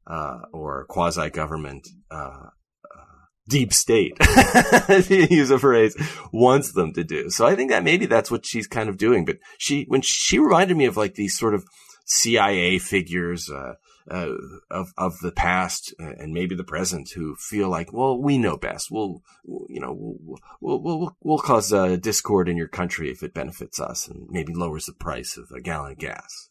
uh, 0.06 0.39
or 0.51 0.85
quasi 0.89 1.30
government, 1.30 1.88
uh, 2.11 2.49
uh, 2.84 3.26
deep 3.47 3.73
state, 3.73 4.18
use 5.10 5.51
a 5.51 5.57
phrase, 5.57 5.95
wants 6.34 6.73
them 6.73 6.91
to 6.93 7.03
do. 7.06 7.30
So 7.30 7.47
I 7.47 7.56
think 7.56 7.69
that 7.72 7.84
maybe 7.84 8.06
that's 8.06 8.30
what 8.30 8.45
she's 8.45 8.68
kind 8.68 8.89
of 8.89 8.97
doing. 8.97 9.23
But 9.23 9.38
she, 9.57 9.85
when 9.88 10.01
she 10.01 10.38
reminded 10.38 10.76
me 10.76 10.85
of 10.85 10.97
like 10.97 11.15
these 11.15 11.38
sort 11.38 11.56
of 11.56 11.64
CIA 12.10 12.80
figures, 12.80 13.49
uh, 13.49 13.76
uh, 14.10 14.34
of 14.72 14.91
of 14.98 15.19
the 15.19 15.31
past 15.31 15.94
and 15.99 16.34
maybe 16.34 16.56
the 16.56 16.64
present 16.64 17.11
who 17.11 17.36
feel 17.36 17.69
like, 17.69 17.94
well, 17.94 18.19
we 18.19 18.38
know 18.38 18.57
best. 18.57 18.90
We'll, 18.90 19.22
you 19.45 19.80
know, 19.80 19.95
we'll 19.95 20.40
we'll 20.60 20.81
we'll, 20.81 21.18
we'll 21.22 21.38
cause 21.38 21.72
uh, 21.72 21.95
discord 21.95 22.49
in 22.49 22.57
your 22.57 22.68
country 22.68 23.11
if 23.11 23.22
it 23.22 23.34
benefits 23.34 23.80
us 23.80 24.07
and 24.07 24.27
maybe 24.30 24.53
lowers 24.53 24.88
the 24.88 24.94
price 24.94 25.38
of 25.38 25.52
a 25.56 25.61
gallon 25.61 25.91
of 25.91 25.99
gas. 25.99 26.49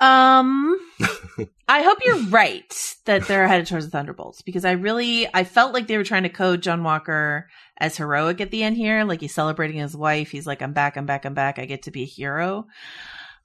Um, 0.00 0.78
I 1.68 1.82
hope 1.82 1.98
you're 2.02 2.24
right 2.28 2.96
that 3.04 3.26
they're 3.26 3.46
headed 3.46 3.66
towards 3.66 3.84
the 3.84 3.90
Thunderbolts 3.90 4.40
because 4.40 4.64
I 4.64 4.72
really 4.72 5.28
I 5.34 5.44
felt 5.44 5.74
like 5.74 5.86
they 5.86 5.98
were 5.98 6.04
trying 6.04 6.22
to 6.22 6.30
code 6.30 6.62
John 6.62 6.82
Walker 6.82 7.50
as 7.78 7.98
heroic 7.98 8.40
at 8.40 8.50
the 8.50 8.62
end 8.62 8.78
here, 8.78 9.04
like 9.04 9.20
he's 9.20 9.34
celebrating 9.34 9.76
his 9.76 9.94
wife. 9.94 10.30
He's 10.30 10.46
like, 10.46 10.62
"I'm 10.62 10.72
back, 10.72 10.96
I'm 10.96 11.04
back, 11.04 11.26
I'm 11.26 11.34
back. 11.34 11.58
I 11.58 11.66
get 11.66 11.82
to 11.82 11.90
be 11.90 12.02
a 12.02 12.06
hero." 12.06 12.66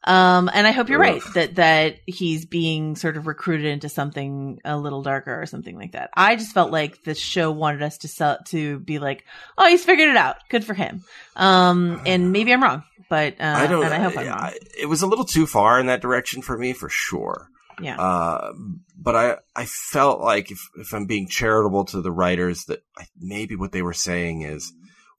Um, 0.06 0.50
and 0.54 0.68
I 0.68 0.72
hope 0.72 0.90
you're 0.90 1.00
right 1.00 1.22
that 1.34 1.56
that 1.56 1.98
he's 2.06 2.46
being 2.46 2.96
sort 2.96 3.18
of 3.18 3.28
recruited 3.28 3.66
into 3.66 3.90
something 3.90 4.60
a 4.64 4.78
little 4.78 5.02
darker 5.02 5.42
or 5.42 5.46
something 5.46 5.76
like 5.76 5.94
that. 5.94 6.12
I 6.16 6.36
just 6.36 6.54
felt 6.54 6.72
like 6.72 7.04
the 7.04 7.16
show 7.16 7.52
wanted 7.52 7.82
us 7.82 7.98
to 8.00 8.08
sell 8.08 8.38
to 8.48 8.80
be 8.80 9.00
like, 9.00 9.26
"Oh, 9.58 9.68
he's 9.68 9.84
figured 9.84 10.10
it 10.10 10.18
out. 10.18 10.38
Good 10.50 10.64
for 10.64 10.74
him." 10.74 11.04
Um, 11.36 12.02
and 12.06 12.32
maybe 12.32 12.54
I'm 12.54 12.62
wrong 12.62 12.84
but 13.10 13.36
uh, 13.40 13.56
I 13.58 13.68
don't. 13.68 13.86
I 13.86 14.00
hope 14.00 14.18
I'm 14.18 14.28
wrong. 14.28 14.52
It 14.78 14.88
was 14.88 15.02
a 15.02 15.08
little 15.08 15.26
too 15.26 15.46
far 15.46 15.80
in 15.80 15.88
that 15.88 16.02
direction 16.02 16.42
for 16.42 16.58
me, 16.58 16.74
for 16.74 16.90
sure. 16.90 17.50
Yeah. 17.82 18.00
Uh, 18.00 18.54
but 18.98 19.16
I 19.16 19.38
I 19.56 19.66
felt 19.66 20.22
like 20.22 20.52
if 20.52 20.60
if 20.78 20.94
I'm 20.94 21.06
being 21.06 21.28
charitable 21.28 21.86
to 21.86 22.02
the 22.02 22.12
writers, 22.12 22.66
that 22.66 22.84
I, 22.98 23.06
maybe 23.20 23.56
what 23.56 23.72
they 23.72 23.82
were 23.82 23.94
saying 23.94 24.42
is 24.42 24.72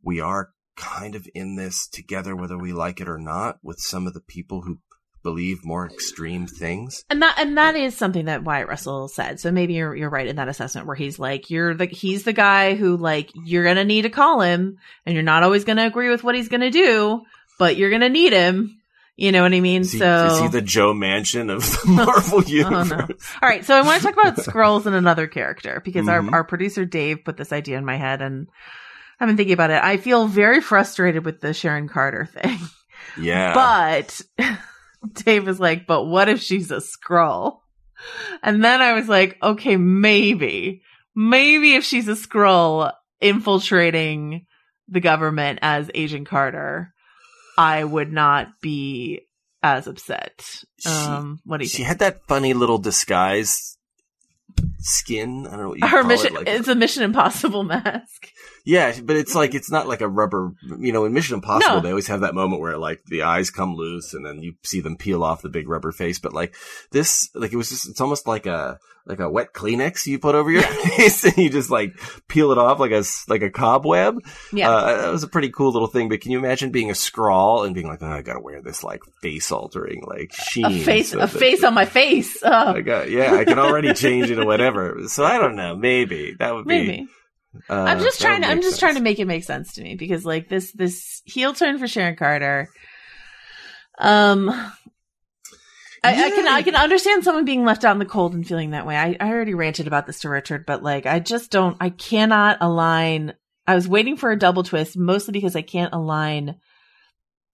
we 0.02 0.20
are 0.20 0.50
kind 0.76 1.14
of 1.14 1.28
in 1.34 1.56
this 1.56 1.86
together, 1.86 2.36
whether 2.36 2.58
we 2.58 2.72
like 2.72 3.00
it 3.00 3.08
or 3.08 3.18
not, 3.18 3.58
with 3.62 3.80
some 3.80 4.06
of 4.06 4.14
the 4.14 4.20
people 4.20 4.62
who 4.62 4.78
believe 5.22 5.64
more 5.64 5.86
extreme 5.86 6.46
things. 6.46 7.04
And 7.10 7.20
that 7.22 7.36
and 7.38 7.58
that 7.58 7.74
is 7.74 7.96
something 7.96 8.26
that 8.26 8.44
Wyatt 8.44 8.68
Russell 8.68 9.08
said. 9.08 9.40
So 9.40 9.50
maybe 9.50 9.74
you're 9.74 9.94
you're 9.96 10.10
right 10.10 10.26
in 10.26 10.36
that 10.36 10.48
assessment 10.48 10.86
where 10.86 10.94
he's 10.94 11.18
like 11.18 11.50
you're 11.50 11.74
the 11.74 11.86
he's 11.86 12.22
the 12.22 12.32
guy 12.32 12.76
who 12.76 12.96
like 12.96 13.30
you're 13.34 13.64
going 13.64 13.76
to 13.76 13.84
need 13.84 14.02
to 14.02 14.10
call 14.10 14.40
him 14.40 14.78
and 15.04 15.14
you're 15.14 15.24
not 15.24 15.42
always 15.42 15.64
going 15.64 15.78
to 15.78 15.86
agree 15.86 16.10
with 16.10 16.22
what 16.22 16.36
he's 16.36 16.48
going 16.48 16.60
to 16.60 16.70
do, 16.70 17.22
but 17.58 17.76
you're 17.76 17.90
gonna 17.90 18.08
need 18.08 18.32
him. 18.32 18.80
You 19.16 19.32
know 19.32 19.42
what 19.42 19.54
I 19.54 19.60
mean? 19.60 19.80
Is 19.80 19.92
he, 19.92 19.98
so 19.98 20.26
is 20.26 20.40
he 20.40 20.48
the 20.48 20.60
Joe 20.60 20.92
Manchin 20.92 21.50
of 21.50 21.62
the 21.62 21.80
Marvel 21.90 22.44
universe? 22.46 22.92
oh, 22.92 22.96
no. 22.96 23.08
All 23.42 23.48
right, 23.48 23.64
so 23.64 23.74
I 23.74 23.80
want 23.80 24.02
to 24.02 24.08
talk 24.08 24.20
about 24.20 24.36
Skrulls 24.36 24.84
and 24.84 24.94
another 24.94 25.26
character 25.26 25.80
because 25.82 26.06
mm-hmm. 26.06 26.28
our 26.28 26.40
our 26.40 26.44
producer 26.44 26.84
Dave 26.84 27.24
put 27.24 27.38
this 27.38 27.50
idea 27.50 27.78
in 27.78 27.84
my 27.86 27.96
head, 27.96 28.20
and 28.20 28.46
I've 29.18 29.28
been 29.28 29.36
thinking 29.36 29.54
about 29.54 29.70
it. 29.70 29.82
I 29.82 29.96
feel 29.96 30.26
very 30.26 30.60
frustrated 30.60 31.24
with 31.24 31.40
the 31.40 31.54
Sharon 31.54 31.88
Carter 31.88 32.26
thing. 32.26 32.58
Yeah, 33.18 33.54
but 33.54 34.20
Dave 35.24 35.48
is 35.48 35.58
like, 35.60 35.86
but 35.86 36.04
what 36.04 36.28
if 36.28 36.40
she's 36.40 36.70
a 36.70 36.76
Skrull? 36.82 37.60
And 38.42 38.62
then 38.62 38.82
I 38.82 38.92
was 38.92 39.08
like, 39.08 39.38
okay, 39.42 39.76
maybe, 39.76 40.82
maybe 41.14 41.74
if 41.76 41.84
she's 41.84 42.08
a 42.08 42.12
Skrull 42.12 42.92
infiltrating 43.20 44.44
the 44.88 45.00
government 45.00 45.60
as 45.62 45.90
Agent 45.94 46.28
Carter 46.28 46.92
I 47.58 47.82
would 47.84 48.12
not 48.12 48.60
be 48.60 49.22
as 49.62 49.86
upset. 49.86 50.44
Um, 50.86 51.40
what 51.44 51.56
do 51.58 51.64
you 51.64 51.68
she 51.68 51.78
think? 51.78 51.88
had 51.88 51.98
that 52.00 52.26
funny 52.28 52.52
little 52.52 52.78
disguise 52.78 53.78
skin. 54.78 55.46
I 55.46 55.50
don't 55.52 55.60
know 55.60 55.68
what 55.70 55.78
you 55.78 55.86
Her 55.86 56.02
call 56.02 56.08
mission, 56.08 56.26
it. 56.26 56.34
Like, 56.34 56.48
it's 56.48 56.68
a 56.68 56.74
Mission 56.74 57.02
Impossible 57.02 57.62
mask. 57.64 58.28
Yeah, 58.66 58.98
but 59.00 59.14
it's 59.16 59.34
like 59.34 59.54
it's 59.54 59.70
not 59.70 59.86
like 59.86 60.00
a 60.00 60.08
rubber. 60.08 60.52
You 60.80 60.92
know, 60.92 61.04
in 61.04 61.12
Mission 61.12 61.36
Impossible, 61.36 61.76
No. 61.76 61.80
they 61.80 61.90
always 61.90 62.08
have 62.08 62.20
that 62.22 62.34
moment 62.34 62.60
where 62.60 62.76
like 62.76 63.00
the 63.06 63.22
eyes 63.22 63.48
come 63.48 63.76
loose 63.76 64.12
and 64.12 64.26
then 64.26 64.42
you 64.42 64.54
see 64.64 64.80
them 64.80 64.96
peel 64.96 65.22
off 65.22 65.40
the 65.42 65.48
big 65.48 65.68
rubber 65.68 65.92
face. 65.92 66.18
But 66.18 66.32
like 66.32 66.54
this, 66.90 67.30
like 67.34 67.52
it 67.52 67.56
was 67.56 67.70
just, 67.70 67.88
it's 67.88 68.00
almost 68.00 68.26
like 68.26 68.44
a 68.46 68.78
like 69.08 69.20
a 69.20 69.30
wet 69.30 69.52
Kleenex 69.54 70.04
you 70.06 70.18
put 70.18 70.34
over 70.34 70.50
your 70.50 70.62
face 70.96 71.22
and 71.24 71.36
you 71.38 71.48
just 71.48 71.70
like 71.70 71.92
peel 72.26 72.50
it 72.50 72.58
off 72.58 72.80
like 72.80 72.90
a 72.90 73.04
like 73.28 73.42
a 73.42 73.50
cobweb. 73.50 74.18
Yeah. 74.52 74.68
uh, 74.68 74.96
that 75.02 75.12
was 75.12 75.22
a 75.22 75.28
pretty 75.28 75.50
cool 75.50 75.70
little 75.70 75.86
thing. 75.86 76.08
But 76.08 76.20
can 76.20 76.32
you 76.32 76.38
imagine 76.40 76.72
being 76.72 76.90
a 76.90 76.94
Skrull 76.94 77.64
and 77.64 77.72
being 77.72 77.86
like, 77.86 78.02
oh, 78.02 78.06
I 78.10 78.22
gotta 78.22 78.40
wear 78.40 78.60
this 78.62 78.82
like 78.82 79.02
face 79.22 79.52
altering 79.52 80.02
like 80.08 80.32
sheen, 80.34 80.64
A 80.66 80.78
face, 80.80 81.12
so 81.12 81.20
a 81.20 81.28
face 81.28 81.62
on 81.62 81.72
my 81.72 81.84
face. 81.84 82.36
Oh, 82.42 82.50
I 82.74 82.80
got, 82.80 83.10
yeah, 83.12 83.32
I 83.34 83.44
can 83.44 83.60
already 83.60 83.94
change 83.94 84.28
it 84.28 84.40
or 84.40 84.44
whatever. 84.46 84.98
So 85.06 85.24
I 85.24 85.38
don't 85.38 85.54
know. 85.54 85.76
Maybe 85.76 86.34
that 86.40 86.52
would 86.52 86.66
be. 86.66 86.74
maybe. 86.86 87.08
Uh, 87.68 87.74
I'm 87.74 88.00
just 88.00 88.20
trying 88.20 88.42
to. 88.42 88.48
I'm 88.48 88.56
make 88.56 88.62
just 88.62 88.74
sense. 88.76 88.80
trying 88.80 88.94
to 88.96 89.02
make 89.02 89.18
it 89.18 89.24
make 89.26 89.44
sense 89.44 89.74
to 89.74 89.82
me 89.82 89.94
because 89.94 90.24
like 90.24 90.48
this 90.48 90.72
this 90.72 91.22
heel 91.24 91.52
turn 91.52 91.78
for 91.78 91.86
Sharon 91.88 92.16
Carter. 92.16 92.68
Um, 93.98 94.48
I, 94.50 94.74
I 96.26 96.30
can 96.30 96.46
I 96.46 96.62
can 96.62 96.74
understand 96.76 97.24
someone 97.24 97.44
being 97.44 97.64
left 97.64 97.84
out 97.84 97.92
in 97.92 97.98
the 97.98 98.04
cold 98.04 98.34
and 98.34 98.46
feeling 98.46 98.70
that 98.70 98.86
way. 98.86 98.96
I, 98.96 99.16
I 99.18 99.30
already 99.30 99.54
ranted 99.54 99.86
about 99.86 100.06
this 100.06 100.20
to 100.20 100.28
Richard, 100.28 100.66
but 100.66 100.82
like 100.82 101.06
I 101.06 101.18
just 101.20 101.50
don't. 101.50 101.76
I 101.80 101.90
cannot 101.90 102.58
align. 102.60 103.34
I 103.66 103.74
was 103.74 103.88
waiting 103.88 104.16
for 104.16 104.30
a 104.30 104.38
double 104.38 104.62
twist 104.62 104.96
mostly 104.96 105.32
because 105.32 105.56
I 105.56 105.62
can't 105.62 105.92
align. 105.92 106.56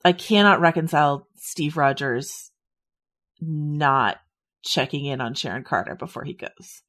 I 0.04 0.12
cannot 0.12 0.60
reconcile 0.60 1.28
Steve 1.36 1.76
Rogers 1.76 2.50
not 3.40 4.18
checking 4.64 5.04
in 5.06 5.20
on 5.20 5.34
Sharon 5.34 5.64
Carter 5.64 5.94
before 5.94 6.24
he 6.24 6.34
goes. 6.34 6.82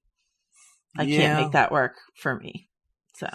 I 0.98 1.03
Yeah. 1.03 1.18
can't 1.18 1.41
make 1.45 1.52
that 1.53 1.72
work 1.72 1.94
for 2.15 2.35
me. 2.35 2.69
So 3.15 3.27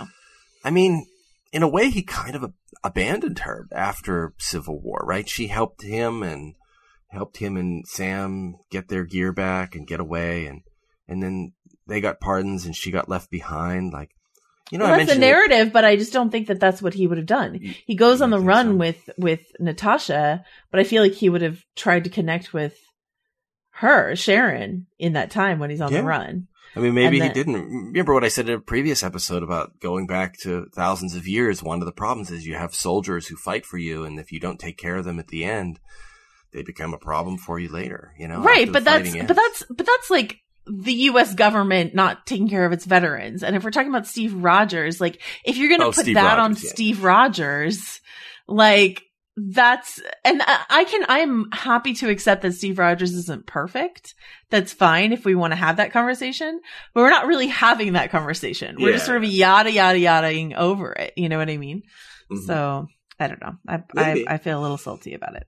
I 0.64 0.70
mean, 0.70 1.06
in 1.52 1.62
a 1.62 1.68
way, 1.68 1.90
he 1.90 2.02
kind 2.02 2.34
of 2.34 2.52
abandoned 2.84 3.40
her 3.40 3.66
after 3.72 4.34
Civil 4.38 4.80
War, 4.80 5.00
right? 5.05 5.28
She 5.28 5.46
helped 5.48 5.82
him 5.82 6.22
and 6.22 6.55
helped 7.09 7.38
him 7.38 7.56
and 7.56 7.86
Sam 7.86 8.56
get 8.70 8.88
their 8.88 9.05
gear 9.05 9.32
back 9.32 9.74
and 9.74 9.86
get 9.86 10.00
away, 10.00 10.46
and 10.46 10.62
and 11.06 11.22
then 11.22 11.52
they 11.86 12.00
got 12.00 12.20
pardons, 12.20 12.66
and 12.66 12.76
she 12.76 12.90
got 12.90 13.09
left 13.09 13.30
behind. 13.30 13.92
Like, 13.94 14.10
you 14.70 14.76
know, 14.78 14.84
well, 14.84 14.94
I 14.94 14.98
that's 14.98 15.10
the 15.10 15.14
that- 15.14 15.20
narrative, 15.20 15.72
but 15.72 15.84
I 15.86 15.96
just 15.96 16.12
don't 16.12 16.30
think 16.30 16.48
that 16.48 16.60
that's 16.60 16.82
what 16.82 16.92
he 16.94 17.06
would 17.06 17.16
have 17.18 17.26
done. 17.26 17.55
He 17.86 17.94
goes 17.94 18.20
on 18.20 18.30
the 18.30 18.38
run 18.40 18.76
with 18.78 19.09
with 19.16 19.40
Natasha, 19.59 20.44
but 20.70 20.80
I 20.80 20.84
feel 20.84 21.02
like 21.02 21.14
he 21.14 21.28
would 21.30 21.42
have 21.42 21.62
tried 21.76 22.05
to 22.05 22.10
connect 22.10 22.52
with 22.52 22.76
her, 23.70 24.14
Sharon, 24.16 24.86
in 24.98 25.12
that 25.14 25.30
time 25.30 25.59
when 25.59 25.70
he's 25.70 25.80
on 25.80 25.92
Yeah. 25.92 26.00
the 26.00 26.06
run. 26.06 26.48
I 26.77 26.81
mean, 26.81 26.95
maybe 26.95 27.19
And 27.20 27.28
he 27.28 27.32
didn't. 27.35 27.55
Remember 27.55 28.15
what 28.15 28.24
I 28.24 28.28
said 28.28 28.49
in 28.49 28.55
a 28.57 28.61
previous 28.61 29.03
episode 29.03 29.43
about 29.43 29.81
going 29.81 30.07
back 30.07 30.39
to 30.40 30.66
thousands 30.74 31.15
of 31.15 31.27
years? 31.27 31.62
One 31.62 31.81
of 31.81 31.86
the 31.86 31.93
problems 31.93 32.31
is 32.31 32.47
you 32.47 32.55
have 32.55 32.74
soldiers 32.74 33.27
who 33.27 33.36
fight 33.36 33.66
for 33.66 33.78
you, 33.78 34.05
and 34.05 34.19
if 34.20 34.31
you 34.32 34.39
don't 34.40 34.61
take 34.61 34.77
care 34.78 34.97
of 34.97 35.05
them 35.05 35.19
at 35.19 35.28
the 35.28 35.45
end, 35.45 35.81
they 36.53 36.62
become 36.62 36.95
a 36.95 36.99
problem 36.99 37.36
for 37.39 37.59
you 37.59 37.69
later, 37.69 38.12
you 38.19 38.28
know? 38.28 38.40
right, 38.43 38.70
but 38.73 38.85
that's 38.85 39.11
fighting 39.11 39.27
but 39.27 39.36
that's 39.36 39.65
but 39.69 39.86
that's 39.86 40.11
like 40.11 40.39
the 40.66 40.93
U.S. 40.93 41.35
government 41.35 41.95
not 41.95 42.27
taking 42.27 42.49
care 42.49 42.65
of 42.66 42.73
its 42.73 42.85
veterans. 42.85 43.43
And 43.43 43.57
if 43.57 43.65
we're 43.65 43.70
talking 43.70 43.89
about 43.90 44.07
Steve 44.07 44.35
Rogers, 44.35 45.01
like 45.01 45.20
if 45.45 45.57
you're 45.57 45.69
going 45.69 45.81
to 45.81 45.86
Oh, 45.86 45.93
put 45.93 46.03
Steve 46.03 46.15
that 46.15 46.39
on 46.39 46.53
yeah. 46.53 46.57
Steve 46.59 47.03
Rogers, 47.03 48.01
like 48.47 49.03
that's 49.51 50.01
and 50.24 50.43
I 50.47 50.85
can 50.89 51.05
I'm 51.09 51.51
happy 51.52 51.94
to 51.94 52.09
accept 52.09 52.43
that 52.43 52.52
Steve 52.55 52.78
Rogers 52.78 53.12
isn't 53.15 53.47
perfect. 53.47 54.15
That's 54.51 54.73
fine 54.73 55.12
if 55.12 55.24
we 55.24 55.35
want 55.35 55.52
to 55.52 55.56
have 55.56 55.77
that 55.77 55.93
conversation, 55.93 56.60
but 56.94 57.02
we're 57.02 57.10
not 57.10 57.27
really 57.27 57.48
having 57.48 57.93
that 57.93 58.10
conversation. 58.10 58.77
We're 58.78 58.93
just 58.94 59.06
sort 59.06 59.19
of 59.19 59.24
yada 59.31 59.70
yada 59.70 59.98
yadaing 59.98 60.55
over 60.56 60.93
it. 60.93 61.12
You 61.16 61.28
know 61.28 61.39
what 61.39 61.51
I 61.51 61.56
mean? 61.56 61.82
Mhm. 62.31 62.47
So 62.47 62.86
I 63.20 63.27
don't 63.28 63.40
know. 63.40 63.56
I, 63.69 63.82
I 63.97 64.24
I 64.28 64.39
feel 64.39 64.59
a 64.59 64.62
little 64.62 64.78
salty 64.78 65.15
about 65.15 65.36
it. 65.36 65.47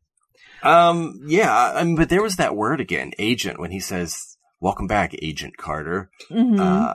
Um, 0.63 1.21
yeah, 1.27 1.73
I 1.75 1.85
mean, 1.85 1.97
but 1.97 2.09
there 2.11 2.23
was 2.23 2.37
that 2.37 2.55
word 2.57 2.81
again, 2.81 3.13
agent, 3.19 3.59
when 3.59 3.71
he 3.71 3.81
says, 3.81 4.37
welcome 4.61 4.87
back, 4.87 5.15
Agent 5.23 5.57
Carter. 5.57 6.11
Mhm. 6.31 6.61
Uh, 6.61 6.95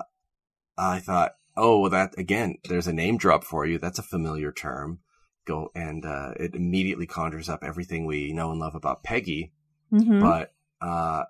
I 0.77 0.99
thought, 0.99 1.31
oh, 1.57 1.79
well, 1.79 1.89
that, 1.89 2.15
again, 2.17 2.57
there's 2.69 2.85
a 2.85 2.93
name 2.93 3.17
drop 3.17 3.43
for 3.43 3.65
you. 3.65 3.79
That's 3.79 3.97
a 3.97 4.03
familiar 4.03 4.51
term. 4.51 4.99
Go, 5.45 5.71
and, 5.75 6.05
uh, 6.05 6.33
it 6.39 6.55
immediately 6.55 7.05
conjures 7.05 7.49
up 7.49 7.63
everything 7.63 8.05
we 8.05 8.33
know 8.33 8.51
and 8.51 8.59
love 8.59 8.75
about 8.75 9.03
Peggy. 9.03 9.51
Mhm. 9.91 10.19
But, 10.19 10.53
uh, 10.81 11.25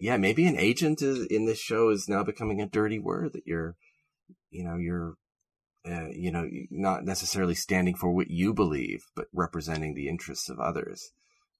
yeah, 0.00 0.16
maybe 0.16 0.46
an 0.46 0.58
agent 0.58 1.02
is, 1.02 1.26
in 1.26 1.46
this 1.46 1.58
show 1.58 1.88
is 1.88 2.08
now 2.08 2.22
becoming 2.22 2.60
a 2.60 2.66
dirty 2.66 2.98
word 2.98 3.32
that 3.32 3.46
you're, 3.46 3.76
you 4.50 4.64
know, 4.64 4.76
you're, 4.76 5.16
uh, 5.88 6.08
you 6.12 6.30
know, 6.30 6.48
not 6.70 7.04
necessarily 7.04 7.54
standing 7.54 7.94
for 7.94 8.10
what 8.10 8.30
you 8.30 8.52
believe, 8.52 9.06
but 9.16 9.28
representing 9.32 9.94
the 9.94 10.08
interests 10.08 10.48
of 10.48 10.60
others. 10.60 11.12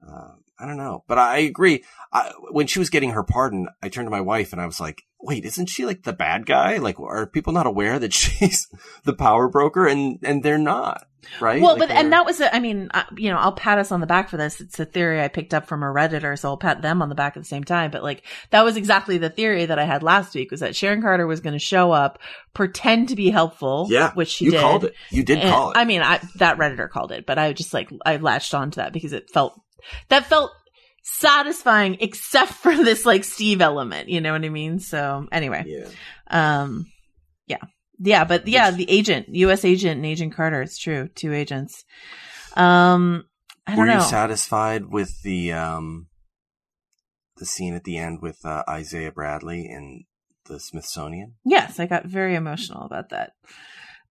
Uh, 0.07 0.35
I 0.59 0.67
don't 0.67 0.77
know, 0.77 1.05
but 1.09 1.19
I 1.19 1.39
agree. 1.39 1.83
I, 2.13 2.33
when 2.51 2.67
she 2.69 2.79
was 2.79 2.91
getting 2.91 3.11
her 3.11 3.25
pardon, 3.25 3.69
I 3.83 3.89
turned 3.89 4.07
to 4.07 4.11
my 4.11 4.21
wife 4.21 4.53
and 4.53 4.61
I 4.61 4.67
was 4.67 4.79
like, 4.79 5.03
"Wait, 5.21 5.45
isn't 5.45 5.67
she 5.69 5.85
like 5.85 6.03
the 6.05 6.13
bad 6.13 6.47
guy? 6.47 6.77
Like, 6.79 6.99
are 7.01 7.27
people 7.27 7.53
not 7.53 7.67
aware 7.67 7.99
that 7.99 8.13
she's 8.15 8.67
the 9.05 9.15
power 9.15 9.49
broker?" 9.49 9.87
And 9.87 10.19
and 10.23 10.43
they're 10.43 10.59
not, 10.59 11.07
right? 11.41 11.61
Well, 11.61 11.77
Like, 11.77 11.89
but 11.89 11.91
and 11.91 12.13
that 12.13 12.25
was, 12.25 12.41
a, 12.41 12.55
I 12.55 12.61
mean, 12.61 12.89
uh, 12.95 13.05
you 13.17 13.31
know, 13.31 13.37
I'll 13.39 13.53
pat 13.53 13.79
us 13.79 13.91
on 13.93 14.01
the 14.01 14.07
back 14.07 14.29
for 14.29 14.37
this. 14.37 14.61
It's 14.61 14.79
a 14.79 14.85
theory 14.85 15.23
I 15.23 15.29
picked 15.29 15.55
up 15.55 15.67
from 15.67 15.83
a 15.83 15.87
redditor, 15.87 16.39
so 16.39 16.49
I'll 16.51 16.57
pat 16.57 16.83
them 16.83 17.03
on 17.03 17.09
the 17.09 17.15
back 17.15 17.37
at 17.37 17.43
the 17.43 17.49
same 17.49 17.65
time. 17.65 17.91
But 17.91 18.03
like, 18.03 18.25
that 18.51 18.65
was 18.65 18.77
exactly 18.77 19.19
the 19.19 19.31
theory 19.31 19.67
that 19.67 19.79
I 19.79 19.85
had 19.85 20.03
last 20.03 20.35
week 20.35 20.51
was 20.51 20.61
that 20.61 20.77
Sharon 20.77 21.03
Carter 21.03 21.27
was 21.27 21.41
going 21.41 21.53
to 21.55 21.59
show 21.59 21.91
up, 21.91 22.19
pretend 22.55 23.09
to 23.09 23.17
be 23.17 23.31
helpful, 23.31 23.87
Yeah, 23.91 24.13
which 24.15 24.29
she 24.29 24.47
you 24.47 24.51
did. 24.53 24.61
called 24.61 24.85
it. 24.85 24.95
You 25.11 25.25
did 25.25 25.39
And- 25.39 25.51
call 25.51 25.71
it. 25.73 25.77
I 25.77 25.85
mean, 25.85 26.03
I 26.03 26.21
that 26.37 26.59
redditor 26.59 26.89
called 26.89 27.13
it, 27.13 27.27
but 27.27 27.39
I 27.39 27.53
just 27.53 27.75
like 27.75 27.91
I 28.07 28.17
latched 28.17 28.55
onto 28.55 28.77
that 28.77 28.93
because 28.93 29.13
it 29.13 29.31
felt 29.31 29.61
that 30.09 30.27
felt 30.27 30.53
satisfying, 31.13 31.97
except 32.01 32.53
for 32.53 32.75
this 32.77 33.07
like 33.07 33.25
Steve 33.25 33.61
element. 33.61 34.09
You 34.09 34.21
know 34.21 34.33
what 34.33 34.45
I 34.45 34.49
mean? 34.49 34.79
So 34.81 35.27
anyway, 35.33 35.65
yeah. 35.67 35.89
um, 36.31 36.87
yeah, 37.47 37.59
yeah, 37.99 38.25
but 38.25 38.47
yeah, 38.47 38.71
the 38.71 38.91
agent, 38.91 39.29
U.S. 39.31 39.65
agent, 39.65 39.97
and 39.97 40.07
Agent 40.07 40.35
Carter. 40.35 40.63
It's 40.63 40.79
true, 40.79 41.09
two 41.15 41.33
agents. 41.33 41.85
Um, 42.55 43.25
I 43.67 43.73
don't 43.73 43.81
Were 43.81 43.87
know. 43.87 43.95
you 43.95 44.01
satisfied 44.03 44.87
with 44.87 45.23
the 45.23 45.53
um 45.53 46.09
the 47.37 47.47
scene 47.47 47.75
at 47.75 47.85
the 47.85 47.99
end 47.99 48.21
with 48.21 48.39
uh, 48.45 48.65
Isaiah 48.69 49.13
Bradley 49.13 49.67
in 49.67 50.05
the 50.47 50.59
Smithsonian? 50.59 51.35
yes, 51.45 51.79
I 51.79 51.87
got 51.87 52.07
very 52.07 52.35
emotional 52.35 52.83
about 52.83 53.11
that. 53.11 53.33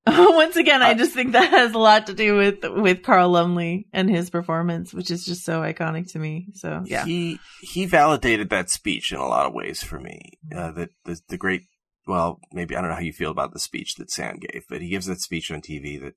Once 0.36 0.56
again, 0.56 0.82
I 0.82 0.94
just 0.94 1.14
think 1.14 1.34
that 1.34 1.50
has 1.50 1.74
a 1.74 1.78
lot 1.78 2.08
to 2.08 2.14
do 2.14 2.36
with 2.36 2.64
with 2.64 3.04
Carl 3.04 3.30
Lumbly 3.30 3.88
and 3.92 4.10
his 4.10 4.30
performance, 4.30 4.94
which 4.94 5.12
is 5.12 5.26
just 5.26 5.44
so 5.44 5.62
iconic 5.62 6.12
to 6.14 6.20
me. 6.20 6.48
So 6.54 6.84
yeah, 6.86 7.06
He 7.06 7.40
he 7.62 7.86
validated 7.86 8.50
that 8.50 8.70
speech 8.70 9.12
in 9.12 9.20
a 9.20 9.28
lot 9.28 9.46
of 9.46 9.54
ways 9.54 9.84
for 9.84 10.00
me. 10.00 10.32
Uh, 10.56 10.72
that 10.72 10.90
the 11.06 11.20
the 11.30 11.38
great 11.38 11.64
well, 12.08 12.40
maybe 12.54 12.76
I 12.76 12.82
don't 12.82 12.90
know 12.90 12.96
how 12.96 13.02
you 13.02 13.14
feel 13.14 13.32
about 13.32 13.54
the 13.54 13.60
speech 13.60 13.96
that 13.96 14.10
Sam 14.10 14.38
gave, 14.40 14.64
but 14.70 14.82
he 14.82 14.90
gives 14.90 15.08
that 15.08 15.20
speech 15.20 15.52
on 15.52 15.62
TV 15.62 16.00
that 16.02 16.14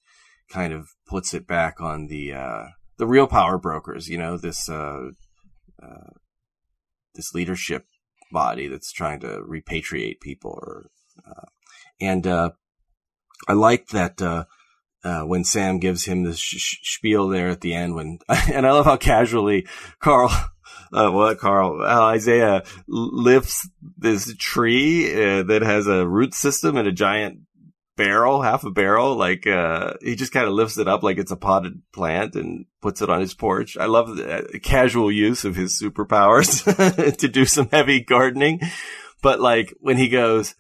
kind 0.51 0.73
of 0.73 0.89
puts 1.07 1.35
it 1.35 1.47
back 1.47 1.81
on 1.81 2.07
the 2.07 2.33
uh, 2.33 2.65
the 2.97 3.07
real 3.07 3.27
power 3.27 3.59
brokers. 3.59 4.09
You 4.09 4.19
know, 4.19 4.37
this 4.37 4.69
uh, 4.69 5.11
uh, 5.83 6.11
this 7.15 7.35
leadership 7.35 7.87
body 8.33 8.69
that's 8.69 8.93
trying 8.93 9.21
to 9.21 9.41
repatriate 9.41 10.21
people, 10.21 10.59
or 10.63 10.91
uh, 11.29 11.47
and 12.01 12.27
uh, 12.27 12.51
I 13.49 13.55
liked 13.55 13.93
that. 13.93 14.21
Uh, 14.21 14.45
uh, 15.03 15.23
when 15.23 15.45
Sam 15.45 15.79
gives 15.79 16.05
him 16.05 16.25
the 16.25 16.35
sh- 16.35 16.79
spiel 16.83 17.29
there 17.29 17.49
at 17.49 17.63
the 17.63 17.75
end, 17.75 17.95
when 17.95 18.19
and 18.29 18.67
I 18.67 18.73
love 18.73 18.85
how 18.85 18.97
casually 18.97 19.67
Carl, 19.99 20.31
uh, 20.93 21.11
what 21.11 21.39
Carl, 21.39 21.87
how 21.87 22.05
Isaiah 22.05 22.65
lifts 22.87 23.69
this 23.97 24.35
tree 24.37 25.13
uh, 25.13 25.43
that 25.45 25.63
has 25.63 25.87
a 25.87 26.07
root 26.07 26.35
system 26.35 26.77
and 26.77 26.87
a 26.87 26.93
giant 26.93 27.41
barrel, 27.97 28.41
half 28.41 28.65
a 28.65 28.71
barrel. 28.71 29.15
Like 29.15 29.47
uh, 29.47 29.95
he 30.01 30.17
just 30.17 30.33
kind 30.33 30.47
of 30.47 30.55
lifts 30.55 30.79
it 30.79 30.89
up 30.89 31.03
like 31.03 31.19
it's 31.19 31.31
a 31.31 31.37
potted 31.37 31.83
plant 31.93 32.35
and 32.35 32.67
puts 32.81 33.03
it 33.03 33.11
on 33.11 33.21
his 33.21 33.35
porch. 33.35 33.77
I 33.77 33.87
love 33.87 34.17
the 34.17 34.39
uh, 34.39 34.59
casual 34.63 35.13
use 35.13 35.45
of 35.45 35.57
his 35.57 35.79
superpowers 35.81 37.17
to 37.19 37.29
do 37.29 37.45
some 37.45 37.69
heavy 37.69 38.01
gardening, 38.01 38.61
but 39.23 39.41
like 39.41 39.75
when 39.81 39.97
he 39.97 40.09
goes 40.09 40.55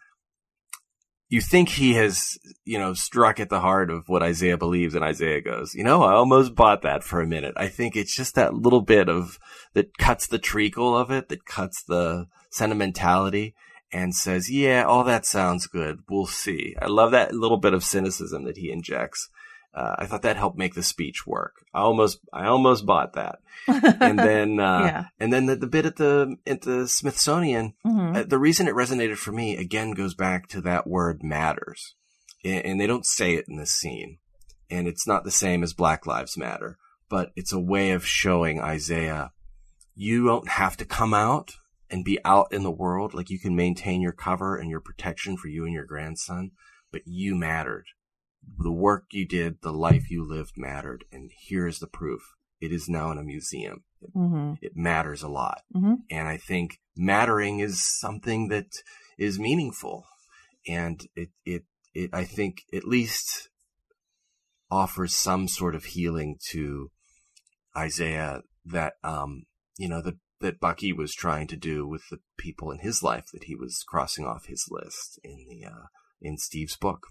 you 1.31 1.40
think 1.40 1.69
he 1.69 1.94
has, 1.94 2.39
you 2.65 2.77
know, 2.77 2.93
struck 2.93 3.39
at 3.39 3.48
the 3.48 3.61
heart 3.61 3.89
of 3.89 4.09
what 4.09 4.23
Isaiah 4.23 4.59
believes, 4.59 4.97
and 4.97 5.05
Isaiah 5.05 5.40
goes, 5.40 5.74
you 5.74 5.85
know, 5.85 6.02
I 6.02 6.12
almost 6.12 6.57
bought 6.57 6.82
that 6.82 7.05
for 7.05 7.20
a 7.20 7.27
minute. 7.27 7.55
I 7.57 7.69
think 7.69 7.94
it's 7.94 8.15
just 8.15 8.35
that 8.35 8.52
little 8.52 8.81
bit 8.81 9.09
of 9.09 9.39
that 9.74 9.97
cuts 9.97 10.27
the 10.27 10.40
treacle 10.40 10.98
of 10.98 11.12
it, 11.12 11.28
that 11.28 11.47
cuts 11.47 11.85
the 11.85 12.27
sentimentality, 12.51 13.55
and 13.93 14.15
says, 14.15 14.51
yeah, 14.51 14.82
all 14.82 15.05
that 15.05 15.24
sounds 15.24 15.69
good. 15.69 16.01
We'll 16.09 16.27
see. 16.27 16.74
I 16.82 16.86
love 16.86 17.12
that 17.12 17.32
little 17.32 17.59
bit 17.59 17.74
of 17.74 17.85
cynicism 17.85 18.43
that 18.44 18.57
he 18.57 18.73
injects. 18.73 19.31
Uh, 19.72 19.94
I 20.01 20.06
thought 20.06 20.22
that 20.22 20.36
helped 20.36 20.59
make 20.59 20.74
the 20.74 20.82
speech 20.82 21.26
work. 21.26 21.64
I 21.72 21.80
almost, 21.80 22.18
I 22.32 22.47
almost 22.47 22.84
bought 22.86 23.12
that. 23.12 23.38
and 23.68 24.18
then, 24.18 24.59
uh, 24.59 24.80
Yeah. 24.80 25.05
and 25.20 25.32
then 25.32 25.47
the, 25.47 25.55
the 25.56 25.66
bit 25.68 25.86
at 25.86 25.97
the, 25.97 26.36
at 26.47 26.62
the 26.62 26.88
Smithsonian, 26.88 27.74
Mhm. 27.86 28.16
uh, 28.16 28.22
the 28.24 28.38
reason 28.38 28.66
it 28.66 28.74
resonated 28.74 29.16
for 29.16 29.30
me 29.32 29.56
again 29.56 29.92
goes 29.92 30.14
back 30.14 30.48
to 30.48 30.60
that 30.62 30.86
word 30.88 31.22
matters. 31.22 31.94
And, 32.44 32.64
and 32.64 32.80
they 32.80 32.86
don't 32.88 33.06
say 33.06 33.34
it 33.34 33.44
in 33.48 33.56
this 33.59 33.70
scene. 33.72 34.18
And 34.70 34.88
it's 34.88 35.06
not 35.06 35.22
the 35.24 35.30
same 35.30 35.62
as 35.62 35.72
Black 35.72 36.05
Lives 36.06 36.36
Matter, 36.36 36.76
but 37.09 37.30
it's 37.36 37.52
a 37.52 37.59
way 37.60 37.90
of 37.92 38.05
showing 38.06 38.60
Isaiah, 38.60 39.30
you 39.94 40.26
don't 40.26 40.48
have 40.48 40.76
to 40.78 40.84
come 40.84 41.14
out 41.14 41.52
and 41.90 42.05
be 42.05 42.18
out 42.24 42.52
in 42.52 42.62
the 42.64 42.70
world. 42.70 43.14
Like 43.14 43.30
you 43.30 43.38
can 43.38 43.55
maintain 43.55 44.01
your 44.01 44.12
cover 44.12 44.56
and 44.56 44.68
your 44.70 44.80
protection 44.80 45.36
for 45.36 45.48
you 45.48 45.64
and 45.64 45.72
your 45.74 45.84
grandson, 45.84 46.52
but 46.92 47.02
you 47.05 47.34
mattered. 47.36 47.86
The 48.58 48.72
work 48.72 49.06
you 49.12 49.26
did, 49.26 49.60
the 49.62 49.72
life 49.72 50.10
you 50.10 50.24
lived 50.26 50.54
mattered. 50.56 51.04
And 51.12 51.30
here's 51.48 51.78
the 51.78 51.86
proof. 51.86 52.22
It 52.60 52.72
is 52.72 52.88
now 52.88 53.10
in 53.10 53.18
a 53.18 53.22
museum. 53.22 53.84
It, 54.02 54.14
Mhm. 54.14 54.58
it 54.60 54.76
matters 54.76 55.22
a 55.22 55.28
lot. 55.28 55.62
Mhm. 55.74 55.98
And 56.10 56.28
I 56.28 56.36
think 56.36 56.80
mattering 56.96 57.60
is 57.60 57.84
something 57.84 58.48
that 58.48 58.82
is 59.18 59.38
meaningful. 59.38 60.06
And 60.66 61.06
it, 61.14 61.30
it, 61.44 61.64
it, 61.94 62.10
I 62.12 62.24
think 62.24 62.62
at 62.72 62.84
least 62.84 63.48
offers 64.70 65.16
some 65.16 65.48
sort 65.48 65.74
of 65.74 65.84
healing 65.84 66.38
to 66.50 66.90
Isaiah 67.76 68.42
that, 68.64 68.94
um, 69.02 69.44
you 69.78 69.88
know, 69.88 70.02
that, 70.02 70.16
that 70.40 70.60
Bucky 70.60 70.92
was 70.92 71.12
trying 71.14 71.46
to 71.48 71.56
do 71.56 71.86
with 71.86 72.02
the 72.10 72.18
people 72.38 72.70
in 72.70 72.78
his 72.78 73.02
life 73.02 73.26
that 73.32 73.44
he 73.44 73.54
was 73.54 73.82
crossing 73.86 74.24
off 74.26 74.46
his 74.46 74.66
list 74.70 75.18
in 75.24 75.46
the, 75.48 75.64
uh, 75.66 75.86
in 76.20 76.36
Steve's 76.36 76.76
book. 76.76 77.08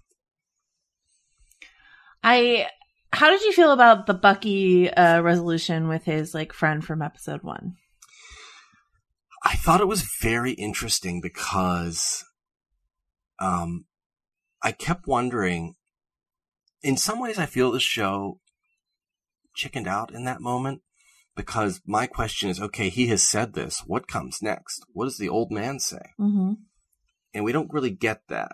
I. 2.22 2.66
How 3.12 3.28
did 3.30 3.42
you 3.42 3.52
feel 3.52 3.72
about 3.72 4.06
the 4.06 4.14
Bucky 4.14 4.88
uh, 4.88 5.20
resolution 5.20 5.88
with 5.88 6.04
his 6.04 6.32
like 6.32 6.52
friend 6.52 6.84
from 6.84 7.02
episode 7.02 7.42
one? 7.42 7.74
I 9.44 9.56
thought 9.56 9.80
it 9.80 9.88
was 9.88 10.02
very 10.20 10.52
interesting 10.52 11.20
because 11.20 12.24
um 13.40 13.86
I 14.62 14.72
kept 14.72 15.06
wondering 15.06 15.74
in 16.82 16.96
some 16.96 17.18
ways 17.20 17.38
I 17.38 17.46
feel 17.46 17.72
the 17.72 17.80
show 17.80 18.38
chickened 19.56 19.88
out 19.88 20.14
in 20.14 20.24
that 20.24 20.40
moment 20.40 20.82
because 21.34 21.80
my 21.86 22.06
question 22.06 22.50
is 22.50 22.60
okay 22.60 22.90
he 22.90 23.06
has 23.08 23.22
said 23.22 23.54
this 23.54 23.82
what 23.86 24.06
comes 24.06 24.38
next 24.42 24.84
what 24.92 25.06
does 25.06 25.18
the 25.18 25.28
old 25.28 25.50
man 25.50 25.78
say 25.80 26.02
Mm-hmm. 26.20 26.52
and 27.34 27.44
we 27.44 27.52
don't 27.52 27.72
really 27.72 27.90
get 27.90 28.20
that 28.28 28.52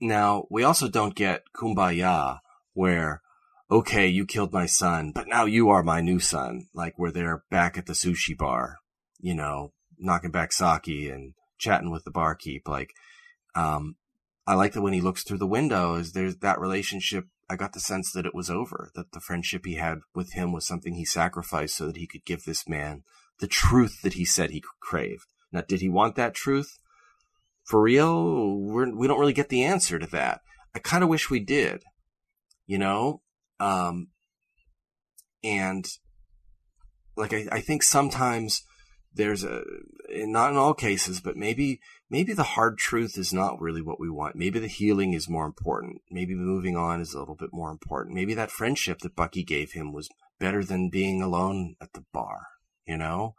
now 0.00 0.46
we 0.50 0.62
also 0.62 0.88
don't 0.88 1.14
get 1.14 1.42
kumbaya 1.56 2.38
where 2.76 3.22
okay 3.70 4.06
you 4.06 4.24
killed 4.24 4.52
my 4.52 4.66
son 4.66 5.12
but 5.14 5.26
now 5.26 5.44
you 5.44 5.68
are 5.68 5.82
my 5.82 6.00
new 6.00 6.20
son. 6.20 6.66
Like 6.74 6.98
where 6.98 7.10
they're 7.10 7.44
back 7.50 7.76
at 7.76 7.86
the 7.86 7.92
sushi 7.92 8.36
bar 8.36 8.78
you 9.18 9.34
know 9.34 9.72
knocking 9.98 10.30
back 10.30 10.52
sake 10.52 11.10
and 11.10 11.34
chatting 11.58 11.90
with 11.90 12.04
the 12.04 12.10
barkeep. 12.10 12.68
Like 12.68 12.92
um 13.54 13.96
i 14.46 14.54
like 14.54 14.72
that 14.74 14.82
when 14.82 14.92
he 14.92 15.00
looks 15.00 15.22
through 15.22 15.38
the 15.38 15.46
window 15.46 15.94
is 15.94 16.12
there's 16.12 16.36
that 16.36 16.60
relationship 16.60 17.24
i 17.48 17.56
got 17.56 17.72
the 17.72 17.80
sense 17.80 18.12
that 18.12 18.26
it 18.26 18.34
was 18.34 18.50
over 18.50 18.90
that 18.94 19.12
the 19.12 19.20
friendship 19.20 19.64
he 19.64 19.74
had 19.74 19.98
with 20.14 20.34
him 20.34 20.52
was 20.52 20.66
something 20.66 20.94
he 20.94 21.06
sacrificed 21.06 21.74
so 21.74 21.86
that 21.86 21.96
he 21.96 22.06
could 22.06 22.24
give 22.26 22.44
this 22.44 22.68
man 22.68 23.02
the 23.38 23.46
truth 23.46 24.02
that 24.02 24.14
he 24.14 24.24
said 24.24 24.50
he 24.50 24.62
craved. 24.80 25.26
Now 25.52 25.62
did 25.62 25.80
he 25.80 25.88
want 25.88 26.16
that 26.16 26.34
truth? 26.34 26.78
For 27.64 27.82
real? 27.82 28.56
We're, 28.56 28.94
we 28.94 29.06
don't 29.06 29.18
really 29.18 29.32
get 29.32 29.48
the 29.48 29.64
answer 29.64 29.98
to 29.98 30.06
that. 30.08 30.40
I 30.74 30.78
kind 30.78 31.02
of 31.02 31.10
wish 31.10 31.30
we 31.30 31.40
did 31.40 31.82
you 32.66 32.78
know? 32.78 33.22
Um 33.60 34.08
and 35.42 35.86
like 37.16 37.32
I, 37.32 37.46
I 37.50 37.60
think 37.60 37.82
sometimes 37.82 38.62
there's 39.14 39.44
a 39.44 39.62
not 40.10 40.50
in 40.50 40.56
all 40.56 40.74
cases 40.74 41.20
but 41.20 41.36
maybe 41.36 41.80
maybe 42.10 42.32
the 42.32 42.42
hard 42.42 42.76
truth 42.78 43.16
is 43.16 43.32
not 43.32 43.60
really 43.60 43.82
what 43.82 44.00
we 44.00 44.10
want. 44.10 44.36
Maybe 44.36 44.58
the 44.58 44.66
healing 44.66 45.14
is 45.14 45.28
more 45.28 45.46
important. 45.46 46.02
Maybe 46.10 46.34
moving 46.34 46.76
on 46.76 47.00
is 47.00 47.14
a 47.14 47.18
little 47.18 47.36
bit 47.36 47.50
more 47.52 47.70
important. 47.70 48.14
Maybe 48.14 48.34
that 48.34 48.50
friendship 48.50 48.98
that 49.00 49.16
bucky 49.16 49.42
gave 49.42 49.72
him 49.72 49.92
was 49.92 50.08
better 50.38 50.62
than 50.64 50.90
being 50.90 51.22
alone 51.22 51.76
at 51.80 51.92
the 51.94 52.04
bar 52.12 52.48
you 52.86 52.96
know? 52.96 53.34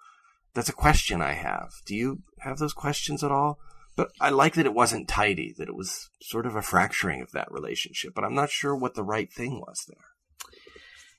That's 0.53 0.69
a 0.69 0.73
question 0.73 1.21
i 1.21 1.33
have. 1.33 1.71
Do 1.85 1.95
you 1.95 2.21
have 2.39 2.57
those 2.57 2.73
questions 2.73 3.23
at 3.23 3.31
all 3.31 3.59
but 3.97 4.09
i 4.21 4.29
like 4.29 4.53
that 4.53 4.65
it 4.65 4.73
wasn't 4.73 5.07
tidy 5.09 5.53
that 5.57 5.67
it 5.67 5.75
was 5.75 6.09
sort 6.21 6.45
of 6.45 6.55
a 6.55 6.61
fracturing 6.61 7.21
of 7.21 7.31
that 7.33 7.51
relationship 7.51 8.13
but 8.15 8.23
i'm 8.23 8.35
not 8.35 8.49
sure 8.49 8.73
what 8.73 8.93
the 8.95 9.03
right 9.03 9.33
thing 9.33 9.59
was 9.59 9.83
there 9.89 9.97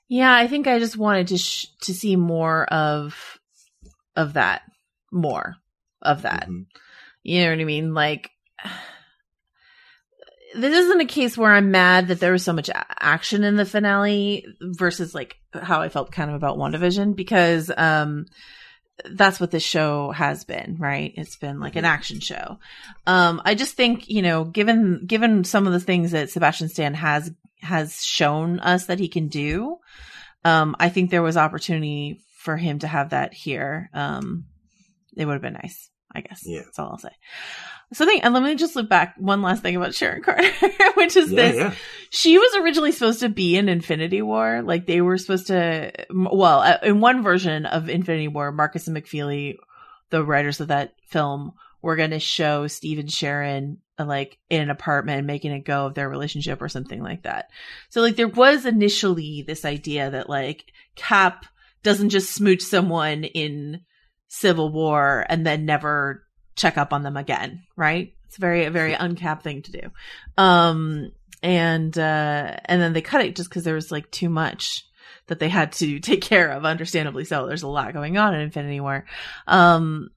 Yeah, 0.09 0.34
I 0.34 0.46
think 0.48 0.66
I 0.66 0.78
just 0.78 0.96
wanted 0.96 1.28
to 1.28 1.36
sh- 1.36 1.66
to 1.82 1.92
see 1.92 2.16
more 2.16 2.64
of 2.72 3.38
of 4.16 4.32
that, 4.32 4.62
more 5.12 5.56
of 6.00 6.22
that. 6.22 6.48
You 7.22 7.42
know 7.44 7.50
what 7.50 7.60
I 7.60 7.64
mean? 7.64 7.92
Like 7.92 8.30
this 10.55 10.74
isn't 10.74 11.00
a 11.00 11.05
case 11.06 11.36
where 11.36 11.52
I'm 11.52 11.70
mad 11.70 12.09
that 12.09 12.20
there 12.20 12.32
was 12.32 12.42
so 12.42 12.55
much 12.55 12.70
a- 12.70 12.86
action 13.05 13.44
in 13.44 13.56
the 13.56 13.66
finale 13.66 14.46
versus 14.62 15.14
like 15.14 15.36
how 15.52 15.82
I 15.82 15.90
felt 15.90 16.10
kind 16.10 16.30
of 16.30 16.36
about 16.36 16.56
WandaVision 16.56 17.14
because 17.14 17.70
um 17.76 18.24
that's 19.04 19.38
what 19.38 19.50
this 19.50 19.62
show 19.62 20.10
has 20.10 20.44
been, 20.44 20.76
right? 20.78 21.12
It's 21.16 21.36
been 21.36 21.60
like 21.60 21.76
an 21.76 21.84
action 21.84 22.20
show. 22.20 22.58
Um 23.06 23.40
I 23.44 23.54
just 23.54 23.74
think, 23.74 24.08
you 24.08 24.22
know, 24.22 24.44
given 24.44 25.04
given 25.06 25.44
some 25.44 25.66
of 25.66 25.72
the 25.72 25.80
things 25.80 26.10
that 26.12 26.30
Sebastian 26.30 26.68
Stan 26.68 26.94
has 26.94 27.30
has 27.60 28.04
shown 28.04 28.60
us 28.60 28.86
that 28.86 28.98
he 28.98 29.08
can 29.08 29.28
do, 29.28 29.78
um 30.44 30.76
I 30.78 30.88
think 30.88 31.10
there 31.10 31.22
was 31.22 31.36
opportunity 31.36 32.20
for 32.38 32.56
him 32.56 32.80
to 32.80 32.86
have 32.86 33.10
that 33.10 33.32
here. 33.34 33.90
Um 33.94 34.44
it 35.16 35.24
would 35.24 35.32
have 35.34 35.42
been 35.42 35.54
nice, 35.54 35.90
I 36.14 36.20
guess. 36.20 36.42
Yeah. 36.44 36.62
That's 36.64 36.78
all 36.78 36.90
I'll 36.90 36.98
say. 36.98 37.14
Something, 37.93 38.20
and 38.23 38.35
let 38.35 38.43
me 38.43 38.55
just 38.55 38.77
look 38.77 38.89
back 38.89 39.15
one 39.16 39.40
last 39.40 39.62
thing 39.62 39.74
about 39.74 39.94
Sharon 39.94 40.23
Carter, 40.23 40.47
which 40.94 41.16
is 41.16 41.31
Yeah, 41.32 41.36
this. 41.43 41.56
yeah. 41.56 41.74
She 42.10 42.36
was 42.36 42.55
originally 42.56 42.93
supposed 42.93 43.20
to 43.20 43.31
be 43.31 43.56
in 43.56 43.69
Infinity 43.70 44.20
War. 44.20 44.60
Like 44.62 44.86
they 44.86 45.01
were 45.01 45.16
supposed 45.16 45.47
to, 45.47 45.93
well, 46.10 46.60
uh, 46.60 46.78
in 46.82 47.01
one 47.01 47.23
version 47.23 47.65
of 47.65 47.89
Infinity 47.89 48.28
War, 48.28 48.52
Marcus 48.52 48.89
and 48.89 48.97
McFeely, 48.97 49.56
the 50.10 50.23
writers 50.23 50.60
of 50.60 50.69
that 50.69 50.94
film, 51.06 51.52
were 51.81 51.97
going 51.97 52.10
to 52.10 52.19
show 52.19 52.66
Steve 52.66 52.98
and 52.98 53.10
Sharon 53.10 53.78
uh, 53.98 54.05
like 54.05 54.36
in 54.51 54.60
an 54.62 54.70
apartment 54.70 55.27
making 55.27 55.52
a 55.52 55.60
go 55.60 55.86
of 55.86 55.94
their 55.94 56.09
relationship 56.10 56.60
or 56.60 56.69
something 56.69 57.02
like 57.02 57.23
that. 57.23 57.48
So 57.89 58.01
like 58.02 58.16
there 58.16 58.28
was 58.28 58.66
initially 58.66 59.44
this 59.47 59.65
idea 59.65 60.10
that 60.10 60.28
like 60.28 60.65
Cap 60.94 61.47
doesn't 61.82 62.10
just 62.10 62.35
smooch 62.35 62.60
someone 62.62 63.24
in 63.24 63.81
Civil 64.27 64.70
War 64.73 65.24
and 65.28 65.47
then 65.47 65.65
never 65.65 66.24
check 66.59 66.76
up 66.76 66.93
on 66.93 67.02
them 67.02 67.16
again, 67.16 67.62
right? 67.76 68.12
It's 68.26 68.36
very, 68.36 68.64
a 68.66 68.70
very 68.70 68.93
uncapped 68.93 69.43
thing 69.43 69.62
to 69.62 69.72
do. 69.72 69.90
Um, 70.36 71.12
and, 71.43 71.97
uh, 71.97 72.56
and 72.66 72.82
then 72.82 72.93
they 72.93 73.01
cut 73.01 73.24
it 73.24 73.36
just 73.36 73.51
cause 73.51 73.64
there 73.64 73.74
was 73.74 73.90
like 73.90 74.10
too 74.10 74.28
much 74.28 74.85
that 75.28 75.39
they 75.39 75.48
had 75.48 75.72
to 75.72 75.98
take 76.01 76.20
care 76.20 76.51
of, 76.51 76.64
understandably 76.64 77.24
so. 77.24 77.47
There's 77.47 77.62
a 77.62 77.68
lot 77.68 77.93
going 77.94 78.18
on 78.18 78.35
in 78.35 78.40
Infinity 78.40 78.80
War. 78.80 79.06
Um, 79.47 80.10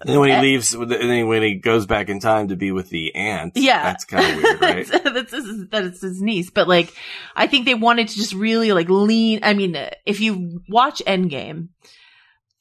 And 0.00 0.08
then 0.10 0.20
when 0.20 0.28
he 0.30 0.34
eh, 0.34 0.40
leaves, 0.40 0.74
and 0.74 0.90
then 0.90 1.26
when 1.26 1.42
he 1.42 1.54
goes 1.54 1.86
back 1.86 2.08
in 2.08 2.20
time 2.20 2.48
to 2.48 2.56
be 2.56 2.70
with 2.72 2.90
the 2.90 3.14
aunt, 3.14 3.52
Yeah. 3.56 3.82
that's 3.82 4.04
kind 4.04 4.26
of 4.36 4.42
weird, 4.42 4.60
right? 4.60 4.86
that's 5.04 5.32
his, 5.32 5.68
that's 5.68 6.00
his 6.00 6.20
niece. 6.22 6.50
But 6.50 6.68
like, 6.68 6.92
I 7.34 7.46
think 7.46 7.64
they 7.66 7.74
wanted 7.74 8.08
to 8.08 8.14
just 8.14 8.34
really 8.34 8.72
like 8.72 8.88
lean. 8.88 9.40
I 9.42 9.54
mean, 9.54 9.76
if 10.06 10.20
you 10.20 10.62
watch 10.68 11.02
Endgame, 11.06 11.68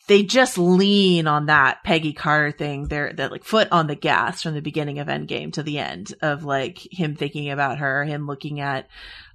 they 0.08 0.24
just 0.24 0.58
lean 0.58 1.28
on 1.28 1.46
that 1.46 1.84
Peggy 1.84 2.14
Carter 2.14 2.52
thing. 2.52 2.88
They're 2.88 3.14
that 3.14 3.32
like 3.32 3.44
foot 3.44 3.70
on 3.72 3.88
the 3.88 3.96
gas 3.96 4.42
from 4.42 4.54
the 4.54 4.62
beginning 4.62 5.00
of 5.00 5.08
Endgame 5.08 5.54
to 5.54 5.64
the 5.64 5.80
end 5.80 6.14
of 6.22 6.44
like 6.44 6.78
him 6.92 7.16
thinking 7.16 7.50
about 7.50 7.78
her, 7.78 8.04
him 8.04 8.28
looking 8.28 8.60
at 8.60 8.88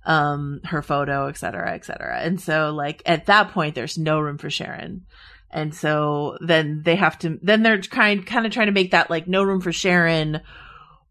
um 0.05 0.61
her 0.65 0.83
photo, 0.83 1.29
et 1.29 1.39
cetera, 1.39 1.73
et 1.73 1.85
cetera. 1.85 2.21
And 2.21 2.41
so 2.41 2.73
like 2.75 3.03
at 3.07 3.27
that 3.27 3.51
point, 3.53 3.75
there's 3.75 3.99
no 3.99 4.21
room 4.21 4.39
for 4.39 4.51
Sharon. 4.51 5.07
And 5.51 5.75
so 5.75 6.37
then 6.43 6.83
they 6.85 6.97
have 6.97 7.19
to, 7.21 7.39
then 7.43 7.63
they're 7.63 7.81
kind, 7.81 8.27
kind 8.27 8.45
of 8.45 8.53
trying 8.53 8.67
to 8.67 8.73
make 8.73 8.91
that 8.91 9.09
like 9.09 9.27
no 9.27 9.43
room 9.43 9.63
for 9.63 9.73
Sharon 9.73 10.43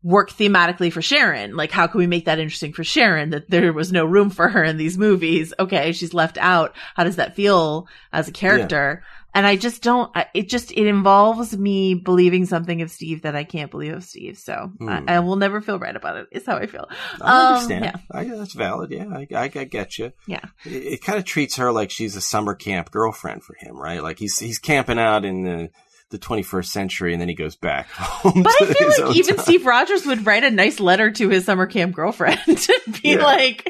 work 0.03 0.29
thematically 0.29 0.93
for 0.93 1.01
Sharon. 1.01 1.55
Like, 1.55 1.71
how 1.71 1.88
can 1.88 1.97
we 1.97 2.05
make 2.07 2.25
that 2.25 2.38
interesting 2.38 2.71
for 2.71 2.84
Sharon 2.84 3.31
that 3.31 3.49
there 3.49 3.73
was 3.73 3.91
no 3.91 4.05
room 4.05 4.29
for 4.29 4.47
her 4.47 4.63
in 4.63 4.77
these 4.77 4.95
movies? 4.95 5.55
Okay. 5.57 5.91
She's 5.91 6.13
left 6.13 6.38
out. 6.38 6.75
How 6.95 7.03
does 7.03 7.15
that 7.15 7.35
feel 7.35 7.88
as 8.13 8.27
a 8.27 8.31
character? 8.31 9.03
And 9.38 9.45
I 9.45 9.55
just 9.55 9.84
don't, 9.84 10.11
it 10.34 10.49
just, 10.49 10.72
it 10.72 10.88
involves 10.88 11.55
me 11.55 11.93
believing 11.93 12.47
something 12.47 12.81
of 12.81 12.89
Steve 12.89 13.22
that 13.22 13.35
I 13.35 13.43
can't 13.43 13.69
believe 13.69 13.93
of 13.93 14.03
Steve. 14.03 14.39
So 14.39 14.72
Hmm. 14.80 14.89
I, 14.89 15.03
I 15.07 15.19
will 15.19 15.35
never 15.35 15.61
feel 15.61 15.77
right 15.77 15.95
about 15.95 16.18
it. 16.18 16.27
Is 16.31 16.45
how 16.47 16.57
I 16.57 16.65
feel. 16.65 16.88
I 17.22 17.49
Um, 17.49 17.53
understand. 17.53 17.85
yeah. 17.85 17.95
I, 18.11 18.23
that's 18.23 18.53
valid. 18.53 18.89
Yeah, 18.89 19.05
I, 19.14 19.27
I, 19.35 19.43
I 19.43 19.47
get 19.65 19.99
you. 19.99 20.11
Yeah. 20.26 20.45
It, 20.65 20.93
it 20.93 21.01
kind 21.03 21.19
of 21.19 21.26
treats 21.26 21.57
her 21.57 21.72
like 21.72 21.91
she's 21.91 22.15
a 22.15 22.22
summer 22.22 22.55
camp 22.55 22.89
girlfriend 22.89 23.43
for 23.43 23.55
him, 23.59 23.77
right? 23.80 24.01
Like 24.01 24.18
he's 24.18 24.39
he's 24.39 24.57
camping 24.57 24.97
out 24.97 25.23
in 25.23 25.43
the 25.43 25.69
the 26.09 26.17
21st 26.17 26.65
century, 26.67 27.11
and 27.13 27.21
then 27.21 27.27
he 27.27 27.35
goes 27.35 27.55
back 27.55 27.89
home. 27.91 28.43
But 28.43 28.53
I 28.61 28.73
feel 28.73 29.05
like 29.07 29.15
even 29.17 29.35
time. 29.35 29.43
Steve 29.43 29.65
Rogers 29.65 30.05
would 30.05 30.25
write 30.25 30.43
a 30.43 30.51
nice 30.51 30.79
letter 30.79 31.11
to 31.11 31.29
his 31.29 31.45
summer 31.45 31.65
camp 31.65 31.95
girlfriend 31.95 32.39
to 32.45 32.79
be 33.03 33.09
Yeah. 33.11 33.23
like, 33.23 33.69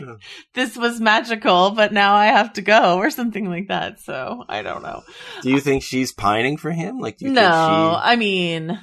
this 0.53 0.77
was 0.77 0.99
magical, 1.01 1.71
but 1.71 1.91
now 1.93 2.13
I 2.15 2.27
have 2.27 2.53
to 2.53 2.61
go 2.61 2.97
or 2.97 3.09
something 3.09 3.49
like 3.49 3.69
that. 3.69 3.99
So 4.01 4.43
I 4.47 4.61
don't 4.61 4.83
know. 4.83 5.03
Do 5.41 5.49
you 5.49 5.59
think 5.59 5.81
she's 5.83 6.11
pining 6.11 6.57
for 6.57 6.71
him? 6.71 6.99
Like, 6.99 7.17
do 7.17 7.25
you 7.25 7.31
no, 7.31 7.41
think 7.41 8.05
I 8.05 8.15
mean, 8.17 8.79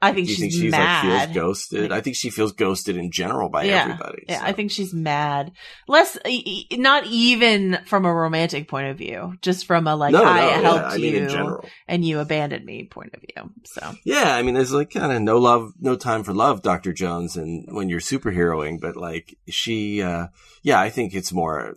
I 0.00 0.12
think 0.12 0.28
you 0.28 0.34
she's, 0.34 0.40
think 0.40 0.52
she's 0.52 0.70
mad. 0.70 1.04
like 1.08 1.28
feels 1.28 1.34
ghosted? 1.34 1.90
I 1.92 2.00
think 2.00 2.14
she 2.14 2.30
feels 2.30 2.52
ghosted 2.52 2.96
in 2.96 3.10
general 3.10 3.48
by 3.48 3.64
yeah, 3.64 3.82
everybody. 3.82 4.24
yeah, 4.28 4.40
I 4.44 4.52
think 4.52 4.70
she's 4.70 4.94
mad. 4.94 5.50
Less, 5.88 6.16
e- 6.24 6.66
not 6.72 7.06
even 7.06 7.80
from 7.84 8.04
a 8.04 8.14
romantic 8.14 8.68
point 8.68 8.86
of 8.88 8.96
view, 8.98 9.34
just 9.42 9.66
from 9.66 9.88
a 9.88 9.96
like, 9.96 10.12
No, 10.12 10.22
no, 10.22 10.28
I 10.30 10.46
yeah, 10.46 10.60
helped 10.60 10.84
I 10.84 10.94
you 10.96 11.02
mean 11.12 11.22
in 11.24 11.28
general. 11.28 11.68
and 11.88 12.04
you 12.04 12.20
abandoned 12.20 12.64
me 12.64 12.84
point 12.84 13.12
of 13.14 13.20
view. 13.22 13.50
So 13.64 13.92
Yeah, 14.04 14.36
I 14.36 14.42
mean, 14.42 14.54
there's 14.54 14.72
like 14.72 14.90
kind 14.90 15.10
of 15.12 15.20
no 15.20 15.38
love, 15.38 15.72
no 15.80 15.96
time 15.96 16.22
for 16.22 16.32
love, 16.32 16.62
Dr. 16.62 16.92
Jones, 16.92 17.36
and 17.36 17.66
when 17.74 17.88
you're 17.88 17.98
superheroing, 17.98 18.80
but 18.80 18.96
like 18.96 19.36
she, 19.48 20.00
uh, 20.00 20.28
yeah, 20.62 20.78
I 20.80 20.90
think 20.90 21.12
it's 21.12 21.32
more, 21.32 21.74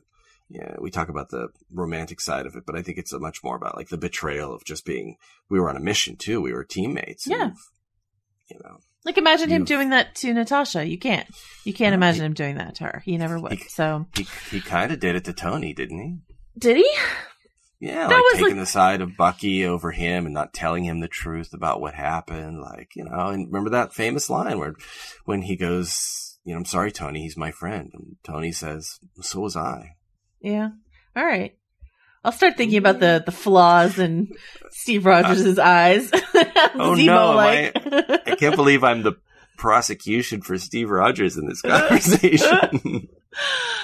yeah, 0.48 0.76
we 0.80 0.92
talk 0.92 1.10
about 1.10 1.30
the 1.30 1.48
romantic 1.74 2.22
side 2.22 2.46
of 2.46 2.56
it, 2.56 2.68
but 2.68 2.76
I 2.76 2.84
think 2.84 3.00
it's 3.00 3.14
a 3.14 3.20
much 3.20 3.44
more 3.44 3.56
about 3.56 3.78
like 3.78 3.90
the 3.90 3.98
betrayal 3.98 4.54
of 4.54 4.64
just 4.64 4.86
being, 4.86 5.16
we 5.50 5.60
were 5.60 5.70
on 5.72 5.78
a 5.78 5.82
mission 5.82 6.18
too. 6.18 6.40
We 6.40 6.54
were 6.54 6.64
teammates. 6.64 7.26
Yeah. 7.26 7.52
You've, 8.54 8.64
know, 8.64 8.78
Like 9.06 9.18
imagine 9.18 9.50
him 9.50 9.66
doing 9.66 9.90
that 9.92 10.16
to 10.16 10.34
Natasha. 10.34 10.86
You 10.86 10.98
can't. 10.98 11.28
You 11.66 11.74
can't 11.74 11.94
imagine 11.96 12.26
him 12.26 12.34
doing 12.34 12.56
that 12.58 12.76
to 12.76 12.84
her. 12.86 13.02
He 13.06 13.18
never 13.18 13.40
would. 13.40 13.60
So 13.70 14.06
he, 14.16 14.26
he 14.50 14.62
kind 14.62 14.92
of 14.92 15.00
did 15.00 15.16
it 15.16 15.26
to 15.26 15.34
Tony, 15.34 15.74
didn't 15.74 16.00
he? 16.00 16.18
did 16.58 16.78
he? 16.78 16.90
Yeah, 17.80 18.08
That 18.08 18.14
like 18.14 18.24
was, 18.24 18.34
taking 18.34 18.48
like- 18.50 18.56
the 18.58 18.66
side 18.68 19.02
of 19.02 19.18
Bucky 19.18 19.66
over 19.66 19.92
him 19.92 20.26
and 20.26 20.36
not 20.36 20.54
telling 20.54 20.84
him 20.86 21.00
the 21.00 21.08
truth 21.08 21.52
about 21.54 21.82
what 21.82 21.96
happened. 21.96 22.62
Like, 22.62 22.90
you 22.96 23.04
know, 23.04 23.30
and 23.30 23.48
remember 23.48 23.72
that 23.72 23.94
famous 23.94 24.30
line 24.30 24.60
where 24.60 24.76
when 25.26 25.42
he 25.42 25.56
goes, 25.56 26.38
you 26.44 26.54
know, 26.54 26.60
I'm 26.60 26.66
sorry, 26.66 26.92
Tony, 26.92 27.22
he's 27.24 27.38
my 27.38 27.50
friend. 27.50 27.90
And 27.94 28.18
Tony 28.24 28.52
says, 28.52 29.00
so 29.22 29.40
was 29.40 29.56
I. 29.56 29.96
Yeah. 30.42 30.70
All 31.16 31.26
right. 31.26 31.56
I'll 32.24 32.32
start 32.32 32.56
thinking 32.58 32.78
about 32.78 33.00
the 33.00 33.24
the 33.26 33.32
flaws 33.32 33.98
in 33.98 34.32
Steve 34.70 35.06
Rogers' 35.06 35.58
eyes. 35.60 36.12
Oh 36.74 36.94
no. 36.96 37.38
I, 37.38 37.72
I 38.26 38.36
can't 38.36 38.56
believe 38.56 38.84
I'm 38.84 39.04
the 39.04 39.14
prosecution 39.58 40.42
for 40.42 40.58
Steve 40.58 40.90
Rogers 40.90 41.38
in 41.38 41.48
this 41.48 41.62
conversation. 41.62 43.10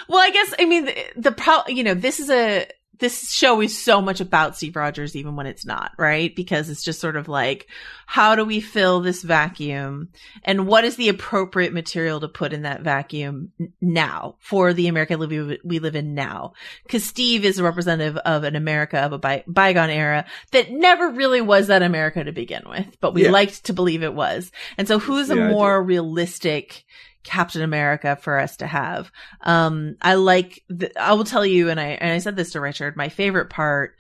well, 0.07 0.19
I 0.19 0.29
guess 0.31 0.53
I 0.59 0.65
mean 0.65 0.85
the, 0.85 0.95
the 1.17 1.31
pro. 1.31 1.59
You 1.67 1.83
know, 1.83 1.93
this 1.93 2.19
is 2.19 2.29
a 2.29 2.67
this 2.99 3.31
show 3.31 3.61
is 3.61 3.77
so 3.77 4.01
much 4.01 4.21
about 4.21 4.55
Steve 4.55 4.75
Rogers, 4.75 5.15
even 5.15 5.35
when 5.35 5.45
it's 5.45 5.65
not, 5.65 5.91
right? 5.97 6.35
Because 6.35 6.69
it's 6.69 6.83
just 6.83 6.99
sort 6.99 7.15
of 7.15 7.27
like, 7.27 7.67
how 8.05 8.35
do 8.35 8.43
we 8.45 8.59
fill 8.59 9.01
this 9.01 9.21
vacuum, 9.23 10.09
and 10.43 10.67
what 10.67 10.83
is 10.83 10.95
the 10.95 11.09
appropriate 11.09 11.73
material 11.73 12.19
to 12.21 12.27
put 12.27 12.53
in 12.53 12.63
that 12.63 12.81
vacuum 12.81 13.51
now 13.81 14.35
for 14.39 14.73
the 14.73 14.87
America 14.87 15.17
we, 15.17 15.59
we 15.63 15.79
live 15.79 15.95
in 15.95 16.13
now? 16.13 16.53
Because 16.83 17.03
Steve 17.03 17.45
is 17.45 17.59
a 17.59 17.63
representative 17.63 18.17
of 18.17 18.43
an 18.43 18.55
America 18.55 18.97
of 18.99 19.13
a 19.13 19.17
by, 19.17 19.43
bygone 19.47 19.89
era 19.89 20.25
that 20.51 20.71
never 20.71 21.09
really 21.09 21.41
was 21.41 21.67
that 21.67 21.83
America 21.83 22.23
to 22.23 22.31
begin 22.31 22.63
with, 22.67 22.99
but 22.99 23.13
we 23.13 23.23
Yeah. 23.23 23.31
liked 23.31 23.65
to 23.65 23.73
believe 23.73 24.03
it 24.03 24.13
was. 24.13 24.51
And 24.77 24.87
so, 24.87 24.99
who's 24.99 25.29
a 25.29 25.35
more 25.35 25.81
realistic? 25.83 26.83
Captain 27.27 27.61
America 27.61 28.17
for 28.19 28.39
us 28.39 28.57
to 28.57 28.65
have. 28.65 29.11
Um, 29.41 29.97
I 30.01 30.15
like, 30.15 30.63
the, 30.69 30.91
I 30.99 31.13
will 31.13 31.25
tell 31.25 31.45
you, 31.45 31.69
and 31.69 31.79
I, 31.79 31.89
and 31.89 32.11
I 32.11 32.19
said 32.19 32.35
this 32.35 32.53
to 32.53 32.61
Richard, 32.61 32.95
my 32.95 33.09
favorite 33.09 33.49
part 33.49 33.95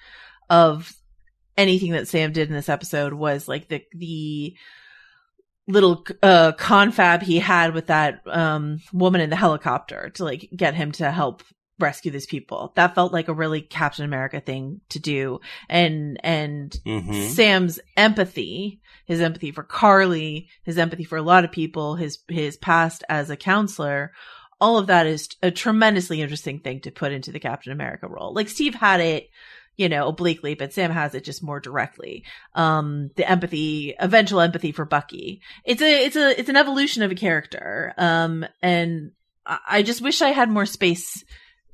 of 0.49 0.91
anything 1.57 1.91
that 1.91 2.07
Sam 2.07 2.31
did 2.31 2.47
in 2.47 2.55
this 2.55 2.69
episode 2.69 3.13
was 3.13 3.47
like 3.47 3.67
the, 3.67 3.83
the 3.93 4.55
little, 5.67 6.05
uh, 6.23 6.53
confab 6.53 7.21
he 7.21 7.39
had 7.39 7.73
with 7.73 7.87
that, 7.87 8.21
um, 8.25 8.79
woman 8.93 9.21
in 9.21 9.29
the 9.29 9.35
helicopter 9.35 10.09
to 10.15 10.23
like 10.23 10.49
get 10.55 10.73
him 10.73 10.93
to 10.93 11.11
help 11.11 11.43
rescue 11.79 12.11
these 12.11 12.25
people. 12.25 12.71
That 12.75 12.95
felt 12.95 13.13
like 13.13 13.27
a 13.27 13.33
really 13.33 13.61
Captain 13.61 14.05
America 14.05 14.39
thing 14.39 14.81
to 14.89 14.99
do. 14.99 15.39
And, 15.69 16.19
and 16.23 16.71
Mhm. 16.85 17.29
Sam's 17.29 17.79
empathy, 17.95 18.81
his 19.05 19.21
empathy 19.21 19.51
for 19.51 19.63
Karli, 19.63 20.47
his 20.63 20.77
empathy 20.77 21.03
for 21.03 21.17
a 21.17 21.21
lot 21.21 21.43
of 21.45 21.51
people, 21.51 21.95
his 21.95 22.19
his 22.27 22.57
past 22.57 23.03
as 23.09 23.29
a 23.29 23.37
counselor, 23.37 24.11
all 24.59 24.77
of 24.77 24.87
that 24.87 25.05
is 25.05 25.29
a 25.43 25.51
tremendously 25.51 26.21
interesting 26.21 26.59
thing 26.59 26.81
to 26.81 26.91
put 26.91 27.11
into 27.11 27.31
the 27.31 27.39
Captain 27.39 27.71
America 27.71 28.07
role. 28.07 28.33
Like 28.33 28.49
Steve 28.49 28.73
had 28.73 28.99
it, 28.99 29.29
you 29.75 29.87
know, 29.87 30.07
obliquely, 30.07 30.55
but 30.55 30.73
Sam 30.73 30.89
has 30.89 31.13
it 31.13 31.23
just 31.23 31.43
more 31.43 31.59
directly. 31.59 32.23
Um, 32.55 33.11
the 33.15 33.29
empathy, 33.29 33.93
eventual 33.99 34.41
empathy 34.41 34.71
for 34.71 34.83
Bucky. 34.85 35.41
It's 35.63 35.81
a, 35.83 36.05
it's 36.05 36.15
a, 36.15 36.39
it's 36.39 36.49
an 36.49 36.55
evolution 36.55 37.03
of 37.03 37.11
a 37.11 37.15
character. 37.15 37.93
Um, 37.97 38.45
and 38.63 39.11
I 39.45 39.83
just 39.83 40.01
wish 40.01 40.21
I 40.23 40.29
had 40.29 40.49
more 40.49 40.65
space 40.65 41.23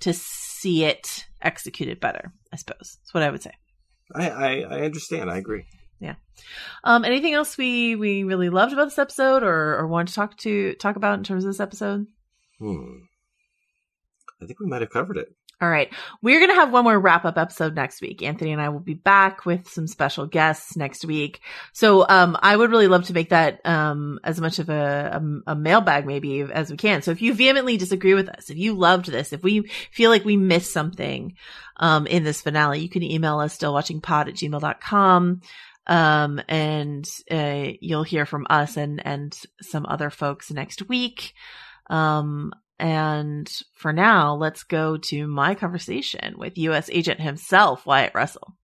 to 0.03 0.13
see 0.13 0.83
it 0.83 1.25
executed 1.41 1.99
better. 1.99 2.33
I 2.51 2.57
suppose 2.57 2.97
that's 2.99 3.13
what 3.13 3.23
I 3.23 3.31
would 3.31 3.41
say. 3.41 3.51
I, 4.13 4.29
I, 4.29 4.51
I 4.59 4.81
understand. 4.81 5.29
I 5.31 5.37
agree. 5.37 5.65
Yeah. 5.99 6.15
Um, 6.83 7.05
anything 7.05 7.33
else 7.33 7.57
we 7.57 7.95
we 7.95 8.23
really 8.23 8.49
loved 8.49 8.73
about 8.73 8.85
this 8.85 8.99
episode, 8.99 9.43
or 9.43 9.77
or 9.77 9.87
want 9.87 10.09
to 10.09 10.13
talk 10.13 10.37
to 10.39 10.73
talk 10.75 10.97
about 10.97 11.17
in 11.17 11.23
terms 11.23 11.45
of 11.45 11.49
this 11.49 11.61
episode? 11.61 12.07
Hmm. 12.59 13.03
I 14.41 14.45
think 14.45 14.59
we 14.59 14.67
might 14.67 14.81
have 14.81 14.89
covered 14.89 15.17
it. 15.17 15.29
All 15.63 15.69
right. 15.69 15.93
We're 16.21 16.39
going 16.39 16.49
to 16.49 16.55
have 16.55 16.73
one 16.73 16.83
more 16.83 16.99
wrap 16.99 17.23
up 17.23 17.37
episode 17.37 17.73
next 17.73 18.01
week. 18.01 18.21
Anthony 18.21 18.51
and 18.51 18.61
I 18.61 18.67
will 18.67 18.81
be 18.81 18.95
back 18.95 19.45
with 19.45 19.69
some 19.69 19.87
special 19.87 20.25
guests 20.25 20.75
next 20.75 21.05
week. 21.05 21.39
So, 21.71 22.05
um, 22.05 22.35
I 22.41 22.53
would 22.53 22.69
really 22.69 22.89
love 22.89 23.05
to 23.05 23.13
make 23.13 23.29
that, 23.29 23.65
um, 23.65 24.19
as 24.25 24.41
much 24.41 24.59
of 24.59 24.67
a, 24.67 25.21
a, 25.47 25.51
a, 25.53 25.55
mailbag 25.55 26.05
maybe 26.05 26.41
as 26.41 26.69
we 26.69 26.75
can. 26.75 27.01
So 27.01 27.11
if 27.11 27.21
you 27.21 27.33
vehemently 27.33 27.77
disagree 27.77 28.13
with 28.13 28.27
us, 28.27 28.49
if 28.49 28.57
you 28.57 28.73
loved 28.73 29.05
this, 29.05 29.31
if 29.31 29.41
we 29.41 29.69
feel 29.93 30.09
like 30.09 30.25
we 30.25 30.35
missed 30.35 30.73
something, 30.73 31.37
um, 31.77 32.07
in 32.07 32.25
this 32.25 32.41
finale, 32.41 32.81
you 32.81 32.89
can 32.89 33.01
email 33.01 33.39
us 33.39 33.57
stillwatchingpod 33.57 34.27
at 34.27 34.33
gmail.com. 34.33 35.41
Um, 35.87 36.41
and, 36.49 37.09
uh, 37.31 37.67
you'll 37.79 38.03
hear 38.03 38.25
from 38.25 38.47
us 38.49 38.75
and, 38.75 39.01
and 39.05 39.33
some 39.61 39.85
other 39.85 40.09
folks 40.09 40.51
next 40.51 40.89
week. 40.89 41.33
Um, 41.89 42.53
and 42.83 43.49
for 43.75 43.93
now, 43.93 44.35
let's 44.35 44.63
go 44.63 44.97
to 44.97 45.25
my 45.25 45.55
conversation 45.55 46.37
with 46.37 46.57
U.S. 46.57 46.89
agent 46.91 47.21
himself, 47.21 47.85
Wyatt 47.85 48.11
Russell. 48.13 48.57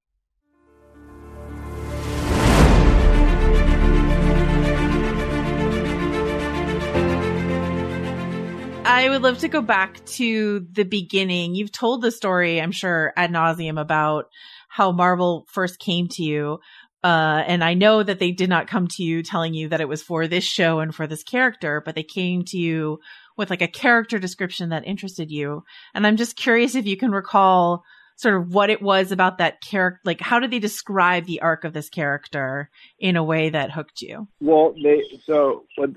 I 8.83 9.07
would 9.07 9.21
love 9.21 9.37
to 9.37 9.47
go 9.47 9.61
back 9.61 10.03
to 10.05 10.67
the 10.69 10.83
beginning. 10.83 11.55
You've 11.55 11.71
told 11.71 12.01
the 12.01 12.11
story, 12.11 12.59
I'm 12.59 12.73
sure, 12.73 13.13
ad 13.15 13.31
nauseum 13.31 13.79
about 13.79 14.25
how 14.67 14.91
Marvel 14.91 15.45
first 15.47 15.79
came 15.79 16.09
to 16.09 16.23
you. 16.23 16.59
Uh, 17.01 17.41
and 17.47 17.63
I 17.63 17.75
know 17.75 18.03
that 18.03 18.19
they 18.19 18.31
did 18.31 18.49
not 18.49 18.67
come 18.67 18.87
to 18.89 19.03
you 19.03 19.23
telling 19.23 19.53
you 19.53 19.69
that 19.69 19.79
it 19.79 19.87
was 19.87 20.03
for 20.03 20.27
this 20.27 20.43
show 20.43 20.79
and 20.79 20.93
for 20.93 21.07
this 21.07 21.23
character, 21.23 21.81
but 21.85 21.95
they 21.95 22.03
came 22.03 22.43
to 22.47 22.57
you 22.57 22.99
with 23.39 23.49
like 23.49 23.63
a 23.63 23.67
character 23.67 24.19
description 24.19 24.69
that 24.69 24.85
interested 24.85 25.31
you. 25.31 25.63
And 25.95 26.05
I'm 26.05 26.17
just 26.17 26.35
curious 26.35 26.75
if 26.75 26.85
you 26.85 26.97
can 26.97 27.09
recall 27.09 27.83
sort 28.17 28.35
of 28.35 28.53
what 28.53 28.69
it 28.69 28.81
was 28.81 29.13
about 29.13 29.37
that 29.37 29.61
character. 29.61 30.01
Like, 30.03 30.19
how 30.19 30.39
did 30.39 30.51
they 30.51 30.59
describe 30.59 31.25
the 31.25 31.41
arc 31.41 31.63
of 31.63 31.71
this 31.71 31.89
character 31.89 32.69
in 32.99 33.15
a 33.15 33.23
way 33.23 33.49
that 33.49 33.71
hooked 33.71 34.01
you? 34.01 34.27
Well, 34.41 34.75
they, 34.83 35.01
so 35.25 35.63
what, 35.77 35.91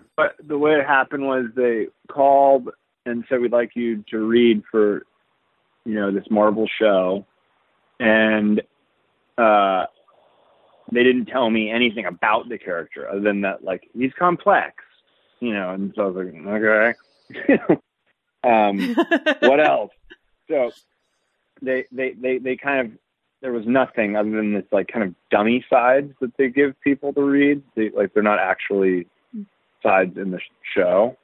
the 0.47 0.57
way 0.57 0.75
it 0.75 0.87
happened 0.87 1.27
was 1.27 1.47
they 1.57 1.89
called 2.09 2.69
and 3.05 3.25
said, 3.29 3.41
we'd 3.41 3.51
like 3.51 3.73
you 3.75 4.05
to 4.11 4.19
read 4.19 4.63
for, 4.71 5.03
you 5.85 5.95
know, 5.95 6.13
this 6.13 6.31
Marvel 6.31 6.69
show. 6.81 7.27
And, 7.99 8.63
uh, 9.37 9.87
they 10.93 11.03
didn't 11.03 11.27
tell 11.27 11.51
me 11.51 11.73
anything 11.73 12.05
about 12.07 12.49
the 12.49 12.59
character 12.59 13.09
other 13.09 13.21
than 13.21 13.41
that, 13.41 13.65
like, 13.65 13.89
he's 13.95 14.13
complex, 14.17 14.75
you 15.41 15.53
know, 15.53 15.71
and 15.71 15.93
so 15.97 16.03
I 16.03 16.07
was 16.07 16.17
like, 16.17 16.47
okay. 16.47 16.99
um, 18.45 18.95
what 19.41 19.61
else? 19.61 19.93
So 20.49 20.71
they, 21.61 21.85
they, 21.93 22.13
they, 22.13 22.39
they 22.39 22.57
kind 22.57 22.81
of, 22.81 22.99
there 23.41 23.53
was 23.53 23.67
nothing 23.67 24.17
other 24.17 24.31
than 24.31 24.55
this 24.55 24.65
like 24.71 24.89
kind 24.89 25.05
of 25.05 25.15
dummy 25.31 25.65
sides 25.69 26.13
that 26.21 26.37
they 26.37 26.49
give 26.49 26.81
people 26.81 27.13
to 27.13 27.23
read. 27.23 27.63
They, 27.75 27.91
like 27.91 28.15
they're 28.15 28.23
not 28.23 28.39
actually 28.39 29.07
sides 29.83 30.17
in 30.17 30.31
the 30.31 30.41
show. 30.75 31.17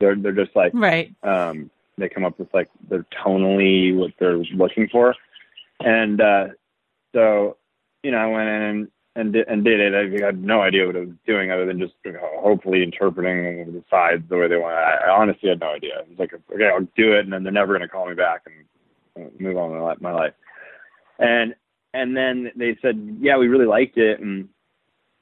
They're, 0.00 0.16
they're 0.16 0.32
just 0.32 0.54
like, 0.54 0.72
right. 0.74 1.14
Um, 1.22 1.70
they 1.96 2.08
come 2.08 2.24
up 2.24 2.38
with 2.38 2.52
like 2.54 2.68
they're 2.88 3.06
tonally 3.24 3.96
what 3.96 4.12
they're 4.18 4.38
looking 4.54 4.88
for. 4.88 5.14
And, 5.80 6.20
uh, 6.20 6.48
so, 7.14 7.56
you 8.02 8.10
know, 8.10 8.18
I 8.18 8.26
went 8.26 8.48
in 8.48 8.62
and 8.62 8.88
and 9.18 9.34
and 9.34 9.64
did 9.64 9.80
it. 9.80 9.94
I 9.94 10.24
had 10.24 10.42
no 10.42 10.62
idea 10.62 10.86
what 10.86 10.96
I 10.96 11.00
was 11.00 11.08
doing 11.26 11.50
other 11.50 11.66
than 11.66 11.80
just 11.80 11.94
hopefully 12.40 12.82
interpreting 12.82 13.72
the 13.72 13.84
sides 13.90 14.22
the 14.28 14.36
way 14.36 14.48
they 14.48 14.56
want. 14.56 14.76
I, 14.76 15.08
I 15.08 15.10
honestly 15.10 15.48
had 15.48 15.60
no 15.60 15.74
idea. 15.74 16.00
It 16.00 16.08
was 16.10 16.18
like, 16.18 16.32
okay, 16.32 16.70
I'll 16.72 16.86
do 16.96 17.14
it, 17.14 17.24
and 17.24 17.32
then 17.32 17.42
they're 17.42 17.52
never 17.52 17.76
going 17.76 17.86
to 17.86 17.88
call 17.88 18.08
me 18.08 18.14
back 18.14 18.42
and 19.16 19.30
move 19.40 19.56
on 19.56 19.82
with 19.82 20.00
my 20.00 20.12
life. 20.12 20.34
And 21.18 21.54
and 21.92 22.16
then 22.16 22.52
they 22.54 22.78
said, 22.80 23.18
yeah, 23.20 23.36
we 23.36 23.48
really 23.48 23.66
liked 23.66 23.98
it, 23.98 24.20
and 24.20 24.48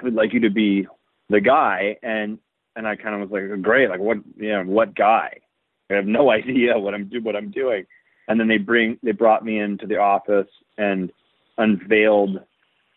we'd 0.03 0.15
like 0.15 0.35
you 0.35 0.41
to 0.41 0.51
be 0.51 0.87
the 1.31 1.41
guy. 1.41 1.97
And 2.03 2.39
and 2.77 2.87
I 2.87 2.97
kind 2.97 3.15
of 3.15 3.29
was 3.29 3.31
like, 3.31 3.63
great, 3.63 3.89
like 3.89 4.01
what, 4.01 4.19
you 4.37 4.53
know, 4.53 4.63
what 4.65 4.95
guy? 4.95 5.41
I 5.91 5.95
have 5.95 6.07
no 6.07 6.31
idea 6.39 6.79
what 6.79 6.93
I'm 6.93 7.09
do 7.09 7.23
what 7.23 7.35
I'm 7.35 7.51
doing. 7.51 7.87
And 8.29 8.39
then 8.39 8.49
they 8.49 8.59
bring 8.59 8.99
they 9.03 9.13
brought 9.13 9.45
me 9.45 9.59
into 9.59 9.87
the 9.87 9.97
office 9.97 10.49
and 10.77 11.11
unveiled 11.57 12.41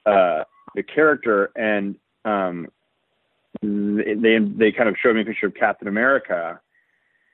uh 0.06 0.44
the 0.80 0.84
character 0.84 1.52
and 1.56 1.96
um 2.24 2.68
they 3.62 4.38
they 4.40 4.72
kind 4.72 4.88
of 4.88 4.96
showed 5.02 5.16
me 5.16 5.24
a 5.24 5.26
picture 5.26 5.48
of 5.48 5.54
Captain 5.54 5.90
America 5.90 6.60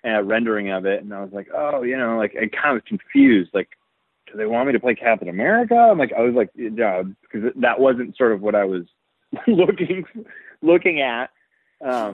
and 0.04 0.18
a 0.18 0.24
rendering 0.24 0.72
of 0.72 0.86
it 0.86 1.04
and 1.04 1.14
I 1.14 1.22
was 1.22 1.32
like, 1.32 1.48
Oh, 1.56 1.84
you 1.84 1.96
know, 1.96 2.18
like 2.18 2.36
I 2.36 2.48
kind 2.48 2.76
of 2.76 2.82
was 2.82 2.84
confused, 2.88 3.52
like, 3.54 3.70
do 4.26 4.38
they 4.38 4.48
want 4.48 4.66
me 4.66 4.74
to 4.74 4.80
play 4.80 4.96
Captain 4.96 5.30
America? 5.30 5.76
I'm 5.76 6.00
like 6.00 6.12
I 6.12 6.22
was 6.22 6.34
like 6.34 6.50
yeah, 6.56 7.04
because 7.04 7.52
that 7.58 7.80
wasn't 7.80 8.18
sort 8.18 8.32
of 8.32 8.42
what 8.42 8.56
I 8.56 8.64
was 8.66 8.84
looking 9.48 10.06
looking 10.62 11.02
at. 11.02 11.30
Um 11.82 12.14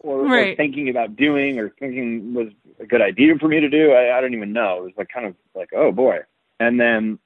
or, 0.00 0.26
right. 0.26 0.52
or, 0.52 0.56
thinking 0.56 0.90
about 0.90 1.16
doing 1.16 1.58
or 1.58 1.70
thinking 1.80 2.32
was 2.32 2.48
a 2.78 2.86
good 2.86 3.02
idea 3.02 3.34
for 3.40 3.48
me 3.48 3.58
to 3.58 3.68
do. 3.68 3.90
I, 3.92 4.16
I 4.16 4.20
don't 4.20 4.34
even 4.34 4.52
know. 4.52 4.78
It 4.78 4.84
was 4.84 4.92
like 4.96 5.08
kind 5.08 5.26
of 5.26 5.34
like, 5.56 5.70
oh 5.74 5.92
boy. 5.92 6.18
And 6.60 6.78
then 6.78 7.18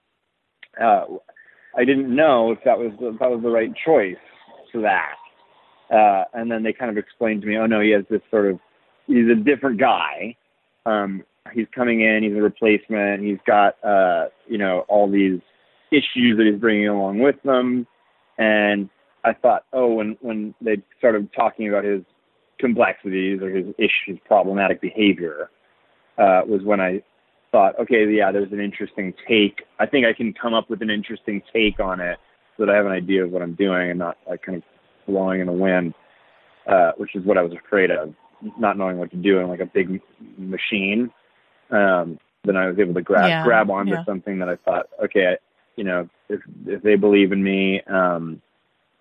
uh 0.81 1.07
I 1.77 1.85
didn't 1.85 2.15
know 2.15 2.53
if 2.53 2.59
that 2.65 2.79
was 2.79 2.93
if 3.01 3.19
that 3.19 3.31
was 3.31 3.43
the 3.43 3.51
right 3.51 3.71
choice 3.85 4.17
for 4.71 4.83
that. 4.83 5.17
Uh, 5.91 6.25
and 6.33 6.51
then 6.51 6.63
they 6.63 6.73
kind 6.73 6.91
of 6.91 6.97
explained 6.97 7.43
to 7.43 7.49
me, 7.49 7.57
oh 7.57 7.67
no, 7.67 7.81
he 7.81 7.91
has 7.91 8.05
this 8.11 8.23
sort 8.31 8.51
of 8.51 8.59
he's 9.07 9.29
a 9.31 9.35
different 9.35 9.79
guy. 9.79 10.37
Um, 10.87 11.25
he's 11.53 11.67
coming 11.75 12.01
in, 12.01 12.23
he's 12.23 12.37
a 12.37 12.43
replacement. 12.43 13.23
He's 13.23 13.39
got 13.47 13.83
uh, 13.85 14.27
you 14.49 14.59
know 14.59 14.85
all 14.89 15.11
these 15.11 15.41
issues 15.91 16.37
that 16.39 16.49
he's 16.51 16.61
bringing 16.61 16.89
along 16.89 17.21
with 17.21 17.37
them. 17.45 17.87
And 18.39 18.89
I 19.25 19.33
thought, 19.35 19.65
oh, 19.73 19.95
when 19.95 20.17
when 20.21 20.55
they 20.61 20.83
started 20.99 21.33
talking 21.33 21.69
about 21.69 21.85
his 21.85 22.03
complexities 22.59 23.41
or 23.43 23.51
his 23.51 23.67
issues, 23.79 24.19
problematic 24.27 24.81
behavior, 24.81 25.51
uh, 26.19 26.43
was 26.47 26.63
when 26.65 26.81
I 26.81 27.03
thought, 27.53 27.79
okay, 27.79 28.11
yeah, 28.11 28.33
there's 28.33 28.51
an 28.51 28.61
interesting 28.61 29.15
take. 29.29 29.63
I 29.79 29.87
think 29.87 30.07
I 30.07 30.13
can 30.13 30.33
come 30.33 30.55
up 30.55 30.69
with 30.69 30.83
an 30.83 30.91
interesting 30.91 31.43
take 31.53 31.79
on 31.79 32.01
it 32.01 32.19
so 32.57 32.67
that 32.67 32.73
I 32.73 32.77
have 32.77 32.87
an 32.87 32.93
idea 32.93 33.25
of 33.25 33.31
what 33.31 33.43
I'm 33.43 33.55
doing 33.55 33.91
and 33.91 33.99
not 33.99 34.17
like 34.29 34.43
kind 34.43 34.57
of 34.57 34.65
blowing 35.07 35.41
in 35.41 35.47
the 35.47 35.53
wind, 35.53 35.95
uh, 36.67 36.93
which 36.97 37.15
is 37.15 37.25
what 37.25 37.39
I 37.39 37.43
was 37.43 37.53
afraid 37.53 37.91
of, 37.91 38.15
not 38.59 38.77
knowing 38.77 38.97
what 38.97 39.11
to 39.11 39.17
do 39.17 39.39
in 39.39 39.49
like 39.49 39.61
a 39.61 39.67
big 39.67 40.01
machine. 40.37 41.11
Um, 41.71 42.19
then 42.45 42.57
I 42.57 42.67
was 42.67 42.79
able 42.79 42.95
to 42.95 43.03
grab 43.03 43.29
yeah, 43.29 43.45
grab 43.45 43.71
onto 43.71 43.93
yeah. 43.93 44.05
something 44.05 44.39
that 44.41 44.49
I 44.49 44.57
thought, 44.57 44.89
okay, 45.05 45.37
you 45.77 45.85
know, 45.85 46.09
if 46.29 46.41
if 46.67 46.83
they 46.83 46.97
believe 46.97 47.33
in 47.33 47.43
me, 47.43 47.81
um, 47.83 48.43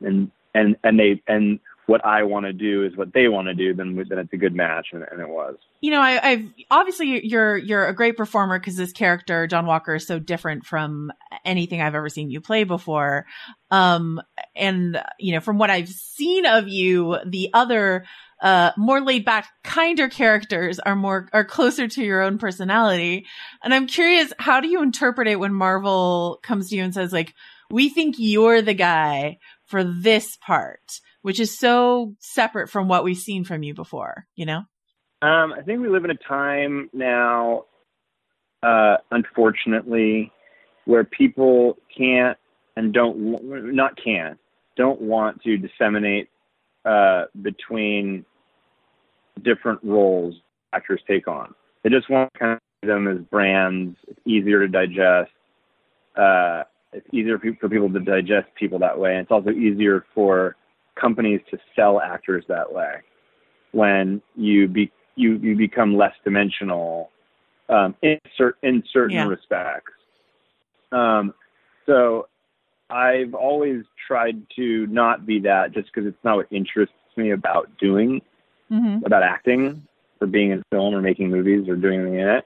and 0.02 0.30
and 0.54 0.76
and 0.84 1.00
they 1.00 1.22
and 1.28 1.60
what 1.92 2.06
I 2.06 2.24
want 2.24 2.46
to 2.46 2.54
do 2.54 2.86
is 2.86 2.96
what 2.96 3.12
they 3.14 3.28
want 3.28 3.50
to 3.50 3.54
do, 3.54 3.74
then 3.74 3.96
then 4.08 4.18
it's 4.18 4.32
a 4.32 4.38
good 4.38 4.56
match, 4.56 4.88
and, 4.94 5.04
and 5.12 5.20
it 5.20 5.28
was. 5.28 5.58
You 5.82 5.92
know, 5.92 6.00
I, 6.00 6.30
I've 6.30 6.46
obviously 6.72 7.28
you're 7.28 7.58
you're 7.58 7.86
a 7.86 7.94
great 7.94 8.16
performer 8.16 8.58
because 8.58 8.78
this 8.78 8.94
character 8.94 9.46
John 9.46 9.66
Walker 9.66 9.96
is 9.96 10.08
so 10.08 10.18
different 10.18 10.66
from 10.66 11.12
anything 11.44 11.82
I've 11.82 11.94
ever 11.94 12.08
seen 12.08 12.32
you 12.32 12.40
play 12.40 12.64
before. 12.64 13.26
Um, 13.72 14.22
and 14.56 15.04
you 15.20 15.34
know, 15.34 15.42
from 15.42 15.58
what 15.58 15.70
I've 15.70 15.90
seen 15.90 16.46
of 16.46 16.70
you, 16.70 17.18
the 17.26 17.50
other 17.54 18.06
uh, 18.42 18.72
more 18.78 19.02
laid 19.02 19.26
back, 19.26 19.50
kinder 19.64 20.08
characters 20.08 20.80
are 20.80 20.96
more, 20.96 21.28
are 21.34 21.46
closer 21.46 21.88
to 21.90 22.04
your 22.04 22.22
own 22.22 22.38
personality. 22.38 23.28
And 23.64 23.74
I'm 23.74 23.86
curious, 23.86 24.34
how 24.40 24.62
do 24.62 24.68
you 24.68 24.82
interpret 24.82 25.28
it 25.28 25.40
when 25.40 25.54
Marvel 25.54 26.40
comes 26.42 26.70
to 26.70 26.76
you 26.76 26.84
and 26.84 26.94
says 26.94 27.14
like, 27.14 27.36
we 27.70 27.90
think 27.90 28.16
you're 28.18 28.64
the 28.64 28.74
guy 28.74 29.38
for 29.66 29.84
this 29.84 30.38
part? 30.38 31.02
Which 31.22 31.40
is 31.40 31.58
so 31.58 32.16
separate 32.20 32.70
from 32.70 32.88
what 32.88 33.04
we've 33.04 33.18
seen 33.18 33.44
from 33.44 33.64
you 33.64 33.74
before, 33.74 34.26
you 34.36 34.46
know? 34.46 34.64
Um, 35.22 35.54
I 35.54 35.62
think 35.64 35.82
we 35.82 35.90
live 35.90 36.04
in 36.04 36.12
a 36.12 36.18
time 36.28 36.90
now, 36.94 37.66
uh, 38.64 38.98
unfortunately, 39.12 40.32
where 40.86 41.04
people 41.04 41.78
can't 41.96 42.38
and 42.76 42.94
don't, 42.94 43.76
not 43.76 43.92
can't, 44.04 44.40
don't 44.78 45.02
want 45.02 45.42
to 45.44 45.58
disseminate 45.58 46.30
uh, 46.86 47.26
between 47.42 48.26
different 49.44 49.80
roles 49.84 50.36
actors 50.74 51.02
take 51.08 51.28
on. 51.28 51.54
They 51.84 51.90
just 51.90 52.10
want 52.10 52.32
to 52.34 52.40
kind 52.40 52.52
of 52.54 52.60
see 52.82 52.88
them 52.88 53.08
as 53.08 53.18
brands. 53.30 53.98
It's 54.08 54.20
easier 54.26 54.60
to 54.60 54.68
digest. 54.68 55.32
Uh, 56.16 56.64
it's 56.94 57.08
easier 57.14 57.40
for 57.40 57.70
people 57.70 57.92
to 57.92 58.00
digest 58.00 58.48
people 58.60 58.80
that 58.80 58.98
way. 58.98 59.12
And 59.12 59.22
it's 59.22 59.32
also 59.32 59.52
easier 59.52 60.06
for 60.14 60.56
companies 60.96 61.42
to 61.50 61.58
sell 61.76 62.00
actors 62.02 62.44
that 62.48 62.72
way 62.72 62.96
when 63.72 64.22
you 64.36 64.68
be 64.68 64.92
you 65.16 65.38
you 65.38 65.56
become 65.56 65.96
less 65.96 66.14
dimensional 66.24 67.10
um, 67.70 67.96
in, 68.02 68.20
cer- 68.38 68.58
in 68.64 68.84
certain 68.92 69.16
Yeah. 69.16 69.28
respects. 69.28 69.94
Um, 70.92 71.34
so 71.86 72.28
I've 72.90 73.34
always 73.34 73.86
tried 74.08 74.42
to 74.58 74.88
not 74.88 75.26
be 75.26 75.40
that 75.42 75.72
just 75.72 75.88
because 75.94 76.06
it's 76.08 76.24
not 76.24 76.36
what 76.38 76.48
interests 76.52 76.96
me 77.16 77.32
about 77.32 77.70
doing, 77.78 78.22
Mhm. 78.70 79.06
about 79.06 79.24
acting 79.24 79.88
or 80.20 80.28
being 80.28 80.52
in 80.52 80.62
film 80.70 80.94
or 80.94 81.02
making 81.02 81.30
movies 81.30 81.70
or 81.70 81.76
doing 81.76 82.02
anything 82.02 82.20
in 82.20 82.28
it. 82.28 82.46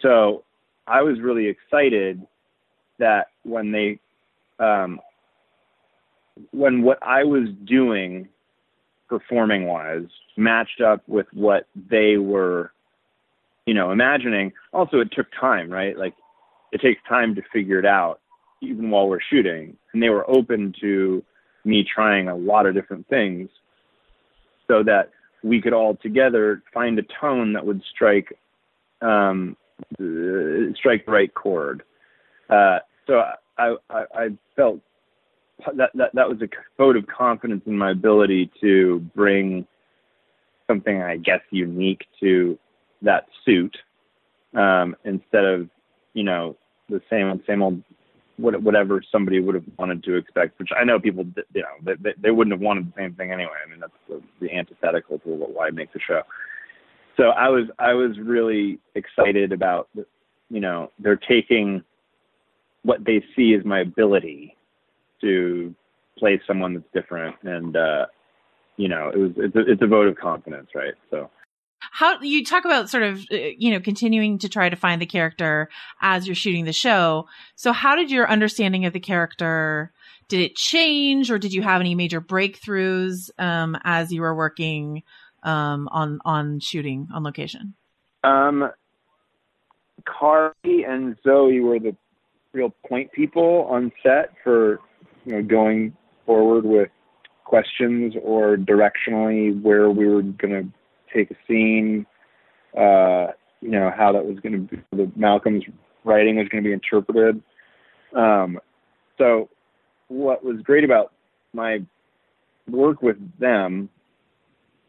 So 0.00 0.44
I 0.86 1.02
was 1.02 1.20
really 1.20 1.46
excited 1.46 2.26
that 2.98 3.28
when 3.44 3.72
they, 3.72 3.98
um, 4.58 5.00
when 6.50 6.82
what 6.82 6.98
I 7.02 7.24
was 7.24 7.48
doing 7.64 8.28
performing 9.08 9.66
wise 9.66 10.06
matched 10.36 10.80
up 10.80 11.02
with 11.08 11.26
what 11.32 11.66
they 11.90 12.16
were, 12.16 12.72
you 13.66 13.74
know, 13.74 13.90
imagining. 13.90 14.52
Also, 14.72 15.00
it 15.00 15.10
took 15.12 15.26
time, 15.38 15.70
right? 15.70 15.96
Like 15.96 16.14
it 16.72 16.80
takes 16.80 17.00
time 17.08 17.34
to 17.34 17.42
figure 17.52 17.78
it 17.78 17.86
out 17.86 18.20
even 18.60 18.90
while 18.90 19.08
we're 19.08 19.20
shooting. 19.30 19.76
And 19.92 20.02
they 20.02 20.10
were 20.10 20.28
open 20.28 20.74
to 20.80 21.24
me 21.64 21.84
trying 21.84 22.28
a 22.28 22.36
lot 22.36 22.66
of 22.66 22.74
different 22.74 23.08
things 23.08 23.48
so 24.66 24.82
that 24.82 25.10
we 25.42 25.60
could 25.60 25.72
all 25.72 25.96
together 25.96 26.62
find 26.74 26.98
a 26.98 27.04
tone 27.20 27.52
that 27.54 27.64
would 27.64 27.82
strike 27.94 28.38
um, 29.00 29.56
uh, 30.00 30.74
strike 30.74 31.06
the 31.06 31.12
right 31.12 31.32
chord. 31.32 31.82
Uh, 32.50 32.78
so 33.06 33.22
I, 33.56 33.76
I, 33.88 34.04
I 34.14 34.28
felt 34.56 34.80
that, 35.74 35.90
that 35.94 36.10
that 36.14 36.28
was 36.28 36.40
a 36.42 36.48
vote 36.76 36.96
of 36.96 37.06
confidence 37.06 37.62
in 37.66 37.76
my 37.76 37.90
ability 37.90 38.50
to 38.60 39.00
bring 39.14 39.66
something 40.66 41.02
I 41.02 41.16
guess 41.16 41.40
unique 41.50 42.04
to 42.20 42.58
that 43.02 43.26
suit 43.44 43.76
um, 44.54 44.96
instead 45.04 45.44
of 45.44 45.68
you 46.14 46.24
know 46.24 46.56
the 46.88 47.00
same 47.10 47.42
same 47.46 47.62
old 47.62 47.82
what- 48.36 48.62
whatever 48.62 49.02
somebody 49.10 49.40
would 49.40 49.56
have 49.56 49.64
wanted 49.78 50.04
to 50.04 50.14
expect. 50.14 50.58
Which 50.58 50.70
I 50.76 50.84
know 50.84 51.00
people 51.00 51.26
you 51.54 51.62
know 51.62 51.68
they, 51.82 51.94
they, 52.00 52.14
they 52.22 52.30
wouldn't 52.30 52.52
have 52.52 52.60
wanted 52.60 52.88
the 52.88 52.96
same 52.96 53.14
thing 53.14 53.32
anyway. 53.32 53.56
I 53.64 53.70
mean 53.70 53.80
that's 53.80 53.92
the, 54.08 54.22
the 54.40 54.52
antithetical 54.52 55.18
to 55.20 55.28
what, 55.28 55.50
why 55.50 55.70
make 55.70 55.92
the 55.92 56.00
show. 56.00 56.22
So 57.16 57.30
I 57.30 57.48
was 57.48 57.64
I 57.78 57.94
was 57.94 58.18
really 58.18 58.78
excited 58.94 59.52
about 59.52 59.88
you 60.50 60.60
know 60.60 60.92
they're 60.98 61.16
taking 61.16 61.82
what 62.82 63.04
they 63.04 63.24
see 63.34 63.54
as 63.54 63.64
my 63.64 63.80
ability 63.80 64.54
to 65.20 65.74
play 66.18 66.40
someone 66.46 66.74
that's 66.74 66.86
different 66.92 67.36
and 67.42 67.76
uh 67.76 68.06
you 68.76 68.88
know 68.88 69.10
it 69.12 69.18
was 69.18 69.32
it's 69.36 69.56
a, 69.56 69.60
it's 69.72 69.82
a 69.82 69.86
vote 69.86 70.08
of 70.08 70.16
confidence 70.16 70.68
right 70.74 70.94
so 71.10 71.30
How 71.80 72.20
you 72.20 72.44
talk 72.44 72.64
about 72.64 72.90
sort 72.90 73.04
of, 73.04 73.20
uh, 73.32 73.36
you 73.56 73.70
know, 73.70 73.80
continuing 73.80 74.38
to 74.40 74.48
try 74.48 74.68
to 74.68 74.76
find 74.76 75.00
the 75.00 75.06
character 75.06 75.68
as 76.00 76.26
you're 76.26 76.34
shooting 76.34 76.64
the 76.64 76.72
show. 76.72 77.26
So 77.54 77.72
how 77.72 77.94
did 77.94 78.10
your 78.10 78.28
understanding 78.28 78.84
of 78.84 78.92
the 78.92 79.00
character, 79.00 79.92
did 80.26 80.40
it 80.40 80.56
change 80.56 81.30
or 81.30 81.38
did 81.38 81.52
you 81.52 81.62
have 81.62 81.80
any 81.80 81.94
major 81.94 82.20
breakthroughs, 82.20 83.30
um, 83.38 83.76
as 83.84 84.10
you 84.12 84.22
were 84.22 84.34
working, 84.34 85.04
um, 85.44 85.88
on, 85.92 86.18
on 86.24 86.58
shooting 86.60 87.08
on 87.14 87.22
location? 87.22 87.74
um 88.24 88.70
Kari 90.04 90.84
and 90.86 91.16
Zoie 91.22 91.60
were 91.60 91.78
the 91.78 91.96
real 92.52 92.74
point 92.88 93.12
people 93.12 93.66
on 93.70 93.92
set 94.02 94.32
for 94.42 94.80
you 95.28 95.34
know 95.34 95.42
going 95.42 95.94
forward 96.24 96.64
with 96.64 96.88
questions 97.44 98.14
or 98.22 98.56
directionally 98.56 99.60
where 99.62 99.90
we 99.90 100.08
were 100.08 100.22
going 100.22 100.50
to 100.50 100.68
take 101.14 101.30
a 101.30 101.34
scene 101.46 102.06
uh 102.76 103.28
you 103.60 103.70
know 103.70 103.90
how 103.94 104.12
that 104.12 104.24
was 104.24 104.38
going 104.40 104.52
to 104.52 104.76
be 104.76 104.82
the 104.92 105.10
Malcolm's 105.16 105.64
writing 106.04 106.36
was 106.36 106.48
going 106.48 106.62
to 106.62 106.68
be 106.68 106.72
interpreted. 106.72 107.42
Um 108.14 108.58
so 109.18 109.48
what 110.08 110.42
was 110.42 110.60
great 110.62 110.84
about 110.84 111.12
my 111.52 111.84
work 112.70 113.02
with 113.02 113.16
them 113.38 113.88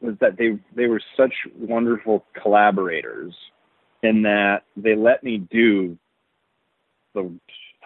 was 0.01 0.15
that 0.21 0.37
they 0.37 0.57
they 0.75 0.87
were 0.87 1.01
such 1.17 1.33
wonderful 1.57 2.23
collaborators 2.41 3.33
in 4.03 4.21
that 4.21 4.63
they 4.77 4.95
let 4.95 5.21
me 5.23 5.39
do 5.51 5.97
the 7.13 7.29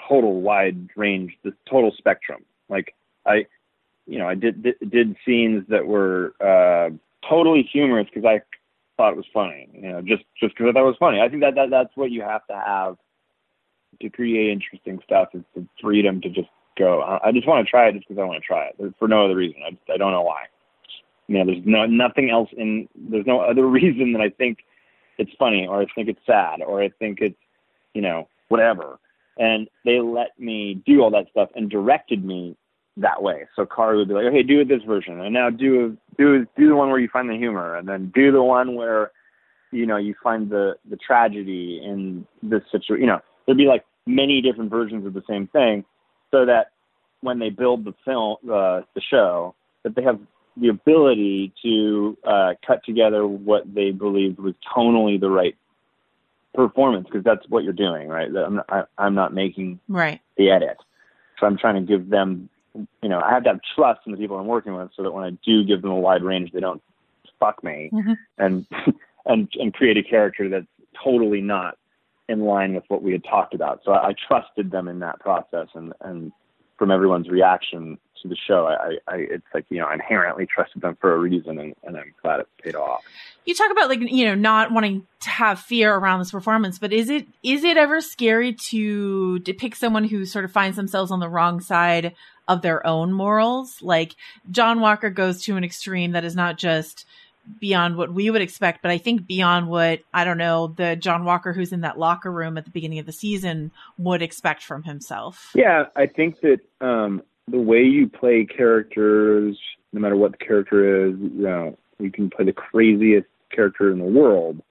total 0.07 0.41
wide 0.41 0.89
range, 0.95 1.37
the 1.43 1.53
total 1.69 1.91
spectrum. 1.97 2.43
Like 2.69 2.93
I, 3.25 3.45
you 4.05 4.19
know, 4.19 4.27
I 4.27 4.35
did 4.35 4.63
did, 4.63 4.75
did 4.89 5.15
scenes 5.25 5.65
that 5.69 5.85
were 5.85 6.33
uh, 6.41 6.89
totally 7.27 7.67
humorous 7.71 8.07
because 8.13 8.25
I 8.25 8.41
thought 8.97 9.13
it 9.13 9.17
was 9.17 9.25
funny. 9.33 9.69
You 9.73 9.89
know, 9.89 10.01
just 10.01 10.23
just 10.39 10.55
because 10.55 10.69
I 10.69 10.73
thought 10.73 10.83
it 10.83 10.87
was 10.87 10.97
funny. 10.99 11.21
I 11.21 11.29
think 11.29 11.41
that, 11.41 11.55
that 11.55 11.69
that's 11.69 11.95
what 11.95 12.11
you 12.11 12.21
have 12.21 12.45
to 12.47 12.53
have 12.53 12.97
to 14.01 14.09
create 14.09 14.51
interesting 14.51 14.99
stuff 15.03 15.29
is 15.33 15.43
the 15.55 15.65
freedom 15.81 16.21
to 16.21 16.29
just 16.29 16.49
go. 16.77 17.01
I, 17.01 17.29
I 17.29 17.31
just 17.31 17.47
want 17.47 17.65
to 17.65 17.69
try 17.69 17.89
it 17.89 17.93
just 17.93 18.07
because 18.07 18.21
I 18.21 18.25
want 18.25 18.41
to 18.41 18.45
try 18.45 18.67
it 18.67 18.95
for 18.99 19.07
no 19.07 19.25
other 19.25 19.35
reason. 19.35 19.61
I 19.65 19.71
just, 19.71 19.83
I 19.93 19.97
don't 19.97 20.11
know 20.11 20.23
why. 20.23 20.43
You 21.27 21.39
know, 21.39 21.45
there's 21.45 21.65
no 21.65 21.85
nothing 21.85 22.29
else 22.29 22.49
in. 22.55 22.87
There's 22.95 23.25
no 23.25 23.39
other 23.49 23.65
reason 23.67 24.13
that 24.13 24.21
I 24.21 24.29
think 24.29 24.59
it's 25.17 25.31
funny 25.37 25.67
or 25.67 25.81
I 25.81 25.85
think 25.95 26.09
it's 26.09 26.19
sad 26.25 26.61
or 26.61 26.81
I 26.81 26.89
think 26.89 27.19
it's 27.21 27.39
you 27.93 28.01
know 28.01 28.27
whatever. 28.49 28.99
And 29.37 29.67
they 29.83 29.99
let 29.99 30.39
me 30.39 30.81
do 30.85 31.01
all 31.01 31.09
that 31.11 31.27
stuff 31.31 31.49
and 31.55 31.69
directed 31.69 32.23
me 32.23 32.55
that 32.97 33.23
way. 33.23 33.45
So 33.55 33.65
Kari 33.65 33.97
would 33.97 34.07
be 34.07 34.13
like, 34.13 34.25
okay, 34.25 34.43
do 34.43 34.61
it 34.61 34.67
this 34.67 34.83
version, 34.83 35.19
and 35.19 35.33
now 35.33 35.49
do 35.49 35.97
do 36.17 36.45
do 36.57 36.69
the 36.69 36.75
one 36.75 36.89
where 36.89 36.99
you 36.99 37.09
find 37.11 37.29
the 37.29 37.35
humor, 37.35 37.75
and 37.75 37.87
then 37.87 38.11
do 38.13 38.31
the 38.31 38.43
one 38.43 38.75
where 38.75 39.11
you 39.71 39.85
know 39.85 39.97
you 39.97 40.13
find 40.21 40.49
the 40.49 40.75
the 40.89 40.97
tragedy 40.97 41.81
in 41.83 42.27
this 42.43 42.61
situation. 42.71 43.01
You 43.01 43.07
know, 43.07 43.19
there'd 43.45 43.57
be 43.57 43.65
like 43.65 43.85
many 44.05 44.41
different 44.41 44.69
versions 44.69 45.05
of 45.05 45.13
the 45.13 45.23
same 45.27 45.47
thing, 45.47 45.83
so 46.29 46.45
that 46.45 46.71
when 47.21 47.39
they 47.39 47.49
build 47.49 47.85
the 47.85 47.93
film, 48.05 48.37
uh, 48.45 48.81
the 48.93 49.01
show, 49.09 49.55
that 49.83 49.95
they 49.95 50.03
have 50.03 50.19
the 50.57 50.67
ability 50.67 51.51
to 51.63 52.17
uh, 52.25 52.53
cut 52.65 52.83
together 52.85 53.25
what 53.25 53.63
they 53.73 53.91
believed 53.91 54.37
was 54.39 54.53
tonally 54.75 55.19
the 55.19 55.29
right 55.29 55.55
performance, 56.53 57.05
because 57.05 57.23
that's 57.23 57.47
what 57.49 57.63
you're 57.63 57.73
doing, 57.73 58.07
right? 58.07 58.29
I'm 58.35 58.55
not, 58.55 58.65
I, 58.69 58.83
I'm 58.97 59.15
not 59.15 59.33
making 59.33 59.79
Right. 59.87 60.21
the 60.37 60.49
edit. 60.49 60.77
So 61.39 61.47
I'm 61.47 61.57
trying 61.57 61.75
to 61.75 61.81
give 61.81 62.09
them, 62.09 62.49
you 63.01 63.09
know, 63.09 63.19
I 63.19 63.31
have 63.31 63.43
to 63.43 63.49
have 63.49 63.59
trust 63.75 64.01
in 64.05 64.11
the 64.11 64.17
people 64.17 64.37
I'm 64.37 64.47
working 64.47 64.75
with, 64.75 64.91
so 64.95 65.03
that 65.03 65.11
when 65.11 65.23
I 65.23 65.31
do 65.45 65.63
give 65.63 65.81
them 65.81 65.91
a 65.91 65.99
wide 65.99 66.23
range, 66.23 66.51
they 66.51 66.59
don't 66.59 66.81
fuck 67.39 67.63
me 67.63 67.89
mm-hmm. 67.91 68.13
and 68.37 68.65
and 69.25 69.47
and 69.55 69.73
create 69.73 69.97
a 69.97 70.03
character 70.03 70.49
that's 70.49 70.67
totally 71.03 71.41
not 71.41 71.77
in 72.29 72.41
line 72.41 72.73
with 72.73 72.83
what 72.87 73.03
we 73.03 73.11
had 73.11 73.23
talked 73.23 73.53
about. 73.53 73.81
So 73.83 73.91
I, 73.91 74.09
I 74.09 74.15
trusted 74.27 74.71
them 74.71 74.87
in 74.87 74.99
that 74.99 75.19
process, 75.19 75.67
and 75.73 75.93
and 76.01 76.31
from 76.83 76.91
everyone's 76.91 77.29
reaction 77.29 77.97
to 78.21 78.27
the 78.27 78.35
show, 78.35 78.67
I, 78.67 78.97
I 79.07 79.15
it's 79.19 79.45
like 79.53 79.65
you 79.69 79.79
know 79.79 79.85
I 79.85 79.93
inherently 79.93 80.45
trusted 80.45 80.81
them 80.81 80.97
for 80.99 81.13
a 81.13 81.17
reason, 81.17 81.59
and, 81.59 81.73
and 81.83 81.95
I'm 81.95 82.13
glad 82.21 82.41
it 82.41 82.47
paid 82.61 82.75
off. 82.75 83.05
You 83.45 83.55
talk 83.55 83.71
about 83.71 83.87
like, 83.87 84.01
you 84.01 84.25
know, 84.25 84.35
not 84.35 84.73
wanting 84.73 85.07
to 85.21 85.29
have 85.29 85.61
fear 85.61 85.95
around 85.95 86.19
this 86.19 86.31
performance, 86.31 86.77
but 86.77 86.91
is 86.91 87.09
it, 87.09 87.25
is 87.41 87.63
it 87.63 87.77
ever 87.77 88.01
scary 88.01 88.55
to 88.69 89.39
depict 89.39 89.77
someone 89.77 90.03
who 90.03 90.25
sort 90.25 90.43
of 90.43 90.51
finds 90.51 90.75
themselves 90.75 91.09
on 91.09 91.21
the 91.21 91.29
wrong 91.29 91.61
side 91.61 92.15
of 92.49 92.61
their 92.61 92.85
own 92.85 93.13
morals? 93.13 93.81
Like 93.81 94.15
John 94.51 94.81
Walker 94.81 95.09
goes 95.09 95.41
to 95.43 95.55
an 95.55 95.63
extreme 95.63 96.11
that 96.11 96.25
is 96.25 96.35
not 96.35 96.57
just 96.57 97.05
beyond 97.59 97.97
what 97.97 98.13
we 98.13 98.29
would 98.29 98.41
expect, 98.41 98.81
but 98.81 98.91
I 98.91 98.97
think 98.97 99.27
beyond 99.27 99.67
what, 99.67 99.99
I 100.13 100.23
don't 100.23 100.37
know, 100.37 100.67
the 100.67 100.95
John 100.95 101.25
Walker 101.25 101.53
who's 101.53 101.73
in 101.73 101.81
that 101.81 101.99
locker 101.99 102.31
room 102.31 102.57
at 102.57 102.65
the 102.65 102.71
beginning 102.71 102.99
of 102.99 103.05
the 103.05 103.11
season 103.11 103.71
would 103.97 104.21
expect 104.21 104.63
from 104.63 104.83
himself. 104.83 105.51
Yeah, 105.53 105.85
I 105.95 106.07
think 106.07 106.39
that 106.41 106.59
um, 106.79 107.21
the 107.47 107.59
way 107.59 107.83
you 107.83 108.07
play 108.07 108.45
characters, 108.45 109.57
no 109.91 109.99
matter 109.99 110.15
what 110.15 110.31
the 110.31 110.45
character 110.45 111.07
is, 111.07 111.15
you 111.19 111.29
know, 111.43 111.77
you 111.99 112.11
can 112.11 112.29
play 112.29 112.45
the 112.45 112.53
craziest 112.53 113.27
character 113.51 113.91
in 113.91 113.99
the 113.99 114.05
world, 114.05 114.61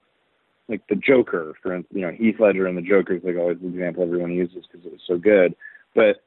like 0.68 0.86
the 0.88 0.96
Joker, 0.96 1.54
for 1.62 1.74
instance. 1.74 1.94
You 1.94 2.06
know, 2.06 2.12
Heath 2.12 2.40
Ledger 2.40 2.66
and 2.66 2.76
the 2.76 2.82
Joker 2.82 3.14
is 3.14 3.24
like 3.24 3.36
always 3.36 3.58
the 3.60 3.68
example 3.68 4.02
everyone 4.02 4.32
uses 4.32 4.64
because 4.70 4.84
it 4.86 4.92
was 4.92 5.00
so 5.06 5.18
good. 5.18 5.54
But 5.94 6.22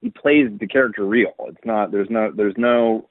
he 0.00 0.10
plays 0.10 0.50
the 0.58 0.66
character 0.66 1.04
real. 1.04 1.34
It's 1.46 1.64
not. 1.64 1.92
There's 1.92 2.10
no. 2.10 2.32
There's 2.34 2.56
no. 2.56 3.08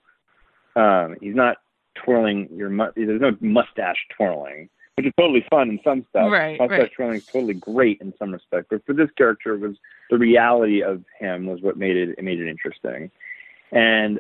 Um, 0.76 1.16
he's 1.22 1.36
not 1.36 1.58
twirling 1.96 2.48
your. 2.54 2.70
Mu- 2.70 2.92
there's 2.96 3.22
no 3.22 3.36
mustache 3.40 4.06
twirling, 4.16 4.70
which 4.96 5.06
is 5.06 5.14
totally 5.20 5.46
fun 5.50 5.70
in 5.70 5.80
some 5.84 6.06
stuff. 6.10 6.32
Right, 6.32 6.60
Mustache 6.60 6.80
right. 6.80 6.92
twirling 6.96 7.18
is 7.18 7.26
totally 7.32 7.54
great 7.54 8.02
in 8.02 8.14
some 8.20 8.32
respect, 8.32 8.68
but 8.70 8.86
for 8.86 8.94
this 8.94 9.10
character, 9.18 9.56
it 9.56 9.60
was 9.60 9.76
the 10.10 10.18
reality 10.18 10.82
of 10.84 11.04
him 11.20 11.46
was 11.46 11.62
what 11.62 11.78
made 11.78 11.98
it, 11.98 12.16
it 12.18 12.24
made 12.24 12.40
it 12.40 12.50
interesting. 12.50 13.10
And 13.72 14.20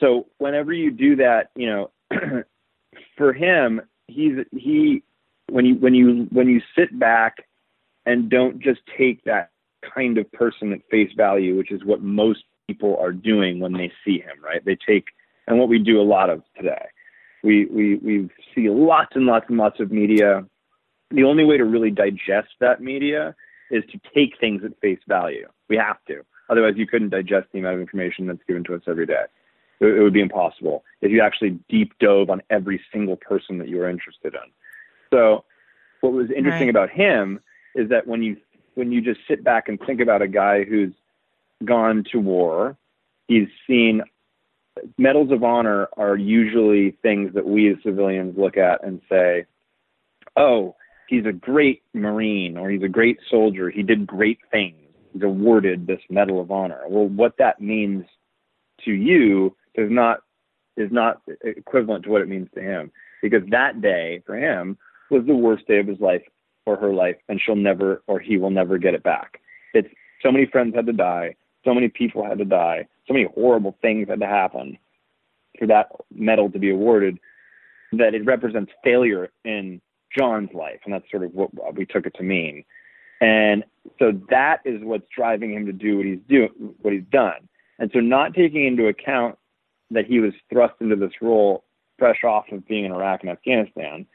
so 0.00 0.26
whenever 0.38 0.72
you 0.72 0.90
do 0.90 1.16
that, 1.16 1.50
you 1.54 1.66
know, 1.66 1.90
for 3.16 3.32
him, 3.32 3.80
he's 4.06 4.38
he 4.52 5.02
when 5.50 5.64
you 5.64 5.74
when 5.76 5.94
you 5.94 6.26
when 6.30 6.48
you 6.48 6.60
sit 6.76 6.98
back 6.98 7.36
and 8.06 8.30
don't 8.30 8.60
just 8.60 8.80
take 8.96 9.22
that 9.24 9.50
kind 9.94 10.18
of 10.18 10.30
person 10.32 10.72
at 10.72 10.80
face 10.90 11.10
value, 11.16 11.56
which 11.56 11.70
is 11.70 11.84
what 11.84 12.02
most 12.02 12.44
people 12.66 12.96
are 13.00 13.12
doing 13.12 13.60
when 13.60 13.72
they 13.72 13.90
see 14.04 14.18
him, 14.18 14.42
right? 14.42 14.64
They 14.64 14.76
take 14.86 15.06
and 15.46 15.58
what 15.58 15.68
we 15.68 15.78
do 15.78 16.00
a 16.00 16.02
lot 16.02 16.30
of 16.30 16.42
today. 16.56 16.86
We 17.42 17.66
we 17.66 17.96
we 17.96 18.28
see 18.54 18.68
lots 18.68 19.14
and 19.14 19.26
lots 19.26 19.46
and 19.48 19.58
lots 19.58 19.80
of 19.80 19.90
media. 19.90 20.44
The 21.10 21.24
only 21.24 21.44
way 21.44 21.56
to 21.56 21.64
really 21.64 21.90
digest 21.90 22.48
that 22.60 22.82
media 22.82 23.34
is 23.70 23.84
to 23.92 24.00
take 24.14 24.38
things 24.40 24.62
at 24.64 24.78
face 24.80 24.98
value. 25.06 25.46
We 25.68 25.76
have 25.76 25.98
to. 26.08 26.22
Otherwise, 26.50 26.74
you 26.76 26.86
couldn't 26.86 27.10
digest 27.10 27.48
the 27.52 27.58
amount 27.60 27.74
of 27.76 27.80
information 27.80 28.26
that's 28.26 28.42
given 28.48 28.64
to 28.64 28.74
us 28.74 28.82
every 28.86 29.06
day. 29.06 29.24
It, 29.80 29.86
it 29.86 30.02
would 30.02 30.12
be 30.12 30.20
impossible 30.20 30.84
if 31.02 31.10
you 31.10 31.20
actually 31.22 31.58
deep 31.68 31.92
dove 31.98 32.30
on 32.30 32.42
every 32.50 32.80
single 32.92 33.16
person 33.16 33.58
that 33.58 33.68
you 33.68 33.76
were 33.78 33.88
interested 33.88 34.34
in. 34.34 34.50
So, 35.12 35.44
what 36.00 36.12
was 36.12 36.30
interesting 36.30 36.68
Right. 36.68 36.70
about 36.70 36.90
him 36.90 37.40
is 37.74 37.88
that 37.90 38.06
when 38.06 38.22
you 38.22 38.36
when 38.74 38.92
you 38.92 39.00
just 39.00 39.20
sit 39.28 39.42
back 39.42 39.68
and 39.68 39.78
think 39.86 40.00
about 40.00 40.22
a 40.22 40.28
guy 40.28 40.64
who's 40.64 40.92
gone 41.64 42.04
to 42.12 42.18
war, 42.18 42.76
he's 43.26 43.48
seen 43.66 44.02
medals 44.96 45.30
of 45.30 45.42
honor 45.42 45.88
are 45.96 46.16
usually 46.16 46.92
things 47.02 47.34
that 47.34 47.46
we 47.46 47.70
as 47.70 47.76
civilians 47.82 48.36
look 48.38 48.56
at 48.56 48.84
and 48.84 49.00
say, 49.08 49.46
oh, 50.36 50.74
he's 51.08 51.26
a 51.26 51.32
great 51.32 51.82
Marine 51.94 52.56
or 52.56 52.70
he's 52.70 52.82
a 52.82 52.88
great 52.88 53.18
soldier. 53.30 53.70
He 53.70 53.82
did 53.82 54.06
great 54.06 54.38
things. 54.50 54.76
He's 55.12 55.22
awarded 55.22 55.86
this 55.86 56.00
Medal 56.10 56.40
of 56.40 56.50
Honor. 56.50 56.82
Well, 56.88 57.06
what 57.06 57.36
that 57.38 57.60
means 57.60 58.04
to 58.84 58.92
you 58.92 59.56
is 59.74 59.90
not 59.90 60.20
is 60.76 60.92
not 60.92 61.22
equivalent 61.42 62.04
to 62.04 62.10
what 62.10 62.22
it 62.22 62.28
means 62.28 62.48
to 62.54 62.60
him 62.60 62.92
because 63.20 63.42
that 63.50 63.80
day 63.80 64.22
for 64.24 64.36
him 64.36 64.78
was 65.10 65.24
the 65.26 65.34
worst 65.34 65.66
day 65.66 65.80
of 65.80 65.88
his 65.88 65.98
life 65.98 66.22
or 66.66 66.76
her 66.76 66.92
life 66.92 67.16
and 67.28 67.40
she'll 67.44 67.56
never 67.56 68.02
or 68.06 68.20
he 68.20 68.36
will 68.36 68.50
never 68.50 68.78
get 68.78 68.94
it 68.94 69.02
back. 69.02 69.40
It's 69.74 69.88
so 70.22 70.30
many 70.30 70.46
friends 70.46 70.74
had 70.74 70.86
to 70.86 70.92
die, 70.92 71.34
so 71.64 71.74
many 71.74 71.88
people 71.88 72.24
had 72.24 72.38
to 72.38 72.44
die, 72.44 72.86
so 73.06 73.14
many 73.14 73.26
horrible 73.34 73.76
things 73.82 74.08
had 74.08 74.20
to 74.20 74.26
happen 74.26 74.78
for 75.58 75.66
that 75.66 75.90
medal 76.14 76.50
to 76.50 76.58
be 76.58 76.70
awarded 76.70 77.18
that 77.92 78.14
it 78.14 78.24
represents 78.24 78.70
failure 78.84 79.30
in 79.44 79.80
John's 80.16 80.52
life, 80.52 80.80
and 80.84 80.92
that's 80.92 81.10
sort 81.10 81.24
of 81.24 81.34
what 81.34 81.50
we 81.74 81.84
took 81.84 82.06
it 82.06 82.14
to 82.16 82.22
mean. 82.22 82.64
And 83.20 83.64
so 83.98 84.12
that 84.30 84.60
is 84.64 84.82
what's 84.82 85.06
driving 85.14 85.52
him 85.52 85.66
to 85.66 85.72
do 85.72 85.96
what 85.96 86.06
he's 86.06 86.20
do 86.28 86.48
what 86.80 86.92
he's 86.92 87.04
done. 87.10 87.48
And 87.78 87.90
so 87.92 88.00
not 88.00 88.34
taking 88.34 88.66
into 88.66 88.86
account 88.86 89.38
that 89.90 90.06
he 90.06 90.20
was 90.20 90.32
thrust 90.50 90.74
into 90.80 90.96
this 90.96 91.12
role 91.20 91.64
fresh 91.98 92.22
off 92.24 92.44
of 92.52 92.66
being 92.66 92.84
in 92.84 92.92
Iraq 92.92 93.22
and 93.22 93.30
Afghanistan 93.30 94.06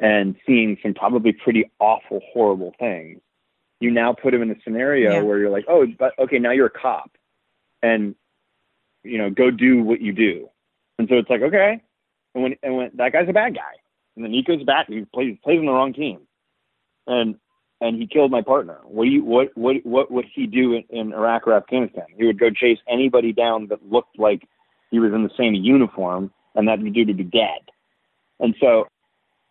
and 0.00 0.36
seeing 0.46 0.76
some 0.82 0.94
probably 0.94 1.32
pretty 1.32 1.70
awful, 1.80 2.20
horrible 2.32 2.74
things, 2.78 3.20
you 3.80 3.90
now 3.90 4.12
put 4.12 4.32
him 4.34 4.42
in 4.42 4.50
a 4.50 4.56
scenario 4.64 5.12
Yeah. 5.14 5.22
where 5.22 5.38
you're 5.38 5.50
like, 5.50 5.66
oh, 5.68 5.86
but 5.98 6.12
okay, 6.18 6.38
now 6.38 6.50
you're 6.52 6.66
a 6.66 6.70
cop, 6.70 7.10
and 7.82 8.14
you 9.04 9.18
know, 9.18 9.30
go 9.30 9.50
do 9.50 9.82
what 9.82 10.00
you 10.00 10.12
do. 10.12 10.48
And 10.98 11.08
so 11.08 11.16
it's 11.16 11.30
like, 11.30 11.42
okay, 11.42 11.82
and 12.34 12.42
when 12.42 12.56
and 12.62 12.76
when 12.76 12.90
that 12.94 13.12
guy's 13.12 13.28
a 13.28 13.32
bad 13.32 13.54
guy, 13.54 13.74
and 14.16 14.24
then 14.24 14.32
Nico's 14.32 14.62
bad, 14.64 14.88
and 14.88 14.98
he 14.98 15.04
plays 15.04 15.36
plays 15.44 15.58
on 15.58 15.66
the 15.66 15.72
wrong 15.72 15.92
team, 15.92 16.20
and 17.06 17.36
and 17.80 18.00
he 18.00 18.06
killed 18.06 18.30
my 18.30 18.40
partner. 18.40 18.78
What 18.84 19.04
do 19.04 19.10
you 19.10 19.24
what 19.24 19.56
what 19.56 19.76
what 19.84 20.10
would 20.10 20.24
he 20.34 20.46
do 20.46 20.72
in, 20.74 20.84
in 20.88 21.12
Iraq 21.12 21.46
or 21.46 21.52
Afghanistan? 21.54 22.06
He 22.16 22.24
would 22.24 22.38
go 22.38 22.50
chase 22.50 22.78
anybody 22.88 23.32
down 23.32 23.66
that 23.68 23.86
looked 23.90 24.18
like 24.18 24.48
he 24.90 24.98
was 24.98 25.12
in 25.12 25.22
the 25.22 25.30
same 25.36 25.54
uniform, 25.54 26.32
and 26.54 26.66
that 26.68 26.82
dude 26.82 27.08
would 27.08 27.16
be 27.18 27.24
dead. 27.24 27.60
And 28.40 28.54
so, 28.60 28.86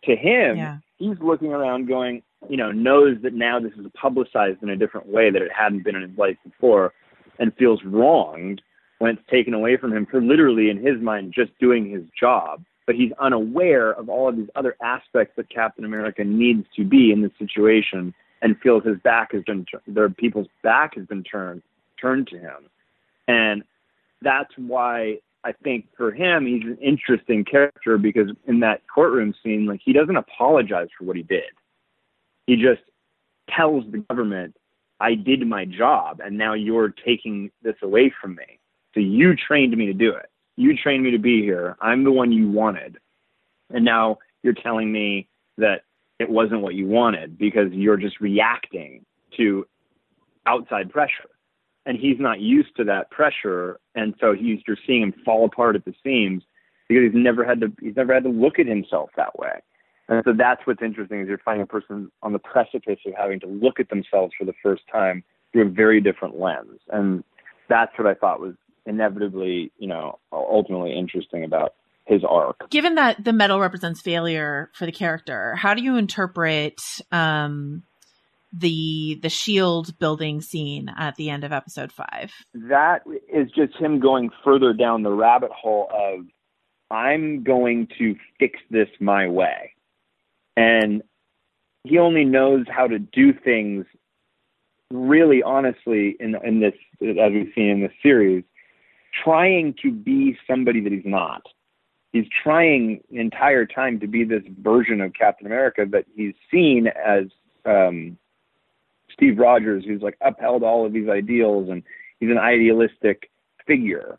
to 0.04 0.16
him, 0.16 0.56
Yeah. 0.56 0.78
he's 0.96 1.18
looking 1.20 1.52
around, 1.52 1.86
going, 1.86 2.22
you 2.48 2.56
know, 2.56 2.72
knows 2.72 3.16
that 3.22 3.34
now 3.34 3.58
this 3.58 3.72
is 3.72 3.86
publicized 3.94 4.62
in 4.62 4.70
a 4.70 4.76
different 4.76 5.08
way 5.08 5.30
that 5.30 5.42
it 5.42 5.50
hadn't 5.56 5.84
been 5.84 5.96
in 5.96 6.02
his 6.02 6.18
life 6.18 6.36
before, 6.44 6.92
and 7.38 7.54
feels 7.56 7.80
wronged 7.84 8.62
when 8.98 9.10
it's 9.10 9.30
taken 9.30 9.52
away 9.52 9.76
from 9.76 9.92
him 9.92 10.06
for 10.06 10.20
literally, 10.20 10.70
in 10.70 10.78
his 10.78 11.00
mind, 11.00 11.32
just 11.34 11.50
doing 11.58 11.90
his 11.90 12.04
job. 12.18 12.64
But 12.86 12.94
he's 12.94 13.12
unaware 13.18 13.92
of 13.92 14.08
all 14.08 14.28
of 14.28 14.36
these 14.36 14.48
other 14.54 14.76
aspects 14.80 15.34
that 15.36 15.50
Captain 15.50 15.84
America 15.84 16.24
needs 16.24 16.66
to 16.76 16.84
be 16.84 17.10
in 17.10 17.22
this 17.22 17.32
situation, 17.38 18.14
and 18.42 18.58
feels 18.60 18.84
his 18.84 18.98
back 19.02 19.32
has 19.32 19.42
been 19.44 19.66
their 19.86 20.08
people's 20.08 20.48
back 20.62 20.94
has 20.96 21.06
been 21.06 21.24
turned 21.24 21.62
turned 22.00 22.28
to 22.28 22.38
him, 22.38 22.68
and 23.26 23.64
that's 24.22 24.52
why 24.56 25.18
I 25.44 25.52
think 25.52 25.86
for 25.96 26.12
him 26.12 26.46
he's 26.46 26.62
an 26.62 26.78
interesting 26.80 27.44
character 27.44 27.98
because 27.98 28.30
in 28.46 28.60
that 28.60 28.82
courtroom 28.92 29.34
scene, 29.42 29.66
like 29.66 29.80
he 29.84 29.92
doesn't 29.92 30.16
apologize 30.16 30.88
for 30.96 31.04
what 31.04 31.16
he 31.16 31.22
did. 31.22 31.44
He 32.46 32.56
just 32.56 32.82
tells 33.50 33.84
the 33.90 33.98
government, 33.98 34.56
I 35.00 35.14
did 35.14 35.46
my 35.46 35.64
job 35.64 36.20
and 36.24 36.38
now 36.38 36.54
you're 36.54 36.88
taking 36.88 37.50
this 37.62 37.76
away 37.82 38.12
from 38.20 38.36
me. 38.36 38.58
So 38.94 39.00
you 39.00 39.34
trained 39.36 39.76
me 39.76 39.86
to 39.86 39.92
do 39.92 40.10
it. 40.14 40.30
You 40.56 40.76
trained 40.76 41.04
me 41.04 41.10
to 41.10 41.18
be 41.18 41.42
here. 41.42 41.76
I'm 41.80 42.02
the 42.04 42.12
one 42.12 42.32
you 42.32 42.50
wanted. 42.50 42.96
And 43.70 43.84
now 43.84 44.18
you're 44.42 44.54
telling 44.54 44.90
me 44.90 45.28
that 45.58 45.82
it 46.18 46.30
wasn't 46.30 46.62
what 46.62 46.74
you 46.74 46.86
wanted 46.86 47.36
because 47.36 47.72
you're 47.72 47.98
just 47.98 48.20
reacting 48.20 49.04
to 49.36 49.66
outside 50.46 50.90
pressure. 50.90 51.30
And 51.84 51.98
he's 51.98 52.18
not 52.18 52.40
used 52.40 52.74
to 52.76 52.84
that 52.84 53.10
pressure. 53.10 53.78
And 53.94 54.14
so 54.20 54.32
he's 54.32 54.60
you're 54.66 54.78
seeing 54.86 55.02
him 55.02 55.14
fall 55.24 55.44
apart 55.44 55.76
at 55.76 55.84
the 55.84 55.94
seams 56.02 56.42
because 56.88 57.04
he's 57.04 57.22
never 57.22 57.44
had 57.44 57.60
to 57.60 57.72
he's 57.80 57.96
never 57.96 58.14
had 58.14 58.24
to 58.24 58.30
look 58.30 58.58
at 58.58 58.66
himself 58.66 59.10
that 59.16 59.38
way. 59.38 59.60
And 60.08 60.22
so 60.24 60.32
that's 60.36 60.60
what's 60.64 60.82
interesting 60.82 61.20
is 61.20 61.28
you're 61.28 61.38
finding 61.38 61.62
a 61.62 61.66
person 61.66 62.10
on 62.22 62.32
the 62.32 62.38
precipice 62.38 63.00
of 63.06 63.12
having 63.18 63.40
to 63.40 63.46
look 63.46 63.80
at 63.80 63.88
themselves 63.88 64.32
for 64.38 64.44
the 64.44 64.52
first 64.62 64.82
time 64.90 65.24
through 65.52 65.66
a 65.66 65.70
very 65.70 66.00
different 66.00 66.38
lens. 66.38 66.80
And 66.90 67.24
that's 67.68 67.92
what 67.98 68.06
I 68.06 68.14
thought 68.14 68.40
was 68.40 68.54
inevitably, 68.86 69.72
you 69.78 69.88
know, 69.88 70.18
ultimately 70.32 70.96
interesting 70.96 71.44
about 71.44 71.74
his 72.04 72.22
arc. 72.28 72.70
Given 72.70 72.94
that 72.94 73.24
the 73.24 73.32
medal 73.32 73.58
represents 73.58 74.00
failure 74.00 74.70
for 74.74 74.86
the 74.86 74.92
character, 74.92 75.56
how 75.56 75.74
do 75.74 75.82
you 75.82 75.96
interpret 75.96 76.78
um, 77.10 77.82
the 78.52 79.18
the 79.22 79.28
shield 79.28 79.98
building 79.98 80.40
scene 80.40 80.88
at 80.96 81.16
the 81.16 81.30
end 81.30 81.42
of 81.42 81.52
episode 81.52 81.90
five? 81.90 82.32
That 82.54 83.00
is 83.32 83.50
just 83.50 83.74
him 83.76 83.98
going 83.98 84.30
further 84.44 84.72
down 84.72 85.02
the 85.02 85.10
rabbit 85.10 85.50
hole 85.50 85.88
of 85.92 86.26
I'm 86.90 87.42
going 87.42 87.88
to 87.98 88.14
fix 88.38 88.60
this 88.70 88.88
my 89.00 89.26
way. 89.26 89.72
And 90.56 91.02
he 91.84 91.98
only 91.98 92.24
knows 92.24 92.66
how 92.68 92.86
to 92.86 92.98
do 92.98 93.32
things 93.32 93.86
really 94.92 95.42
honestly 95.42 96.16
in 96.20 96.36
in 96.44 96.60
this 96.60 96.74
as 97.02 97.32
we've 97.32 97.52
seen 97.54 97.68
in 97.68 97.80
this 97.80 97.92
series, 98.02 98.44
trying 99.24 99.74
to 99.82 99.90
be 99.90 100.36
somebody 100.48 100.80
that 100.80 100.92
he's 100.92 101.02
not. 101.04 101.42
He's 102.12 102.26
trying 102.42 103.02
the 103.10 103.18
entire 103.18 103.66
time 103.66 104.00
to 104.00 104.06
be 104.06 104.24
this 104.24 104.42
version 104.60 105.00
of 105.00 105.12
Captain 105.12 105.46
America 105.46 105.84
that 105.90 106.06
he's 106.14 106.34
seen 106.50 106.86
as 106.86 107.24
um, 107.66 108.16
Steve 109.12 109.38
Rogers, 109.38 109.84
who's 109.84 110.02
like 110.02 110.16
upheld 110.20 110.62
all 110.62 110.86
of 110.86 110.92
these 110.92 111.08
ideals 111.08 111.68
and 111.68 111.82
he's 112.20 112.30
an 112.30 112.38
idealistic 112.38 113.30
figure. 113.66 114.18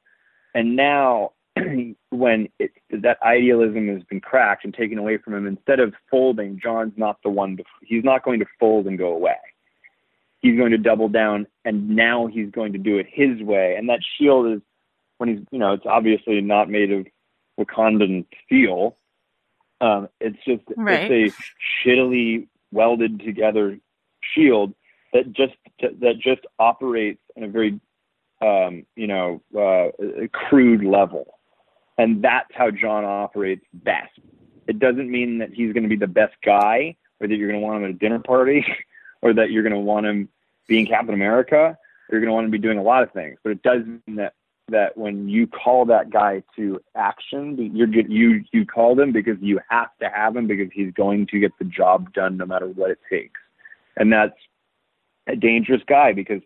And 0.54 0.76
now, 0.76 1.32
when 2.10 2.50
it, 2.60 2.72
that 2.90 3.18
idealism 3.22 3.88
has 3.90 4.04
been 4.04 4.22
cracked 4.22 4.66
and 4.66 4.74
taken 4.74 4.98
away 4.98 5.18
from 5.18 5.34
him, 5.34 5.48
instead 5.48 5.80
of 5.80 5.94
folding, 6.10 6.60
John's 6.62 6.94
not 6.98 7.18
the 7.24 7.30
one 7.30 7.58
to, 7.58 7.64
he's 7.82 8.04
not 8.04 8.24
going 8.24 8.40
to 8.40 8.46
fold 8.60 8.88
and 8.88 8.98
go 8.98 9.14
away. 9.14 9.38
He's 10.40 10.58
going 10.58 10.72
to 10.72 10.78
double 10.78 11.10
down 11.10 11.48
and 11.66 11.90
now 11.90 12.28
he's 12.28 12.52
going 12.52 12.74
to 12.74 12.80
do 12.80 12.98
it 12.98 13.08
his 13.10 13.42
way. 13.42 13.76
And 13.78 13.90
that 13.90 14.00
shield 14.18 14.48
is, 14.54 14.62
when 15.18 15.30
he's, 15.30 15.40
you 15.52 15.58
know, 15.60 15.74
it's 15.74 15.86
obviously 15.88 16.40
not 16.42 16.70
made 16.70 16.92
of 16.92 17.08
Wakandan 17.60 18.26
steel. 18.46 18.96
Um, 19.82 20.10
it's 20.20 20.38
just, 20.46 20.62
Right. 20.76 21.12
it's 21.12 21.36
a 21.36 21.88
shittily 21.90 22.48
welded 22.72 23.20
together 23.22 23.80
shield 24.22 24.74
that 25.14 25.32
just 25.34 25.54
that 25.80 26.18
just 26.20 26.42
operates 26.60 27.22
in 27.36 27.44
a 27.44 27.48
very 27.48 27.80
um, 28.42 28.86
you 28.96 29.08
know 29.08 29.42
uh, 29.58 29.88
crude 30.32 30.84
level, 30.84 31.37
and 31.98 32.24
that's 32.24 32.50
how 32.54 32.72
John 32.72 33.06
operates 33.06 33.66
best. 33.74 34.20
It 34.68 34.80
doesn't 34.80 35.10
mean 35.10 35.40
that 35.40 35.54
he's 35.54 35.74
going 35.74 35.84
to 35.84 35.90
be 35.90 35.96
the 35.96 36.08
best 36.08 36.36
guy, 36.44 36.96
or 37.20 37.28
that 37.28 37.36
you're 37.36 37.50
going 37.50 37.62
to 37.62 37.66
want 37.66 37.78
him 37.78 37.84
at 37.86 37.90
a 37.92 37.94
dinner 37.94 38.20
party, 38.20 38.66
or 39.22 39.34
that 39.34 39.52
you're 39.52 39.64
going 39.64 39.74
to 39.74 39.80
want 39.80 40.06
him 40.06 40.30
being 40.68 40.86
Captain 40.86 41.14
America, 41.14 41.78
you're 42.12 42.22
going 42.22 42.30
to 42.30 42.34
want 42.34 42.46
him 42.46 42.52
to 42.52 42.58
be 42.58 42.62
doing 42.62 42.78
a 42.78 42.84
lot 42.84 43.04
of 43.04 43.12
things. 43.12 43.38
But 43.44 43.52
it 43.52 43.64
does 43.64 43.86
mean 43.86 44.18
that 44.18 44.34
that 44.70 44.98
when 44.98 45.30
you 45.30 45.48
call 45.48 45.86
that 45.86 46.10
guy 46.10 46.44
to 46.58 46.82
action, 46.94 47.72
you're 47.74 47.88
you 47.88 48.44
you 48.52 48.66
call 48.66 49.00
him 49.00 49.14
because 49.14 49.38
you 49.40 49.60
have 49.70 49.90
to 50.02 50.10
have 50.10 50.36
him 50.36 50.46
because 50.46 50.68
he's 50.74 50.92
going 50.94 51.26
to 51.28 51.40
get 51.40 51.54
the 51.58 51.66
job 51.66 52.14
done 52.14 52.38
no 52.38 52.46
matter 52.46 52.68
what 52.68 52.92
it 52.92 53.00
takes, 53.10 53.40
and 53.96 54.12
that's 54.12 54.38
a 55.26 55.36
dangerous 55.36 55.82
guy 55.88 56.12
because 56.12 56.42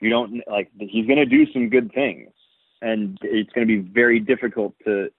you 0.00 0.08
don't 0.08 0.42
like 0.48 0.70
he's 0.78 1.06
going 1.06 1.18
to 1.18 1.26
do 1.26 1.50
some 1.52 1.68
good 1.68 1.92
things, 1.92 2.30
and 2.84 3.18
it's 3.22 3.50
going 3.52 3.66
to 3.66 3.82
be 3.82 3.88
very 3.88 4.20
difficult 4.20 4.74
to 4.84 5.10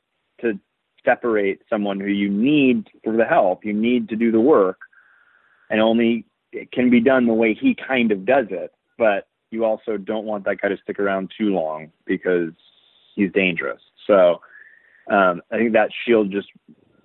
to 0.41 0.59
separate 1.03 1.61
someone 1.69 1.99
who 1.99 2.07
you 2.07 2.29
need 2.29 2.87
for 3.03 3.15
the 3.15 3.25
help, 3.25 3.65
you 3.65 3.73
need 3.73 4.09
to 4.09 4.15
do 4.15 4.31
the 4.31 4.39
work, 4.39 4.79
and 5.69 5.81
only 5.81 6.25
it 6.51 6.71
can 6.71 6.89
be 6.89 6.99
done 6.99 7.25
the 7.25 7.33
way 7.33 7.53
he 7.53 7.75
kind 7.75 8.11
of 8.11 8.25
does 8.25 8.47
it, 8.49 8.73
but 8.97 9.27
you 9.51 9.65
also 9.65 9.97
don't 9.97 10.25
want 10.25 10.45
that 10.45 10.61
guy 10.61 10.69
to 10.69 10.77
stick 10.83 10.99
around 10.99 11.31
too 11.37 11.49
long 11.49 11.91
because 12.05 12.51
he's 13.15 13.31
dangerous. 13.31 13.81
So 14.07 14.41
um, 15.11 15.41
I 15.51 15.57
think 15.57 15.73
that 15.73 15.89
shield 16.05 16.31
just, 16.31 16.47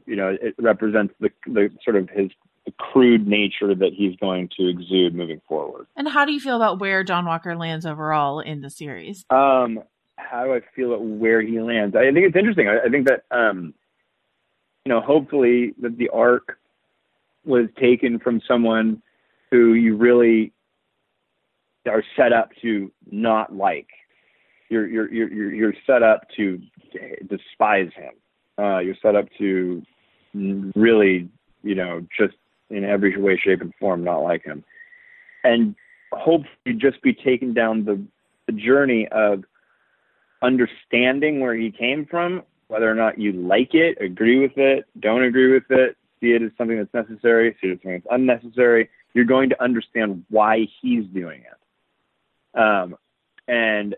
you 0.07 0.17
know, 0.17 0.37
it 0.41 0.55
represents 0.59 1.15
the 1.21 1.31
the 1.47 1.71
sort 1.85 1.97
of 1.97 2.09
his 2.11 2.31
the 2.67 2.73
crude 2.73 3.27
nature 3.27 3.75
that 3.75 3.93
he's 3.95 4.17
going 4.17 4.51
to 4.59 4.69
exude 4.69 5.15
moving 5.15 5.41
forward. 5.49 5.87
And 5.97 6.07
how 6.09 6.27
do 6.27 6.33
you 6.33 6.41
feel 6.41 6.57
about 6.57 6.79
where 6.79 7.03
John 7.03 7.25
Walker 7.25 7.57
lands 7.57 7.87
overall 7.87 8.41
in 8.41 8.61
the 8.61 8.69
series? 8.69 9.25
Um, 9.31 9.81
how 10.31 10.45
do 10.45 10.55
I 10.55 10.61
feel 10.75 10.93
about 10.93 11.05
where 11.05 11.41
he 11.41 11.61
lands? 11.61 11.97
I 11.97 12.13
think 12.13 12.27
it's 12.27 12.37
interesting. 12.37 12.69
I, 12.69 12.87
I 12.87 12.89
think 12.89 13.09
that 13.09 13.25
um, 13.31 13.75
you 14.85 14.91
know, 14.91 15.01
hopefully 15.01 15.75
that 15.81 15.97
the 15.99 16.09
arc 16.11 16.59
was 17.45 17.67
taken 17.79 18.19
from 18.19 18.41
someone 18.47 19.03
who 19.51 19.75
you 19.75 19.97
really 19.97 20.53
are 21.89 22.05
set 22.17 22.33
up 22.33 22.51
to 22.63 22.91
not 23.11 23.55
like. 23.55 23.89
You're 24.69 24.87
you're 24.87 25.13
you're 25.13 25.53
you're 25.53 25.75
set 25.87 26.03
up 26.03 26.29
to 26.37 26.61
despise 27.29 27.91
him. 27.95 28.13
Uh, 28.59 28.79
you're 28.79 28.97
set 29.03 29.17
up 29.17 29.27
to 29.39 29.83
really, 30.35 31.29
you 31.63 31.75
know, 31.75 32.07
just 32.17 32.35
in 32.69 32.85
every 32.85 33.17
way, 33.17 33.37
shape, 33.37 33.63
and 33.63 33.75
form 33.81 34.05
not 34.05 34.19
like 34.19 34.45
him, 34.45 34.63
and 35.43 35.75
hopefully 36.13 36.75
just 36.77 37.03
be 37.03 37.13
taken 37.13 37.53
down 37.53 37.85
the 37.85 38.01
the 38.47 38.53
journey 38.53 39.09
of 39.09 39.45
understanding 40.43 41.41
where 41.41 41.55
he 41.55 41.71
came 41.71 42.07
from, 42.07 42.43
whether 42.69 42.91
or 42.91 42.95
not 42.95 43.19
you 43.19 43.33
like 43.33 43.75
it, 43.75 43.99
agree 44.01 44.39
with 44.39 44.57
it, 44.57 44.87
don't 44.99 45.23
agree 45.23 45.53
with 45.53 45.71
it, 45.71 45.97
see 46.21 46.33
it 46.33 46.43
as 46.43 46.51
something 46.57 46.79
that's 46.79 46.95
necessary, 46.95 47.57
see 47.61 47.69
it 47.69 47.73
as 47.73 47.79
something 47.79 48.03
that's 48.05 48.15
unnecessary. 48.15 48.89
You're 49.13 49.25
going 49.25 49.51
to 49.51 49.63
understand 49.63 50.25
why 50.29 50.69
he's 50.81 51.05
doing 51.07 51.43
it. 51.43 52.59
Um, 52.59 52.97
and 53.49 53.97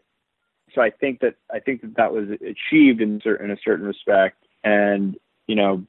so 0.74 0.81
I 0.81 0.90
think 0.90 1.20
that 1.20 1.35
I 1.52 1.60
think 1.60 1.82
that 1.82 1.97
that 1.97 2.12
was 2.12 2.28
achieved 2.31 3.01
in 3.01 3.20
certain 3.23 3.51
in 3.51 3.56
a 3.56 3.60
certain 3.62 3.86
respect, 3.86 4.43
and 4.64 5.16
you 5.47 5.55
know, 5.55 5.85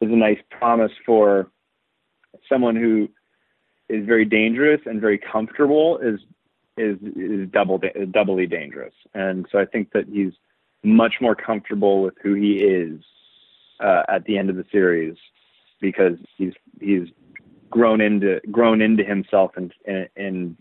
is 0.00 0.10
a 0.10 0.16
nice 0.16 0.38
promise 0.50 0.92
for 1.04 1.50
someone 2.48 2.76
who 2.76 3.08
is 3.88 4.06
very 4.06 4.24
dangerous 4.24 4.80
and 4.86 5.00
very 5.00 5.18
comfortable 5.18 5.98
is 5.98 6.20
is 6.76 6.98
is 7.16 7.48
double 7.50 7.80
doubly 8.10 8.46
dangerous. 8.46 8.94
And 9.14 9.46
so 9.50 9.58
I 9.58 9.66
think 9.66 9.92
that 9.92 10.06
he's 10.10 10.32
much 10.82 11.14
more 11.20 11.34
comfortable 11.34 12.02
with 12.02 12.14
who 12.22 12.34
he 12.34 12.54
is 12.54 13.00
uh, 13.80 14.02
at 14.08 14.24
the 14.24 14.38
end 14.38 14.50
of 14.50 14.56
the 14.56 14.64
series 14.72 15.16
because 15.80 16.16
he's 16.36 16.54
he's 16.80 17.08
grown 17.70 18.00
into 18.00 18.40
grown 18.50 18.80
into 18.80 19.04
himself 19.04 19.52
in 19.56 19.70
in, 19.84 20.08
in 20.16 20.56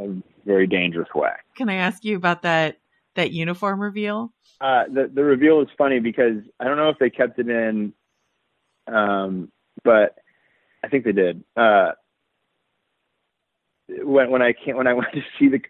a 0.00 0.08
very 0.46 0.66
dangerous 0.66 1.08
way. 1.14 1.32
Can 1.56 1.68
I 1.68 1.74
ask 1.74 2.04
you 2.04 2.16
about 2.16 2.42
that 2.42 2.78
that 3.16 3.32
uniform 3.32 3.80
reveal? 3.80 4.32
Uh, 4.60 4.84
the 4.92 5.10
the 5.12 5.24
reveal 5.24 5.60
is 5.60 5.68
funny 5.76 6.00
because 6.00 6.38
I 6.60 6.64
don't 6.64 6.76
know 6.76 6.88
if 6.88 6.98
they 6.98 7.10
kept 7.10 7.38
it 7.38 7.48
in, 7.48 7.92
um, 8.86 9.50
but 9.82 10.16
I 10.82 10.88
think 10.88 11.04
they 11.04 11.12
did. 11.12 11.42
Uh, 11.56 11.92
when 13.88 14.30
when 14.30 14.42
I 14.42 14.52
came 14.52 14.76
when 14.76 14.86
I 14.86 14.92
went 14.94 15.12
to 15.12 15.22
see 15.38 15.48
the 15.48 15.60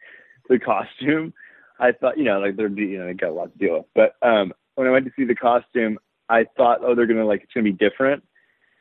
the 0.49 0.59
costume, 0.59 1.32
I 1.78 1.93
thought 1.93 2.19
you 2.19 2.24
know 2.24 2.41
like 2.41 2.57
they're 2.57 2.69
you 2.69 2.99
know 2.99 3.07
they 3.07 3.15
got 3.15 3.31
a 3.31 3.32
lot 3.32 3.53
to 3.53 3.59
deal 3.59 3.74
with. 3.78 3.86
But 3.95 4.27
um, 4.27 4.53
when 4.74 4.86
I 4.86 4.91
went 4.91 5.07
to 5.07 5.12
see 5.16 5.24
the 5.24 5.35
costume, 5.35 5.99
I 6.28 6.47
thought 6.57 6.81
oh 6.82 6.95
they're 6.95 7.07
gonna 7.07 7.27
like 7.27 7.43
it's 7.43 7.53
gonna 7.53 7.65
be 7.65 7.73
different, 7.73 8.23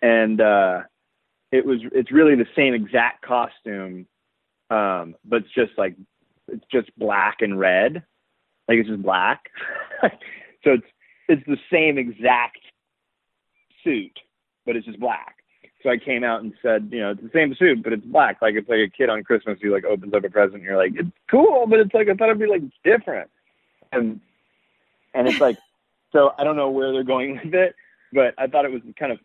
and 0.02 0.42
uh, 0.42 0.82
it 1.52 1.66
was 1.66 1.80
it's 1.92 2.12
really 2.12 2.36
the 2.36 2.48
same 2.56 2.74
exact 2.74 3.26
costume, 3.26 4.08
um, 4.70 5.16
but 5.26 5.44
it's 5.44 5.54
just 5.54 5.72
like 5.78 5.96
it's 6.48 6.66
just 6.72 6.90
black 6.98 7.38
and 7.42 7.60
red, 7.60 8.04
like 8.68 8.78
it's 8.78 8.90
just 8.90 9.02
black. 9.02 9.50
so 10.64 10.72
it's 10.72 10.88
it's 11.30 11.46
the 11.48 11.58
same 11.72 11.98
exact 11.98 12.60
suit, 13.84 14.18
but 14.66 14.76
it's 14.76 14.86
just 14.86 15.00
black. 15.00 15.43
So 15.84 15.90
I 15.90 15.98
came 15.98 16.24
out 16.24 16.42
and 16.42 16.54
said, 16.62 16.90
you 16.92 17.02
know, 17.02 17.12
it's 17.12 17.22
the 17.22 17.30
same 17.34 17.54
suit, 17.56 17.84
but 17.84 17.92
it's 17.92 18.06
black. 18.06 18.42
Like 18.42 18.56
it's 18.56 18.70
like 18.70 18.80
a 18.80 18.90
kid 18.90 19.10
on 19.10 19.24
Christmas 19.24 19.60
who 19.62 19.72
like 19.72 19.84
opens 19.84 20.14
up 20.14 20.24
a 20.24 20.30
present 20.30 20.56
and 20.56 20.64
you're 20.64 20.78
like, 20.78 20.94
it's 20.96 21.12
cool, 21.30 21.68
but 21.68 21.80
it's 21.80 21.94
like 21.94 22.08
I 22.08 22.14
thought 22.14 22.30
it'd 22.30 22.40
be 22.40 22.48
like 22.48 22.64
different. 22.84 23.30
And 23.92 24.22
and 25.14 25.28
it's 25.28 25.42
like 25.42 25.58
so 26.14 26.34
I 26.38 26.46
don't 26.46 26.56
know 26.56 26.70
where 26.70 26.94
they're 26.94 27.04
going 27.04 27.40
with 27.44 27.54
it, 27.54 27.76
but 28.14 28.34
I 28.38 28.48
thought 28.48 28.66
it 28.66 28.72
was 28.72 28.82
kind 28.98 29.12
of 29.12 29.20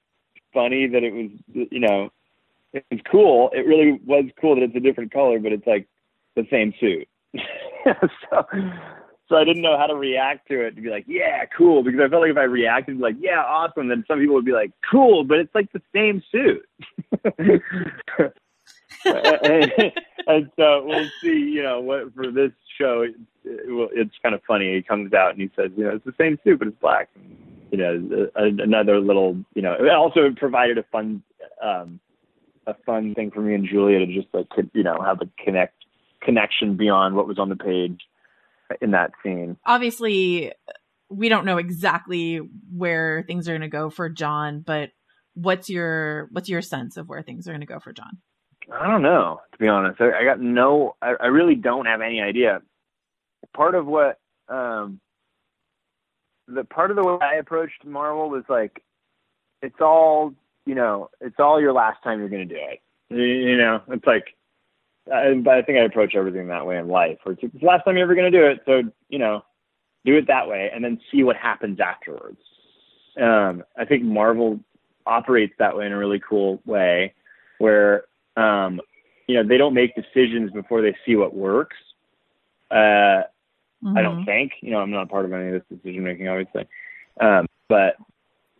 funny 0.52 0.88
that 0.88 1.04
it 1.04 1.12
was 1.12 1.30
you 1.70 1.80
know, 1.80 2.10
it's 2.72 3.02
cool. 3.10 3.50
It 3.54 3.66
really 3.66 4.00
was 4.04 4.24
cool 4.40 4.56
that 4.56 4.62
it's 4.62 4.76
a 4.76 4.80
different 4.80 5.12
color, 5.12 5.38
but 5.38 5.52
it's 5.52 5.66
like 5.66 5.86
the 6.34 6.46
same 6.50 6.74
suit. 6.80 7.08
so 7.84 8.46
so 9.28 9.36
I 9.36 9.44
didn't 9.44 9.62
know 9.62 9.76
how 9.76 9.86
to 9.86 9.94
react 9.94 10.48
to 10.48 10.66
it 10.66 10.74
to 10.76 10.80
be 10.80 10.88
like, 10.88 11.04
yeah, 11.06 11.44
cool, 11.56 11.82
because 11.82 12.00
I 12.00 12.08
felt 12.08 12.22
like 12.22 12.30
if 12.30 12.38
I 12.38 12.44
reacted 12.44 12.98
like, 12.98 13.16
yeah, 13.20 13.42
awesome, 13.42 13.88
then 13.88 14.04
some 14.08 14.18
people 14.18 14.34
would 14.34 14.44
be 14.44 14.52
like, 14.52 14.72
cool, 14.90 15.24
but 15.24 15.38
it's 15.38 15.54
like 15.54 15.70
the 15.72 15.82
same 15.94 16.22
suit. 16.32 16.66
and, 20.26 20.50
so 20.56 20.84
we'll 20.84 21.08
see, 21.20 21.38
you 21.38 21.62
know, 21.62 21.80
what 21.80 22.14
for 22.14 22.30
this 22.30 22.52
show, 22.78 23.02
it, 23.02 23.14
it, 23.44 23.90
it's 23.92 24.14
kind 24.22 24.34
of 24.34 24.42
funny. 24.46 24.74
He 24.74 24.82
comes 24.82 25.12
out 25.12 25.32
and 25.32 25.40
he 25.42 25.50
says, 25.54 25.70
you 25.76 25.84
know, 25.84 25.96
it's 25.96 26.04
the 26.06 26.14
same 26.18 26.38
suit, 26.42 26.58
but 26.58 26.68
it's 26.68 26.80
black. 26.80 27.10
And, 27.14 27.36
You 27.70 27.78
know, 27.78 28.30
another 28.34 28.98
little, 28.98 29.36
you 29.54 29.60
know, 29.60 29.74
it 29.74 29.90
also 29.90 30.30
provided 30.34 30.78
a 30.78 30.84
fun, 30.84 31.22
um, 31.62 32.00
a 32.66 32.74
fun 32.86 33.14
thing 33.14 33.30
for 33.30 33.42
me 33.42 33.54
and 33.54 33.68
Julia 33.68 33.98
to 33.98 34.06
just 34.06 34.28
like, 34.32 34.46
you 34.72 34.82
know, 34.82 35.02
have 35.02 35.20
a 35.20 35.28
connect 35.44 35.74
connection 36.22 36.76
beyond 36.76 37.14
what 37.14 37.28
was 37.28 37.38
on 37.38 37.50
the 37.50 37.56
page 37.56 38.00
in 38.80 38.92
that 38.92 39.12
scene. 39.22 39.56
Obviously, 39.64 40.52
we 41.08 41.28
don't 41.28 41.44
know 41.44 41.58
exactly 41.58 42.40
where 42.74 43.24
things 43.26 43.48
are 43.48 43.52
going 43.52 43.62
to 43.62 43.68
go 43.68 43.90
for 43.90 44.08
John, 44.08 44.60
but 44.60 44.90
what's 45.34 45.68
your 45.68 46.28
what's 46.32 46.48
your 46.48 46.62
sense 46.62 46.96
of 46.96 47.08
where 47.08 47.22
things 47.22 47.48
are 47.48 47.52
going 47.52 47.60
to 47.60 47.66
go 47.66 47.80
for 47.80 47.92
John? 47.92 48.18
I 48.72 48.86
don't 48.86 49.02
know, 49.02 49.40
to 49.52 49.58
be 49.58 49.68
honest. 49.68 50.00
I, 50.00 50.20
I 50.20 50.24
got 50.24 50.40
no. 50.40 50.96
I, 51.00 51.14
I, 51.20 51.26
really 51.26 51.54
don't 51.54 51.86
have 51.86 52.02
any 52.02 52.20
idea. 52.20 52.60
Part 53.54 53.74
of 53.74 53.86
what 53.86 54.18
um, 54.48 55.00
the 56.46 56.64
part 56.64 56.90
of 56.90 56.96
the 56.96 57.04
way 57.04 57.16
I 57.22 57.36
approached 57.36 57.84
Marvel 57.84 58.28
was 58.28 58.44
like, 58.48 58.82
it's 59.62 59.80
all 59.80 60.34
you 60.66 60.74
know, 60.74 61.08
it's 61.20 61.36
all 61.38 61.60
your 61.60 61.72
last 61.72 62.02
time 62.02 62.18
you're 62.18 62.28
going 62.28 62.46
to 62.46 62.54
do 62.54 62.60
it. 62.60 62.80
You 63.10 63.56
know, 63.56 63.80
it's 63.88 64.04
like 64.04 64.34
I, 65.12 65.34
but 65.34 65.54
I 65.54 65.62
think 65.62 65.78
I 65.78 65.82
approach 65.82 66.14
everything 66.14 66.48
that 66.48 66.66
way 66.66 66.78
in 66.78 66.88
life. 66.88 67.18
Where 67.22 67.32
it's, 67.32 67.42
it's 67.42 67.60
the 67.60 67.66
last 67.66 67.84
time 67.84 67.96
you're 67.96 68.04
ever 68.04 68.14
going 68.14 68.30
to 68.30 68.38
do 68.38 68.46
it, 68.46 68.60
so 68.66 68.82
you 69.08 69.18
know, 69.18 69.44
do 70.04 70.16
it 70.16 70.26
that 70.26 70.48
way, 70.48 70.70
and 70.72 70.84
then 70.84 71.00
see 71.10 71.22
what 71.22 71.36
happens 71.36 71.80
afterwards. 71.80 72.38
Um, 73.20 73.64
I 73.76 73.84
think 73.84 74.04
Marvel 74.04 74.60
operates 75.06 75.54
that 75.58 75.76
way 75.76 75.86
in 75.86 75.92
a 75.92 75.98
really 75.98 76.20
cool 76.20 76.60
way, 76.64 77.14
where 77.58 78.04
um, 78.36 78.80
you 79.26 79.36
know 79.36 79.42
they 79.42 79.56
don't 79.56 79.74
make 79.74 79.94
decisions 79.94 80.50
before 80.52 80.82
they 80.82 80.96
see 81.06 81.16
what 81.16 81.34
works. 81.34 81.76
Uh, 82.70 82.74
mm-hmm. 83.82 83.96
I 83.96 84.02
don't 84.02 84.16
mm-hmm. 84.16 84.24
think. 84.24 84.52
You 84.60 84.72
know, 84.72 84.80
I'm 84.80 84.90
not 84.90 85.08
part 85.08 85.24
of 85.24 85.32
any 85.32 85.48
of 85.48 85.52
this 85.54 85.78
decision 85.78 86.04
making, 86.04 86.28
obviously, 86.28 86.66
um, 87.20 87.46
but 87.68 87.96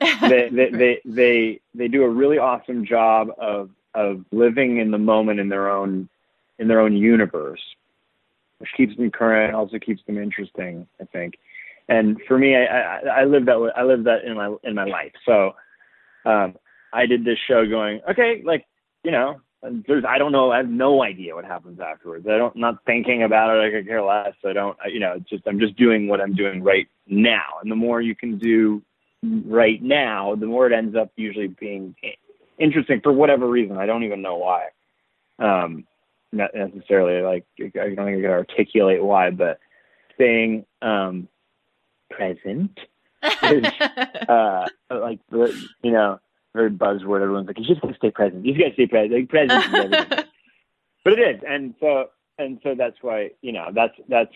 they, 0.01 0.49
they, 0.51 0.71
they 0.73 1.01
they 1.05 1.61
they 1.75 1.89
do 1.89 2.05
a 2.05 2.09
really 2.09 2.39
awesome 2.39 2.85
job 2.85 3.31
of 3.39 3.71
of 3.95 4.25
living 4.33 4.79
in 4.79 4.91
the 4.91 4.99
moment 4.99 5.41
in 5.41 5.49
their 5.49 5.71
own 5.71 6.09
in 6.59 6.69
their 6.69 6.81
own 6.81 6.97
universe, 6.97 7.61
which 8.59 8.71
keeps 8.77 8.97
them 8.97 9.11
current, 9.11 9.55
also 9.55 9.79
keeps 9.79 10.03
them 10.07 10.19
interesting. 10.19 10.87
I 11.01 11.05
think, 11.05 11.39
and 11.89 12.21
for 12.27 12.39
me, 12.39 12.57
I, 12.57 12.65
I, 12.65 13.21
I 13.21 13.25
live 13.25 13.47
that 13.47 13.73
I 13.77 13.83
live 13.83 14.05
that 14.05 14.25
in 14.25 14.35
my 14.37 14.55
in 14.65 14.75
my 14.75 14.85
life. 14.85 15.13
So, 15.25 15.53
um, 16.25 16.57
I 16.93 17.07
did 17.07 17.25
this 17.25 17.39
show 17.47 17.67
going, 17.67 18.01
okay, 18.11 18.43
like 18.45 18.67
you 19.05 19.11
know, 19.11 19.41
there's 19.87 20.05
I 20.05 20.19
don't 20.19 20.33
know, 20.33 20.53
I 20.53 20.59
have 20.59 20.69
no 20.69 21.03
idea 21.03 21.35
what 21.35 21.45
happens 21.45 21.81
afterwards. 21.81 22.27
I 22.29 22.39
don't 22.39 22.57
not 22.57 22.85
thinking 22.85 23.23
about 23.23 23.57
it. 23.57 23.67
I 23.67 23.71
could 23.71 23.87
care 23.87 24.03
less. 24.03 24.35
I 24.45 24.53
don't, 24.53 24.77
you 24.87 25.01
know, 25.01 25.19
just 25.29 25.47
I'm 25.47 25.59
just 25.59 25.77
doing 25.77 26.09
what 26.09 26.21
I'm 26.21 26.35
doing 26.35 26.63
right 26.63 26.89
now, 27.07 27.59
and 27.63 27.71
the 27.71 27.77
more 27.77 28.01
you 28.01 28.15
can 28.15 28.39
do 28.39 28.83
right 29.47 29.83
now, 29.83 30.35
the 30.37 30.47
more 30.47 30.67
it 30.67 30.73
ends 30.73 30.97
up 30.97 31.11
usually 31.17 31.49
being 31.49 31.95
interesting 32.59 33.01
for 33.03 33.13
whatever 33.13 33.49
reason. 33.49 33.77
I 33.77 33.87
don't 33.87 34.05
even 34.05 34.23
know 34.23 34.37
why. 34.37 34.69
Um, 35.39 35.87
necessarily 36.33 37.23
like 37.23 37.45
I 37.59 37.95
don't 37.95 37.97
think 37.97 38.19
I 38.19 38.21
can 38.21 38.27
articulate 38.27 39.03
why, 39.03 39.31
but 39.31 39.59
staying 40.15 40.67
um, 40.83 41.29
present 42.11 42.79
is 43.43 43.65
uh, 44.29 44.67
like 44.91 45.21
you 45.31 45.93
know 45.93 46.21
very 46.55 46.71
buzzword. 46.71 47.23
Everyone's 47.23 47.47
like, 47.47 47.59
you 47.59 47.65
just 47.65 47.81
gotta 47.81 47.95
stay 47.97 48.11
present. 48.11 48.45
You 48.45 48.55
just 48.55 48.63
gotta 48.63 48.75
stay 48.75 48.87
present. 48.87 49.13
Like 49.13 49.29
present 49.29 50.09
but 51.05 51.13
it 51.13 51.37
is, 51.37 51.43
and 51.47 51.75
so 51.81 52.07
and 52.39 52.59
so 52.63 52.75
that's 52.77 52.97
why 53.01 53.31
you 53.43 53.53
know 53.53 53.71
that's 53.75 53.95
that's 54.09 54.33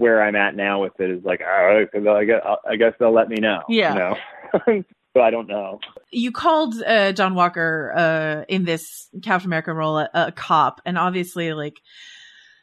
where 0.00 0.22
I'm 0.22 0.36
at 0.36 0.56
now 0.56 0.82
with 0.82 0.98
it 0.98 1.10
is 1.10 1.24
like, 1.24 1.42
all 1.42 1.46
right, 1.46 1.88
I 1.94 2.24
guess 2.24 2.40
I 2.68 2.76
guess 2.76 2.94
they'll 2.98 3.12
let 3.12 3.28
me 3.28 3.36
know. 3.36 3.62
Yeah. 3.68 3.92
You 3.92 3.98
know? 3.98 4.84
so 5.14 5.22
I 5.22 5.30
don't 5.30 5.48
know. 5.48 5.80
You 6.10 6.30
called 6.32 6.74
uh, 6.82 7.12
John 7.12 7.34
Walker 7.34 7.92
uh, 7.96 8.44
in 8.48 8.64
this 8.64 9.08
Captain 9.22 9.48
America 9.48 9.72
role 9.72 9.98
a, 9.98 10.10
a, 10.14 10.32
cop, 10.32 10.80
and 10.84 10.96
obviously, 10.96 11.52
like 11.52 11.76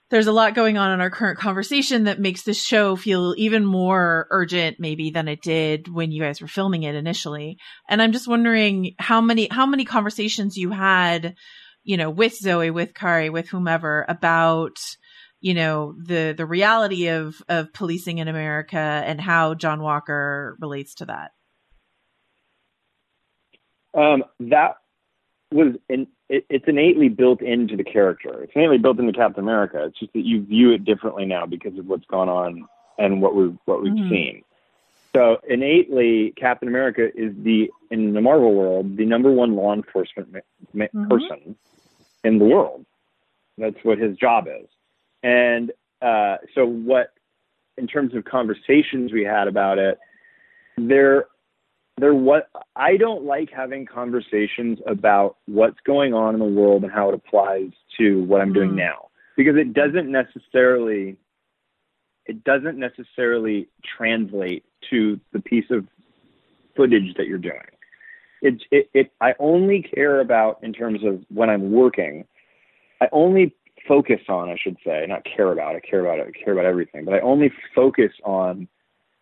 there's 0.09 0.27
a 0.27 0.31
lot 0.31 0.55
going 0.55 0.77
on 0.77 0.93
in 0.93 1.01
our 1.01 1.09
current 1.09 1.37
conversation 1.37 2.05
that 2.05 2.19
makes 2.19 2.43
this 2.43 2.63
show 2.63 2.95
feel 2.95 3.35
even 3.37 3.65
more 3.65 4.27
urgent 4.29 4.79
maybe 4.79 5.09
than 5.09 5.27
it 5.27 5.41
did 5.41 5.93
when 5.93 6.11
you 6.11 6.21
guys 6.21 6.39
were 6.39 6.47
filming 6.47 6.83
it 6.83 6.95
initially. 6.95 7.57
And 7.89 8.01
I'm 8.01 8.13
just 8.13 8.27
wondering 8.27 8.95
how 8.97 9.19
many 9.19 9.49
how 9.51 9.65
many 9.65 9.83
conversations 9.83 10.55
you 10.55 10.71
had, 10.71 11.35
you 11.83 11.97
know, 11.97 12.09
with 12.09 12.37
Zoie, 12.37 12.71
with 12.71 12.93
Kari, 12.93 13.29
with 13.29 13.49
whomever 13.49 14.05
about 14.07 14.77
you 15.41 15.53
know 15.53 15.93
the 16.01 16.33
the 16.35 16.45
reality 16.45 17.07
of 17.09 17.41
of 17.49 17.73
policing 17.73 18.19
in 18.19 18.29
America 18.29 18.77
and 18.77 19.19
how 19.19 19.53
John 19.53 19.81
Walker 19.81 20.55
relates 20.61 20.95
to 20.95 21.05
that. 21.07 21.31
Um, 23.97 24.23
that 24.39 24.77
was 25.51 25.75
in, 25.89 26.07
it, 26.29 26.45
it's 26.49 26.65
innately 26.67 27.09
built 27.09 27.41
into 27.41 27.75
the 27.75 27.83
character. 27.83 28.43
It's 28.43 28.53
innately 28.55 28.77
built 28.77 28.99
into 28.99 29.11
Captain 29.11 29.43
America. 29.43 29.83
It's 29.85 29.99
just 29.99 30.13
that 30.13 30.25
you 30.25 30.45
view 30.45 30.71
it 30.71 30.85
differently 30.85 31.25
now 31.25 31.45
because 31.45 31.77
of 31.77 31.87
what's 31.87 32.05
gone 32.05 32.29
on 32.29 32.65
and 32.97 33.21
what 33.21 33.35
we've 33.35 33.57
what 33.65 33.81
we've 33.81 33.93
Mm-hmm. 33.93 34.09
seen. 34.09 34.43
So 35.15 35.37
innately, 35.49 36.33
Captain 36.37 36.67
America 36.67 37.07
is 37.15 37.33
the 37.43 37.71
in 37.89 38.13
the 38.13 38.21
Marvel 38.21 38.53
world 38.53 38.97
the 38.97 39.05
number 39.05 39.31
one 39.31 39.55
law 39.55 39.73
enforcement 39.73 40.31
ma- 40.31 40.39
ma- 40.73 40.85
Mhm. 40.93 41.09
person 41.09 41.55
in 42.23 42.37
the 42.39 42.45
world. 42.45 42.85
That's 43.57 43.83
what 43.83 43.97
his 43.97 44.15
job 44.17 44.47
is. 44.47 44.67
And 45.23 45.71
uh, 46.01 46.37
so, 46.53 46.65
what 46.67 47.13
in 47.77 47.87
terms 47.87 48.13
of 48.13 48.25
conversations 48.25 49.11
we 49.11 49.23
had 49.23 49.47
about 49.47 49.79
it, 49.79 49.97
there 50.77 51.25
there 51.97 52.13
what 52.13 52.49
I 52.75 52.97
don't 52.97 53.23
like 53.23 53.49
having 53.51 53.85
conversations 53.85 54.79
about 54.85 55.37
what's 55.45 55.79
going 55.85 56.13
on 56.13 56.33
in 56.35 56.39
the 56.39 56.45
world 56.45 56.83
and 56.83 56.91
how 56.91 57.09
it 57.09 57.15
applies 57.15 57.71
to 57.99 58.23
what 58.23 58.41
I'm 58.41 58.53
doing 58.53 58.69
mm-hmm. 58.69 58.79
now 58.79 59.09
because 59.35 59.55
it 59.55 59.73
doesn't 59.73 60.11
necessarily 60.11 61.17
it 62.25 62.43
doesn't 62.43 62.77
necessarily 62.77 63.69
translate 63.97 64.65
to 64.89 65.19
the 65.31 65.39
piece 65.39 65.69
of 65.71 65.87
footage 66.75 67.15
that 67.15 67.27
you're 67.27 67.37
doing. 67.37 67.55
It, 68.41 68.61
it, 68.69 68.89
it 68.93 69.11
I 69.21 69.33
only 69.39 69.81
care 69.81 70.19
about 70.19 70.59
in 70.61 70.73
terms 70.73 71.03
of 71.03 71.23
when 71.29 71.49
I'm 71.49 71.71
working. 71.71 72.25
I 73.01 73.07
only 73.11 73.55
focus 73.87 74.19
on, 74.27 74.49
I 74.49 74.57
should 74.61 74.77
say, 74.85 75.05
not 75.07 75.23
care 75.23 75.51
about. 75.51 75.75
I 75.75 75.79
care 75.79 76.01
about 76.01 76.19
it. 76.19 76.35
I 76.35 76.43
care 76.43 76.53
about 76.53 76.65
everything, 76.65 77.05
but 77.05 77.13
I 77.13 77.19
only 77.21 77.51
focus 77.73 78.11
on 78.23 78.67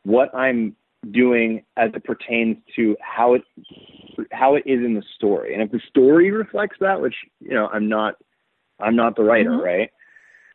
what 0.03 0.33
I'm 0.33 0.75
doing 1.11 1.63
as 1.77 1.91
it 1.93 2.03
pertains 2.03 2.57
to 2.75 2.95
how 3.01 3.33
it 3.33 3.43
how 4.31 4.55
it 4.55 4.63
is 4.65 4.83
in 4.83 4.93
the 4.93 5.03
story. 5.15 5.53
And 5.53 5.61
if 5.61 5.71
the 5.71 5.81
story 5.89 6.31
reflects 6.31 6.77
that, 6.79 7.01
which 7.01 7.15
you 7.39 7.53
know, 7.53 7.67
I'm 7.71 7.89
not 7.89 8.15
I'm 8.79 8.95
not 8.95 9.15
the 9.15 9.23
writer, 9.23 9.51
Mhm. 9.51 9.63
right? 9.63 9.91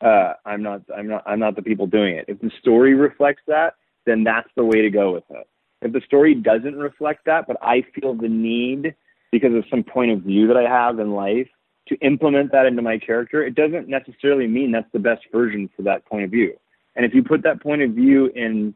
Uh, 0.01 0.35
I'm 0.47 0.63
not 0.63 0.83
I'm 0.95 1.09
not 1.09 1.23
I'm 1.27 1.39
not 1.39 1.57
the 1.57 1.63
people 1.63 1.87
doing 1.87 2.17
it. 2.17 2.25
If 2.29 2.41
the 2.41 2.51
story 2.59 2.95
reflects 2.95 3.43
that, 3.47 3.75
then 4.07 4.25
that's 4.25 4.49
the 4.57 4.65
way 4.65 4.83
to 4.83 4.91
go 4.91 5.13
with 5.13 5.25
it. 5.31 5.47
If 5.83 5.93
the 5.93 6.01
story 6.03 6.35
doesn't 6.35 6.77
reflect 6.77 7.25
that, 7.27 7.47
but 7.47 7.57
I 7.63 7.83
feel 7.83 8.15
the 8.15 8.29
need 8.29 8.95
because 9.31 9.55
of 9.55 9.65
some 9.71 9.83
point 9.85 10.11
of 10.11 10.23
view 10.23 10.47
that 10.49 10.57
I 10.57 10.69
have 10.69 10.99
in 10.99 11.13
life 11.13 11.49
to 11.89 11.97
implement 11.97 12.53
that 12.53 12.67
into 12.67 12.83
my 12.83 12.99
character, 12.99 13.43
it 13.45 13.55
doesn't 13.55 13.89
necessarily 13.89 14.47
mean 14.47 14.73
that's 14.73 14.91
the 14.93 14.99
best 14.99 15.23
version 15.33 15.69
for 15.75 15.83
that 15.83 16.05
point 16.07 16.25
of 16.25 16.31
view. 16.31 16.55
And 16.97 17.05
if 17.07 17.15
you 17.15 17.23
put 17.23 17.43
that 17.43 17.63
point 17.63 17.83
of 17.83 17.93
view 17.93 18.27
in 18.35 18.75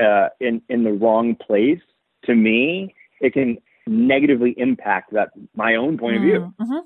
uh, 0.00 0.28
in 0.40 0.62
in 0.68 0.84
the 0.84 0.92
wrong 0.92 1.34
place, 1.34 1.80
to 2.24 2.34
me, 2.34 2.94
it 3.20 3.32
can 3.32 3.58
negatively 3.86 4.54
impact 4.56 5.12
that 5.12 5.30
my 5.54 5.74
own 5.74 5.98
point 5.98 6.16
of 6.16 6.22
view. 6.22 6.54
Mhm. 6.60 6.82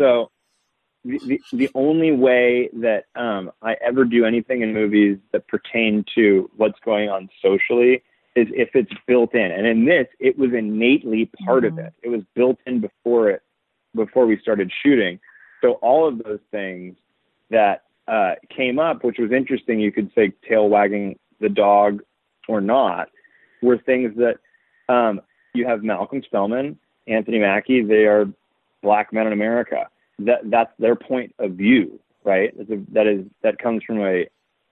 So 0.00 0.30
the, 1.04 1.18
the 1.26 1.40
the 1.52 1.70
only 1.74 2.12
way 2.12 2.70
that 2.74 3.04
um, 3.14 3.52
I 3.62 3.76
ever 3.80 4.04
do 4.04 4.24
anything 4.24 4.62
in 4.62 4.72
movies 4.72 5.18
that 5.32 5.46
pertain 5.48 6.04
to 6.14 6.50
what's 6.56 6.78
going 6.80 7.08
on 7.08 7.28
socially 7.42 8.02
is 8.34 8.48
if 8.50 8.70
it's 8.74 8.92
built 9.06 9.34
in. 9.34 9.52
And 9.52 9.66
in 9.66 9.84
this, 9.84 10.08
it 10.18 10.36
was 10.36 10.52
innately 10.52 11.30
part 11.44 11.64
of 11.64 11.78
it. 11.78 11.92
It 12.02 12.08
was 12.08 12.22
built 12.34 12.58
in 12.66 12.80
before 12.80 13.30
it 13.30 13.42
before 13.94 14.26
we 14.26 14.38
started 14.38 14.72
shooting. 14.82 15.20
So 15.60 15.72
all 15.74 16.08
of 16.08 16.18
those 16.24 16.40
things 16.50 16.96
that 17.50 17.84
uh, 18.08 18.34
came 18.54 18.78
up, 18.78 19.04
which 19.04 19.18
was 19.18 19.30
interesting, 19.30 19.78
you 19.78 19.92
could 19.92 20.10
say 20.14 20.32
tail 20.46 20.68
wagging 20.68 21.18
the 21.40 21.48
dog 21.48 22.02
or 22.48 22.60
not, 22.60 23.08
were 23.62 23.78
things 23.78 24.14
that 24.16 24.36
um, 24.92 25.20
you 25.54 25.66
have 25.66 25.82
Malcolm 25.82 26.22
Spellman, 26.24 26.78
Anthony 27.06 27.38
Mackie. 27.38 27.82
They 27.82 28.04
are 28.06 28.26
black 28.82 29.12
men 29.12 29.26
in 29.26 29.32
America. 29.32 29.88
That 30.18 30.50
that's 30.50 30.72
their 30.78 30.94
point 30.96 31.34
of 31.38 31.52
view, 31.52 31.98
right? 32.24 32.56
That's 32.56 32.70
a, 32.70 32.82
that 32.92 33.06
is 33.06 33.26
that 33.42 33.58
comes 33.58 33.82
from 33.84 34.00
a 34.00 34.26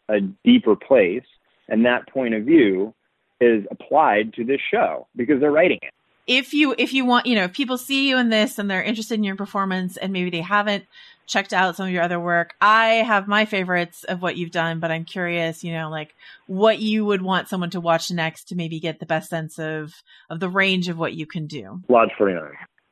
a 0.08 0.20
deeper 0.44 0.76
place, 0.76 1.24
and 1.68 1.84
that 1.86 2.08
point 2.08 2.34
of 2.34 2.44
view 2.44 2.94
is 3.40 3.64
applied 3.70 4.34
to 4.34 4.44
this 4.44 4.60
show 4.70 5.06
because 5.16 5.40
they're 5.40 5.50
writing 5.50 5.78
it. 5.82 5.92
if 6.26 6.54
you 6.54 6.74
if 6.78 6.92
you 6.92 7.04
want 7.04 7.26
you 7.26 7.34
know 7.34 7.44
if 7.44 7.52
people 7.52 7.76
see 7.76 8.08
you 8.08 8.18
in 8.18 8.28
this 8.28 8.58
and 8.58 8.70
they're 8.70 8.82
interested 8.82 9.14
in 9.14 9.24
your 9.24 9.34
performance 9.36 9.96
and 9.96 10.12
maybe 10.12 10.30
they 10.30 10.40
haven't 10.40 10.84
checked 11.26 11.52
out 11.52 11.76
some 11.76 11.86
of 11.86 11.92
your 11.92 12.02
other 12.02 12.18
work 12.20 12.54
i 12.60 12.86
have 13.06 13.26
my 13.28 13.44
favorites 13.44 14.04
of 14.04 14.20
what 14.22 14.36
you've 14.36 14.50
done 14.50 14.80
but 14.80 14.90
i'm 14.90 15.04
curious 15.04 15.62
you 15.64 15.72
know 15.72 15.88
like 15.90 16.14
what 16.46 16.78
you 16.78 17.04
would 17.04 17.22
want 17.22 17.48
someone 17.48 17.70
to 17.70 17.80
watch 17.80 18.10
next 18.10 18.48
to 18.48 18.54
maybe 18.56 18.80
get 18.80 18.98
the 19.00 19.06
best 19.06 19.30
sense 19.30 19.58
of 19.58 19.92
of 20.30 20.40
the 20.40 20.48
range 20.48 20.88
of 20.88 20.98
what 20.98 21.12
you 21.14 21.26
can 21.26 21.46
do 21.46 21.80
Lodge 21.88 22.10
49. 22.18 22.42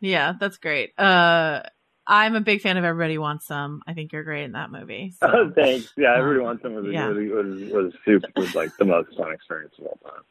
yeah 0.01 0.33
that's 0.39 0.57
great 0.59 0.99
uh 0.99 1.63
i'm 2.07 2.35
a 2.35 2.41
big 2.41 2.61
fan 2.61 2.77
of 2.77 2.85
everybody 2.85 3.19
wants 3.19 3.47
some 3.47 3.83
i 3.87 3.93
think 3.95 4.13
you're 4.13 4.25
great 4.25 4.45
in 4.45 4.53
that 4.53 4.71
movie 4.71 5.13
so. 5.21 5.27
Oh, 5.31 5.53
thanks. 5.55 5.93
Yeah, 5.97 6.17
everyone 6.17 6.45
wants 6.45 6.63
Some 6.63 6.75
Was, 6.75 6.87
yeah. 6.91 7.09
was, 7.09 7.17
was, 7.19 7.71
was 7.73 7.93
soup 8.05 8.23
was 8.37 8.55
like 8.55 8.71
the 8.79 8.85
most 8.85 9.15
fun 9.17 9.33
experience 9.33 9.75
of 9.79 9.87
all 9.87 9.99
time. 10.05 10.23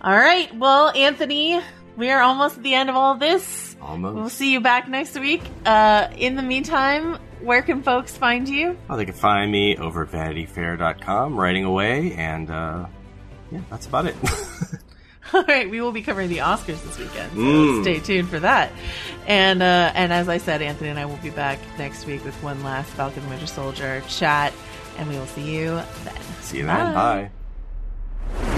all 0.00 0.16
right 0.16 0.54
well 0.56 0.90
anthony 0.90 1.60
we 1.98 2.10
are 2.10 2.22
almost 2.22 2.56
at 2.58 2.62
the 2.62 2.74
end 2.74 2.88
of 2.88 2.96
all 2.96 3.12
of 3.12 3.20
this 3.20 3.76
Almost. 3.82 4.14
we'll 4.16 4.28
see 4.30 4.52
you 4.52 4.60
back 4.60 4.88
next 4.88 5.18
week 5.18 5.42
uh 5.66 6.08
in 6.16 6.36
the 6.36 6.42
meantime 6.42 7.18
where 7.42 7.60
can 7.62 7.82
folks 7.82 8.16
find 8.16 8.48
you 8.48 8.78
Oh, 8.88 8.96
they 8.96 9.04
can 9.04 9.14
find 9.14 9.50
me 9.52 9.76
over 9.76 10.02
at 10.04 10.10
vanityfair.com, 10.10 11.36
writing 11.36 11.64
away, 11.64 12.12
and 12.14 12.50
uh, 12.50 12.86
yeah, 13.52 13.60
that's 13.70 13.86
about 13.86 14.06
it. 14.06 14.16
All 15.32 15.44
right, 15.44 15.68
we 15.70 15.80
will 15.80 15.92
be 15.92 16.02
covering 16.02 16.30
the 16.30 16.38
Oscars 16.38 16.82
this 16.84 16.98
weekend, 16.98 17.30
so 17.32 17.38
Mm. 17.38 17.82
stay 17.82 18.00
tuned 18.00 18.28
for 18.28 18.40
that. 18.40 18.72
And 19.28 19.62
uh, 19.62 19.92
and 19.94 20.12
as 20.12 20.28
I 20.28 20.38
said, 20.38 20.62
Anthony 20.62 20.90
and 20.90 20.98
I 20.98 21.04
will 21.06 21.18
be 21.18 21.30
back 21.30 21.58
next 21.78 22.06
week 22.06 22.24
with 22.24 22.34
one 22.42 22.60
last 22.64 22.90
Falcon 22.90 23.28
Winter 23.30 23.46
Soldier 23.46 24.02
chat, 24.08 24.52
and 24.96 25.08
we 25.08 25.16
will 25.16 25.26
see 25.26 25.54
you 25.54 25.80
then. 26.04 26.20
See 26.40 26.58
you 26.58 26.66
then. 26.66 26.94
Bye. 26.94 28.57